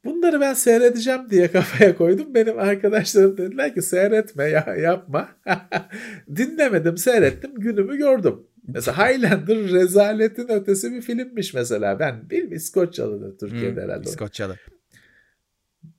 Bunları 0.06 0.42
ben 0.42 0.54
seyredeceğim 0.54 1.30
diye 1.30 1.52
kafaya 1.52 1.98
koydum. 1.98 2.34
Benim 2.36 2.60
arkadaşlarım 2.60 3.38
dediler 3.38 3.74
ki 3.74 3.82
seyretme 3.82 4.44
ya 4.44 4.76
yapma. 4.82 5.30
Dinlemedim 6.36 6.98
seyrettim 6.98 7.56
günümü 7.56 7.98
gördüm. 7.98 8.40
Mesela 8.68 8.98
Highlander 8.98 9.58
rezaletin 9.58 10.48
ötesi 10.48 10.92
bir 10.92 11.02
filmmiş 11.02 11.54
mesela. 11.54 12.00
Ben 12.00 12.30
bil 12.30 12.52
İskoçyalı 12.52 13.38
Türkiye'de 13.38 13.82
hmm, 13.82 13.90
herhalde. 13.90 14.10
İskoçyalı. 14.10 14.56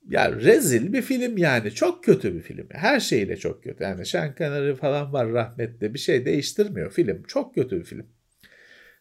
Ya 0.08 0.32
rezil 0.32 0.92
bir 0.92 1.02
film 1.02 1.38
yani. 1.38 1.70
Çok 1.70 2.04
kötü 2.04 2.34
bir 2.34 2.40
film. 2.40 2.66
Her 2.70 3.00
şeyle 3.00 3.36
çok 3.36 3.62
kötü. 3.64 3.84
Yani 3.84 4.04
Connery 4.38 4.74
falan 4.74 5.12
var 5.12 5.32
rahmetli. 5.32 5.94
Bir 5.94 5.98
şey 5.98 6.26
değiştirmiyor 6.26 6.92
film. 6.92 7.22
Çok 7.22 7.54
kötü 7.54 7.80
bir 7.80 7.84
film. 7.84 8.06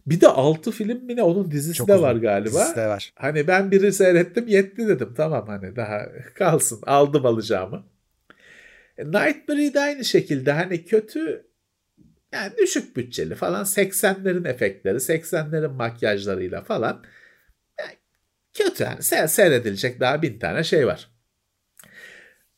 Bir 0.06 0.22
de 0.22 0.27
6 0.27 0.72
film 0.72 1.06
mi 1.06 1.15
ne 1.15 1.23
onun 1.23 1.52
dizisi 1.52 1.73
Çok 1.73 1.88
de 1.88 2.02
var 2.02 2.15
galiba. 2.15 2.60
Dizisi 2.60 2.76
de 2.76 2.88
var. 2.88 3.14
Hani 3.15 3.48
ben 3.48 3.72
biri 3.72 3.94
seyrettim 3.94 4.48
yetti 4.48 4.88
dedim. 4.88 5.14
Tamam 5.18 5.48
hani 5.48 5.76
daha 5.76 6.06
kalsın 6.36 6.82
aldım 6.86 7.26
alacağımı. 7.26 7.84
E, 8.98 9.06
Nightmare'i 9.06 9.73
de 9.73 9.80
aynı 9.80 10.06
şekilde 10.06 10.52
hani 10.52 10.86
kötü 10.86 11.48
yani 12.34 12.53
düşük 12.57 12.95
bütçeli 12.95 13.36
falan 13.36 13.64
80'lerin 13.64 14.48
efektleri 14.49 14.95
80'lerin 14.98 15.73
makyajlarıyla 15.73 16.61
falan 16.61 17.03
yani 17.80 17.98
kötü 18.53 18.84
yani 18.84 18.99
Se- 18.99 19.27
seyredilecek 19.27 19.99
daha 19.99 20.22
bin 20.22 20.40
tane 20.40 20.64
şey 20.64 20.88
var. 20.88 21.10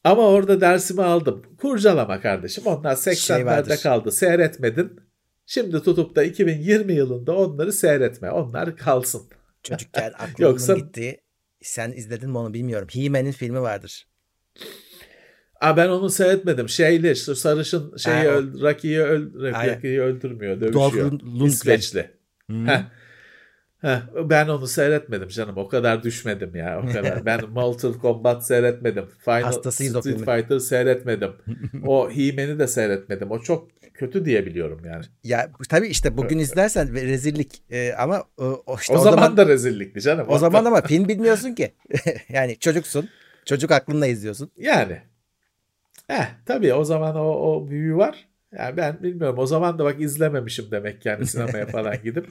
Ama 0.03 0.27
orada 0.27 0.61
dersimi 0.61 1.03
aldım. 1.03 1.45
Kurcalama 1.57 2.21
kardeşim. 2.21 2.65
Onlar 2.65 2.95
80'lerde 2.95 3.67
şey 3.67 3.83
kaldı. 3.83 4.11
Seyretmedin. 4.11 5.06
Şimdi 5.49 5.83
tutup 5.83 6.15
da 6.15 6.23
2020 6.23 6.93
yılında 6.93 7.35
onları 7.35 7.73
seyretme. 7.73 8.31
Onlar 8.31 8.77
kalsın. 8.77 9.21
Çocukken 9.63 10.11
aklımın 10.19 10.51
Yoksa... 10.51 10.73
gitti. 10.73 11.21
Sen 11.61 11.91
izledin 11.91 12.29
mi 12.29 12.37
onu 12.37 12.53
bilmiyorum. 12.53 12.87
He-Man'in 12.91 13.31
filmi 13.31 13.61
vardır. 13.61 14.07
Aa, 15.61 15.77
ben 15.77 15.89
onu 15.89 16.09
seyretmedim. 16.09 16.69
Şeyli 16.69 17.15
sarışın 17.15 17.97
şeyi 17.97 18.15
ha, 18.15 18.25
öl, 18.25 18.61
Rocky'yi 18.61 18.99
öl, 18.99 19.33
Rocky'yi 19.33 20.01
öldürmüyor. 20.01 20.61
Dövüşüyor. 20.61 21.19
İsveçli. 21.45 22.11
Hmm. 22.47 22.67
Heh. 22.67 22.83
Heh, 23.81 23.99
ben 24.29 24.47
onu 24.47 24.67
seyretmedim 24.67 25.27
canım. 25.27 25.57
O 25.57 25.67
kadar 25.67 26.03
düşmedim 26.03 26.55
ya. 26.55 26.81
O 26.83 26.93
kadar. 26.93 27.25
Ben 27.25 27.49
Mortal 27.49 27.93
Kombat 27.93 28.47
seyretmedim. 28.47 29.05
Final 29.25 29.41
Hastasıyız 29.41 29.97
Street 29.97 30.17
Fighter 30.17 30.59
seyretmedim. 30.59 31.31
o 31.85 32.09
He-Man'i 32.09 32.59
de 32.59 32.67
seyretmedim. 32.67 33.31
O 33.31 33.39
çok 33.39 33.67
kötü 33.97 34.25
diye 34.25 34.45
biliyorum 34.45 34.81
yani. 34.85 35.03
Ya 35.23 35.51
tabii 35.69 35.87
işte 35.87 36.17
bugün 36.17 36.39
izlersen 36.39 36.93
rezillik 36.93 37.63
ee, 37.71 37.93
ama 37.97 38.23
o, 38.37 38.77
işte 38.79 38.93
o, 38.93 38.97
o 38.97 38.99
zaman, 38.99 39.15
zaman 39.15 39.37
da 39.37 39.47
rezillikti 39.47 40.01
canım. 40.01 40.25
O 40.29 40.37
zaman 40.37 40.65
ama 40.65 40.81
film 40.87 41.07
bilmiyorsun 41.07 41.53
ki. 41.53 41.73
yani 42.29 42.59
çocuksun. 42.59 43.09
Çocuk 43.45 43.71
aklınla 43.71 44.07
izliyorsun. 44.07 44.51
Yani. 44.57 45.01
Eh 46.09 46.25
tabii 46.45 46.73
o 46.73 46.83
zaman 46.83 47.15
o, 47.15 47.29
o 47.29 47.67
büyüğü 47.69 47.95
var. 47.95 48.27
Yani 48.57 48.77
ben 48.77 49.03
bilmiyorum. 49.03 49.39
O 49.39 49.45
zaman 49.45 49.79
da 49.79 49.85
bak 49.85 50.01
izlememişim 50.01 50.71
demek 50.71 51.05
yani 51.05 51.25
sinemaya 51.25 51.65
falan 51.75 51.95
gidip. 52.03 52.27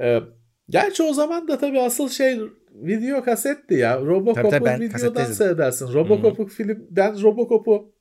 Ee, 0.00 0.20
gerçi 0.68 1.02
o 1.02 1.12
zaman 1.12 1.48
da 1.48 1.58
tabii 1.58 1.80
asıl 1.80 2.08
şey 2.08 2.40
video 2.74 3.24
kasetti 3.24 3.74
ya. 3.74 4.00
Robocop'u 4.00 4.66
videodan 4.80 5.24
seyredersin. 5.24 5.92
Robocop'u 5.92 6.46
film 6.46 6.86
ben 6.90 7.22
Robocop'u 7.22 7.93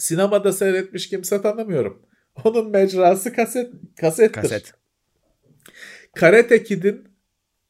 sinemada 0.00 0.52
seyretmiş 0.52 1.08
kimse 1.08 1.42
tanımıyorum. 1.42 2.02
Onun 2.44 2.70
mecrası 2.70 3.32
kaset 3.32 3.72
kasettir. 4.00 4.42
Kaset. 4.42 4.74
Karate 6.14 6.62
Kid'in 6.62 7.08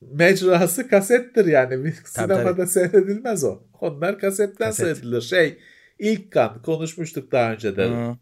mecrası 0.00 0.88
kasettir 0.88 1.46
yani. 1.46 1.84
Bir 1.84 1.92
sinemada 2.04 2.56
tabii. 2.56 2.66
seyredilmez 2.66 3.44
o. 3.44 3.62
Onlar 3.80 4.18
kasetten 4.18 4.66
Kaset. 4.66 4.86
seyredilir. 4.86 5.20
Şey 5.20 5.58
ilk 5.98 6.32
kan 6.32 6.62
konuşmuştuk 6.62 7.32
daha 7.32 7.52
önce 7.52 7.76
de. 7.76 7.88
Hı. 7.88 8.16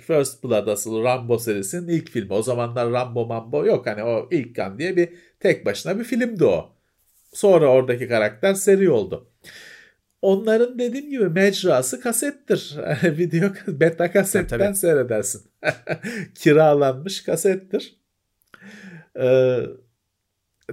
First 0.00 0.44
Blood 0.44 0.66
asıl 0.66 1.02
Rambo 1.02 1.38
serisinin 1.38 1.88
ilk 1.88 2.10
filmi. 2.10 2.32
O 2.32 2.42
zamanlar 2.42 2.92
Rambo 2.92 3.26
Mambo 3.26 3.66
yok. 3.66 3.86
Hani 3.86 4.02
o 4.02 4.28
ilk 4.30 4.56
kan 4.56 4.78
diye 4.78 4.96
bir 4.96 5.08
tek 5.40 5.66
başına 5.66 5.98
bir 5.98 6.04
filmdi 6.04 6.44
o. 6.44 6.72
Sonra 7.32 7.66
oradaki 7.66 8.08
karakter 8.08 8.54
seri 8.54 8.90
oldu. 8.90 9.30
Onların 10.24 10.78
dediğim 10.78 11.10
gibi 11.10 11.28
mecrası 11.28 12.00
kasettir. 12.00 12.76
Video 13.04 13.50
beta 13.66 14.12
kasetten 14.12 14.48
tabii, 14.48 14.62
tabii. 14.62 14.76
seyredersin. 14.76 15.42
Kiralanmış 16.34 17.22
kasettir. 17.22 17.96
Ee, 19.20 19.60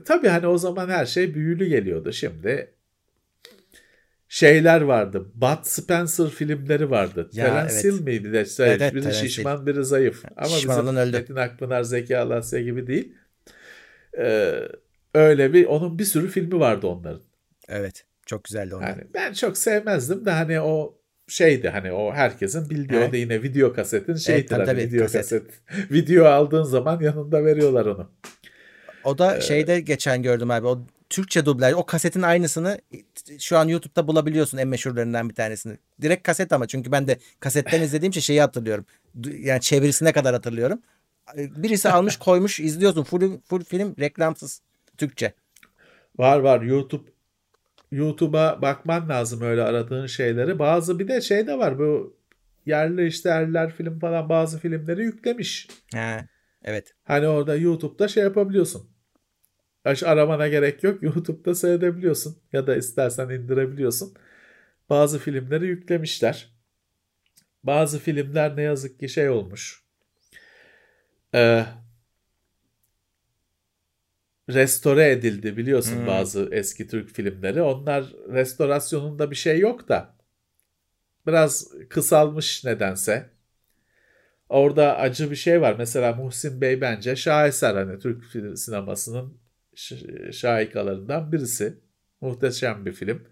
tabii 0.06 0.28
hani 0.28 0.48
o 0.48 0.58
zaman 0.58 0.90
her 0.90 1.06
şey 1.06 1.34
büyülü 1.34 1.66
geliyordu. 1.66 2.14
Şimdi 2.14 2.74
şeyler 4.28 4.82
vardı. 4.82 5.32
Bud 5.36 5.64
Spencer 5.64 6.30
filmleri 6.30 6.90
vardı. 6.90 7.30
Ya, 7.34 7.46
Terence 7.46 7.74
evet. 7.74 7.86
Hill 7.86 8.02
miydi? 8.02 8.34
De? 8.34 8.38
Evet, 8.38 8.60
evet, 8.60 8.94
biri 8.94 9.04
Terence 9.04 9.28
şişman 9.28 9.62
Hill. 9.62 9.66
biri 9.66 9.86
zayıf. 9.86 10.26
Ama 10.38 10.48
Şişman 10.48 10.82
bizim 10.82 10.98
öldü. 10.98 11.18
Metin 11.18 11.36
Akpınar, 11.36 11.84
Zeki 11.84 12.18
Alasya 12.18 12.62
gibi 12.62 12.88
değil. 12.88 13.14
Ee, 14.18 14.62
öyle 15.14 15.54
bir 15.54 15.66
onun 15.66 16.00
bir 16.00 16.06
sürü 16.06 16.28
filmi 16.28 16.60
vardı 16.60 16.88
onların. 16.88 17.22
Evet. 17.68 18.11
Çok 18.32 18.44
güzeldi 18.44 18.76
onlar. 18.76 18.88
Yani 18.88 19.04
ben 19.14 19.34
çok 19.34 19.58
sevmezdim 19.58 20.26
de 20.26 20.32
hani 20.32 20.62
o 20.62 20.98
şeydi 21.28 21.70
hani 21.70 21.92
o 21.92 22.14
herkesin 22.14 22.70
bildiği 22.70 22.98
evet. 22.98 23.10
o 23.10 23.12
da 23.12 23.18
yine 23.18 23.44
video 23.44 23.74
kasetin 23.74 24.16
şeydir 24.16 24.40
evet, 24.40 24.52
hani 24.52 24.66
tabii, 24.66 24.82
video 24.82 25.02
kaset. 25.02 25.22
kaset. 25.22 25.44
video 25.92 26.26
aldığın 26.26 26.64
zaman 26.64 27.00
yanında 27.00 27.46
veriyorlar 27.46 27.86
onu. 27.86 28.12
O 29.04 29.18
da 29.18 29.38
ee, 29.38 29.42
şeyde 29.42 29.80
geçen 29.80 30.24
gördüm 30.24 30.52
abi 30.52 30.68
o 30.68 30.86
Türkçe 31.10 31.46
dublaj 31.46 31.74
o 31.74 31.86
kasetin 31.86 32.22
aynısını 32.22 32.82
şu 33.40 33.58
an 33.58 33.68
YouTube'da 33.68 34.08
bulabiliyorsun 34.08 34.58
en 34.58 34.68
meşhurlarından 34.68 35.30
bir 35.30 35.36
tanesini. 35.36 35.78
Direkt 36.02 36.24
kaset 36.24 36.54
ama 36.54 36.68
çünkü 36.68 36.92
ben 36.92 37.08
de 37.08 37.18
kasetten 37.40 37.82
izlediğim 37.82 38.10
için 38.10 38.22
şeyi 38.22 38.42
hatırlıyorum. 38.42 38.86
Yani 39.40 39.62
çevirisine 39.62 40.12
kadar 40.12 40.34
hatırlıyorum. 40.34 40.82
Birisi 41.38 41.90
almış 41.90 42.18
koymuş 42.20 42.60
izliyorsun 42.60 43.04
full, 43.04 43.40
full 43.46 43.64
film 43.64 43.96
reklamsız 44.00 44.62
Türkçe. 44.98 45.34
Var 46.18 46.40
var 46.40 46.62
YouTube 46.62 47.12
YouTube'a 47.92 48.62
bakman 48.62 49.10
lazım 49.10 49.42
öyle 49.42 49.64
aradığın 49.64 50.06
şeyleri. 50.06 50.60
Bazı 50.60 51.00
bir 51.00 51.08
de 51.08 51.22
şey 51.22 51.48
de 51.48 51.58
var 51.58 51.80
bu 51.80 52.18
yerli 52.66 53.08
işte 53.08 53.30
erler 53.30 53.72
film 53.72 54.00
falan 54.00 54.30
bazı 54.30 54.60
filmleri 54.60 55.04
yüklemiş. 55.04 55.68
He, 55.94 56.28
evet. 56.64 56.94
Hani 57.04 57.28
orada 57.28 57.56
YouTube'da 57.56 58.08
şey 58.08 58.24
yapabiliyorsun. 58.24 58.90
Hiç 59.86 60.04
aramana 60.04 60.48
gerek 60.48 60.84
yok. 60.84 61.04
YouTube'da 61.04 61.56
seyredebiliyorsun. 61.56 62.38
Ya 62.54 62.68
da 62.68 62.76
istersen 62.76 63.30
indirebiliyorsun. 63.30 64.14
Bazı 64.90 65.20
filmleri 65.20 65.68
yüklemişler. 65.68 66.52
Bazı 67.64 68.00
filmler 68.00 68.58
ne 68.58 68.62
yazık 68.62 69.00
ki 69.00 69.10
şey 69.10 69.30
olmuş. 69.30 69.84
Ee, 71.36 71.66
restore 74.54 75.12
edildi 75.12 75.58
biliyorsun 75.58 76.00
hmm. 76.00 76.08
bazı 76.08 76.50
eski 76.52 76.88
Türk 76.88 77.10
filmleri. 77.10 77.62
Onlar 77.62 78.06
restorasyonunda 78.30 79.32
bir 79.32 79.36
şey 79.36 79.60
yok 79.60 79.90
da 79.90 80.16
biraz 81.28 81.68
kısalmış 81.90 82.66
nedense. 82.66 83.30
Orada 84.50 84.98
acı 84.98 85.32
bir 85.32 85.36
şey 85.36 85.62
var. 85.62 85.76
Mesela 85.78 86.14
Muhsin 86.14 86.62
Bey 86.62 86.82
bence 86.82 87.16
şaheser 87.16 87.76
hani 87.76 88.00
Türk 88.00 88.24
sinemasının 88.60 89.38
şahikalarından 90.32 91.32
birisi. 91.32 91.78
Muhteşem 92.22 92.86
bir 92.86 92.92
film. 92.92 93.28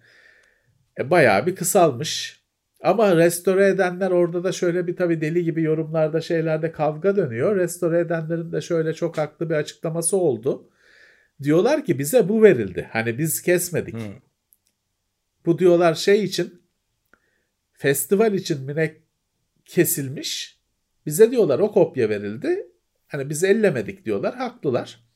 E, 0.99 1.09
bayağı 1.09 1.45
bir 1.45 1.55
kısalmış. 1.55 2.39
Ama 2.83 3.15
restore 3.15 3.67
edenler 3.67 4.11
orada 4.11 4.43
da 4.43 4.51
şöyle 4.51 4.87
bir 4.87 4.95
tabii 4.95 5.21
deli 5.21 5.43
gibi 5.43 5.63
yorumlarda 5.63 6.21
şeylerde 6.21 6.71
kavga 6.71 7.15
dönüyor. 7.15 7.55
Restore 7.55 7.99
edenlerin 7.99 8.51
de 8.51 8.61
şöyle 8.61 8.93
çok 8.93 9.17
haklı 9.17 9.49
bir 9.49 9.55
açıklaması 9.55 10.17
oldu. 10.17 10.69
Diyorlar 11.43 11.85
ki 11.85 11.99
bize 11.99 12.29
bu 12.29 12.43
verildi. 12.43 12.89
Hani 12.91 13.17
biz 13.17 13.41
kesmedik. 13.41 13.93
Hmm. 13.93 14.13
Bu 15.45 15.59
diyorlar 15.59 15.95
şey 15.95 16.23
için 16.23 16.61
festival 17.73 18.33
için 18.33 18.61
mi 18.61 19.01
kesilmiş. 19.65 20.59
Bize 21.05 21.31
diyorlar 21.31 21.59
o 21.59 21.71
kopya 21.71 22.09
verildi. 22.09 22.67
Hani 23.07 23.29
biz 23.29 23.43
ellemedik 23.43 24.05
diyorlar. 24.05 24.35
Haklılar. 24.35 25.09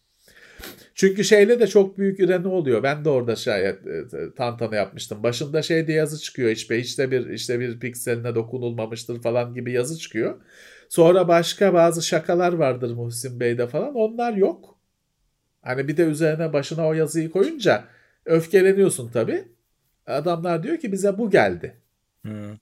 Çünkü 0.96 1.24
şeyle 1.24 1.60
de 1.60 1.68
çok 1.68 1.98
büyük 1.98 2.20
üreni 2.20 2.48
oluyor. 2.48 2.84
Ben 2.84 3.06
de 3.06 3.10
orada 3.10 3.36
şayet 3.36 3.88
e, 3.88 4.34
tantana 4.38 4.76
yapmıştım. 4.76 5.24
Başında 5.24 5.62
şey 5.62 5.88
diye 5.88 5.98
yazı 5.98 6.20
çıkıyor 6.20 6.50
işte 6.50 6.78
işte 6.78 7.12
bir 7.12 7.30
işte 7.30 7.60
bir 7.60 7.80
pikseline 7.80 8.36
dokunulmamıştır 8.36 9.22
falan 9.22 9.54
gibi 9.54 9.72
yazı 9.72 9.98
çıkıyor. 9.98 10.42
Sonra 10.90 11.28
başka 11.28 11.74
bazı 11.74 12.02
şakalar 12.02 12.54
vardır 12.54 12.92
Muhsin 12.92 13.40
Bey'de 13.40 13.68
falan. 13.68 13.96
Onlar 13.96 14.34
yok. 14.34 14.73
Hani 15.64 15.88
bir 15.88 15.98
de 15.98 16.04
üzerine 16.04 16.54
başına 16.54 16.88
o 16.88 16.94
yazıyı 16.94 17.32
koyunca 17.32 17.86
öfkeleniyorsun 18.26 19.12
tabii. 19.12 19.48
Adamlar 20.08 20.64
diyor 20.64 20.78
ki 20.78 20.92
bize 20.92 21.18
bu 21.18 21.30
geldi. 21.30 21.82
Hmm. 22.22 22.58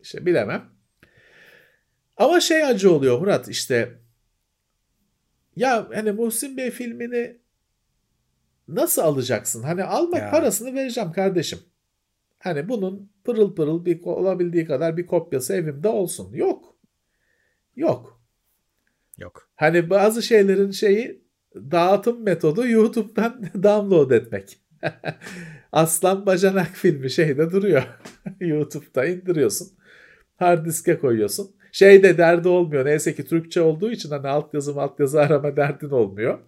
İşte 0.00 0.26
bilemem. 0.26 0.64
Ama 2.16 2.40
şey 2.40 2.64
acı 2.64 2.92
oluyor 2.92 3.18
Murat 3.18 3.48
işte 3.48 3.98
ya 5.56 5.88
hani 5.94 6.12
Muhsin 6.12 6.56
Bey 6.56 6.70
filmini 6.70 7.36
nasıl 8.68 9.02
alacaksın? 9.02 9.62
Hani 9.62 9.84
almak 9.84 10.20
ya. 10.20 10.30
parasını 10.30 10.74
vereceğim 10.74 11.12
kardeşim. 11.12 11.58
Hani 12.38 12.68
bunun 12.68 13.12
pırıl 13.24 13.54
pırıl 13.54 13.84
bir 13.84 14.02
olabildiği 14.02 14.64
kadar 14.64 14.96
bir 14.96 15.06
kopyası 15.06 15.54
evimde 15.54 15.88
olsun. 15.88 16.32
Yok. 16.32 16.76
Yok. 17.76 18.22
Yok. 19.18 19.50
Hani 19.56 19.90
bazı 19.90 20.22
şeylerin 20.22 20.70
şeyi 20.70 21.25
dağıtım 21.70 22.22
metodu 22.22 22.66
YouTube'dan 22.66 23.42
download 23.62 24.10
etmek. 24.10 24.58
Aslan 25.72 26.26
Bacanak 26.26 26.66
filmi 26.66 27.10
şeyde 27.10 27.50
duruyor. 27.50 27.82
YouTube'da 28.40 29.04
indiriyorsun. 29.06 29.68
Hard 30.36 30.66
diske 30.66 30.98
koyuyorsun. 30.98 31.56
Şey 31.72 32.02
de 32.02 32.18
derdi 32.18 32.48
olmuyor. 32.48 32.84
Neyse 32.84 33.14
ki 33.14 33.24
Türkçe 33.24 33.60
olduğu 33.60 33.90
için 33.90 34.10
hani 34.10 34.28
altyazı 34.28 34.80
altyazı 34.80 35.20
arama 35.20 35.56
derdin 35.56 35.90
olmuyor. 35.90 36.38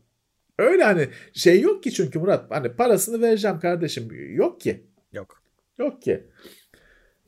Öyle 0.59 0.85
hani 0.85 1.09
şey 1.33 1.61
yok 1.61 1.83
ki 1.83 1.93
çünkü 1.93 2.19
Murat. 2.19 2.51
Hani 2.51 2.73
parasını 2.73 3.23
vereceğim 3.23 3.61
kardeşim. 3.61 4.09
Yok 4.37 4.61
ki. 4.61 4.87
Yok. 5.13 5.43
Yok 5.79 6.03
ki. 6.03 6.27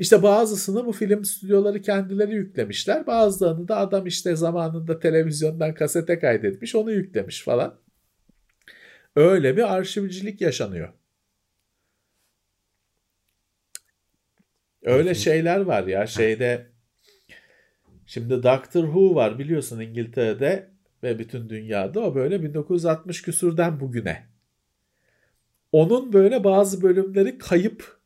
İşte 0.01 0.23
bazısını 0.23 0.87
bu 0.87 0.93
film 0.93 1.25
stüdyoları 1.25 1.83
kendileri 1.83 2.35
yüklemişler. 2.35 3.07
Bazılarını 3.07 3.69
da 3.69 3.77
adam 3.77 4.07
işte 4.07 4.37
zamanında 4.37 4.99
televizyondan 4.99 5.75
kasete 5.75 6.19
kaydetmiş 6.19 6.75
onu 6.75 6.93
yüklemiş 6.93 7.43
falan. 7.43 7.81
Öyle 9.17 9.57
bir 9.57 9.75
arşivcilik 9.75 10.41
yaşanıyor. 10.41 10.93
Öyle 14.83 15.15
şeyler 15.15 15.61
var 15.61 15.87
ya 15.87 16.07
şeyde 16.07 16.67
şimdi 18.07 18.43
Doctor 18.43 18.85
Who 18.85 19.15
var 19.15 19.39
biliyorsun 19.39 19.81
İngiltere'de 19.81 20.71
ve 21.03 21.19
bütün 21.19 21.49
dünyada 21.49 22.01
o 22.01 22.15
böyle 22.15 22.43
1960 22.43 23.23
küsürden 23.23 23.81
bugüne. 23.81 24.27
Onun 25.73 26.13
böyle 26.13 26.45
bazı 26.45 26.83
bölümleri 26.83 27.39
kayıp. 27.39 28.00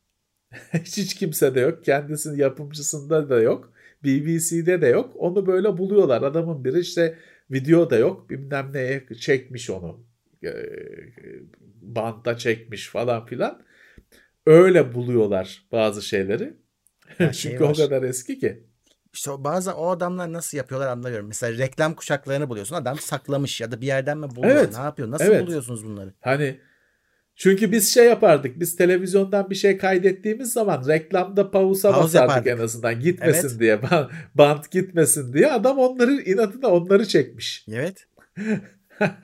Hiç 0.73 1.15
kimse 1.15 1.55
de 1.55 1.59
yok. 1.59 1.83
Kendisinin 1.83 2.37
yapımcısında 2.37 3.29
da 3.29 3.41
yok. 3.41 3.73
BBC'de 4.03 4.81
de 4.81 4.87
yok. 4.87 5.13
Onu 5.15 5.45
böyle 5.45 5.77
buluyorlar. 5.77 6.21
Adamın 6.21 6.65
biri 6.65 6.79
işte 6.79 7.17
video 7.51 7.89
da 7.89 7.97
yok. 7.97 8.29
Bilmem 8.29 8.73
neye 8.73 9.05
çekmiş 9.19 9.69
onu. 9.69 10.05
Banta 11.81 12.37
çekmiş 12.37 12.89
falan 12.89 13.25
filan. 13.25 13.61
Öyle 14.45 14.93
buluyorlar 14.93 15.65
bazı 15.71 16.01
şeyleri. 16.01 16.53
Şey 17.17 17.31
Çünkü 17.31 17.63
var. 17.63 17.69
o 17.69 17.73
kadar 17.73 18.03
eski 18.03 18.39
ki. 18.39 18.63
İşte 19.13 19.31
bazı 19.37 19.73
o 19.73 19.89
adamlar 19.89 20.33
nasıl 20.33 20.57
yapıyorlar 20.57 20.87
anlamıyorum. 20.87 21.27
Mesela 21.27 21.57
reklam 21.57 21.93
kuşaklarını 21.93 22.49
buluyorsun. 22.49 22.75
Adam 22.75 22.99
saklamış 22.99 23.61
ya 23.61 23.71
da 23.71 23.81
bir 23.81 23.87
yerden 23.87 24.17
mi 24.17 24.35
buluyor? 24.35 24.55
Evet. 24.55 24.77
Ne 24.77 24.83
yapıyor? 24.83 25.11
Nasıl 25.11 25.25
evet. 25.25 25.41
buluyorsunuz 25.41 25.85
bunları? 25.85 26.13
Hani 26.21 26.59
çünkü 27.35 27.71
biz 27.71 27.93
şey 27.93 28.05
yapardık. 28.05 28.59
Biz 28.59 28.75
televizyondan 28.75 29.49
bir 29.49 29.55
şey 29.55 29.77
kaydettiğimiz 29.77 30.53
zaman 30.53 30.87
reklamda 30.87 31.51
pausa 31.51 31.91
Pause 31.91 32.03
basardık 32.03 32.29
yapardık. 32.29 32.51
en 32.51 32.63
azından 32.63 32.99
gitmesin 32.99 33.49
evet. 33.49 33.59
diye. 33.59 33.81
Bant 34.35 34.71
gitmesin 34.71 35.33
diye. 35.33 35.51
Adam 35.51 35.77
onları 35.79 36.11
inatına 36.11 36.67
onları 36.67 37.07
çekmiş. 37.07 37.65
Evet. 37.71 38.07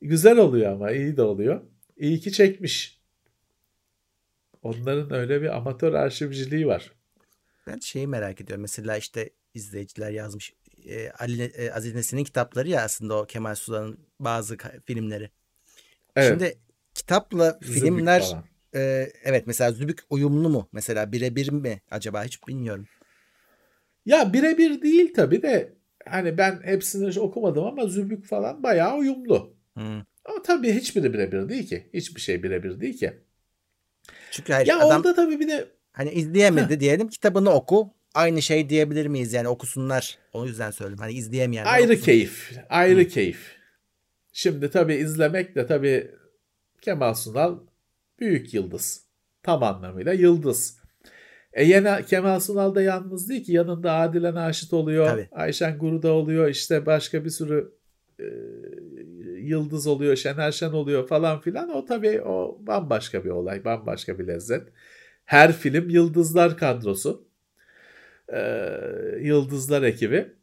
Güzel 0.00 0.38
oluyor 0.38 0.72
ama 0.72 0.90
iyi 0.90 1.16
de 1.16 1.22
oluyor. 1.22 1.60
İyi 1.96 2.20
ki 2.20 2.32
çekmiş. 2.32 3.00
Onların 4.62 5.12
öyle 5.12 5.42
bir 5.42 5.56
amatör 5.56 5.94
arşivciliği 5.94 6.66
var. 6.66 6.92
Ben 7.66 7.78
şeyi 7.78 8.06
merak 8.06 8.40
ediyorum. 8.40 8.62
Mesela 8.62 8.96
işte 8.96 9.30
izleyiciler 9.54 10.10
yazmış. 10.10 10.52
E, 10.88 11.10
Ali 11.10 11.42
e, 11.42 11.70
Aziz 11.70 11.94
Nesin'in 11.94 12.24
kitapları 12.24 12.68
ya 12.68 12.82
aslında 12.82 13.18
o 13.18 13.26
Kemal 13.26 13.54
Sunal'ın 13.54 13.98
bazı 14.20 14.56
filmleri. 14.84 15.30
Evet. 16.16 16.28
Şimdi 16.28 16.58
kitapla 16.94 17.58
Zübük 17.62 17.82
filmler 17.82 18.36
e, 18.74 19.12
evet 19.24 19.46
mesela 19.46 19.72
Zübük 19.72 19.98
uyumlu 20.10 20.48
mu? 20.48 20.68
Mesela 20.72 21.12
birebir 21.12 21.50
mi 21.52 21.80
acaba 21.90 22.24
hiç 22.24 22.48
bilmiyorum. 22.48 22.86
Ya 24.06 24.32
birebir 24.32 24.82
değil 24.82 25.14
tabii 25.14 25.42
de 25.42 25.72
hani 26.08 26.38
ben 26.38 26.60
hepsini 26.64 27.20
okumadım 27.20 27.64
ama 27.64 27.86
Zübük 27.86 28.26
falan 28.26 28.62
bayağı 28.62 28.96
uyumlu. 28.96 29.56
Hmm. 29.74 30.02
Ama 30.24 30.42
tabii 30.44 30.72
hiçbiri 30.72 31.12
birebir 31.12 31.48
değil 31.48 31.68
ki. 31.68 31.90
Hiçbir 31.94 32.20
şey 32.20 32.42
birebir 32.42 32.80
değil 32.80 32.98
ki. 32.98 33.12
Çünkü 34.30 34.52
hayır, 34.52 34.66
ya 34.66 34.78
adam, 34.78 34.88
orada 34.88 35.14
tabii 35.14 35.40
bir 35.40 35.48
de 35.48 35.68
hani 35.92 36.10
izleyemedi 36.10 36.74
Heh. 36.74 36.80
diyelim 36.80 37.08
kitabını 37.08 37.50
oku. 37.50 37.90
Aynı 38.14 38.42
şey 38.42 38.68
diyebilir 38.68 39.06
miyiz 39.06 39.32
yani 39.32 39.48
okusunlar. 39.48 40.18
O 40.32 40.46
yüzden 40.46 40.70
söyledim. 40.70 40.98
Hani 40.98 41.12
izleyemeyenler 41.12 41.72
Ayrı 41.72 41.86
okusun. 41.86 42.04
keyif. 42.04 42.52
Ayrı 42.68 43.00
Hı. 43.00 43.08
keyif. 43.08 43.55
Şimdi 44.38 44.70
tabii 44.70 44.94
izlemek 44.94 45.54
de 45.54 45.66
tabii 45.66 46.10
Kemal 46.80 47.14
Sunal 47.14 47.58
büyük 48.20 48.54
yıldız. 48.54 49.06
Tam 49.42 49.62
anlamıyla 49.62 50.12
yıldız. 50.12 50.80
E 51.52 51.64
yine 51.64 52.02
Kemal 52.06 52.40
Sunal 52.40 52.74
da 52.74 52.82
yalnız 52.82 53.28
değil 53.28 53.44
ki 53.44 53.52
yanında 53.52 53.92
Adile 53.92 54.34
Naşit 54.34 54.72
oluyor. 54.72 55.06
Tabii. 55.06 55.28
Ayşen 55.32 55.78
Guruda 55.78 56.12
oluyor. 56.12 56.48
İşte 56.48 56.86
başka 56.86 57.24
bir 57.24 57.30
sürü 57.30 57.72
e, 58.20 58.24
yıldız 59.40 59.86
oluyor. 59.86 60.16
Şener 60.16 60.52
Şen 60.52 60.72
oluyor 60.72 61.08
falan 61.08 61.40
filan. 61.40 61.70
O 61.70 61.84
tabii 61.84 62.22
o 62.22 62.58
bambaşka 62.60 63.24
bir 63.24 63.30
olay. 63.30 63.64
Bambaşka 63.64 64.18
bir 64.18 64.26
lezzet. 64.26 64.68
Her 65.24 65.52
film 65.52 65.88
yıldızlar 65.88 66.56
kadrosu. 66.56 67.28
E, 68.32 68.40
yıldızlar 69.20 69.82
ekibi. 69.82 70.36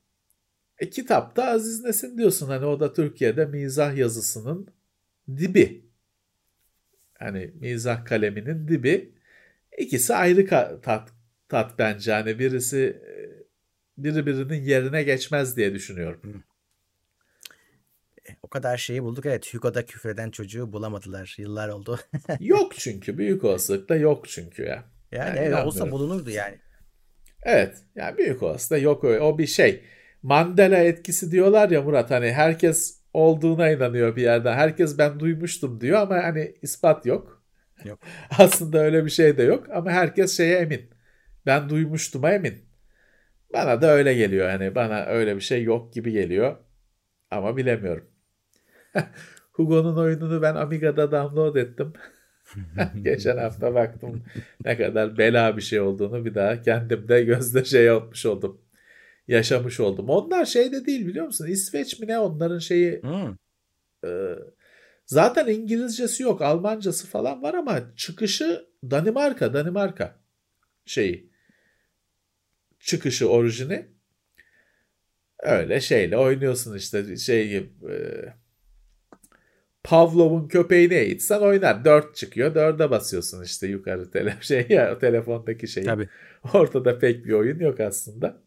E, 0.80 0.90
kitapta 0.90 1.46
Aziz 1.46 1.84
Nesin 1.84 2.18
diyorsun 2.18 2.48
hani 2.48 2.66
o 2.66 2.80
da 2.80 2.94
Türkiye'de 2.94 3.46
mizah 3.46 3.98
yazısının 3.98 4.68
dibi. 5.38 5.86
Hani 7.14 7.52
mizah 7.60 8.06
kaleminin 8.06 8.68
dibi. 8.68 9.14
İkisi 9.78 10.16
ayrı 10.16 10.48
tat, 10.82 11.10
tat 11.50 11.80
bence. 11.80 12.12
Hani 12.12 12.40
birisi 12.40 13.02
biri 13.98 14.26
birinin 14.26 14.64
yerine 14.64 15.04
geçmez 15.04 15.58
diye 15.58 15.74
düşünüyorum. 15.74 16.44
E, 18.30 18.32
o 18.44 18.48
kadar 18.48 18.78
şeyi 18.78 19.04
bulduk. 19.04 19.26
Evet 19.26 19.54
Hugo'da 19.54 19.86
küfreden 19.86 20.32
çocuğu 20.32 20.74
bulamadılar. 20.74 21.36
Yıllar 21.38 21.70
oldu. 21.70 22.00
yok 22.40 22.76
çünkü. 22.76 23.18
Büyük 23.18 23.44
olasılıkla 23.44 23.96
yok 23.96 24.28
çünkü 24.28 24.64
ya. 24.64 24.86
Yani, 25.12 25.28
yani 25.28 25.40
evet, 25.40 25.66
olsa 25.66 25.92
bulunurdu 25.92 26.30
yani. 26.30 26.60
Evet. 27.44 27.78
Yani 27.96 28.18
büyük 28.18 28.44
olasılıkla 28.44 28.78
yok. 28.78 29.04
O 29.04 29.38
bir 29.38 29.48
şey. 29.48 29.84
Mandela 30.24 30.78
etkisi 30.78 31.32
diyorlar 31.32 31.70
ya 31.70 31.82
Murat 31.82 32.12
hani 32.12 32.32
herkes 32.32 33.00
olduğuna 33.14 33.72
inanıyor 33.72 34.16
bir 34.16 34.22
yerde. 34.22 34.52
Herkes 34.54 34.98
ben 34.98 35.20
duymuştum 35.20 35.82
diyor 35.82 36.00
ama 36.00 36.16
hani 36.16 36.56
ispat 36.62 37.06
yok. 37.06 37.44
Yok. 37.86 38.00
Aslında 38.40 38.80
öyle 38.80 39.06
bir 39.06 39.10
şey 39.10 39.38
de 39.38 39.44
yok 39.44 39.68
ama 39.74 39.92
herkes 39.92 40.38
şeye 40.38 40.58
emin. 40.58 40.90
Ben 41.46 41.70
duymuştum 41.70 42.26
emin. 42.26 42.66
Bana 43.54 43.82
da 43.82 43.92
öyle 43.92 44.14
geliyor 44.14 44.50
yani 44.50 44.76
bana 44.76 45.06
öyle 45.06 45.36
bir 45.36 45.42
şey 45.42 45.64
yok 45.64 45.94
gibi 45.94 46.12
geliyor. 46.12 46.58
Ama 47.32 47.58
bilemiyorum. 47.58 48.06
Hugo'nun 49.52 49.98
oyununu 49.98 50.42
ben 50.42 50.56
Amiga'da 50.56 51.12
download 51.12 51.56
ettim. 51.56 51.94
Geçen 53.02 53.38
hafta 53.38 53.76
baktım 53.76 54.24
ne 54.66 54.78
kadar 54.78 55.18
bela 55.18 55.58
bir 55.58 55.62
şey 55.62 55.80
olduğunu 55.80 56.26
bir 56.26 56.36
daha 56.36 56.62
kendimde 56.62 57.24
gözde 57.24 57.66
şey 57.66 57.86
yapmış 57.86 58.26
oldum 58.26 58.62
yaşamış 59.28 59.80
oldum. 59.80 60.10
Onlar 60.10 60.46
şeyde 60.46 60.86
değil 60.86 61.08
biliyor 61.08 61.26
musun? 61.26 61.48
İsveç 61.48 62.00
mi 62.00 62.08
ne 62.08 62.20
onların 62.20 62.60
şeyi 62.60 63.02
hmm. 63.02 63.36
e, 64.10 64.36
zaten 65.06 65.48
İngilizcesi 65.48 66.24
yok. 66.24 66.42
Almancası 66.42 67.08
falan 67.08 67.44
var 67.44 67.54
ama 67.54 67.96
çıkışı 67.96 68.66
Danimarka. 68.92 69.54
Danimarka 69.54 70.20
şeyi 70.86 71.30
çıkışı 72.80 73.30
orijini 73.30 73.86
öyle 75.40 75.82
şeyle 75.82 76.18
oynuyorsun 76.18 76.78
işte 76.78 77.18
şey 77.18 77.50
gibi 77.50 77.70
e, 77.92 77.96
Pavlov'un 79.84 80.48
köpeğini 80.48 80.94
eğitsen 80.94 81.40
oynar. 81.40 81.86
Dört 81.86 82.16
çıkıyor. 82.16 82.56
Dörde 82.56 82.92
basıyorsun 82.92 83.44
işte 83.44 83.68
yukarı 83.68 84.12
tele 84.12 84.38
şey 84.42 84.66
ya 84.70 85.00
telefondaki 85.00 85.68
şey. 85.68 85.84
Tabii. 85.84 86.10
Ortada 86.54 87.00
pek 87.00 87.26
bir 87.26 87.32
oyun 87.32 87.60
yok 87.60 87.80
aslında. 87.80 88.43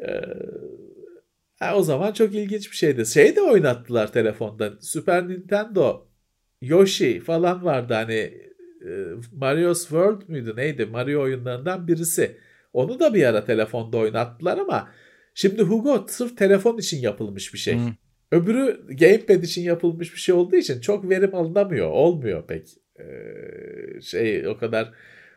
Ee, 0.00 1.70
o 1.74 1.82
zaman 1.82 2.12
çok 2.12 2.34
ilginç 2.34 2.70
bir 2.70 2.76
şeydi. 2.76 3.06
Şey 3.06 3.36
de 3.36 3.42
oynattılar 3.42 4.12
telefonda. 4.12 4.72
Super 4.80 5.28
Nintendo, 5.28 6.06
Yoshi 6.62 7.20
falan 7.20 7.64
vardı 7.64 7.94
hani 7.94 8.46
e, 8.86 8.90
Mario's 9.32 9.80
World 9.80 10.22
müydü 10.28 10.56
neydi? 10.56 10.86
Mario 10.86 11.22
oyunlarından 11.22 11.88
birisi. 11.88 12.36
Onu 12.72 13.00
da 13.00 13.14
bir 13.14 13.24
ara 13.24 13.44
telefonda 13.44 13.96
oynattılar 13.96 14.58
ama 14.58 14.90
şimdi 15.34 15.62
Hugo 15.62 16.06
sırf 16.08 16.36
telefon 16.36 16.78
için 16.78 17.00
yapılmış 17.00 17.54
bir 17.54 17.58
şey. 17.58 17.74
Hmm. 17.74 17.92
Öbürü 18.32 18.86
gamepad 18.96 19.42
için 19.42 19.62
yapılmış 19.62 20.14
bir 20.14 20.18
şey 20.18 20.34
olduğu 20.34 20.56
için 20.56 20.80
çok 20.80 21.10
verim 21.10 21.34
alınamıyor. 21.34 21.90
Olmuyor 21.90 22.46
pek. 22.46 22.68
Ee, 23.00 24.00
şey 24.00 24.48
o 24.48 24.58
kadar 24.58 24.92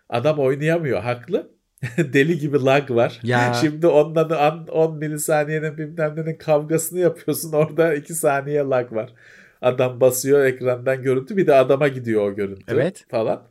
adam 0.09 0.39
oynayamıyor 0.39 1.01
haklı. 1.01 1.51
deli 1.97 2.39
gibi 2.39 2.65
lag 2.65 2.91
var. 2.91 3.19
Ya. 3.23 3.53
Şimdi 3.53 3.87
ondan 3.87 4.67
10 4.67 4.97
milisaniyenin 4.97 5.77
bilmem 5.77 6.15
nenin 6.15 6.37
kavgasını 6.37 6.99
yapıyorsun. 6.99 7.51
Orada 7.51 7.93
2 7.93 8.13
saniye 8.13 8.61
lag 8.61 8.93
var. 8.93 9.13
Adam 9.61 10.01
basıyor 10.01 10.45
ekrandan 10.45 11.03
görüntü 11.03 11.37
bir 11.37 11.47
de 11.47 11.55
adama 11.55 11.87
gidiyor 11.87 12.31
o 12.31 12.35
görüntü 12.35 12.63
evet. 12.67 13.05
falan. 13.09 13.47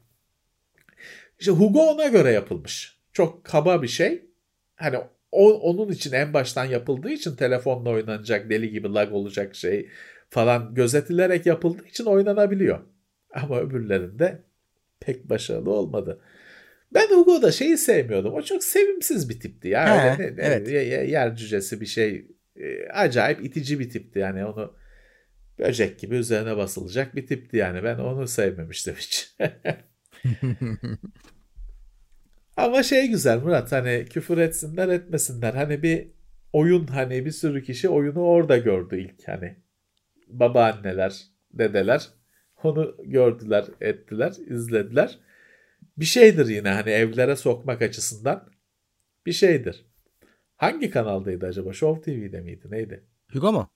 İşte 1.39 1.53
Hugo 1.53 1.81
ona 1.81 2.07
göre 2.07 2.31
yapılmış. 2.31 2.99
Çok 3.13 3.45
kaba 3.45 3.83
bir 3.83 3.89
şey. 3.89 4.25
Hani 4.77 4.99
o, 5.33 5.53
onun 5.53 5.93
için 5.93 6.13
en 6.13 6.35
baştan 6.35 6.65
yapıldığı 6.65 7.11
için 7.11 7.37
telefonla 7.37 7.91
oynanacak 7.91 8.51
deli 8.51 8.71
gibi 8.71 8.95
lag 8.95 9.13
olacak 9.13 9.55
şey 9.55 9.89
falan 10.31 10.75
gözetilerek 10.75 11.47
yapıldığı 11.47 11.87
için 11.87 12.05
oynanabiliyor. 12.05 12.79
Ama 13.35 13.61
öbürlerinde 13.61 14.43
pek 15.01 15.31
başarılı 15.31 15.71
olmadı. 15.71 16.21
Ben 16.95 17.09
Hugo'da 17.09 17.53
şeyi 17.53 17.79
sevmiyordum. 17.79 18.35
O 18.35 18.43
çok 18.43 18.65
sevimsiz 18.65 19.29
bir 19.29 19.41
tipti 19.41 19.69
ya. 19.69 20.19
He, 20.19 20.23
Öyle, 20.23 20.43
evet. 20.43 20.69
Yer 21.09 21.37
cücesi 21.37 21.81
bir 21.81 21.87
şey. 21.87 22.27
E, 22.57 22.89
acayip 22.89 23.45
itici 23.45 23.79
bir 23.79 23.91
tipti 23.91 24.19
yani 24.19 24.45
onu 24.45 24.75
böcek 25.59 25.99
gibi 25.99 26.17
üzerine 26.17 26.57
basılacak 26.57 27.17
bir 27.17 27.27
tipti 27.27 27.57
yani. 27.57 27.85
Ben 27.85 27.99
onu 27.99 28.29
sevmemiştim 28.29 28.95
hiç. 28.95 29.37
Ama 32.57 32.83
şey 32.83 33.09
güzel 33.09 33.39
Murat 33.39 33.73
hani 33.73 34.07
küfür 34.11 34.39
etsinler 34.39 34.89
etmesinler. 34.89 35.55
Hani 35.55 35.83
bir 35.83 36.09
oyun 36.53 36.87
hani 36.87 37.25
bir 37.25 37.31
sürü 37.31 37.63
kişi 37.63 37.89
oyunu 37.89 38.21
orada 38.21 38.59
gördü 38.59 39.01
ilk 39.01 39.29
hani. 39.29 39.57
Babaanneler, 40.29 41.23
dedeler 41.53 42.09
onu 42.63 42.97
gördüler, 43.05 43.65
ettiler, 43.81 44.33
izlediler. 44.47 45.19
Bir 45.99 46.05
şeydir 46.05 46.47
yine 46.49 46.69
hani 46.69 46.91
evlere 46.91 47.37
sokmak 47.37 47.83
açısından 47.83 48.51
bir 49.27 49.33
şeydir. 49.33 49.87
Hangi 50.57 50.91
kanaldaydı 50.91 51.47
acaba? 51.47 51.73
Show 51.73 52.03
TV'de 52.03 52.41
miydi? 52.41 52.67
Neydi? 52.71 53.05
Hugo 53.33 53.53
mu? 53.53 53.71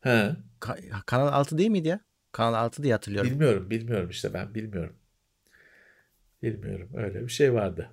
He. 0.00 0.36
Ka- 0.60 1.02
Kanal 1.06 1.28
6 1.28 1.58
değil 1.58 1.70
miydi 1.70 1.88
ya? 1.88 2.00
Kanal 2.32 2.54
6 2.54 2.82
diye 2.82 2.92
hatırlıyorum. 2.92 3.30
Bilmiyorum, 3.30 3.70
bilmiyorum 3.70 4.10
işte 4.10 4.34
ben 4.34 4.54
bilmiyorum. 4.54 4.96
Bilmiyorum. 6.42 6.90
Öyle 6.94 7.22
bir 7.22 7.28
şey 7.28 7.54
vardı. 7.54 7.90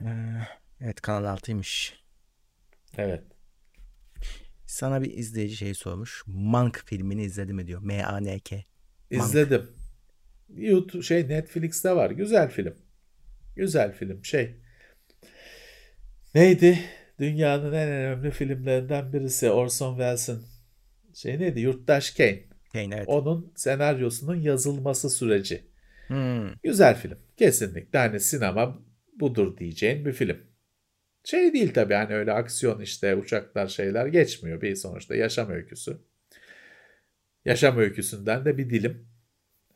Ee, 0.00 0.06
evet 0.80 1.00
Kanal 1.00 1.36
6'ymış. 1.36 1.94
Evet. 2.96 3.22
Sana 4.66 5.02
bir 5.02 5.12
izleyici 5.12 5.56
şey 5.56 5.74
sormuş. 5.74 6.22
Mank 6.26 6.82
filmini 6.86 7.22
izledi 7.22 7.52
mi 7.52 7.66
diyor. 7.66 7.80
M-A-N-K. 7.82 8.64
İzledim. 9.10 9.81
YouTube 10.56 11.02
şey 11.02 11.28
Netflix'te 11.28 11.96
var. 11.96 12.10
Güzel 12.10 12.50
film. 12.50 12.74
Güzel 13.56 13.92
film. 13.92 14.24
Şey. 14.24 14.56
Neydi? 16.34 16.78
Dünyanın 17.18 17.72
en 17.72 17.88
önemli 17.88 18.30
filmlerinden 18.30 19.12
birisi 19.12 19.50
Orson 19.50 19.92
Welles'in 19.92 20.42
şey 21.14 21.38
neydi? 21.38 21.60
Yurttaş 21.60 22.10
Kane. 22.10 22.42
Kane 22.72 22.94
evet. 22.96 23.08
Onun 23.08 23.52
senaryosunun 23.56 24.34
yazılması 24.34 25.10
süreci. 25.10 25.62
Hmm. 26.06 26.48
Güzel 26.62 26.96
film. 26.96 27.18
Kesinlikle. 27.36 27.98
Hani 27.98 28.20
sinema 28.20 28.78
budur 29.20 29.56
diyeceğin 29.58 30.04
bir 30.06 30.12
film. 30.12 30.36
Şey 31.24 31.52
değil 31.52 31.74
tabii 31.74 31.94
hani 31.94 32.14
öyle 32.14 32.32
aksiyon 32.32 32.80
işte 32.80 33.14
uçaklar 33.16 33.68
şeyler 33.68 34.06
geçmiyor. 34.06 34.60
Bir 34.60 34.74
sonuçta 34.74 35.16
yaşam 35.16 35.50
öyküsü. 35.50 35.98
Yaşam 37.44 37.78
öyküsünden 37.78 38.44
de 38.44 38.58
bir 38.58 38.70
dilim. 38.70 39.11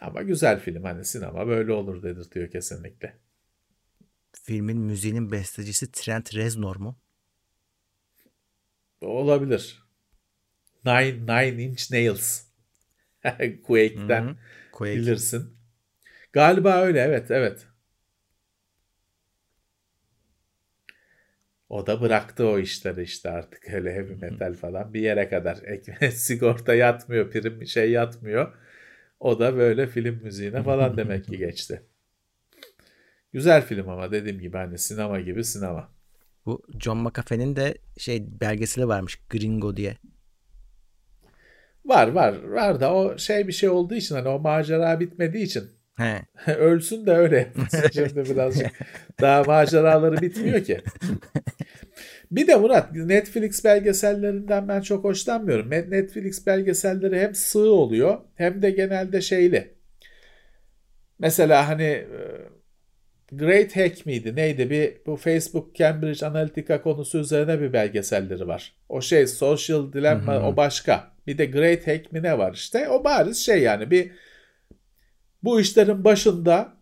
Ama 0.01 0.23
güzel 0.23 0.61
film 0.61 0.85
hani 0.85 1.05
sinema 1.05 1.47
böyle 1.47 1.73
olur 1.73 2.03
dedirtiyor 2.03 2.51
kesinlikle. 2.51 3.17
Filmin 4.33 4.79
müziğinin 4.79 5.33
bestecisi 5.33 5.93
Trent 5.93 6.35
Reznor 6.35 6.77
mu? 6.77 6.99
Olabilir. 9.01 9.83
Nine, 10.85 11.21
Nine 11.27 11.63
Inch 11.63 11.91
Nails. 11.93 12.43
Quake'den 13.67 14.37
Quake. 14.73 14.95
bilirsin. 14.95 15.57
Galiba 16.33 16.83
öyle 16.83 17.01
evet 17.01 17.31
evet. 17.31 17.67
O 21.69 21.87
da 21.87 22.01
bıraktı 22.01 22.47
o 22.47 22.59
işleri 22.59 23.03
işte 23.03 23.31
artık 23.31 23.75
öyle 23.75 23.95
heavy 23.95 24.15
metal 24.15 24.55
falan 24.55 24.95
bir 24.95 25.01
yere 25.01 25.29
kadar. 25.29 25.57
Sigorta 26.11 26.75
yatmıyor, 26.75 27.31
prim 27.31 27.67
şey 27.67 27.91
yatmıyor. 27.91 28.57
O 29.21 29.39
da 29.41 29.57
böyle 29.57 29.87
film 29.87 30.23
müziğine 30.23 30.63
falan 30.63 30.97
demek 30.97 31.25
ki 31.25 31.39
geçti. 31.39 31.83
Güzel 33.33 33.63
film 33.63 33.89
ama 33.89 34.13
dediğim 34.13 34.41
gibi 34.41 34.57
hani 34.57 34.79
sinema 34.79 35.21
gibi 35.21 35.45
sinema. 35.45 35.89
Bu 36.47 36.63
John 36.81 36.99
McAfee'nin 36.99 37.57
de 37.57 37.79
şey 37.99 38.41
belgeseli 38.41 38.89
varmış 38.89 39.19
Gringo 39.31 39.77
diye. 39.77 39.97
Var 41.85 42.09
var 42.09 42.43
var 42.43 42.81
da 42.81 42.95
o 42.95 43.19
şey 43.19 43.49
bir 43.49 43.53
şey 43.53 43.69
olduğu 43.69 43.95
için 43.95 44.15
hani 44.15 44.29
o 44.29 44.39
macera 44.39 45.01
bitmediği 45.01 45.45
için 45.45 45.71
He. 45.97 46.23
ölsün 46.57 47.07
de 47.07 47.13
öyle. 47.13 47.53
Şimdi 47.93 48.31
birazcık 48.31 48.71
daha 49.21 49.43
maceraları 49.43 50.23
bitmiyor 50.23 50.65
ki. 50.65 50.81
Bir 52.31 52.47
de 52.47 52.57
Murat 52.57 52.93
Netflix 52.93 53.65
belgesellerinden 53.65 54.69
ben 54.69 54.81
çok 54.81 55.05
hoşlanmıyorum. 55.05 55.71
Netflix 55.71 56.47
belgeselleri 56.47 57.21
hem 57.21 57.35
sığ 57.35 57.71
oluyor 57.71 58.19
hem 58.35 58.63
de 58.63 58.71
genelde 58.71 59.21
şeyli. 59.21 59.75
Mesela 61.19 61.69
hani 61.69 61.83
e, 61.83 62.07
Great 63.33 63.77
Hack 63.77 64.07
miydi 64.07 64.37
neydi 64.37 64.71
bir 64.71 64.97
bu 65.07 65.17
Facebook 65.17 65.75
Cambridge 65.75 66.27
Analytica 66.27 66.83
konusu 66.83 67.19
üzerine 67.19 67.61
bir 67.61 67.73
belgeselleri 67.73 68.49
var. 68.49 68.75
O 68.89 69.01
şey 69.01 69.27
Social 69.27 69.93
Dilemma 69.93 70.35
hı 70.35 70.39
hı. 70.39 70.43
o 70.43 70.57
başka. 70.57 71.13
Bir 71.27 71.39
de 71.39 71.47
Great 71.47 71.87
Hack 71.87 72.13
mi 72.13 72.23
ne 72.23 72.39
var 72.39 72.55
işte 72.55 72.89
o 72.89 73.05
bariz 73.05 73.37
şey 73.37 73.63
yani 73.63 73.91
bir 73.91 74.11
bu 75.43 75.61
işlerin 75.61 76.05
başında 76.05 76.76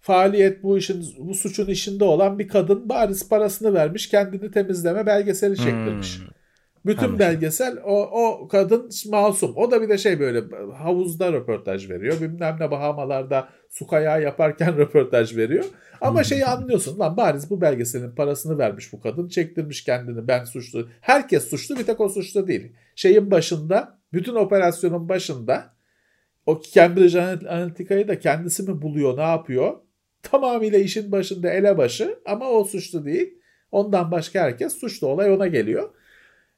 faaliyet 0.00 0.62
bu 0.62 0.78
işin 0.78 1.04
bu 1.18 1.34
suçun 1.34 1.66
işinde 1.66 2.04
olan 2.04 2.38
bir 2.38 2.48
kadın 2.48 2.88
bariz 2.88 3.28
parasını 3.28 3.74
vermiş 3.74 4.08
kendini 4.08 4.50
temizleme 4.50 5.06
belgeseli 5.06 5.58
hmm. 5.58 5.64
çektirmiş. 5.64 6.18
Hmm. 6.18 6.26
Bütün 6.86 7.02
Anladım. 7.02 7.18
belgesel 7.18 7.78
o, 7.84 8.02
o 8.02 8.48
kadın 8.48 8.90
masum. 9.08 9.56
O 9.56 9.70
da 9.70 9.82
bir 9.82 9.88
de 9.88 9.98
şey 9.98 10.20
böyle 10.20 10.42
havuzda 10.74 11.32
röportaj 11.32 11.90
veriyor. 11.90 12.20
Bilmem 12.20 12.56
ne 12.60 12.70
Bahamalarda 12.70 13.48
su 13.70 13.86
kayağı 13.86 14.22
yaparken 14.22 14.76
röportaj 14.78 15.36
veriyor. 15.36 15.64
Ama 16.00 16.24
şeyi 16.24 16.44
anlıyorsun 16.44 16.98
lan 16.98 17.16
bariz 17.16 17.50
bu 17.50 17.60
belgeselin 17.60 18.14
parasını 18.14 18.58
vermiş 18.58 18.92
bu 18.92 19.00
kadın. 19.00 19.28
Çektirmiş 19.28 19.84
kendini 19.84 20.28
ben 20.28 20.44
suçlu. 20.44 20.88
Herkes 21.00 21.50
suçlu 21.50 21.76
bir 21.76 21.84
tek 21.84 22.00
o 22.00 22.08
suçlu 22.08 22.46
değil. 22.46 22.72
Şeyin 22.94 23.30
başında 23.30 23.98
bütün 24.12 24.34
operasyonun 24.34 25.08
başında 25.08 25.74
o 26.46 26.60
Cambridge 26.72 27.20
Analytica'yı 27.20 28.08
da 28.08 28.18
kendisi 28.18 28.62
mi 28.62 28.82
buluyor 28.82 29.16
ne 29.16 29.22
yapıyor? 29.22 29.76
Tamamıyla 30.22 30.78
işin 30.78 31.12
başında 31.12 31.50
elebaşı 31.50 32.18
ama 32.26 32.50
o 32.50 32.64
suçlu 32.64 33.04
değil. 33.04 33.34
Ondan 33.72 34.10
başka 34.10 34.40
herkes 34.40 34.72
suçlu 34.72 35.06
olay 35.06 35.32
ona 35.32 35.46
geliyor. 35.46 35.90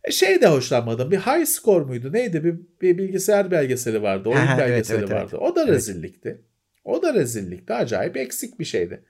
E 0.04 0.10
şey 0.10 0.40
de 0.40 0.46
hoşlanmadım. 0.46 1.10
Bir 1.10 1.18
high 1.18 1.46
score 1.46 1.84
muydu? 1.84 2.12
Neydi? 2.12 2.44
Bir, 2.44 2.54
bir 2.80 2.98
bilgisayar 2.98 3.50
belgeseli 3.50 4.02
vardı. 4.02 4.28
Oyun 4.28 4.38
Aha, 4.38 4.58
belgeseli 4.58 4.98
evet, 4.98 5.10
evet, 5.10 5.22
vardı. 5.22 5.36
Evet. 5.40 5.52
O 5.52 5.56
da 5.56 5.66
rezillikti. 5.66 6.28
Evet. 6.28 6.40
O 6.84 7.02
da 7.02 7.14
rezillikti. 7.14 7.74
Acayip 7.74 8.16
eksik 8.16 8.60
bir 8.60 8.64
şeydi. 8.64 9.04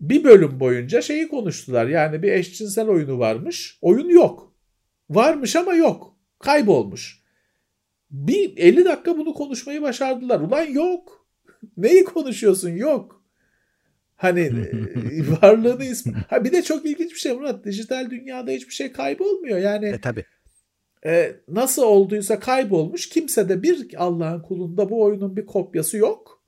Bir 0.00 0.24
bölüm 0.24 0.60
boyunca 0.60 1.02
şeyi 1.02 1.28
konuştular. 1.28 1.86
Yani 1.86 2.22
bir 2.22 2.32
eşcinsel 2.32 2.88
oyunu 2.88 3.18
varmış. 3.18 3.78
Oyun 3.82 4.08
yok. 4.08 4.54
Varmış 5.10 5.56
ama 5.56 5.74
yok. 5.74 6.16
Kaybolmuş. 6.38 7.22
Bir 8.10 8.56
50 8.56 8.84
dakika 8.84 9.18
bunu 9.18 9.34
konuşmayı 9.34 9.82
başardılar. 9.82 10.40
Ulan 10.40 10.64
yok. 10.64 11.21
Neyi 11.76 12.04
konuşuyorsun? 12.04 12.70
Yok. 12.70 13.22
Hani 14.16 14.40
e, 14.40 15.42
varlığını 15.42 15.84
ismi. 15.84 16.12
Ha 16.30 16.44
bir 16.44 16.52
de 16.52 16.62
çok 16.62 16.86
ilginç 16.86 17.12
bir 17.12 17.18
şey 17.18 17.32
Murat. 17.32 17.64
Dijital 17.64 18.10
dünyada 18.10 18.50
hiçbir 18.50 18.74
şey 18.74 18.92
kaybolmuyor. 18.92 19.58
Yani 19.58 19.86
e, 19.86 20.00
tabii. 20.00 20.24
E, 21.06 21.36
nasıl 21.48 21.82
olduysa 21.82 22.40
kaybolmuş. 22.40 23.08
Kimse 23.08 23.48
de 23.48 23.62
bir 23.62 23.94
Allah'ın 23.96 24.42
kulunda 24.42 24.90
bu 24.90 25.02
oyunun 25.02 25.36
bir 25.36 25.46
kopyası 25.46 25.96
yok. 25.96 26.42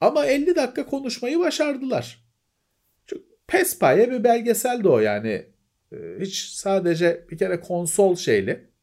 Ama 0.00 0.26
50 0.26 0.56
dakika 0.56 0.86
konuşmayı 0.86 1.38
başardılar. 1.38 2.24
Çok 3.06 3.20
pespaye 3.46 4.10
bir 4.10 4.24
belgesel 4.24 4.84
de 4.84 4.88
o 4.88 4.98
yani. 4.98 5.46
E, 5.92 5.96
hiç 6.20 6.38
sadece 6.38 7.26
bir 7.30 7.38
kere 7.38 7.60
konsol 7.60 8.16
şeyli. 8.16 8.73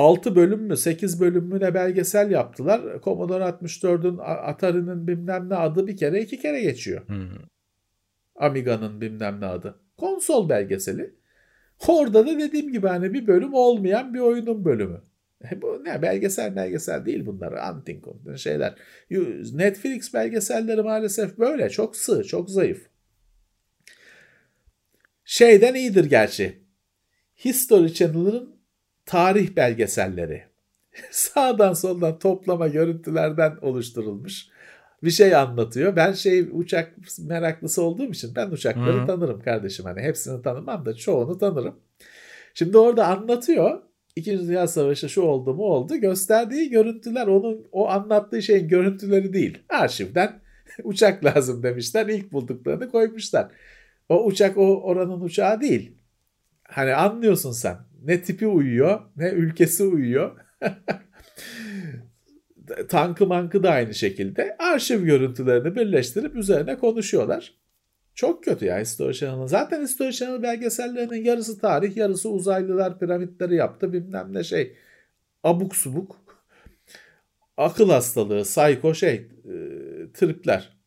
6 0.00 0.36
bölüm 0.36 0.60
mü 0.60 0.76
8 0.76 1.20
bölüm 1.20 1.44
mü 1.44 1.60
ne 1.60 1.74
belgesel 1.74 2.30
yaptılar. 2.30 2.80
Commodore 3.04 3.44
64'ün 3.44 4.18
Atari'nin 4.22 5.06
bilmem 5.08 5.48
ne 5.48 5.54
adı 5.54 5.86
bir 5.86 5.96
kere 5.96 6.22
iki 6.22 6.38
kere 6.38 6.60
geçiyor. 6.60 7.08
Hmm. 7.08 7.28
Amiga'nın 8.36 9.00
bilmem 9.00 9.40
ne 9.40 9.46
adı. 9.46 9.80
Konsol 9.96 10.48
belgeseli. 10.48 11.14
Orada 11.88 12.26
da 12.26 12.38
dediğim 12.38 12.72
gibi 12.72 12.88
hani 12.88 13.12
bir 13.12 13.26
bölüm 13.26 13.54
olmayan 13.54 14.14
bir 14.14 14.20
oyunun 14.20 14.64
bölümü. 14.64 15.02
E 15.52 15.62
bu 15.62 15.82
ne 15.84 16.02
belgesel 16.02 16.56
belgesel 16.56 17.06
değil 17.06 17.26
bunlar. 17.26 17.52
Antin 17.52 18.02
şeyler. 18.36 18.74
Netflix 19.52 20.14
belgeselleri 20.14 20.82
maalesef 20.82 21.38
böyle. 21.38 21.70
Çok 21.70 21.96
sığ, 21.96 22.24
çok 22.24 22.50
zayıf. 22.50 22.86
Şeyden 25.24 25.74
iyidir 25.74 26.04
gerçi. 26.04 26.62
History 27.44 27.88
Channel'ın 27.88 28.59
tarih 29.10 29.56
belgeselleri. 29.56 30.42
Sağdan 31.10 31.72
soldan 31.72 32.18
toplama 32.18 32.68
görüntülerden 32.68 33.56
oluşturulmuş. 33.62 34.46
bir 35.02 35.10
şey 35.10 35.34
anlatıyor. 35.34 35.96
Ben 35.96 36.12
şey 36.12 36.48
uçak 36.52 36.94
meraklısı 37.18 37.82
olduğum 37.82 38.10
için 38.10 38.34
ben 38.36 38.50
uçakları 38.50 39.02
Hı. 39.02 39.06
tanırım 39.06 39.40
kardeşim. 39.40 39.84
Hani 39.84 40.00
hepsini 40.00 40.42
tanımam 40.42 40.86
da 40.86 40.94
çoğunu 40.94 41.38
tanırım. 41.38 41.76
Şimdi 42.54 42.78
orada 42.78 43.06
anlatıyor. 43.06 43.82
İkinci 44.16 44.48
Dünya 44.48 44.66
Savaşı 44.66 45.08
şu 45.08 45.22
oldu 45.22 45.54
mu 45.54 45.62
oldu. 45.62 45.96
Gösterdiği 45.96 46.70
görüntüler 46.70 47.26
onun 47.26 47.66
o 47.72 47.88
anlattığı 47.88 48.42
şeyin 48.42 48.68
görüntüleri 48.68 49.32
değil. 49.32 49.58
Arşivden 49.68 50.40
uçak 50.84 51.24
lazım 51.24 51.62
demişler. 51.62 52.06
İlk 52.06 52.32
bulduklarını 52.32 52.90
koymuşlar. 52.90 53.48
O 54.08 54.24
uçak 54.24 54.58
o 54.58 54.82
oranın 54.82 55.20
uçağı 55.20 55.60
değil. 55.60 55.92
Hani 56.62 56.94
anlıyorsun 56.94 57.52
sen. 57.52 57.89
Ne 58.04 58.22
tipi 58.22 58.46
uyuyor 58.46 59.00
ne 59.16 59.30
ülkesi 59.30 59.84
uyuyor. 59.84 60.36
Tankı 62.88 63.26
mankı 63.26 63.62
da 63.62 63.70
aynı 63.70 63.94
şekilde. 63.94 64.56
Arşiv 64.58 65.04
görüntülerini 65.04 65.76
birleştirip 65.76 66.36
üzerine 66.36 66.78
konuşuyorlar. 66.78 67.54
Çok 68.14 68.44
kötü 68.44 68.64
ya 68.64 68.80
History 68.80 69.12
Channel'ın. 69.12 69.46
Zaten 69.46 69.82
History 69.82 70.12
Channel 70.12 70.42
belgesellerinin 70.42 71.24
yarısı 71.24 71.58
tarih, 71.58 71.96
yarısı 71.96 72.30
uzaylılar 72.30 72.98
piramitleri 72.98 73.54
yaptı 73.54 73.92
bilmem 73.92 74.28
ne 74.34 74.44
şey. 74.44 74.76
Abuk 75.44 75.76
subuk. 75.76 76.16
Akıl 77.56 77.90
hastalığı, 77.90 78.42
psycho 78.42 78.94
şey, 78.94 79.14
e, 79.14 79.54
tripler. 80.14 80.80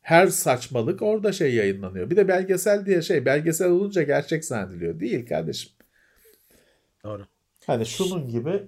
Her 0.00 0.26
saçmalık 0.26 1.02
orada 1.02 1.32
şey 1.32 1.54
yayınlanıyor. 1.54 2.10
Bir 2.10 2.16
de 2.16 2.28
belgesel 2.28 2.86
diye 2.86 3.02
şey, 3.02 3.24
belgesel 3.24 3.68
olunca 3.68 4.02
gerçek 4.02 4.44
zannediliyor. 4.44 5.00
Değil 5.00 5.26
kardeşim. 5.26 5.75
Doğru. 7.06 7.26
Hani 7.66 7.86
şunun 7.86 8.28
gibi, 8.28 8.62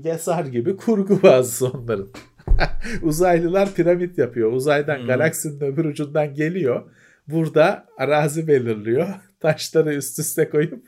Gesar 0.00 0.44
gibi 0.44 0.76
kurgu 0.76 1.22
bazısı 1.22 1.66
onların. 1.68 2.08
Uzaylılar 3.02 3.74
piramit 3.74 4.18
yapıyor. 4.18 4.52
Uzaydan 4.52 4.98
Hmm. 4.98 5.06
galaksinin 5.06 5.60
öbür 5.60 5.84
ucundan 5.84 6.34
geliyor. 6.34 6.90
Burada 7.28 7.86
arazi 7.98 8.48
belirliyor. 8.48 9.08
Taşları 9.40 9.94
üst 9.94 10.18
üste 10.18 10.50
koyup 10.50 10.86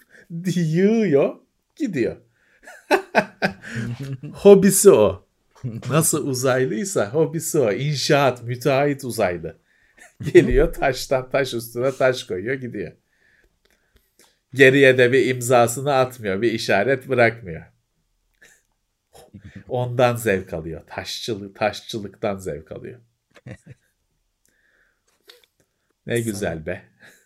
yığıyor. 0.56 1.34
Gidiyor. 1.76 2.16
hobisi 4.32 4.90
o. 4.90 5.26
Nasıl 5.90 6.26
uzaylıysa 6.26 7.12
hobisi 7.14 7.58
o. 7.58 7.72
İnşaat, 7.72 8.42
müteahhit 8.42 9.04
uzaylı. 9.04 9.56
Geliyor 10.32 10.72
taştan 10.72 11.30
taş 11.30 11.54
üstüne 11.54 11.92
taş 11.92 12.24
koyuyor 12.24 12.54
gidiyor. 12.54 12.92
Geriye 14.54 14.98
de 14.98 15.12
bir 15.12 15.26
imzasını 15.26 15.94
atmıyor. 15.94 16.42
Bir 16.42 16.52
işaret 16.52 17.08
bırakmıyor. 17.08 17.62
Ondan 19.68 20.16
zevk 20.16 20.52
alıyor. 20.52 20.82
Taşçılık, 20.86 21.56
taşçılıktan 21.56 22.36
zevk 22.36 22.72
alıyor. 22.72 23.00
Ne 26.06 26.20
güzel 26.20 26.66
be. 26.66 26.82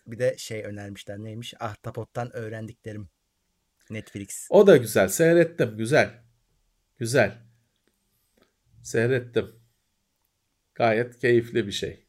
Bir 0.07 0.19
de 0.19 0.37
şey 0.37 0.63
önermişler 0.63 1.17
neymiş? 1.17 1.53
Ahtapot'tan 1.59 2.35
öğrendiklerim. 2.35 3.09
Netflix. 3.89 4.47
O 4.49 4.67
da 4.67 4.77
güzel. 4.77 5.07
Seyrettim. 5.07 5.77
Güzel. 5.77 6.23
Güzel. 6.97 7.37
Seyrettim. 8.83 9.55
Gayet 10.75 11.19
keyifli 11.19 11.67
bir 11.67 11.71
şey. 11.71 12.05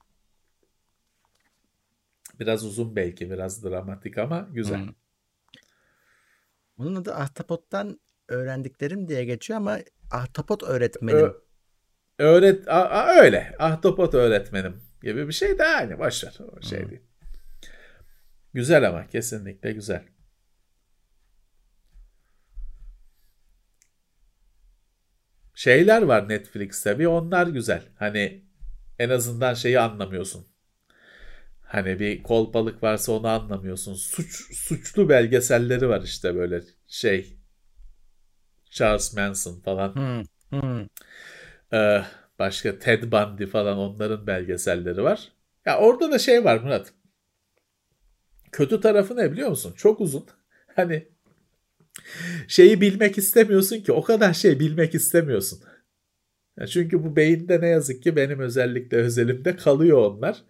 Biraz 2.41 2.65
uzun 2.65 2.97
belki, 2.97 3.31
biraz 3.31 3.65
dramatik 3.65 4.19
ama 4.19 4.49
güzel. 4.53 4.87
Hı. 4.87 4.95
Bunun 6.79 6.95
adı 6.97 7.15
Ahtapot'tan 7.15 8.01
öğrendiklerim 8.29 9.09
diye 9.09 9.25
geçiyor 9.25 9.57
ama 9.57 9.79
Ahtapot 10.11 10.63
öğretmenim. 10.63 11.19
Ö- 11.27 11.35
öğret 12.19 12.69
a- 12.69 12.89
a- 12.91 13.07
öyle. 13.07 13.55
Ahtapot 13.59 14.15
öğretmenim 14.15 14.83
gibi 15.03 15.29
bir 15.29 15.33
şey 15.33 15.59
de 15.59 15.65
aynı. 15.65 15.99
Boş 15.99 16.25
ver. 16.25 16.39
O 16.59 16.63
şey 16.63 16.83
Hı. 16.85 16.91
değil. 16.91 17.03
Güzel 18.55 18.89
ama 18.89 19.07
kesinlikle 19.07 19.73
güzel. 19.73 20.05
Şeyler 25.55 26.03
var 26.03 26.29
Netflix'te 26.29 26.99
bir 26.99 27.07
onlar 27.07 27.47
güzel. 27.47 27.83
Hani 27.99 28.45
en 28.99 29.09
azından 29.11 29.55
şeyi 29.55 29.81
anlamıyorsun. 29.81 30.47
Hani 31.67 32.01
bir 32.01 32.23
kolpalık 32.23 32.83
varsa 32.83 33.13
onu 33.13 33.29
anlamıyorsun. 33.29 33.95
Suç 33.95 34.55
suçlu 34.57 35.09
belgeselleri 35.09 35.89
var 35.89 36.03
işte 36.03 36.35
böyle 36.35 36.63
şey. 36.89 37.37
Charles 38.71 39.15
Manson 39.15 39.61
falan. 39.61 39.95
Hı, 39.97 40.23
hı. 40.57 40.89
Ee, 41.73 42.03
başka 42.39 42.79
Ted 42.79 43.13
Bundy 43.13 43.47
falan 43.47 43.79
onların 43.79 44.27
belgeselleri 44.27 45.03
var. 45.03 45.33
Ya 45.67 45.79
orada 45.79 46.13
da 46.13 46.19
şey 46.19 46.45
var 46.45 46.61
Murat. 46.61 46.93
Kötü 48.53 48.81
tarafı 48.81 49.17
ne 49.17 49.33
biliyor 49.33 49.49
musun? 49.49 49.75
Çok 49.77 50.01
uzun. 50.01 50.27
Hani 50.77 51.09
şeyi 52.49 52.81
bilmek 52.81 53.19
istemiyorsun 53.19 53.81
ki 53.81 53.93
o 53.93 54.03
kadar 54.03 54.33
şey 54.33 54.61
bilmek 54.61 54.95
istemiyorsun. 54.95 55.61
Ya 56.61 56.67
çünkü 56.67 57.05
bu 57.05 57.17
beyinde 57.17 57.61
ne 57.61 57.69
yazık 57.69 58.03
ki 58.03 58.17
benim 58.17 58.41
özellikle 58.41 58.97
özelimde 58.97 59.57
kalıyor 59.57 59.99
onlar. 59.99 60.43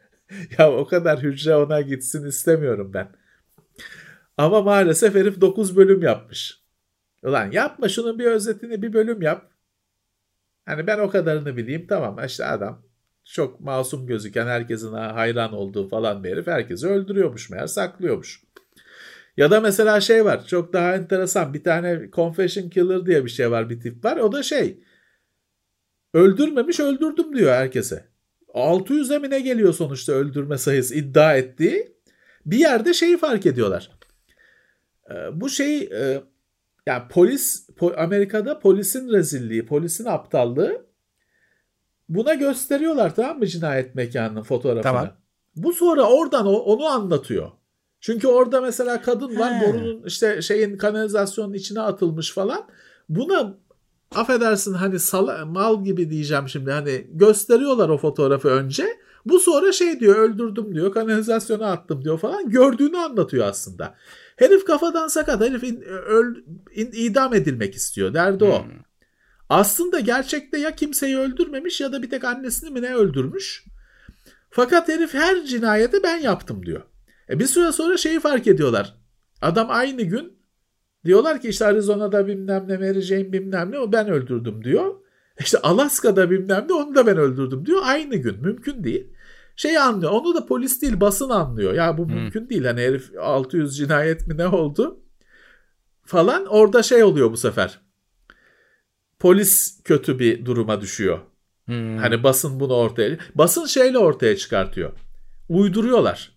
Ya 0.58 0.72
o 0.72 0.86
kadar 0.86 1.22
hücre 1.22 1.56
ona 1.56 1.80
gitsin 1.80 2.26
istemiyorum 2.26 2.90
ben. 2.94 3.08
Ama 4.36 4.62
maalesef 4.62 5.14
herif 5.14 5.40
9 5.40 5.76
bölüm 5.76 6.02
yapmış. 6.02 6.62
Ulan 7.22 7.50
yapma 7.50 7.88
şunun 7.88 8.18
bir 8.18 8.26
özetini 8.26 8.82
bir 8.82 8.92
bölüm 8.92 9.22
yap. 9.22 9.50
Hani 10.64 10.86
ben 10.86 10.98
o 10.98 11.10
kadarını 11.10 11.56
bileyim 11.56 11.86
tamam 11.86 12.18
işte 12.26 12.44
adam 12.44 12.82
çok 13.24 13.60
masum 13.60 14.06
gözüken 14.06 14.46
herkesin 14.46 14.92
hayran 14.92 15.52
olduğu 15.52 15.88
falan 15.88 16.24
bir 16.24 16.30
herif 16.30 16.46
herkesi 16.46 16.86
öldürüyormuş 16.86 17.50
meğer 17.50 17.66
saklıyormuş. 17.66 18.42
Ya 19.36 19.50
da 19.50 19.60
mesela 19.60 20.00
şey 20.00 20.24
var 20.24 20.46
çok 20.46 20.72
daha 20.72 20.94
enteresan 20.94 21.54
bir 21.54 21.64
tane 21.64 22.10
confession 22.12 22.68
killer 22.68 23.06
diye 23.06 23.24
bir 23.24 23.30
şey 23.30 23.50
var 23.50 23.70
bir 23.70 23.80
tip 23.80 24.04
var 24.04 24.16
o 24.16 24.32
da 24.32 24.42
şey 24.42 24.80
öldürmemiş 26.14 26.80
öldürdüm 26.80 27.36
diyor 27.36 27.52
herkese. 27.52 28.15
600'e 28.56 29.18
mi 29.18 29.30
ne 29.30 29.40
geliyor 29.40 29.74
sonuçta 29.74 30.12
öldürme 30.12 30.58
sayısı 30.58 30.94
iddia 30.94 31.36
ettiği 31.36 31.96
bir 32.46 32.58
yerde 32.58 32.94
şeyi 32.94 33.16
fark 33.16 33.46
ediyorlar. 33.46 33.90
Ee, 35.10 35.14
bu 35.32 35.48
şey 35.48 35.78
e, 35.78 36.22
yani 36.86 37.02
polis 37.10 37.68
po- 37.68 37.96
Amerika'da 37.96 38.58
polisin 38.58 39.12
rezilliği, 39.12 39.66
polisin 39.66 40.04
aptallığı 40.04 40.86
buna 42.08 42.34
gösteriyorlar 42.34 43.14
tamam 43.14 43.38
mı 43.38 43.46
cinayet 43.46 43.94
mekanının 43.94 44.42
fotoğrafını. 44.42 44.82
Tamam. 44.82 45.08
Bu 45.56 45.72
sonra 45.72 46.02
oradan 46.02 46.46
onu 46.46 46.86
anlatıyor. 46.86 47.50
Çünkü 48.00 48.28
orada 48.28 48.60
mesela 48.60 49.02
kadın 49.02 49.38
var 49.38 49.54
He. 49.54 49.66
borunun 49.66 50.02
işte 50.06 50.42
şeyin 50.42 50.78
kanalizasyonun 50.78 51.52
içine 51.52 51.80
atılmış 51.80 52.32
falan. 52.32 52.68
Buna 53.08 53.54
affedersin 54.14 54.72
hani 54.72 54.98
sala, 54.98 55.46
mal 55.46 55.84
gibi 55.84 56.10
diyeceğim 56.10 56.48
şimdi 56.48 56.70
hani 56.70 57.06
gösteriyorlar 57.12 57.88
o 57.88 57.98
fotoğrafı 57.98 58.48
önce. 58.48 58.86
Bu 59.26 59.38
sonra 59.38 59.72
şey 59.72 60.00
diyor 60.00 60.16
öldürdüm 60.16 60.74
diyor 60.74 60.92
kanalizasyona 60.92 61.66
attım 61.72 62.04
diyor 62.04 62.18
falan 62.18 62.50
gördüğünü 62.50 62.96
anlatıyor 62.98 63.46
aslında. 63.46 63.94
Herif 64.36 64.64
kafadan 64.64 65.08
sakat 65.08 65.40
herif 65.40 65.64
in- 65.64 65.82
öl, 65.82 66.34
in- 66.74 66.92
idam 66.92 67.34
edilmek 67.34 67.74
istiyor 67.74 68.14
derdi 68.14 68.44
o. 68.44 68.64
Hmm. 68.64 68.70
Aslında 69.48 70.00
gerçekte 70.00 70.58
ya 70.58 70.76
kimseyi 70.76 71.18
öldürmemiş 71.18 71.80
ya 71.80 71.92
da 71.92 72.02
bir 72.02 72.10
tek 72.10 72.24
annesini 72.24 72.70
mi 72.70 72.82
ne 72.82 72.94
öldürmüş. 72.94 73.64
Fakat 74.50 74.88
herif 74.88 75.14
her 75.14 75.44
cinayeti 75.44 76.02
ben 76.02 76.18
yaptım 76.18 76.66
diyor. 76.66 76.82
E 77.30 77.38
bir 77.38 77.46
süre 77.46 77.72
sonra 77.72 77.96
şeyi 77.96 78.20
fark 78.20 78.46
ediyorlar. 78.46 78.94
Adam 79.42 79.66
aynı 79.70 80.02
gün 80.02 80.35
diyorlar 81.06 81.40
ki 81.40 81.48
işte 81.48 81.66
Arizona'da 81.66 82.26
bilmem 82.26 82.64
ne 82.68 82.76
Mary 82.76 83.00
Jane 83.00 83.32
bilmem 83.32 83.70
ne 83.70 83.78
o 83.78 83.92
ben 83.92 84.08
öldürdüm 84.08 84.64
diyor. 84.64 84.94
İşte 85.40 85.58
Alaska'da 85.58 86.30
bilmem 86.30 86.66
ne 86.68 86.74
onu 86.74 86.94
da 86.94 87.06
ben 87.06 87.16
öldürdüm 87.16 87.66
diyor. 87.66 87.80
Aynı 87.84 88.16
gün 88.16 88.40
mümkün 88.42 88.84
değil. 88.84 89.06
Şey 89.56 89.78
anlıyor 89.78 90.12
onu 90.12 90.34
da 90.34 90.46
polis 90.46 90.82
değil 90.82 91.00
basın 91.00 91.30
anlıyor. 91.30 91.72
Ya 91.74 91.98
bu 91.98 92.04
Hmm. 92.08 92.14
mümkün 92.14 92.48
değil 92.48 92.64
hani 92.64 92.80
herif 92.80 93.10
600 93.20 93.76
cinayet 93.76 94.26
mi 94.26 94.36
ne 94.36 94.46
oldu 94.48 95.00
falan 96.04 96.46
orada 96.46 96.82
şey 96.82 97.02
oluyor 97.02 97.32
bu 97.32 97.36
sefer. 97.36 97.80
Polis 99.18 99.80
kötü 99.84 100.18
bir 100.18 100.44
duruma 100.44 100.80
düşüyor. 100.80 101.18
Hmm. 101.66 101.96
Hani 101.96 102.22
basın 102.22 102.60
bunu 102.60 102.74
ortaya 102.74 103.18
basın 103.34 103.66
şeyle 103.66 103.98
ortaya 103.98 104.36
çıkartıyor. 104.36 104.92
Uyduruyorlar. 105.48 106.35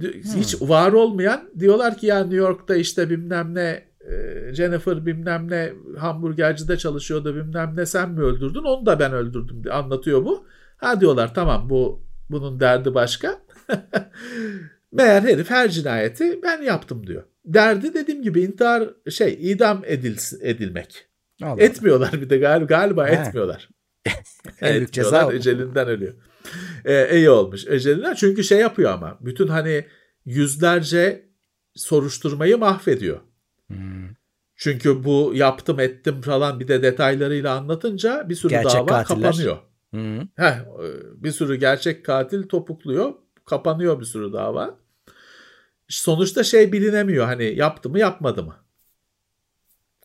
Di- 0.00 0.22
Hiç 0.36 0.62
var 0.62 0.92
olmayan 0.92 1.50
diyorlar 1.58 1.96
ki 1.96 2.06
ya 2.06 2.18
New 2.20 2.36
York'ta 2.36 2.76
işte 2.76 3.10
bilmem 3.10 3.54
ne 3.54 3.84
e, 4.10 4.54
Jennifer 4.54 5.06
bilmem 5.06 5.50
ne 5.50 5.72
hamburgercide 5.98 6.76
çalışıyordu 6.76 7.34
bilmem 7.34 7.72
ne 7.76 7.86
sen 7.86 8.10
mi 8.10 8.20
öldürdün 8.20 8.62
onu 8.62 8.86
da 8.86 8.98
ben 9.00 9.12
öldürdüm 9.12 9.64
diye 9.64 9.74
anlatıyor 9.74 10.24
bu. 10.24 10.46
Ha 10.76 11.00
diyorlar 11.00 11.34
tamam 11.34 11.70
bu 11.70 12.02
bunun 12.30 12.60
derdi 12.60 12.94
başka. 12.94 13.42
Meğer 14.92 15.22
herif 15.22 15.50
her 15.50 15.68
cinayeti 15.68 16.40
ben 16.42 16.62
yaptım 16.62 17.06
diyor. 17.06 17.22
Derdi 17.44 17.94
dediğim 17.94 18.22
gibi 18.22 18.40
intihar 18.40 18.90
şey 19.10 19.38
idam 19.40 19.82
edil, 19.86 20.16
edilmek. 20.40 21.06
Allah. 21.42 21.62
Etmiyorlar 21.62 22.12
bir 22.12 22.30
de 22.30 22.38
galiba, 22.38 22.66
galiba 22.66 23.08
He. 23.08 23.12
etmiyorlar. 23.14 23.68
ceza 24.92 25.26
o. 25.28 25.32
Ecelinden 25.32 25.88
ölüyor. 25.88 26.14
Ee, 26.84 27.16
iyi 27.16 27.30
olmuş. 27.30 27.66
Ecelinden 27.66 28.14
çünkü 28.14 28.44
şey 28.44 28.58
yapıyor 28.58 28.92
ama 28.92 29.18
bütün 29.20 29.46
hani 29.46 29.86
yüzlerce 30.24 31.28
soruşturmayı 31.74 32.58
mahvediyor. 32.58 33.20
Hmm. 33.66 34.08
Çünkü 34.56 35.04
bu 35.04 35.32
yaptım 35.34 35.80
ettim 35.80 36.20
falan 36.20 36.60
bir 36.60 36.68
de 36.68 36.82
detaylarıyla 36.82 37.56
anlatınca 37.56 38.28
bir 38.28 38.34
sürü 38.34 38.50
gerçek 38.50 38.80
dava 38.80 38.86
katiller. 38.86 39.30
kapanıyor. 39.30 39.58
Hmm. 39.90 40.20
Heh, 40.20 40.54
bir 41.14 41.30
sürü 41.30 41.54
gerçek 41.54 42.04
katil 42.04 42.42
topukluyor. 42.42 43.12
Kapanıyor 43.44 44.00
bir 44.00 44.04
sürü 44.04 44.32
dava. 44.32 44.78
Sonuçta 45.88 46.44
şey 46.44 46.72
bilinemiyor 46.72 47.24
hani 47.24 47.44
yaptı 47.44 47.90
mı 47.90 47.98
yapmadı 47.98 48.42
mı? 48.42 48.56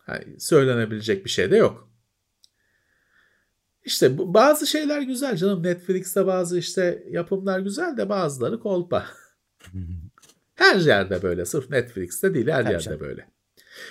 Yani 0.07 0.39
söylenebilecek 0.39 1.25
bir 1.25 1.29
şey 1.29 1.51
de 1.51 1.57
yok. 1.57 1.86
İşte 3.87 4.17
bu, 4.17 4.33
bazı 4.33 4.67
şeyler 4.67 5.01
güzel 5.01 5.35
canım. 5.35 5.63
Netflix'te 5.63 6.27
bazı 6.27 6.57
işte 6.59 7.03
yapımlar 7.09 7.59
güzel 7.59 7.97
de 7.97 8.09
bazıları 8.09 8.59
kolpa. 8.59 9.05
her 10.55 10.75
yerde 10.75 11.21
böyle. 11.21 11.45
Sırf 11.45 11.69
Netflix'te 11.69 12.33
değil 12.33 12.47
her 12.47 12.63
Tabii 12.63 12.71
yerde 12.71 12.83
canım. 12.83 12.99
böyle. 12.99 13.27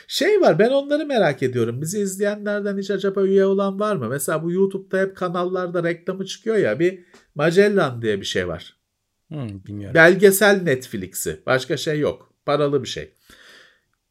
Şey 0.07 0.41
var 0.41 0.59
ben 0.59 0.71
onları 0.71 1.07
merak 1.07 1.43
ediyorum. 1.43 1.83
Bizi 1.83 2.01
izleyenlerden 2.01 2.79
hiç 2.79 2.91
acaba 2.91 3.23
üye 3.23 3.45
olan 3.45 3.81
var 3.81 3.97
mı? 3.97 4.09
Mesela 4.09 4.43
bu 4.43 4.53
YouTube'da 4.53 5.01
hep 5.01 5.17
kanallarda 5.17 5.85
reklamı 5.85 6.27
çıkıyor 6.27 6.57
ya. 6.57 6.79
Bir 6.79 7.05
Magellan 7.35 8.03
diye 8.03 8.21
bir 8.21 8.27
şey 8.27 8.49
var. 8.49 8.77
Hmm, 9.29 9.65
bilmiyorum. 9.65 9.95
Belgesel 9.95 10.63
Netflix'i. 10.63 11.43
Başka 11.47 11.77
şey 11.77 11.99
yok. 11.99 12.33
Paralı 12.47 12.83
bir 12.83 12.89
şey. 12.89 13.15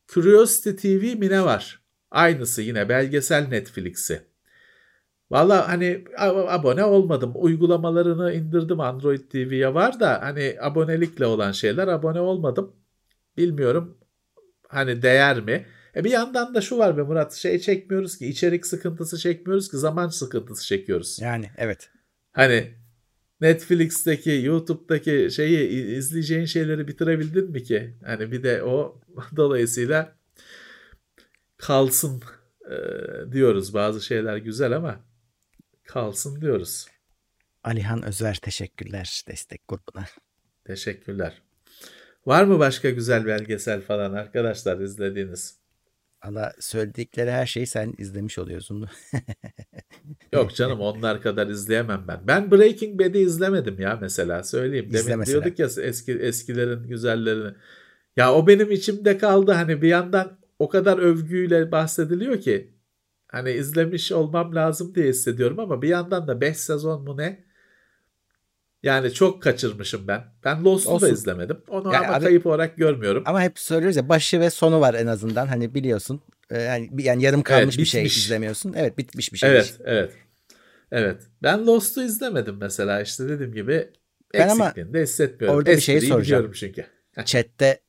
Curiosity 0.07 0.69
TV 0.69 1.19
mi 1.19 1.29
ne 1.29 1.45
var? 1.45 1.79
Aynısı 2.11 2.61
yine 2.61 2.89
belgesel 2.89 3.47
Netflix'i. 3.47 4.34
Valla 5.31 5.67
hani 5.67 6.03
abone 6.47 6.83
olmadım. 6.83 7.31
Uygulamalarını 7.35 8.33
indirdim 8.33 8.79
Android 8.79 9.19
TV'ye 9.19 9.73
var 9.73 9.99
da 9.99 10.21
hani 10.21 10.57
abonelikle 10.61 11.25
olan 11.25 11.51
şeyler 11.51 11.87
abone 11.87 12.19
olmadım. 12.19 12.75
Bilmiyorum 13.37 13.97
hani 14.67 15.01
değer 15.01 15.41
mi? 15.41 15.65
E 15.95 16.03
bir 16.03 16.11
yandan 16.11 16.55
da 16.55 16.61
şu 16.61 16.77
var 16.77 16.97
be 16.97 17.01
Murat 17.01 17.33
şey 17.33 17.59
çekmiyoruz 17.59 18.17
ki 18.17 18.27
içerik 18.27 18.67
sıkıntısı 18.67 19.17
çekmiyoruz 19.17 19.71
ki 19.71 19.77
zaman 19.77 20.07
sıkıntısı 20.07 20.65
çekiyoruz. 20.65 21.19
Yani 21.21 21.49
evet. 21.57 21.89
Hani 22.31 22.73
Netflix'teki, 23.41 24.31
YouTube'daki 24.43 25.29
şeyi 25.31 25.69
izleyeceğin 25.97 26.45
şeyleri 26.45 26.87
bitirebildin 26.87 27.51
mi 27.51 27.63
ki? 27.63 27.95
Hani 28.05 28.31
bir 28.31 28.43
de 28.43 28.63
o 28.63 29.01
dolayısıyla 29.35 30.15
kalsın 31.57 32.23
e, 32.71 32.75
diyoruz. 33.31 33.73
Bazı 33.73 34.01
şeyler 34.01 34.37
güzel 34.37 34.75
ama 34.75 34.99
kalsın 35.85 36.41
diyoruz. 36.41 36.87
Alihan 37.63 38.03
Özer 38.03 38.35
teşekkürler 38.35 39.23
destek 39.27 39.67
grubuna. 39.67 40.05
Teşekkürler. 40.65 41.41
Var 42.25 42.43
mı 42.43 42.59
başka 42.59 42.89
güzel 42.89 43.25
belgesel 43.25 43.81
falan 43.81 44.13
arkadaşlar 44.13 44.79
izlediğiniz? 44.79 45.57
Allah 46.21 46.53
söyledikleri 46.59 47.31
her 47.31 47.45
şeyi 47.45 47.67
sen 47.67 47.93
izlemiş 47.97 48.39
oluyorsun. 48.39 48.89
Yok 50.33 50.55
canım 50.55 50.79
onlar 50.79 51.21
kadar 51.21 51.47
izleyemem 51.47 52.05
ben. 52.07 52.19
Ben 52.27 52.51
Breaking 52.51 52.99
Bad'i 52.99 53.19
izlemedim 53.19 53.79
ya 53.79 53.97
mesela 54.01 54.43
söyleyeyim. 54.43 54.85
Demin 54.93 55.21
İzle 55.21 55.25
diyorduk 55.25 55.59
ya 55.59 55.67
eski 55.81 56.13
eskilerin 56.13 56.87
güzellerini. 56.87 57.55
Ya 58.17 58.33
o 58.33 58.47
benim 58.47 58.71
içimde 58.71 59.17
kaldı 59.17 59.51
hani 59.51 59.81
bir 59.81 59.87
yandan 59.87 60.39
o 60.59 60.69
kadar 60.69 60.97
övgüyle 60.97 61.71
bahsediliyor 61.71 62.41
ki 62.41 62.74
hani 63.27 63.51
izlemiş 63.51 64.11
olmam 64.11 64.55
lazım 64.55 64.95
diye 64.95 65.07
hissediyorum 65.07 65.59
ama 65.59 65.81
bir 65.81 65.89
yandan 65.89 66.27
da 66.27 66.41
5 66.41 66.57
sezon 66.57 67.03
mu 67.03 67.17
ne? 67.17 67.45
Yani 68.83 69.13
çok 69.13 69.43
kaçırmışım 69.43 70.07
ben. 70.07 70.23
Ben 70.43 70.63
Lost'u 70.63 71.01
da 71.01 71.09
izlemedim. 71.09 71.57
Onu 71.67 71.93
yani 71.93 72.07
ama 72.07 72.15
abi, 72.15 72.23
kayıp 72.23 72.45
olarak 72.45 72.77
görmüyorum. 72.77 73.23
Ama 73.25 73.41
hep 73.41 73.59
söylüyoruz 73.59 73.97
ya 73.97 74.09
başı 74.09 74.39
ve 74.39 74.49
sonu 74.49 74.79
var 74.79 74.93
en 74.93 75.07
azından. 75.07 75.47
Hani 75.47 75.75
biliyorsun. 75.75 76.21
Ee, 76.49 76.61
yani, 76.61 76.89
yani 76.97 77.23
yarım 77.23 77.43
kalmış 77.43 77.75
evet, 77.75 77.77
bir 77.77 77.85
şey 77.85 78.03
izlemiyorsun. 78.03 78.73
Evet 78.77 78.97
bitmiş 78.97 79.33
bir 79.33 79.37
şey. 79.37 79.49
Evet 79.49 79.77
evet. 79.85 80.13
Evet. 80.91 81.21
Ben 81.43 81.65
Lost'u 81.65 82.03
izlemedim 82.03 82.57
mesela 82.59 83.01
işte 83.01 83.29
dediğim 83.29 83.53
gibi 83.53 83.89
ben 84.33 84.49
ama 84.49 84.73
hissetmiyorum. 84.93 85.57
Orada 85.57 85.71
bir 85.71 85.81
şey 85.81 86.01
soracağım. 86.01 86.51
çünkü. 86.51 86.85
Chat'te 87.25 87.79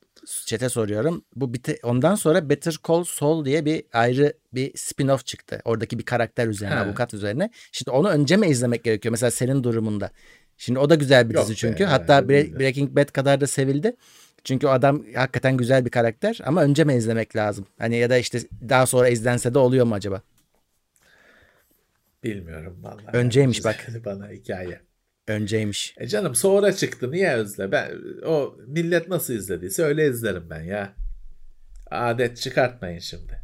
chat'e 0.47 0.69
soruyorum. 0.69 1.25
Bu 1.37 1.55
bite, 1.55 1.79
ondan 1.83 2.15
sonra 2.15 2.49
Better 2.49 2.77
Call 2.89 3.05
Saul 3.05 3.45
diye 3.45 3.65
bir 3.65 3.85
ayrı 3.93 4.33
bir 4.53 4.73
spin-off 4.73 5.25
çıktı. 5.25 5.61
Oradaki 5.65 5.99
bir 5.99 6.05
karakter 6.05 6.47
üzerine, 6.49 6.75
ha. 6.75 6.81
avukat 6.81 7.15
üzerine. 7.15 7.51
Şimdi 7.73 7.91
onu 7.91 8.09
önce 8.09 8.37
mi 8.37 8.47
izlemek 8.47 8.85
gerekiyor? 8.85 9.11
Mesela 9.11 9.31
senin 9.31 9.65
durumunda. 9.65 10.11
Şimdi 10.57 10.79
o 10.79 10.91
da 10.91 10.95
güzel 10.95 11.31
bir 11.31 11.35
Yok 11.35 11.45
dizi 11.45 11.57
çünkü. 11.57 11.85
Be, 11.85 11.85
Hatta 11.85 12.19
Bre- 12.19 12.59
Breaking 12.59 12.97
Bad 12.97 13.09
kadar 13.09 13.41
da 13.41 13.47
sevildi. 13.47 13.97
Çünkü 14.45 14.67
o 14.67 14.71
adam 14.71 15.05
hakikaten 15.15 15.57
güzel 15.57 15.85
bir 15.85 15.91
karakter 15.91 16.39
ama 16.45 16.63
önce 16.63 16.85
mi 16.85 16.95
izlemek 16.95 17.37
lazım? 17.37 17.67
Hani 17.79 17.97
ya 17.97 18.11
da 18.11 18.17
işte 18.17 18.39
daha 18.69 18.87
sonra 18.87 19.09
izlense 19.09 19.55
de 19.55 19.59
oluyor 19.59 19.87
mu 19.87 19.95
acaba? 19.95 20.23
Bilmiyorum 22.25 22.77
vallahi. 22.83 23.17
Önceymiş 23.17 23.65
bak. 23.65 23.87
Bana 24.05 24.29
hikaye. 24.29 24.81
Önceymiş. 25.29 25.95
E 25.99 26.07
canım 26.07 26.35
sonra 26.35 26.73
çıktı 26.73 27.11
niye 27.11 27.33
özle? 27.33 27.73
Ben 27.73 27.91
o 28.27 28.57
millet 28.67 29.09
nasıl 29.09 29.35
izlediyse 29.35 29.83
öyle 29.83 30.09
izlerim 30.09 30.51
ben 30.51 30.63
ya. 30.63 30.95
Adet 31.91 32.37
çıkartmayın 32.37 32.99
şimdi. 32.99 33.41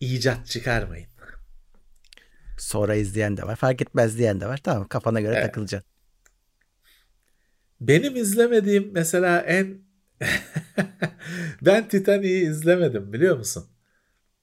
İcat 0.00 0.46
çıkarmayın. 0.46 1.08
Sonra 2.58 2.94
izleyen 2.94 3.36
de 3.36 3.42
var. 3.42 3.56
Fark 3.56 3.82
etmez 3.82 4.18
diyen 4.18 4.40
de 4.40 4.46
var. 4.46 4.60
Tamam 4.62 4.88
kafana 4.88 5.20
göre 5.20 5.34
evet. 5.34 5.46
takılacaksın. 5.46 5.90
Benim 7.80 8.16
izlemediğim 8.16 8.90
mesela 8.92 9.40
en 9.40 9.78
ben 11.62 11.88
Titanic'i 11.88 12.46
izlemedim 12.46 13.12
biliyor 13.12 13.36
musun? 13.36 13.66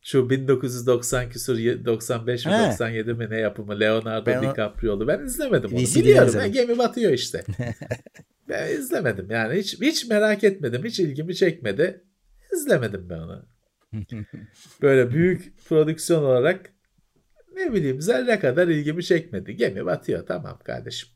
Şu 0.07 0.29
1990 0.29 1.29
küsur 1.29 1.57
95 1.57 2.45
mi 2.45 2.51
97 2.51 3.13
mi 3.13 3.29
ne 3.29 3.39
yapımı 3.39 3.79
Leonardo 3.79 4.25
ben 4.25 4.43
DiCaprio'lu 4.43 5.07
ben 5.07 5.25
izlemedim 5.25 5.71
onu. 5.73 5.79
Biliyorum 5.79 6.33
ben 6.37 6.51
gemi 6.51 6.77
batıyor 6.77 7.11
işte. 7.11 7.43
ben 8.49 8.67
izlemedim 8.67 9.31
yani 9.31 9.59
hiç 9.59 9.81
hiç 9.81 10.07
merak 10.09 10.43
etmedim. 10.43 10.85
Hiç 10.85 10.99
ilgimi 10.99 11.35
çekmedi. 11.35 12.03
İzlemedim 12.53 13.09
ben 13.09 13.17
onu. 13.17 13.45
Böyle 14.81 15.11
büyük 15.11 15.65
prodüksiyon 15.65 16.23
olarak 16.23 16.73
ne 17.55 17.73
bileyim 17.73 18.01
zerre 18.01 18.39
kadar 18.39 18.67
ilgimi 18.67 19.03
çekmedi. 19.03 19.55
Gemi 19.55 19.85
batıyor 19.85 20.25
tamam 20.25 20.59
kardeşim. 20.63 21.09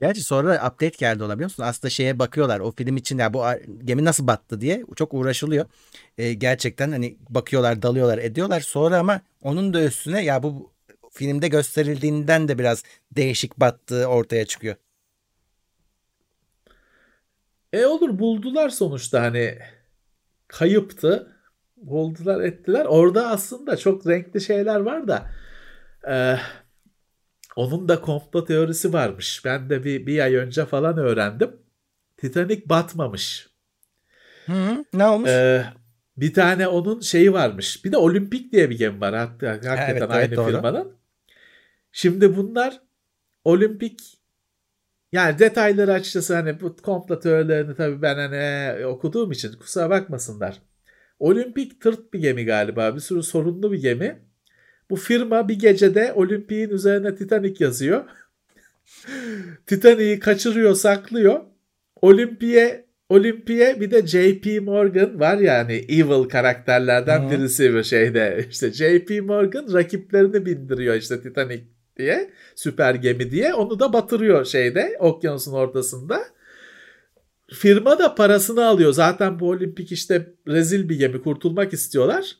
Gerçi 0.00 0.22
sonra 0.22 0.54
update 0.54 0.96
geldi 0.98 1.24
ona 1.24 1.34
biliyor 1.34 1.50
musun? 1.50 1.62
Aslında 1.62 1.90
şeye 1.90 2.18
bakıyorlar 2.18 2.60
o 2.60 2.72
film 2.72 2.96
için 2.96 3.18
ya 3.18 3.34
bu 3.34 3.44
gemi 3.84 4.04
nasıl 4.04 4.26
battı 4.26 4.60
diye 4.60 4.84
çok 4.96 5.14
uğraşılıyor. 5.14 5.66
Ee, 6.18 6.32
gerçekten 6.32 6.90
hani 6.92 7.16
bakıyorlar 7.28 7.82
dalıyorlar 7.82 8.18
ediyorlar 8.18 8.60
sonra 8.60 8.98
ama 8.98 9.20
onun 9.42 9.74
da 9.74 9.84
üstüne 9.84 10.24
ya 10.24 10.42
bu 10.42 10.72
filmde 11.10 11.48
gösterildiğinden 11.48 12.48
de 12.48 12.58
biraz 12.58 12.82
değişik 13.12 13.56
battığı 13.60 14.06
ortaya 14.06 14.46
çıkıyor. 14.46 14.76
E 17.72 17.86
olur 17.86 18.18
buldular 18.18 18.68
sonuçta 18.68 19.22
hani 19.22 19.58
kayıptı. 20.48 21.32
Buldular 21.76 22.40
ettiler. 22.40 22.84
Orada 22.84 23.28
aslında 23.28 23.76
çok 23.76 24.06
renkli 24.06 24.40
şeyler 24.40 24.80
var 24.80 25.08
da. 25.08 25.30
Eee 26.06 26.40
onun 27.56 27.88
da 27.88 28.00
komplo 28.00 28.44
teorisi 28.44 28.92
varmış. 28.92 29.44
Ben 29.44 29.70
de 29.70 29.84
bir, 29.84 30.06
bir 30.06 30.18
ay 30.18 30.34
önce 30.34 30.66
falan 30.66 30.98
öğrendim. 30.98 31.56
Titanic 32.16 32.68
batmamış. 32.68 33.48
Hı, 34.46 34.84
ne 34.92 35.06
olmuş? 35.06 35.30
Ee, 35.30 35.64
bir 36.16 36.34
tane 36.34 36.68
onun 36.68 37.00
şeyi 37.00 37.32
varmış. 37.32 37.84
Bir 37.84 37.92
de 37.92 37.96
Olimpik 37.96 38.52
diye 38.52 38.70
bir 38.70 38.78
gemi 38.78 39.00
var. 39.00 39.14
Hatta, 39.14 39.48
hakikaten 39.50 39.90
evet, 39.90 40.10
aynı 40.10 40.34
evet, 40.34 40.46
firmanın. 40.46 40.92
Şimdi 41.92 42.36
bunlar 42.36 42.80
Olimpik 43.44 44.00
yani 45.12 45.38
detayları 45.38 45.92
açıkçası 45.92 46.34
hani 46.34 46.60
bu 46.60 46.76
komplo 46.76 47.20
teorilerini 47.20 47.76
tabii 47.76 48.02
ben 48.02 48.16
hani 48.16 48.86
okuduğum 48.86 49.32
için 49.32 49.52
kusura 49.52 49.90
bakmasınlar. 49.90 50.62
Olimpik 51.18 51.80
tırt 51.80 52.12
bir 52.12 52.18
gemi 52.18 52.44
galiba. 52.44 52.94
Bir 52.94 53.00
sürü 53.00 53.22
sorunlu 53.22 53.72
bir 53.72 53.80
gemi. 53.82 54.25
Bu 54.90 54.96
firma 54.96 55.48
bir 55.48 55.58
gecede 55.58 56.12
Olimpik'in 56.12 56.70
üzerine 56.70 57.14
Titanic 57.14 57.64
yazıyor. 57.64 58.04
Titanic'i 59.66 60.20
kaçırıyor, 60.20 60.74
saklıyor. 60.74 61.40
Olimpik'e 62.02 62.86
Olimpik'e 63.08 63.80
bir 63.80 63.90
de 63.90 64.06
JP 64.06 64.62
Morgan 64.62 65.20
var 65.20 65.38
yani 65.38 65.72
evil 65.72 66.28
karakterlerden 66.28 67.26
Hı. 67.26 67.30
birisi 67.30 67.74
bir 67.74 67.82
şeyde. 67.82 68.46
İşte 68.50 68.72
JP 68.72 69.22
Morgan 69.22 69.72
rakiplerini 69.72 70.46
bindiriyor 70.46 70.94
işte 70.94 71.22
Titanic 71.22 71.64
diye, 71.96 72.30
süper 72.54 72.94
gemi 72.94 73.30
diye. 73.30 73.54
Onu 73.54 73.80
da 73.80 73.92
batırıyor 73.92 74.44
şeyde, 74.44 74.96
okyanusun 74.98 75.52
ortasında. 75.52 76.24
Firma 77.52 77.98
da 77.98 78.14
parasını 78.14 78.66
alıyor. 78.66 78.92
Zaten 78.92 79.40
bu 79.40 79.48
olimpik 79.50 79.92
işte 79.92 80.32
rezil 80.48 80.88
bir 80.88 80.98
gemi 80.98 81.22
kurtulmak 81.22 81.72
istiyorlar. 81.72 82.36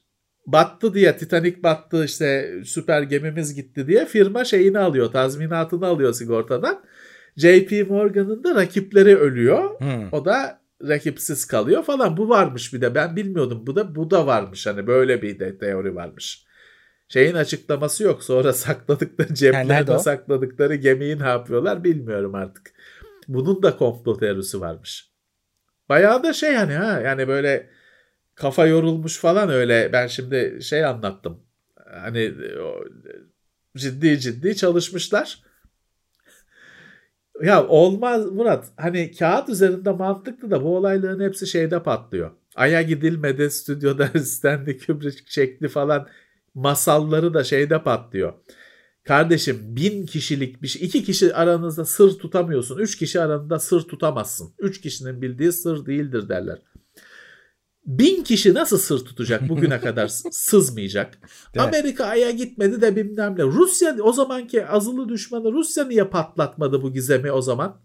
Battı 0.47 0.95
diye 0.95 1.17
Titanic 1.17 1.63
battı 1.63 2.05
işte 2.05 2.55
süper 2.65 3.03
gemimiz 3.03 3.55
gitti 3.55 3.87
diye 3.87 4.07
firma 4.07 4.45
şeyini 4.45 4.79
alıyor 4.79 5.13
tazminatını 5.13 5.87
alıyor 5.87 6.13
sigortadan. 6.13 6.85
JP 7.37 7.91
Morgan'ın 7.91 8.45
da 8.45 8.55
rakipleri 8.55 9.17
ölüyor. 9.17 9.81
Hmm. 9.81 10.13
O 10.13 10.25
da 10.25 10.61
rakipsiz 10.83 11.45
kalıyor 11.45 11.83
falan. 11.83 12.17
Bu 12.17 12.29
varmış 12.29 12.75
bir 12.75 12.81
de 12.81 12.95
ben 12.95 13.17
bilmiyordum. 13.17 13.67
Bu 13.67 13.77
da 13.77 13.95
bu 13.95 14.11
da 14.11 14.27
varmış 14.27 14.67
hani 14.67 14.87
böyle 14.87 15.23
bir 15.23 15.39
de 15.39 15.59
teori 15.59 15.95
varmış. 15.95 16.47
Şeyin 17.09 17.35
açıklaması 17.35 18.05
yok. 18.05 18.25
Sonra 18.25 18.53
sakladıkları 18.53 19.35
ceplerine 19.35 19.93
o? 19.93 19.99
sakladıkları 19.99 20.75
gemiyi 20.75 21.19
ne 21.19 21.27
yapıyorlar 21.27 21.85
bilmiyorum 21.85 22.35
artık. 22.35 22.73
Bunun 23.29 23.63
da 23.63 23.77
komplo 23.77 24.19
teorisi 24.19 24.61
varmış. 24.61 25.11
Bayağı 25.89 26.23
da 26.23 26.33
şey 26.33 26.55
hani 26.55 26.73
ha 26.73 27.01
yani 27.01 27.29
böyle 27.29 27.71
kafa 28.37 28.67
yorulmuş 28.67 29.19
falan 29.19 29.49
öyle 29.51 29.91
ben 29.93 30.07
şimdi 30.07 30.59
şey 30.63 30.85
anlattım. 30.85 31.41
Hani 31.91 32.35
ciddi 33.77 34.21
ciddi 34.21 34.57
çalışmışlar. 34.57 35.43
Ya 37.43 37.67
olmaz 37.67 38.33
Murat. 38.33 38.67
Hani 38.77 39.11
kağıt 39.11 39.49
üzerinde 39.49 39.91
mantıklı 39.91 40.51
da 40.51 40.63
bu 40.63 40.77
olayların 40.77 41.25
hepsi 41.25 41.47
şeyde 41.47 41.83
patlıyor. 41.83 42.31
Ay'a 42.55 42.83
gidilmedi 42.83 43.51
stüdyoda 43.51 44.07
Stanley 44.25 44.79
Kubrick 44.79 45.25
çekti 45.27 45.69
falan 45.69 46.09
masalları 46.55 47.35
da 47.35 47.45
şeyde 47.45 47.83
patlıyor. 47.83 48.35
Kardeşim 49.05 49.77
bin 49.77 50.07
kişilik 50.07 50.63
bir 50.63 50.69
şey. 50.69 50.87
iki 50.87 51.05
kişi 51.05 51.35
aranızda 51.35 51.85
sır 51.85 52.19
tutamıyorsun. 52.19 52.79
Üç 52.79 52.97
kişi 52.99 53.21
aranızda 53.21 53.59
sır 53.59 53.81
tutamazsın. 53.83 54.55
Üç 54.59 54.81
kişinin 54.81 55.23
bildiği 55.23 55.53
sır 55.53 55.87
değildir 55.87 56.29
derler. 56.29 56.59
Bin 57.87 58.25
kişi 58.25 58.55
nasıl 58.55 58.79
sır 58.79 58.99
tutacak 58.99 59.49
bugüne 59.49 59.81
kadar 59.81 60.09
sızmayacak. 60.31 61.19
Değil? 61.55 61.67
Amerika 61.67 62.05
Ay'a 62.05 62.31
gitmedi 62.31 62.81
de 62.81 62.97
bilmem 62.97 63.35
ne. 63.39 63.43
Rusya 63.43 63.97
o 64.03 64.13
zamanki 64.13 64.67
azılı 64.67 65.09
düşmanı 65.09 65.53
Rusya 65.53 65.85
niye 65.85 66.05
patlatmadı 66.05 66.83
bu 66.83 66.93
gizemi 66.93 67.33
o 67.33 67.43
zaman? 67.43 67.83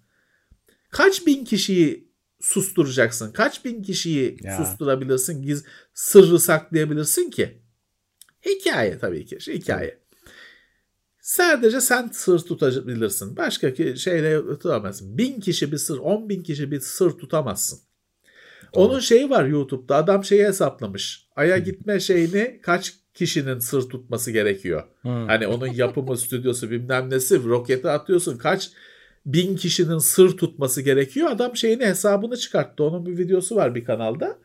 Kaç 0.92 1.26
bin 1.28 1.46
kişiyi 1.46 2.12
susturacaksın? 2.42 3.32
Kaç 3.32 3.66
bin 3.66 3.84
kişiyi 3.84 4.38
Ya. 4.44 4.58
susturabilirsin? 4.58 5.42
Giz, 5.42 5.64
sırrı 5.94 6.40
saklayabilirsin 6.40 7.30
ki? 7.30 7.62
Hikaye 8.46 8.98
tabii 9.00 9.26
ki. 9.26 9.38
Hikaye. 9.54 10.02
Sadece 11.22 11.82
sen 11.82 12.10
sır 12.14 12.40
tutabilirsin. 12.40 13.38
Başka 13.38 13.74
ki 13.74 13.94
şeyle 13.98 14.42
tutamazsın. 14.46 15.18
Bin 15.18 15.40
kişi 15.40 15.72
bir 15.72 15.78
sır, 15.78 15.98
on 15.98 16.30
bin 16.30 16.44
kişi 16.44 16.72
bir 16.72 16.80
sır 16.80 17.12
tutamazsın. 17.12 17.80
Doğru. 18.76 18.84
Onun 18.84 19.00
şeyi 19.00 19.30
var 19.30 19.46
YouTube'da. 19.46 19.96
Adam 19.96 20.24
şeyi 20.24 20.46
hesaplamış. 20.46 21.28
Ay'a 21.36 21.58
gitme 21.58 22.00
şeyini 22.00 22.60
kaç 22.62 22.94
kişinin 23.14 23.60
sır 23.60 23.90
tutması 23.90 24.32
gerekiyor. 24.32 24.84
Hmm. 25.02 25.28
Hani 25.28 25.48
onun 25.48 25.68
yapımı, 25.68 26.18
stüdyosu 26.18 26.72
bilmem 26.72 27.10
nesi. 27.10 27.44
Roketi 27.44 27.90
atıyorsun. 27.90 28.38
Kaç 28.38 28.72
bin 29.26 29.56
kişinin 29.56 29.98
sır 29.98 30.38
tutması 30.38 30.82
gerekiyor. 30.82 31.32
Adam 31.32 31.56
şeyini 31.56 31.86
hesabını 31.86 32.38
çıkarttı. 32.38 32.84
Onun 32.84 33.06
bir 33.06 33.18
videosu 33.18 33.56
var 33.56 33.76
bir 33.76 33.86
kanalda. 33.86 34.38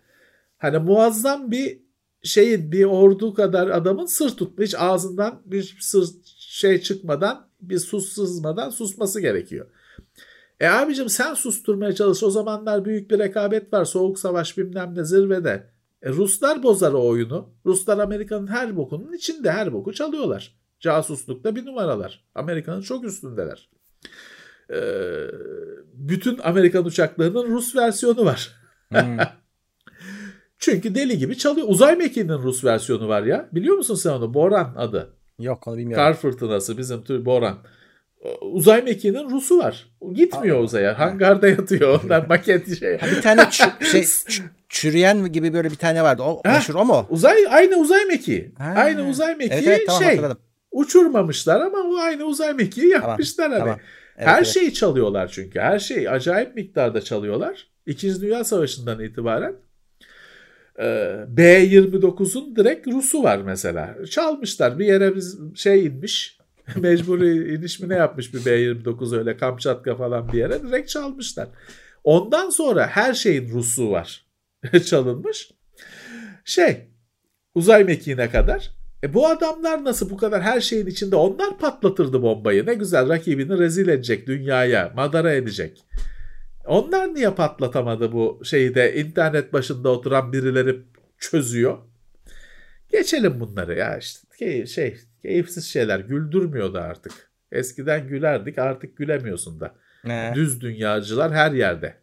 Hani 0.58 0.78
muazzam 0.78 1.50
bir 1.50 1.78
şeyin 2.22 2.72
bir 2.72 2.84
ordu 2.84 3.34
kadar 3.34 3.68
adamın 3.68 4.06
sır 4.06 4.30
tutma 4.30 4.64
hiç 4.64 4.74
ağzından 4.78 5.42
bir 5.44 5.76
sır 5.80 6.08
şey 6.38 6.80
çıkmadan 6.80 7.48
bir 7.60 7.78
sus 7.78 8.12
sızmadan 8.12 8.70
susması 8.70 9.20
gerekiyor. 9.20 9.66
E 10.60 10.66
abicim 10.66 11.08
sen 11.08 11.34
susturmaya 11.34 11.94
çalış. 11.94 12.22
O 12.22 12.30
zamanlar 12.30 12.84
büyük 12.84 13.10
bir 13.10 13.18
rekabet 13.18 13.72
var. 13.72 13.84
Soğuk 13.84 14.18
savaş 14.18 14.58
bilmem 14.58 14.94
ne 14.94 15.04
zirvede. 15.04 15.70
E 16.02 16.08
Ruslar 16.08 16.62
bozar 16.62 16.92
o 16.92 17.06
oyunu. 17.06 17.48
Ruslar 17.66 17.98
Amerika'nın 17.98 18.46
her 18.46 18.76
bokunun 18.76 19.12
içinde 19.12 19.50
her 19.50 19.72
boku 19.72 19.92
çalıyorlar. 19.92 20.56
Casuslukta 20.80 21.56
bir 21.56 21.66
numaralar. 21.66 22.24
Amerika'nın 22.34 22.80
çok 22.80 23.04
üstündeler. 23.04 23.70
E, 24.70 24.78
bütün 25.92 26.38
Amerikan 26.38 26.84
uçaklarının 26.84 27.46
Rus 27.50 27.76
versiyonu 27.76 28.24
var. 28.24 28.52
Hmm. 28.88 29.18
Çünkü 30.58 30.94
deli 30.94 31.18
gibi 31.18 31.38
çalıyor. 31.38 31.66
Uzay 31.70 31.96
mekiğinin 31.96 32.38
Rus 32.38 32.64
versiyonu 32.64 33.08
var 33.08 33.22
ya. 33.22 33.48
Biliyor 33.52 33.76
musun 33.76 33.94
sen 33.94 34.10
onu? 34.10 34.34
Boran 34.34 34.74
adı. 34.76 35.16
Yok 35.38 35.68
onu 35.68 35.76
bilmiyorum. 35.76 36.04
Kar 36.04 36.14
fırtınası 36.14 36.78
bizim 36.78 37.04
tür 37.04 37.24
Boran. 37.24 37.58
Uzay 38.40 38.82
mekiğinin 38.82 39.30
Rus'u 39.30 39.58
var. 39.58 39.86
Gitmiyor 40.12 40.56
Allah. 40.56 40.64
uzaya. 40.64 40.98
Hangarda 40.98 41.48
yatıyor. 41.48 42.00
Onlar 42.04 42.26
maket 42.26 42.78
şey. 42.78 42.92
Bir 43.16 43.22
tane 43.22 43.40
çü- 43.40 43.84
şey 43.92 44.00
ç- 44.00 44.42
çürüyen 44.68 45.32
gibi 45.32 45.52
böyle 45.52 45.70
bir 45.70 45.76
tane 45.76 46.02
vardı. 46.02 46.22
O 46.22 46.40
Ha? 46.46 46.52
meşhur 46.52 46.74
o 46.74 46.84
mu? 46.84 47.06
Uzay 47.10 47.36
aynı 47.50 47.76
uzay 47.76 48.04
mekiği. 48.04 48.52
Ha. 48.58 48.74
Aynı 48.76 49.08
uzay 49.08 49.34
mekiği 49.36 49.58
Evet, 49.58 49.68
evet 49.68 49.86
tamam 49.86 50.02
şey. 50.02 50.10
hatırladım. 50.10 50.38
Uçurmamışlar 50.70 51.60
ama 51.60 51.78
o 51.78 51.96
aynı 51.96 52.24
uzay 52.24 52.52
mekiği 52.54 52.88
yapmışlar 52.88 53.50
hani. 53.50 53.58
Tamam. 53.58 53.78
Evet, 54.18 54.28
Her 54.28 54.36
evet. 54.36 54.46
şeyi 54.46 54.74
çalıyorlar 54.74 55.28
çünkü. 55.32 55.60
Her 55.60 55.78
şeyi 55.78 56.10
acayip 56.10 56.54
miktarda 56.54 57.00
çalıyorlar. 57.00 57.66
İkinci 57.86 58.20
Dünya 58.20 58.44
Savaşı'ndan 58.44 59.00
itibaren. 59.04 59.54
Ee, 60.78 61.16
B-29'un 61.28 62.56
direkt 62.56 62.86
Rus'u 62.88 63.22
var 63.22 63.38
mesela. 63.38 63.96
Çalmışlar. 64.10 64.78
Bir 64.78 64.86
yere 64.86 65.16
biz 65.16 65.38
şey 65.54 65.86
inmiş. 65.86 66.35
Mecburi 66.76 67.54
iniş 67.54 67.80
mi 67.80 67.88
ne 67.88 67.94
yapmış 67.94 68.34
bir 68.34 68.44
B-29 68.44 69.18
öyle 69.18 69.36
Kamçatka 69.36 69.96
falan 69.96 70.32
bir 70.32 70.38
yere. 70.38 70.62
Direkt 70.62 70.88
çalmışlar. 70.88 71.48
Ondan 72.04 72.50
sonra 72.50 72.86
her 72.86 73.14
şeyin 73.14 73.50
Rus'u 73.50 73.90
var. 73.90 74.26
Çalınmış. 74.86 75.50
Şey 76.44 76.88
uzay 77.54 77.84
mekiğine 77.84 78.30
kadar. 78.30 78.70
E 79.02 79.14
bu 79.14 79.28
adamlar 79.28 79.84
nasıl 79.84 80.10
bu 80.10 80.16
kadar 80.16 80.42
her 80.42 80.60
şeyin 80.60 80.86
içinde 80.86 81.16
onlar 81.16 81.58
patlatırdı 81.58 82.22
bombayı. 82.22 82.66
Ne 82.66 82.74
güzel 82.74 83.08
rakibini 83.08 83.58
rezil 83.58 83.88
edecek 83.88 84.26
dünyaya, 84.26 84.92
madara 84.96 85.32
edecek. 85.32 85.84
Onlar 86.66 87.14
niye 87.14 87.30
patlatamadı 87.30 88.12
bu 88.12 88.40
şeyi 88.44 88.74
de 88.74 88.96
internet 88.96 89.52
başında 89.52 89.88
oturan 89.88 90.32
birileri 90.32 90.76
çözüyor. 91.18 91.78
Geçelim 92.92 93.40
bunları 93.40 93.74
ya 93.74 93.98
işte 93.98 94.66
şey 94.66 94.98
keyifsiz 95.26 95.64
şeyler 95.64 96.00
güldürmüyordu 96.00 96.78
artık. 96.78 97.12
Eskiden 97.52 98.08
gülerdik 98.08 98.58
artık 98.58 98.96
gülemiyorsun 98.96 99.60
da. 99.60 99.74
He, 100.02 100.32
Düz 100.34 100.60
dünyacılar 100.60 101.32
her 101.32 101.52
yerde 101.52 101.96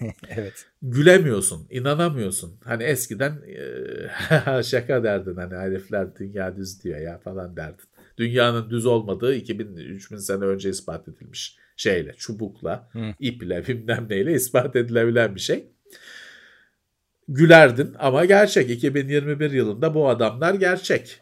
evet. 0.28 0.66
gülemiyorsun, 0.82 1.66
inanamıyorsun. 1.70 2.60
Hani 2.64 2.82
eskiden 2.82 3.42
eee, 3.46 4.62
şaka 4.62 5.04
derdin 5.04 5.36
hani 5.36 5.54
herifler 5.54 6.16
dünya 6.16 6.56
düz 6.56 6.84
diyor 6.84 7.00
ya 7.00 7.18
falan 7.18 7.56
derdin. 7.56 7.84
Dünyanın 8.18 8.70
düz 8.70 8.86
olmadığı 8.86 9.36
2000-3000 9.36 10.18
sene 10.18 10.44
önce 10.44 10.70
ispat 10.70 11.08
edilmiş 11.08 11.56
şeyle, 11.76 12.12
çubukla, 12.12 12.88
Hı. 12.92 13.14
iple 13.20 13.66
bilmem 13.68 14.06
neyle 14.10 14.32
ispat 14.32 14.76
edilebilen 14.76 15.34
bir 15.34 15.40
şey. 15.40 15.66
Gülerdin 17.28 17.94
ama 17.98 18.24
gerçek. 18.24 18.70
2021 18.70 19.50
yılında 19.50 19.94
bu 19.94 20.08
adamlar 20.08 20.54
gerçek. 20.54 21.20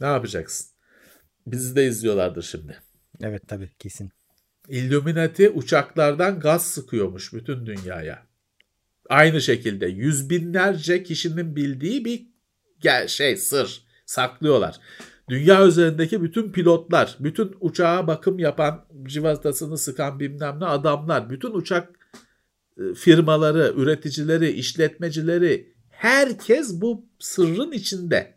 Ne 0.00 0.06
yapacaksın? 0.06 0.66
Bizi 1.46 1.76
de 1.76 1.86
izliyorlardır 1.86 2.42
şimdi. 2.42 2.78
Evet 3.20 3.42
tabii 3.48 3.70
kesin. 3.78 4.10
Illuminati 4.68 5.50
uçaklardan 5.50 6.40
gaz 6.40 6.66
sıkıyormuş 6.66 7.32
bütün 7.32 7.66
dünyaya. 7.66 8.26
Aynı 9.08 9.40
şekilde 9.40 9.86
yüz 9.86 10.30
binlerce 10.30 11.02
kişinin 11.02 11.56
bildiği 11.56 12.04
bir 12.04 12.26
şey 13.08 13.36
sır 13.36 13.84
saklıyorlar. 14.06 14.80
Dünya 15.28 15.66
üzerindeki 15.66 16.22
bütün 16.22 16.52
pilotlar, 16.52 17.16
bütün 17.20 17.56
uçağa 17.60 18.06
bakım 18.06 18.38
yapan, 18.38 18.86
civatasını 19.02 19.78
sıkan 19.78 20.20
bilmem 20.20 20.60
ne 20.60 20.64
adamlar, 20.64 21.30
bütün 21.30 21.54
uçak 21.54 21.88
e, 22.78 22.94
firmaları, 22.94 23.74
üreticileri, 23.76 24.50
işletmecileri 24.50 25.74
herkes 25.90 26.80
bu 26.80 27.06
sırrın 27.18 27.72
içinde. 27.72 28.33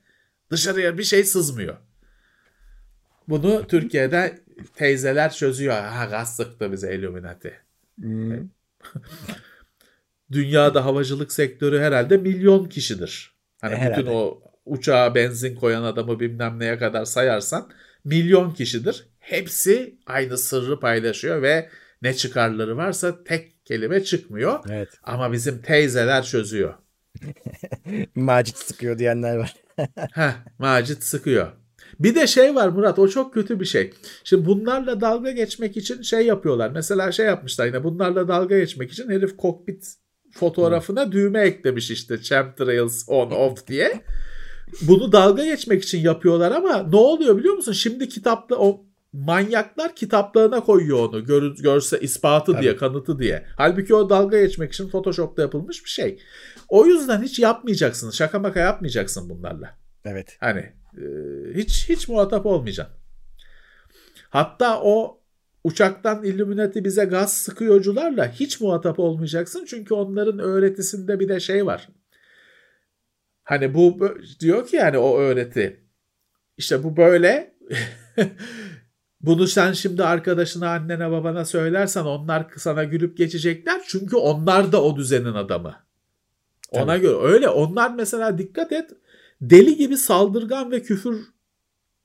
Dışarıya 0.52 0.98
bir 0.98 1.04
şey 1.04 1.24
sızmıyor. 1.24 1.78
Bunu 3.28 3.68
Türkiye'de 3.68 4.40
teyzeler 4.76 5.32
çözüyor. 5.34 5.74
Ha 5.74 6.06
gaz 6.06 6.36
sıktı 6.36 6.72
bize 6.72 6.96
Illuminati. 6.96 7.54
Hmm. 8.02 8.32
Dünyada 10.32 10.86
havacılık 10.86 11.32
sektörü 11.32 11.80
herhalde 11.80 12.18
milyon 12.18 12.66
kişidir. 12.66 13.36
Hani 13.62 13.74
E, 13.74 13.78
herhalde. 13.78 14.02
bütün 14.02 14.12
o 14.12 14.42
uçağa 14.66 15.16
benzin 15.16 15.56
koyan 15.56 15.84
adamı 15.84 16.20
bilmem 16.20 16.60
neye 16.60 16.78
kadar 16.78 17.06
sayarsan 17.06 17.70
milyon 18.04 18.52
kişidir. 18.52 19.08
Hepsi 19.20 19.98
aynı 20.06 20.38
sırrı 20.38 20.80
paylaşıyor 20.80 21.42
ve 21.42 21.70
ne 22.02 22.14
çıkarları 22.14 22.78
varsa 22.78 23.24
tek 23.24 23.66
kelime 23.66 24.04
çıkmıyor. 24.04 24.60
Evet. 24.70 24.90
Ama 25.04 25.32
bizim 25.32 25.62
teyzeler 25.62 26.24
çözüyor. 26.24 26.74
Macit 28.16 28.58
sıkıyor 28.58 28.98
diyenler 28.98 29.38
var. 29.38 29.56
Heh, 30.12 30.34
Macit 30.60 31.04
sıkıyor. 31.04 31.48
Bir 32.00 32.16
de 32.16 32.28
şey 32.28 32.56
var 32.56 32.68
Murat 32.68 33.00
o 33.00 33.08
çok 33.08 33.34
kötü 33.34 33.60
bir 33.60 33.66
şey. 33.66 33.94
Şimdi 34.24 34.46
bunlarla 34.46 35.02
dalga 35.02 35.32
geçmek 35.32 35.78
için 35.78 36.02
şey 36.02 36.26
yapıyorlar. 36.26 36.70
Mesela 36.70 37.12
şey 37.12 37.26
yapmışlar 37.26 37.66
yine 37.66 37.84
bunlarla 37.84 38.28
dalga 38.28 38.60
geçmek 38.60 38.92
için 38.92 39.10
herif 39.10 39.38
kokpit 39.38 39.94
fotoğrafına 40.32 41.12
düğme 41.12 41.42
eklemiş 41.42 41.92
işte 41.92 42.22
chemtrails 42.22 43.10
on 43.10 43.32
off 43.32 43.68
diye. 43.68 44.02
Bunu 44.82 45.12
dalga 45.12 45.46
geçmek 45.46 45.84
için 45.84 46.00
yapıyorlar 46.00 46.52
ama 46.52 46.84
ne 46.84 46.96
oluyor 46.96 47.38
biliyor 47.38 47.54
musun? 47.54 47.72
Şimdi 47.72 48.10
kitapta 48.10 48.56
o 48.56 48.86
manyaklar 49.14 49.96
kitaplarına 49.96 50.60
koyuyor 50.60 51.10
onu 51.10 51.26
gör, 51.26 51.56
görse 51.56 52.00
ispatı 52.00 52.52
Tabii. 52.52 52.62
diye 52.62 52.76
kanıtı 52.76 53.20
diye. 53.20 53.46
Halbuki 53.58 53.96
o 53.96 54.10
dalga 54.10 54.42
geçmek 54.42 54.74
için 54.74 54.90
Photoshop'ta 54.90 55.42
yapılmış 55.42 55.84
bir 55.86 55.90
şey. 55.90 56.20
O 56.68 56.86
yüzden 56.86 57.22
hiç 57.22 57.40
yapmayacaksın. 57.40 58.12
Şaka 58.12 58.40
maka 58.40 58.60
yapmayacaksın 58.60 59.30
bunlarla. 59.30 59.78
Evet. 60.06 60.38
Hani 60.40 60.74
e, 60.98 61.04
hiç 61.54 61.90
hiç 61.90 62.08
muhatap 62.08 62.46
olmayacaksın. 62.46 62.96
Hatta 64.30 64.82
o 64.82 65.22
uçaktan 65.64 66.24
Illuminati 66.24 66.86
bize 66.86 67.06
gaz 67.06 67.34
sıkıyorcularla 67.34 68.32
hiç 68.32 68.62
muhatap 68.62 69.00
olmayacaksın. 69.00 69.66
Çünkü 69.66 69.94
onların 69.94 70.40
öğretisinde 70.40 71.20
bir 71.20 71.30
de 71.30 71.40
şey 71.40 71.66
var. 71.66 71.90
Hani 73.44 73.74
bu 73.74 74.18
diyor 74.40 74.68
ki 74.68 74.76
yani 74.76 74.98
o 74.98 75.18
öğreti. 75.18 75.84
İşte 76.58 76.84
bu 76.84 76.98
böyle 76.98 77.58
Bunu 79.22 79.48
sen 79.48 79.74
şimdi 79.74 80.04
arkadaşına, 80.04 80.70
annene, 80.70 81.12
babana 81.12 81.46
söylersen 81.46 82.04
onlar 82.04 82.48
sana 82.58 82.84
gülüp 82.84 83.18
geçecekler. 83.18 83.82
Çünkü 83.88 84.16
onlar 84.16 84.72
da 84.72 84.84
o 84.84 84.96
düzenin 84.96 85.34
adamı. 85.34 85.87
Ona 86.72 86.86
Tabii. 86.86 87.02
göre 87.02 87.18
öyle. 87.18 87.50
Onlar 87.50 87.94
mesela 87.96 88.38
dikkat 88.38 88.72
et 88.72 88.90
deli 89.42 89.76
gibi 89.78 89.98
saldırgan 89.98 90.72
ve 90.72 90.82
küfür 90.82 91.26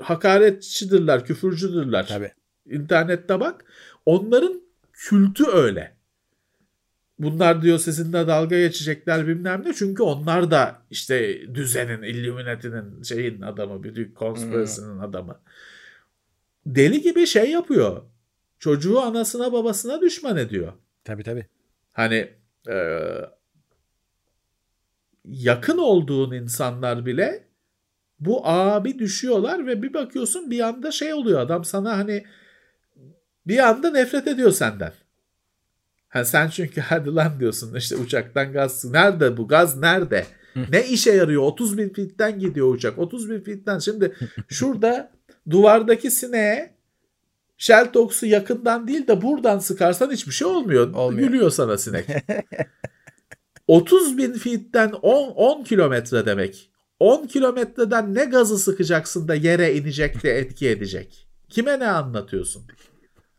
hakaretçidirler, 0.02 1.24
küfürcüdürler. 1.24 2.06
Tabii. 2.08 2.32
İnternette 2.66 3.40
bak. 3.40 3.64
Onların 4.06 4.62
kültü 4.92 5.44
öyle. 5.46 5.96
Bunlar 7.18 7.62
diyor 7.62 7.78
sizinle 7.78 8.26
dalga 8.26 8.58
geçecekler 8.58 9.26
bilmem 9.26 9.62
ne. 9.66 9.72
Çünkü 9.72 10.02
onlar 10.02 10.50
da 10.50 10.82
işte 10.90 11.46
düzenin, 11.54 12.02
Illuminati'nin 12.02 13.02
şeyin 13.02 13.40
adamı, 13.40 13.82
büyük 13.82 14.18
conspiracy'nin 14.18 14.86
hmm. 14.86 15.00
adamı 15.00 15.40
deli 16.66 17.02
gibi 17.02 17.26
şey 17.26 17.50
yapıyor. 17.50 18.02
Çocuğu 18.58 19.00
anasına 19.00 19.52
babasına 19.52 20.00
düşman 20.00 20.36
ediyor. 20.36 20.72
Tabii 21.04 21.22
tabii. 21.22 21.46
Hani 21.92 22.32
e, 22.68 22.76
yakın 25.24 25.78
olduğun 25.78 26.32
insanlar 26.32 27.06
bile 27.06 27.44
bu 28.20 28.46
abi 28.48 28.98
düşüyorlar 28.98 29.66
ve 29.66 29.82
bir 29.82 29.94
bakıyorsun 29.94 30.50
bir 30.50 30.60
anda 30.60 30.90
şey 30.90 31.14
oluyor 31.14 31.40
adam 31.40 31.64
sana 31.64 31.98
hani 31.98 32.24
bir 33.46 33.58
anda 33.58 33.90
nefret 33.90 34.26
ediyor 34.26 34.50
senden. 34.50 34.92
Ha 36.08 36.24
sen 36.24 36.48
çünkü 36.48 36.80
hadi 36.88 37.14
lan 37.14 37.40
diyorsun 37.40 37.74
işte 37.74 37.96
uçaktan 37.96 38.52
gaz 38.52 38.84
nerede 38.84 39.36
bu 39.36 39.48
gaz 39.48 39.76
nerede? 39.76 40.26
ne 40.70 40.86
işe 40.86 41.12
yarıyor? 41.12 41.42
30 41.42 41.78
bin 41.78 41.88
fitten 41.88 42.38
gidiyor 42.38 42.74
uçak. 42.74 42.98
30 42.98 43.30
bin 43.30 43.40
fitten 43.40 43.78
şimdi 43.78 44.16
şurada 44.48 45.12
duvardaki 45.50 46.10
sineğe 46.10 46.74
Sheltox'u 47.58 48.26
yakından 48.26 48.88
değil 48.88 49.06
de 49.06 49.22
buradan 49.22 49.58
sıkarsan 49.58 50.10
hiçbir 50.10 50.32
şey 50.32 50.46
olmuyor. 50.48 50.94
olmuyor. 50.94 51.28
Gülüyor 51.28 51.50
sana 51.50 51.78
sinek. 51.78 52.06
30 53.68 54.18
bin 54.18 54.32
feet'ten 54.32 54.92
10, 54.92 55.30
10 55.30 55.64
kilometre 55.64 56.26
demek. 56.26 56.70
10 57.00 57.26
kilometreden 57.26 58.14
ne 58.14 58.24
gazı 58.24 58.58
sıkacaksın 58.58 59.28
da 59.28 59.34
yere 59.34 59.74
inecek 59.74 60.22
de 60.22 60.38
etki 60.38 60.68
edecek? 60.68 61.28
Kime 61.48 61.78
ne 61.78 61.88
anlatıyorsun? 61.88 62.62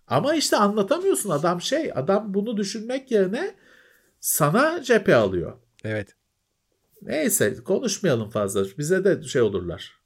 Ama 0.07 0.35
işte 0.35 0.57
anlatamıyorsun 0.57 1.29
adam 1.29 1.61
şey. 1.61 1.91
Adam 1.95 2.33
bunu 2.33 2.57
düşünmek 2.57 3.11
yerine 3.11 3.55
sana 4.19 4.83
cephe 4.83 5.15
alıyor. 5.15 5.53
Evet. 5.83 6.15
Neyse 7.01 7.55
konuşmayalım 7.63 8.29
fazla. 8.29 8.65
Bize 8.77 9.03
de 9.03 9.23
şey 9.23 9.41
olurlar 9.41 10.03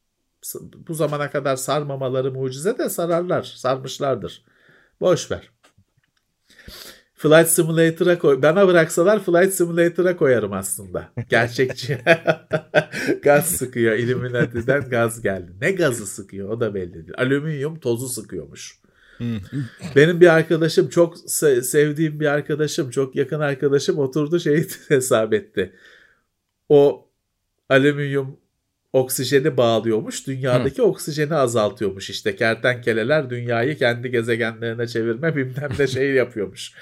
bu 0.87 0.93
zamana 0.93 1.31
kadar 1.31 1.55
sarmamaları 1.55 2.31
mucize 2.31 2.77
de 2.77 2.89
sararlar. 2.89 3.43
Sarmışlardır. 3.43 4.45
Boş 5.01 5.31
ver. 5.31 5.51
Flight 7.17 7.47
Simulator'a 7.47 8.19
koy. 8.19 8.41
Bana 8.41 8.67
bıraksalar 8.67 9.23
Flight 9.23 9.53
Simulator'a 9.53 10.17
koyarım 10.17 10.53
aslında. 10.53 11.09
Gerçekçi. 11.29 11.97
gaz 13.23 13.45
sıkıyor. 13.45 13.95
Illuminati'den 13.95 14.89
gaz 14.89 15.21
geldi. 15.21 15.51
Ne 15.61 15.71
gazı 15.71 16.07
sıkıyor 16.07 16.49
o 16.49 16.59
da 16.59 16.73
belli 16.73 16.93
değil. 16.93 17.13
Alüminyum 17.17 17.79
tozu 17.79 18.07
sıkıyormuş. 18.09 18.79
Benim 19.95 20.21
bir 20.21 20.27
arkadaşım 20.27 20.89
çok 20.89 21.17
sevdiğim 21.61 22.19
bir 22.19 22.25
arkadaşım 22.25 22.89
çok 22.89 23.15
yakın 23.15 23.39
arkadaşım 23.39 23.97
oturdu 23.99 24.39
şeyi 24.39 24.67
hesap 24.87 25.33
etti. 25.33 25.73
O 26.69 27.09
alüminyum 27.69 28.37
oksijeni 28.93 29.57
bağlıyormuş. 29.57 30.27
Dünyadaki 30.27 30.77
Hı. 30.77 30.83
oksijeni 30.83 31.35
azaltıyormuş. 31.35 32.09
İşte 32.09 32.35
kertenkeleler 32.35 33.29
dünyayı 33.29 33.77
kendi 33.77 34.11
gezegenlerine 34.11 34.87
çevirme 34.87 35.35
bilmem 35.35 35.69
ne 35.79 35.87
şey 35.87 36.13
yapıyormuş. 36.13 36.73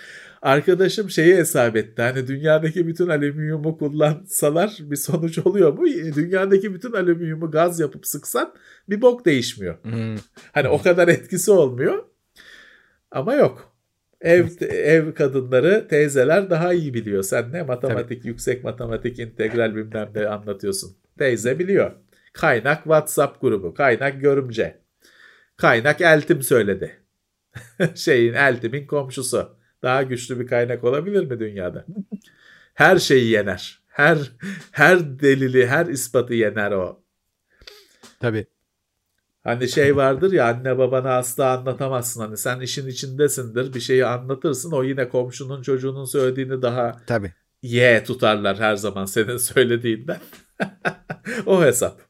Arkadaşım 0.46 1.10
şeyi 1.10 1.36
hesap 1.36 1.76
etti. 1.76 2.02
Hani 2.02 2.28
dünyadaki 2.28 2.88
bütün 2.88 3.08
alüminyumu 3.08 3.78
kullansalar 3.78 4.78
bir 4.80 4.96
sonuç 4.96 5.38
oluyor 5.38 5.74
mu? 5.74 5.86
Dünyadaki 6.16 6.74
bütün 6.74 6.92
alüminyumu 6.92 7.52
gaz 7.52 7.80
yapıp 7.80 8.08
sıksan 8.08 8.54
bir 8.90 9.02
bok 9.02 9.26
değişmiyor. 9.26 9.84
Hmm. 9.84 10.16
Hani 10.52 10.68
o 10.68 10.82
kadar 10.82 11.08
etkisi 11.08 11.52
olmuyor. 11.52 12.04
Ama 13.12 13.36
yok. 13.36 13.76
Ev 14.22 14.48
ev 14.70 15.14
kadınları, 15.14 15.88
teyzeler 15.88 16.50
daha 16.50 16.74
iyi 16.74 16.94
biliyor. 16.94 17.24
Sen 17.24 17.52
ne 17.52 17.64
matematik, 17.64 18.20
Tabii. 18.20 18.28
yüksek 18.28 18.64
matematik, 18.64 19.20
integral 19.20 19.76
bilmem 19.76 20.10
ne 20.16 20.28
anlatıyorsun. 20.28 20.98
Teyze 21.18 21.60
biliyor. 21.60 21.92
Kaynak 22.34 22.84
WhatsApp 22.84 23.42
grubu. 23.42 23.74
Kaynak 23.74 24.22
görümce. 24.22 24.78
Kaynak 25.58 26.02
Eltim 26.02 26.42
söyledi. 26.42 26.92
Şeyin 27.96 28.34
Eltim'in 28.34 28.88
komşusu. 28.88 29.55
Daha 29.84 30.04
güçlü 30.04 30.40
bir 30.40 30.48
kaynak 30.48 30.84
olabilir 30.84 31.26
mi 31.26 31.40
dünyada? 31.40 31.86
Her 32.74 32.98
şeyi 32.98 33.32
yener. 33.32 33.80
Her 33.88 34.18
her 34.72 35.20
delili, 35.20 35.68
her 35.68 35.86
ispatı 35.86 36.34
yener 36.34 36.72
o. 36.72 37.04
Tabii. 38.20 38.46
Hani 39.44 39.70
şey 39.70 39.96
vardır 39.96 40.32
ya 40.32 40.48
anne 40.48 40.78
babana 40.78 41.18
asla 41.18 41.58
anlatamazsın. 41.58 42.22
Hani 42.22 42.38
sen 42.38 42.60
işin 42.60 42.88
içindesindir 42.88 43.74
bir 43.74 43.80
şeyi 43.80 44.06
anlatırsın. 44.06 44.72
O 44.72 44.84
yine 44.84 45.10
komşunun 45.10 45.62
çocuğunun 45.62 46.06
söylediğini 46.06 46.62
daha 46.62 47.02
Tabii. 47.08 47.34
ye 47.62 48.04
tutarlar 48.04 48.60
her 48.60 48.76
zaman 48.76 49.06
senin 49.06 49.38
söylediğinden. 49.38 50.20
o 51.46 51.64
hesap. 51.64 52.02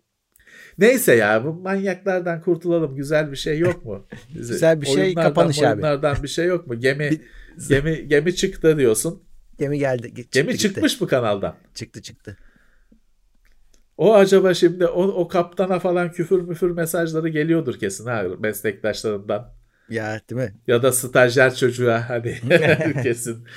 Neyse 0.78 1.16
ya 1.16 1.46
bu 1.46 1.54
manyaklardan 1.54 2.42
kurtulalım. 2.42 2.96
Güzel 2.96 3.32
bir 3.32 3.38
şey 3.38 3.60
yok 3.60 3.86
mu? 3.86 4.08
Bize, 4.36 4.54
Güzel 4.54 4.82
bir 4.82 4.86
şey 4.86 5.16
kapanış 5.16 5.60
abi. 5.60 5.68
Oyunlardan 5.68 6.24
bir 6.24 6.28
şey 6.28 6.46
yok 6.46 6.68
mu? 6.68 6.80
Gemi 6.80 7.22
gemi 7.70 8.08
gemi 8.08 8.36
çıktı 8.36 8.78
diyorsun. 8.78 9.24
Gemi 9.60 9.80
geldi. 9.80 10.08
Çıktı, 10.08 10.24
gemi 10.32 10.52
gitti. 10.52 10.62
çıkmış 10.62 11.02
mı 11.02 11.08
kanaldan? 11.08 11.56
Çıktı 11.74 12.02
çıktı. 12.02 12.38
O 13.98 14.14
acaba 14.16 14.54
şimdi 14.54 14.88
o, 14.88 15.04
o 15.04 15.28
kaptana 15.28 15.80
falan 15.80 16.12
küfür 16.12 16.42
müfür 16.42 16.72
mesajları 16.72 17.30
geliyordur 17.30 17.80
kesin 17.80 18.06
ha 18.06 18.24
meslektaşlarından. 18.40 19.54
Ya 19.90 20.22
değil 20.30 20.42
mi? 20.42 20.54
Ya 20.68 20.84
da 20.84 20.92
stajyer 20.92 21.56
çocuğa 21.56 22.10
hani 22.10 22.40
kesin 23.04 23.48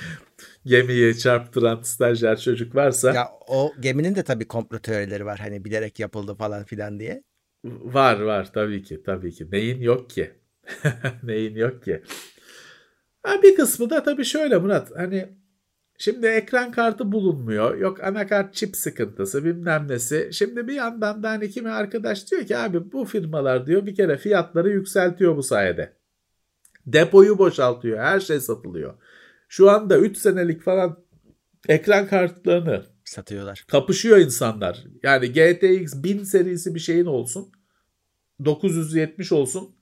gemiyi 0.65 1.17
çarptıran 1.17 1.81
stajyer 1.81 2.39
çocuk 2.39 2.75
varsa. 2.75 3.13
Ya 3.13 3.29
o 3.47 3.73
geminin 3.79 4.15
de 4.15 4.23
tabii 4.23 4.47
komplo 4.47 4.79
teorileri 4.79 5.25
var. 5.25 5.39
Hani 5.39 5.65
bilerek 5.65 5.99
yapıldı 5.99 6.35
falan 6.35 6.63
filan 6.63 6.99
diye. 6.99 7.23
Var 7.65 8.19
var 8.21 8.53
tabii 8.53 8.83
ki 8.83 9.03
tabii 9.03 9.31
ki. 9.31 9.47
Neyin 9.51 9.81
yok 9.81 10.09
ki? 10.09 10.31
Neyin 11.23 11.55
yok 11.55 11.83
ki? 11.83 12.03
Ha, 13.23 13.43
bir 13.43 13.55
kısmı 13.55 13.89
da 13.89 14.03
tabii 14.03 14.25
şöyle 14.25 14.57
Murat. 14.57 14.91
Hani 14.95 15.29
şimdi 15.97 16.27
ekran 16.27 16.71
kartı 16.71 17.11
bulunmuyor. 17.11 17.77
Yok 17.77 18.03
anakart 18.03 18.53
çip 18.53 18.75
sıkıntısı 18.75 19.45
bilmem 19.45 19.87
nesi. 19.87 20.29
Şimdi 20.33 20.67
bir 20.67 20.73
yandan 20.73 21.23
da 21.23 21.29
hani 21.29 21.49
kimi 21.49 21.69
arkadaş 21.69 22.31
diyor 22.31 22.45
ki 22.45 22.57
abi 22.57 22.91
bu 22.91 23.05
firmalar 23.05 23.67
diyor 23.67 23.85
bir 23.85 23.95
kere 23.95 24.17
fiyatları 24.17 24.69
yükseltiyor 24.69 25.37
bu 25.37 25.43
sayede. 25.43 25.93
Depoyu 26.85 27.37
boşaltıyor. 27.37 27.99
Her 27.99 28.19
şey 28.19 28.39
satılıyor. 28.39 28.93
Şu 29.47 29.69
anda 29.69 29.97
3 29.97 30.17
senelik 30.17 30.61
falan 30.61 30.99
ekran 31.67 32.07
kartlarını 32.07 32.85
satıyorlar. 33.03 33.65
Kapışıyor 33.67 34.17
insanlar. 34.17 34.83
Yani 35.03 35.31
GTX 35.31 36.03
1000 36.03 36.23
serisi 36.23 36.75
bir 36.75 36.79
şeyin 36.79 37.05
olsun. 37.05 37.51
970 38.45 39.31
olsun. 39.31 39.75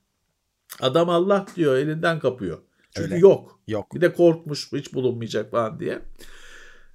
Adam 0.80 1.10
Allah 1.10 1.46
diyor 1.56 1.78
elinden 1.78 2.20
kapıyor. 2.20 2.67
Çünkü 2.98 3.14
Öyle. 3.14 3.20
yok. 3.28 3.60
Yok. 3.68 3.96
Bir 3.96 4.02
de 4.02 4.14
korkmuş 4.14 4.74
hiç 4.74 4.94
bulunmayacak 4.94 5.52
falan 5.52 5.80
diye. 5.80 6.00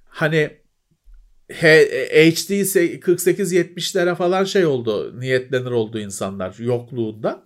Hani 0.07 0.57
HD 1.49 2.51
48-70'lere 2.51 4.15
falan 4.15 4.43
şey 4.43 4.65
oldu. 4.65 5.19
Niyetlenir 5.19 5.71
oldu 5.71 5.99
insanlar 5.99 6.55
yokluğunda. 6.59 7.43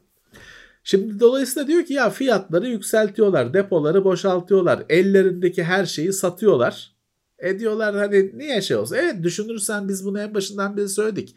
Şimdi 0.84 1.20
dolayısıyla 1.20 1.68
diyor 1.68 1.86
ki 1.86 1.94
ya 1.94 2.10
fiyatları 2.10 2.68
yükseltiyorlar, 2.68 3.54
depoları 3.54 4.04
boşaltıyorlar, 4.04 4.84
ellerindeki 4.90 5.64
her 5.64 5.86
şeyi 5.86 6.14
satıyorlar. 6.14 6.96
E 7.40 7.60
diyorlar 7.60 7.96
hani 7.96 8.38
niye 8.38 8.62
şey 8.62 8.78
olsun? 8.78 8.96
Evet 8.96 9.24
düşünürsen 9.24 9.90
biz 9.90 10.06
bunu 10.06 10.20
en 10.22 10.34
başından 10.34 10.78
beri 10.78 10.90
söyledik. 10.90 11.36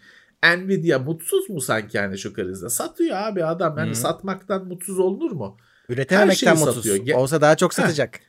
Nvidia 0.57 0.99
mutsuz 0.99 1.51
mu 1.51 1.61
sanki 1.61 1.97
yani 1.97 2.19
şu 2.19 2.33
krizde? 2.33 2.69
Satıyor 2.69 3.17
abi 3.17 3.45
adam. 3.45 3.79
Yani 3.79 3.91
Hı. 3.91 3.95
satmaktan 3.95 4.67
mutsuz 4.67 4.99
olunur 4.99 5.31
mu? 5.31 5.57
Üretememekten 5.91 6.57
mutsuz. 6.59 6.75
satıyor. 6.75 6.97
Ge- 6.97 7.15
Olsa 7.15 7.41
daha 7.41 7.57
çok 7.57 7.75
satacak. 7.75 8.21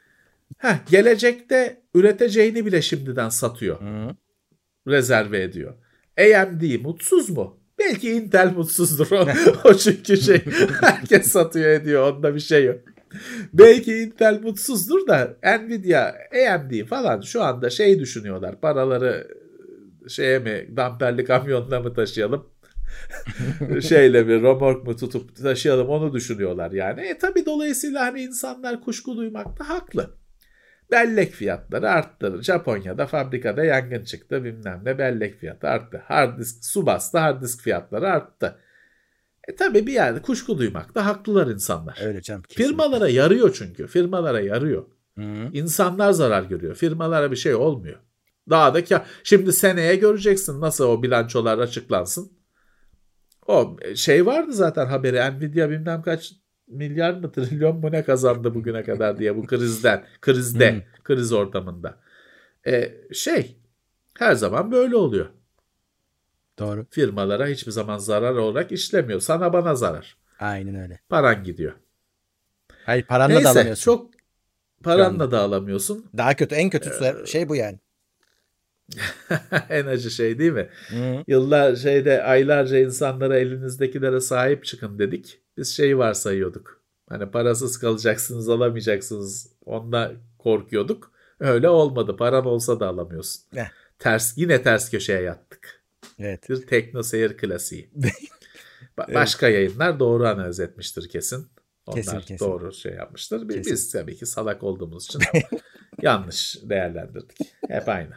Heh, 0.57 0.75
gelecekte 0.89 1.81
üreteceğini 1.95 2.65
bile 2.65 2.81
şimdiden 2.81 3.29
satıyor. 3.29 3.81
Hı. 3.81 4.15
Rezerve 4.87 5.43
ediyor. 5.43 5.73
AMD 6.19 6.83
mutsuz 6.83 7.29
mu? 7.29 7.59
Belki 7.79 8.11
Intel 8.11 8.53
mutsuzdur 8.53 9.11
o, 9.11 9.27
o 9.63 9.73
çünkü 9.73 10.17
şey 10.17 10.41
herkes 10.81 11.27
satıyor 11.27 11.69
ediyor 11.69 12.13
onda 12.13 12.35
bir 12.35 12.39
şey 12.39 12.65
yok. 12.65 12.79
Belki 13.53 13.97
Intel 13.97 14.39
mutsuzdur 14.41 15.07
da 15.07 15.37
Nvidia, 15.43 16.13
AMD 16.51 16.85
falan 16.85 17.21
şu 17.21 17.43
anda 17.43 17.69
şey 17.69 17.99
düşünüyorlar. 17.99 18.61
Paraları 18.61 19.27
şeye 20.09 20.39
mi 20.39 20.67
damperli 20.77 21.25
kamyonla 21.25 21.79
mı 21.79 21.93
taşıyalım? 21.93 22.50
Şeyle 23.81 24.27
bir 24.27 24.41
romork 24.41 24.87
mu 24.87 24.95
tutup 24.95 25.35
taşıyalım 25.35 25.89
onu 25.89 26.13
düşünüyorlar 26.13 26.71
yani. 26.71 27.01
E 27.01 27.17
tabi 27.17 27.45
dolayısıyla 27.45 28.05
hani 28.05 28.21
insanlar 28.21 28.81
kuşku 28.81 29.17
duymakta 29.17 29.69
haklı. 29.69 30.15
Bellek 30.91 31.33
fiyatları 31.33 31.89
arttı. 31.89 32.43
Japonya'da 32.43 33.07
fabrikada 33.07 33.63
yangın 33.63 34.03
çıktı 34.03 34.43
bilmem 34.43 34.81
ne 34.85 34.97
bellek 34.97 35.39
fiyatı 35.39 35.67
arttı. 35.67 36.01
Hard 36.05 36.39
disk 36.39 36.65
su 36.65 36.85
bastı 36.85 37.17
hard 37.17 37.41
disk 37.41 37.61
fiyatları 37.61 38.09
arttı. 38.09 38.57
E 39.47 39.55
tabi 39.55 39.87
bir 39.87 39.93
yerde 39.93 40.21
kuşku 40.21 40.57
duymakta 40.57 41.05
haklılar 41.05 41.47
insanlar. 41.47 41.99
Öyle 42.05 42.21
canım. 42.21 42.41
kesin. 42.41 42.63
Firmalara 42.63 43.09
yarıyor 43.09 43.53
çünkü. 43.53 43.87
Firmalara 43.87 44.41
yarıyor. 44.41 44.85
Hı. 45.17 45.49
İnsanlar 45.53 46.11
zarar 46.11 46.43
görüyor. 46.43 46.75
Firmalara 46.75 47.31
bir 47.31 47.35
şey 47.35 47.55
olmuyor. 47.55 47.99
Daha 48.49 48.73
da 48.73 48.83
ki 48.83 48.97
şimdi 49.23 49.53
seneye 49.53 49.95
göreceksin 49.95 50.61
nasıl 50.61 50.85
o 50.85 51.03
bilançolar 51.03 51.57
açıklansın. 51.57 52.31
O 53.51 53.77
şey 53.95 54.25
vardı 54.25 54.53
zaten 54.53 54.85
haberi 54.85 55.37
Nvidia 55.37 55.69
bilmem 55.69 56.01
kaç 56.01 56.33
milyar 56.67 57.13
mı 57.13 57.31
trilyon 57.35 57.77
mu 57.77 57.91
ne 57.91 58.03
kazandı 58.03 58.55
bugüne 58.55 58.83
kadar 58.83 59.19
diye 59.19 59.37
bu 59.37 59.45
krizden 59.47 60.05
krizde 60.21 60.71
Hmm. 60.73 60.81
kriz 61.03 61.33
ortamında. 61.33 61.97
E, 62.67 62.93
şey 63.13 63.57
her 64.19 64.35
zaman 64.35 64.71
böyle 64.71 64.95
oluyor. 64.95 65.25
Doğru. 66.59 66.85
Firmalara 66.89 67.47
hiçbir 67.47 67.71
zaman 67.71 67.97
zarar 67.97 68.35
olarak 68.35 68.71
işlemiyor. 68.71 69.19
Sana 69.19 69.53
bana 69.53 69.75
zarar. 69.75 70.17
Aynen 70.39 70.75
öyle. 70.75 70.99
Paran 71.09 71.43
gidiyor. 71.43 71.73
Hayır 72.85 73.03
paranla 73.05 73.33
da 73.33 73.37
Neyse 73.37 73.49
alamıyorsun. 73.49 73.83
çok 73.91 74.11
paranla 74.83 75.31
da 75.31 75.39
alamıyorsun. 75.39 76.05
Daha 76.17 76.35
kötü. 76.35 76.55
En 76.55 76.67
Ee, 76.67 76.69
kötüsü 76.69 77.23
şey 77.27 77.49
bu 77.49 77.55
yani. 77.55 77.79
en 79.69 79.85
acı 79.85 80.11
şey 80.11 80.39
değil 80.39 80.51
mi? 80.51 80.69
Hı. 80.87 81.23
Yıllar 81.27 81.75
şeyde 81.75 82.23
aylarca 82.23 82.77
insanlara 82.77 83.37
elinizdekilere 83.39 84.21
sahip 84.21 84.65
çıkın 84.65 84.99
dedik. 84.99 85.39
Biz 85.57 85.75
şeyi 85.75 85.97
varsayıyorduk. 85.97 86.81
Hani 87.09 87.31
parasız 87.31 87.79
kalacaksınız 87.79 88.49
alamayacaksınız. 88.49 89.47
Onda 89.65 90.11
korkuyorduk. 90.37 91.11
Öyle 91.39 91.69
olmadı. 91.69 92.15
Paran 92.17 92.45
olsa 92.45 92.79
da 92.79 92.87
alamıyorsun. 92.87 93.41
Eh. 93.55 93.65
Ters 93.99 94.37
yine 94.37 94.61
ters 94.63 94.89
köşeye 94.91 95.21
yattık. 95.21 95.81
Evet. 96.19 96.49
Bir 96.49 96.67
tekno 96.67 97.03
seyir 97.03 97.37
klasiği. 97.37 97.89
Ba- 98.97 99.13
Başka 99.13 99.49
yayınlar 99.49 99.99
doğru 99.99 100.27
analiz 100.27 100.59
etmiştir 100.59 101.09
kesin. 101.09 101.47
Onlar 101.87 102.03
Kesin, 102.03 102.19
kesin. 102.19 102.45
doğru 102.45 102.73
şey 102.73 102.93
yapmıştır. 102.93 103.49
Kesin. 103.49 103.73
biz 103.73 103.91
tabii 103.91 104.15
ki 104.15 104.25
salak 104.25 104.63
olduğumuz 104.63 105.05
için 105.05 105.21
yanlış 106.01 106.57
değerlendirdik. 106.63 107.37
Hep 107.67 107.89
aynı. 107.89 108.13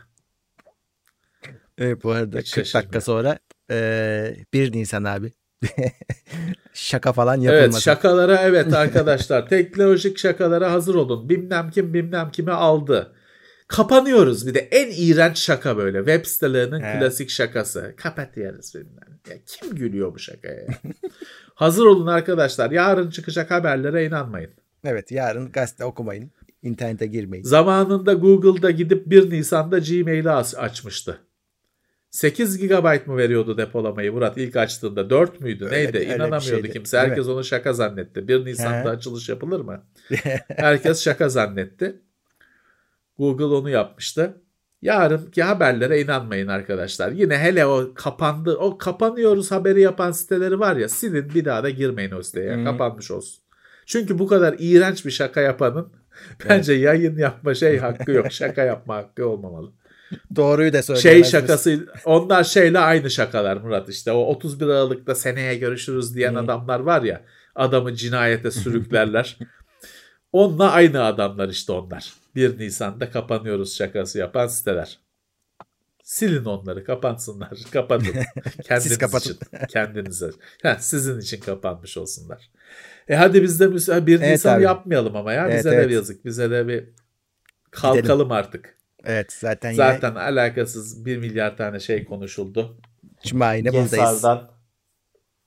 Evet 1.79 2.05
bu 2.05 2.11
arada 2.11 2.39
Hiç 2.39 2.51
40 2.53 2.75
dakika 2.75 3.01
şaşırmıyorum. 3.01 3.01
sonra 3.01 3.39
eee 3.71 4.45
1 4.53 4.73
Nisan 4.73 5.05
abi. 5.05 5.33
Şaka 6.75 7.13
falan 7.13 7.41
Evet 7.43 7.53
yapılmasın. 7.53 7.81
şakalara 7.81 8.37
evet 8.43 8.73
arkadaşlar 8.75 9.49
teknolojik 9.49 10.19
şakalara 10.19 10.73
hazır 10.73 10.95
olun. 10.95 11.29
Bilmem 11.29 11.71
kim 11.71 11.95
bilmem 11.95 12.31
kimi 12.31 12.53
aldı. 12.53 13.13
Kapanıyoruz 13.69 14.47
bir 14.47 14.55
de 14.55 14.59
en 14.61 14.91
iğrenç 14.97 15.39
şaka 15.39 15.77
böyle 15.77 15.99
web 15.99 16.25
sitelerinin 16.27 16.81
He. 16.81 16.99
klasik 16.99 17.31
şakası. 17.31 17.95
Kapatıyoruz 17.97 18.75
bilmem. 18.75 19.21
Ya 19.31 19.37
kim 19.47 19.75
gülüyor 19.75 20.15
bu 20.15 20.19
şakaya 20.19 20.55
ya? 20.61 20.67
hazır 21.55 21.85
olun 21.87 22.07
arkadaşlar 22.07 22.71
yarın 22.71 23.11
çıkacak 23.11 23.51
haberlere 23.51 24.07
inanmayın. 24.07 24.51
Evet 24.85 25.13
yarın 25.13 25.53
gazete 25.53 25.85
okumayın. 25.85 26.31
İnternete 26.63 27.07
girmeyin. 27.07 27.45
Zamanında 27.45 28.13
Google'da 28.13 28.71
gidip 28.71 29.07
1 29.11 29.31
Nisan'da 29.31 29.79
Gmail'i 29.79 30.31
aç- 30.31 30.55
açmıştı. 30.55 31.19
8 32.15 32.59
GB 32.59 33.07
mı 33.07 33.17
veriyordu 33.17 33.59
depolamayı 33.59 34.13
Murat? 34.13 34.39
İlk 34.39 34.57
açtığında 34.57 35.11
4 35.11 35.41
müydü? 35.41 35.65
Öyle 35.65 35.77
neydi? 35.77 35.93
bir- 35.93 36.07
inanamıyordu 36.07 36.41
şeydi. 36.45 36.71
kimse. 36.71 36.99
Herkes 36.99 37.29
onu 37.29 37.45
şaka 37.45 37.73
zannetti. 37.73 38.29
1 38.29 38.45
Nisan'da 38.45 38.85
He. 38.85 38.89
açılış 38.89 39.29
yapılır 39.29 39.61
mı? 39.61 39.83
Herkes 40.49 41.03
şaka 41.05 41.29
zannetti. 41.29 42.01
Google 43.19 43.45
onu 43.45 43.71
yapmıştı. 43.71 44.41
Yarınki 44.83 45.43
haberlere 45.43 46.01
inanmayın 46.01 46.49
arkadaşlar. 46.49 47.13
Yine 47.13 47.39
hele 47.39 47.67
o 47.67 47.95
kapandı. 47.95 48.57
O 48.57 48.79
kapanıyoruz 48.79 49.51
haberi 49.51 49.81
yapan 49.81 50.13
siteleri 50.13 50.61
var 50.61 50.77
ya 50.77 50.89
silin 50.89 51.35
bir 51.35 51.45
daha 51.45 51.63
da 51.63 51.71
girmeyin 51.71 52.11
o 52.11 52.23
siteye. 52.23 52.57
Hı. 52.57 52.65
kapanmış 52.65 53.11
olsun. 53.11 53.43
Çünkü 53.87 54.19
bu 54.19 54.27
kadar 54.27 54.57
iğrenç 54.59 55.07
bir 55.07 55.11
şaka 55.11 55.41
yapanın 55.41 55.93
bence 56.49 56.73
yayın 56.73 57.19
yapma 57.19 57.55
şey 57.55 57.79
hakkı 57.79 58.13
yok. 58.13 58.33
Şaka 58.33 58.63
yapma 58.63 58.97
hakkı 58.97 59.29
olmamalı 59.29 59.73
Doğruyu 60.37 60.73
da 60.73 60.83
şey 60.83 60.97
söyleyemez 60.97 61.31
şakası 61.31 61.87
onlar 62.05 62.45
şeyle 62.45 62.79
aynı 62.79 63.11
şakalar 63.11 63.57
Murat 63.57 63.89
işte 63.89 64.13
o 64.13 64.19
31 64.19 64.67
Aralık'ta 64.67 65.15
seneye 65.15 65.55
görüşürüz 65.55 66.15
diyen 66.15 66.35
Hı. 66.35 66.39
adamlar 66.39 66.81
var 66.81 67.03
ya 67.03 67.23
adamı 67.55 67.95
cinayete 67.95 68.51
sürüklerler. 68.51 69.39
Onunla 70.33 70.71
aynı 70.71 71.05
adamlar 71.05 71.49
işte 71.49 71.73
onlar. 71.73 72.13
1 72.35 72.59
Nisan'da 72.59 73.11
kapanıyoruz 73.11 73.77
şakası 73.77 74.19
yapan 74.19 74.47
siteler. 74.47 74.99
Silin 76.03 76.45
onları 76.45 76.85
kapansınlar. 76.85 77.59
Kapatın. 77.73 78.15
Kendiniz 78.65 78.99
kapatın. 78.99 79.31
için. 79.31 79.67
Kendinize. 79.69 80.31
Ha, 80.63 80.77
sizin 80.81 81.21
için 81.21 81.41
kapanmış 81.41 81.97
olsunlar. 81.97 82.51
E 83.09 83.15
hadi 83.17 83.43
biz 83.43 83.61
de 83.61 83.73
1 84.07 84.21
Evet 84.21 84.31
Nisan 84.31 84.57
abi. 84.57 84.63
yapmayalım 84.63 85.17
ama 85.17 85.33
ya. 85.33 85.47
Evet, 85.47 85.59
Bize 85.59 85.71
de 85.71 85.75
evet. 85.75 85.89
bir 85.89 85.95
yazık. 85.95 86.25
Bize 86.25 86.51
de 86.51 86.69
bir 86.69 86.89
kalkalım 87.71 88.33
artık. 88.33 88.77
Evet 89.07 89.33
zaten, 89.33 89.71
yine 89.73 89.77
Zaten 89.77 90.15
alakasız 90.15 91.07
1 91.07 91.17
milyar 91.17 91.57
tane 91.57 91.81
şey 91.81 92.05
konuşuldu. 92.05 92.77
Cuma 93.25 93.55
yine 93.55 93.69
buradayız. 93.69 93.91
Gesar'dan 93.93 94.51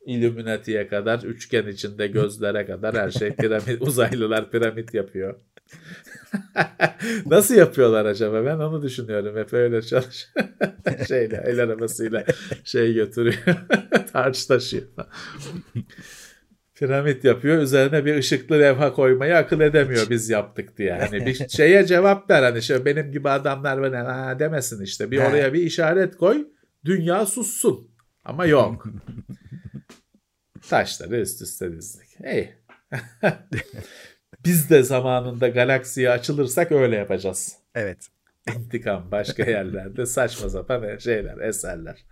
Illuminati'ye 0.05 0.87
kadar, 0.87 1.19
üçgen 1.19 1.67
içinde 1.67 2.07
gözlere 2.07 2.65
kadar 2.65 2.95
her 2.95 3.11
şey 3.11 3.31
piramit, 3.31 3.81
uzaylılar 3.87 4.51
piramit 4.51 4.93
yapıyor. 4.93 5.39
Nasıl 7.25 7.55
yapıyorlar 7.55 8.05
acaba? 8.05 8.45
Ben 8.45 8.57
onu 8.57 8.81
düşünüyorum. 8.81 9.37
Hep 9.37 9.53
öyle 9.53 9.81
çalış. 9.81 10.27
Şeyle, 11.07 11.43
el 11.45 11.59
arabasıyla 11.59 12.25
şey 12.63 12.93
götürüyor. 12.93 13.55
Tarç 14.13 14.45
taşıyor. 14.45 14.83
Piramit 16.79 17.23
yapıyor. 17.23 17.57
Üzerine 17.57 18.05
bir 18.05 18.15
ışıklı 18.15 18.59
levha 18.59 18.93
koymayı 18.93 19.37
akıl 19.37 19.61
edemiyor 19.61 20.09
biz 20.09 20.29
yaptık 20.29 20.77
diye. 20.77 20.93
Hani 20.93 21.25
bir 21.25 21.33
şeye 21.49 21.85
cevap 21.85 22.29
ver. 22.29 22.43
Hani 22.43 22.61
şey, 22.61 22.85
benim 22.85 23.11
gibi 23.11 23.29
adamlar 23.29 23.81
böyle 23.81 23.97
ha 23.97 24.39
demesin 24.39 24.83
işte. 24.83 25.11
Bir 25.11 25.17
oraya 25.17 25.53
bir 25.53 25.63
işaret 25.63 26.17
koy. 26.17 26.47
Dünya 26.85 27.25
sussun. 27.25 27.91
Ama 28.25 28.45
yok. 28.45 28.87
Taşları 30.69 31.19
üst 31.19 31.41
üste 31.41 31.71
dizdik. 31.71 32.09
Hey. 32.23 32.53
Biz 34.45 34.69
de 34.69 34.83
zamanında 34.83 35.47
galaksiye 35.47 36.09
açılırsak 36.09 36.71
öyle 36.71 36.95
yapacağız. 36.95 37.57
Evet. 37.75 38.07
İntikam 38.55 39.11
başka 39.11 39.43
yerlerde 39.43 40.05
saçma 40.05 40.49
sapan 40.49 40.97
şeyler, 40.97 41.37
eserler. 41.37 42.05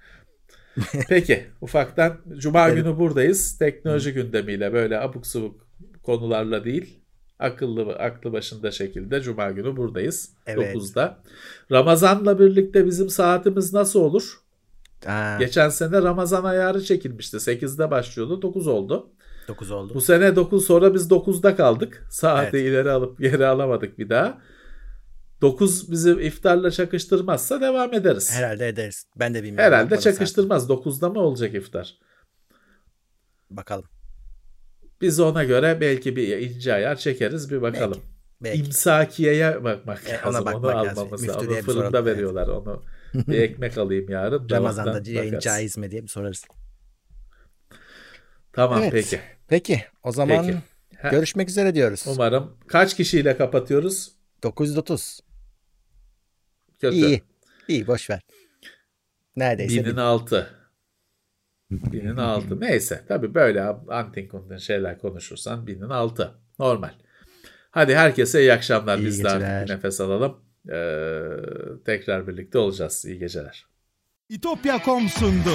Peki 1.10 1.46
ufaktan 1.62 2.18
Cuma 2.38 2.68
Evet. 2.70 2.78
günü 2.84 2.98
buradayız. 2.98 3.58
Teknoloji 3.58 4.14
gündemiyle 4.14 4.74
böyle 4.74 5.00
abuk 5.00 5.28
subuk 5.28 5.68
konularla 6.04 6.64
değil. 6.64 7.00
Akıllı 7.40 7.94
aklı 7.96 8.34
başında 8.34 8.72
şekilde 8.72 9.22
Cuma 9.22 9.52
günü 9.52 9.78
buradayız. 9.78 10.30
Evet. 10.46 10.76
9'da. 10.76 11.18
Ramazan'la 11.72 12.40
birlikte 12.40 12.86
bizim 12.86 13.10
saatimiz 13.10 13.74
nasıl 13.74 14.00
olur? 14.00 14.40
Aa, 15.08 15.38
Geçen 15.40 15.70
sene 15.70 16.02
Ramazan 16.02 16.44
ayarı 16.44 16.84
çekilmişti. 16.84 17.38
8'de 17.38 17.92
başlıyordu. 17.92 18.42
9 18.42 18.68
oldu. 18.68 19.10
9 19.48 19.72
oldu. 19.72 19.94
Bu 19.94 20.02
sene 20.02 20.36
9 20.36 20.66
sonra 20.66 20.94
biz 20.94 21.12
9'da 21.12 21.56
kaldık. 21.56 22.08
Saati 22.12 22.58
Evet. 22.58 22.68
ileri 22.68 22.92
alıp 22.92 23.20
geri 23.20 23.46
alamadık 23.46 24.00
bir 24.00 24.10
daha. 24.10 24.42
9 25.46 25.92
bizi 25.92 26.12
iftarla 26.12 26.72
çakıştırmazsa 26.72 27.62
devam 27.62 27.94
ederiz. 27.94 28.32
Herhalde 28.34 28.68
ederiz. 28.68 29.06
Ben 29.16 29.34
de 29.34 29.44
bilmiyorum. 29.44 29.74
Herhalde 29.74 30.00
çakıştırmaz. 30.00 30.70
9'da 30.70 31.10
mı 31.10 31.20
olacak 31.20 31.54
iftar? 31.56 31.98
Bakalım. 33.50 33.86
Biz 35.02 35.20
ona 35.20 35.44
göre 35.44 35.78
belki 35.82 36.16
bir 36.16 36.38
ince 36.38 36.74
ayar 36.74 36.96
çekeriz 36.96 37.52
bir 37.52 37.62
bakalım. 37.62 38.02
Belki. 38.44 38.60
İmsakiyeye 38.60 39.64
bakmak 39.64 40.02
E, 40.10 40.20
ona 40.26 40.34
lazım. 40.34 40.46
bakmak 40.46 40.56
onu 40.56 40.68
lazım. 40.86 41.00
almamız 41.04 41.28
lazım. 41.28 41.42
Onu 41.42 41.48
soralım, 41.48 41.66
fırında 41.66 42.00
evet. 42.00 42.16
veriyorlar. 42.16 42.48
Onu 42.48 42.84
bir 43.14 43.40
ekmek 43.42 43.78
alayım 43.78 44.10
yarın. 44.10 44.50
da 44.50 44.56
Ramazan'da 44.56 45.12
yayın 45.12 45.40
caiz 45.40 45.78
mi 45.78 45.92
diye 45.92 46.04
bir 46.04 46.08
sorarız. 46.08 46.44
Tamam 48.54 48.80
Evet. 48.82 48.92
peki. 48.92 49.20
Peki 49.48 49.84
o 50.04 50.12
zaman 50.12 50.46
Peki. 50.46 50.58
Görüşmek 51.16 51.50
üzere 51.50 51.76
diyoruz. 51.76 52.06
Umarım. 52.08 52.58
Kaç 52.68 52.96
kişiyle 52.96 53.38
kapatıyoruz? 53.38 54.12
930. 54.44 55.20
Kötü. 56.82 56.96
İyi. 56.96 57.24
İyi 57.68 57.88
boş 57.88 58.10
ver. 58.10 58.22
Neredeyse. 59.36 59.76
Binin 59.76 59.92
bin. 59.92 59.98
altı. 59.98 60.50
Binin 61.72 62.18
altı. 62.18 62.60
Neyse. 62.62 63.06
Tabii 63.08 63.34
böyle 63.34 63.62
antin 63.90 64.28
kuntin 64.28 64.58
şeyler 64.58 65.00
konuşursan 65.00 65.68
binin 65.68 65.90
altı. 65.90 66.32
Normal. 66.60 66.92
Hadi 67.72 67.96
herkese 67.96 68.42
iyi 68.42 68.54
akşamlar. 68.54 68.98
İyi 68.98 69.06
Biz 69.06 69.24
de 69.24 69.28
artık 69.28 69.40
geceler. 69.42 69.68
bir 69.68 69.74
nefes 69.74 70.02
alalım. 70.02 70.42
Ee, 70.70 71.22
tekrar 71.86 72.28
birlikte 72.28 72.58
olacağız. 72.58 73.06
İyi 73.06 73.20
geceler. 73.20 73.66
İtopya.com 74.30 75.10
sundu. 75.10 75.52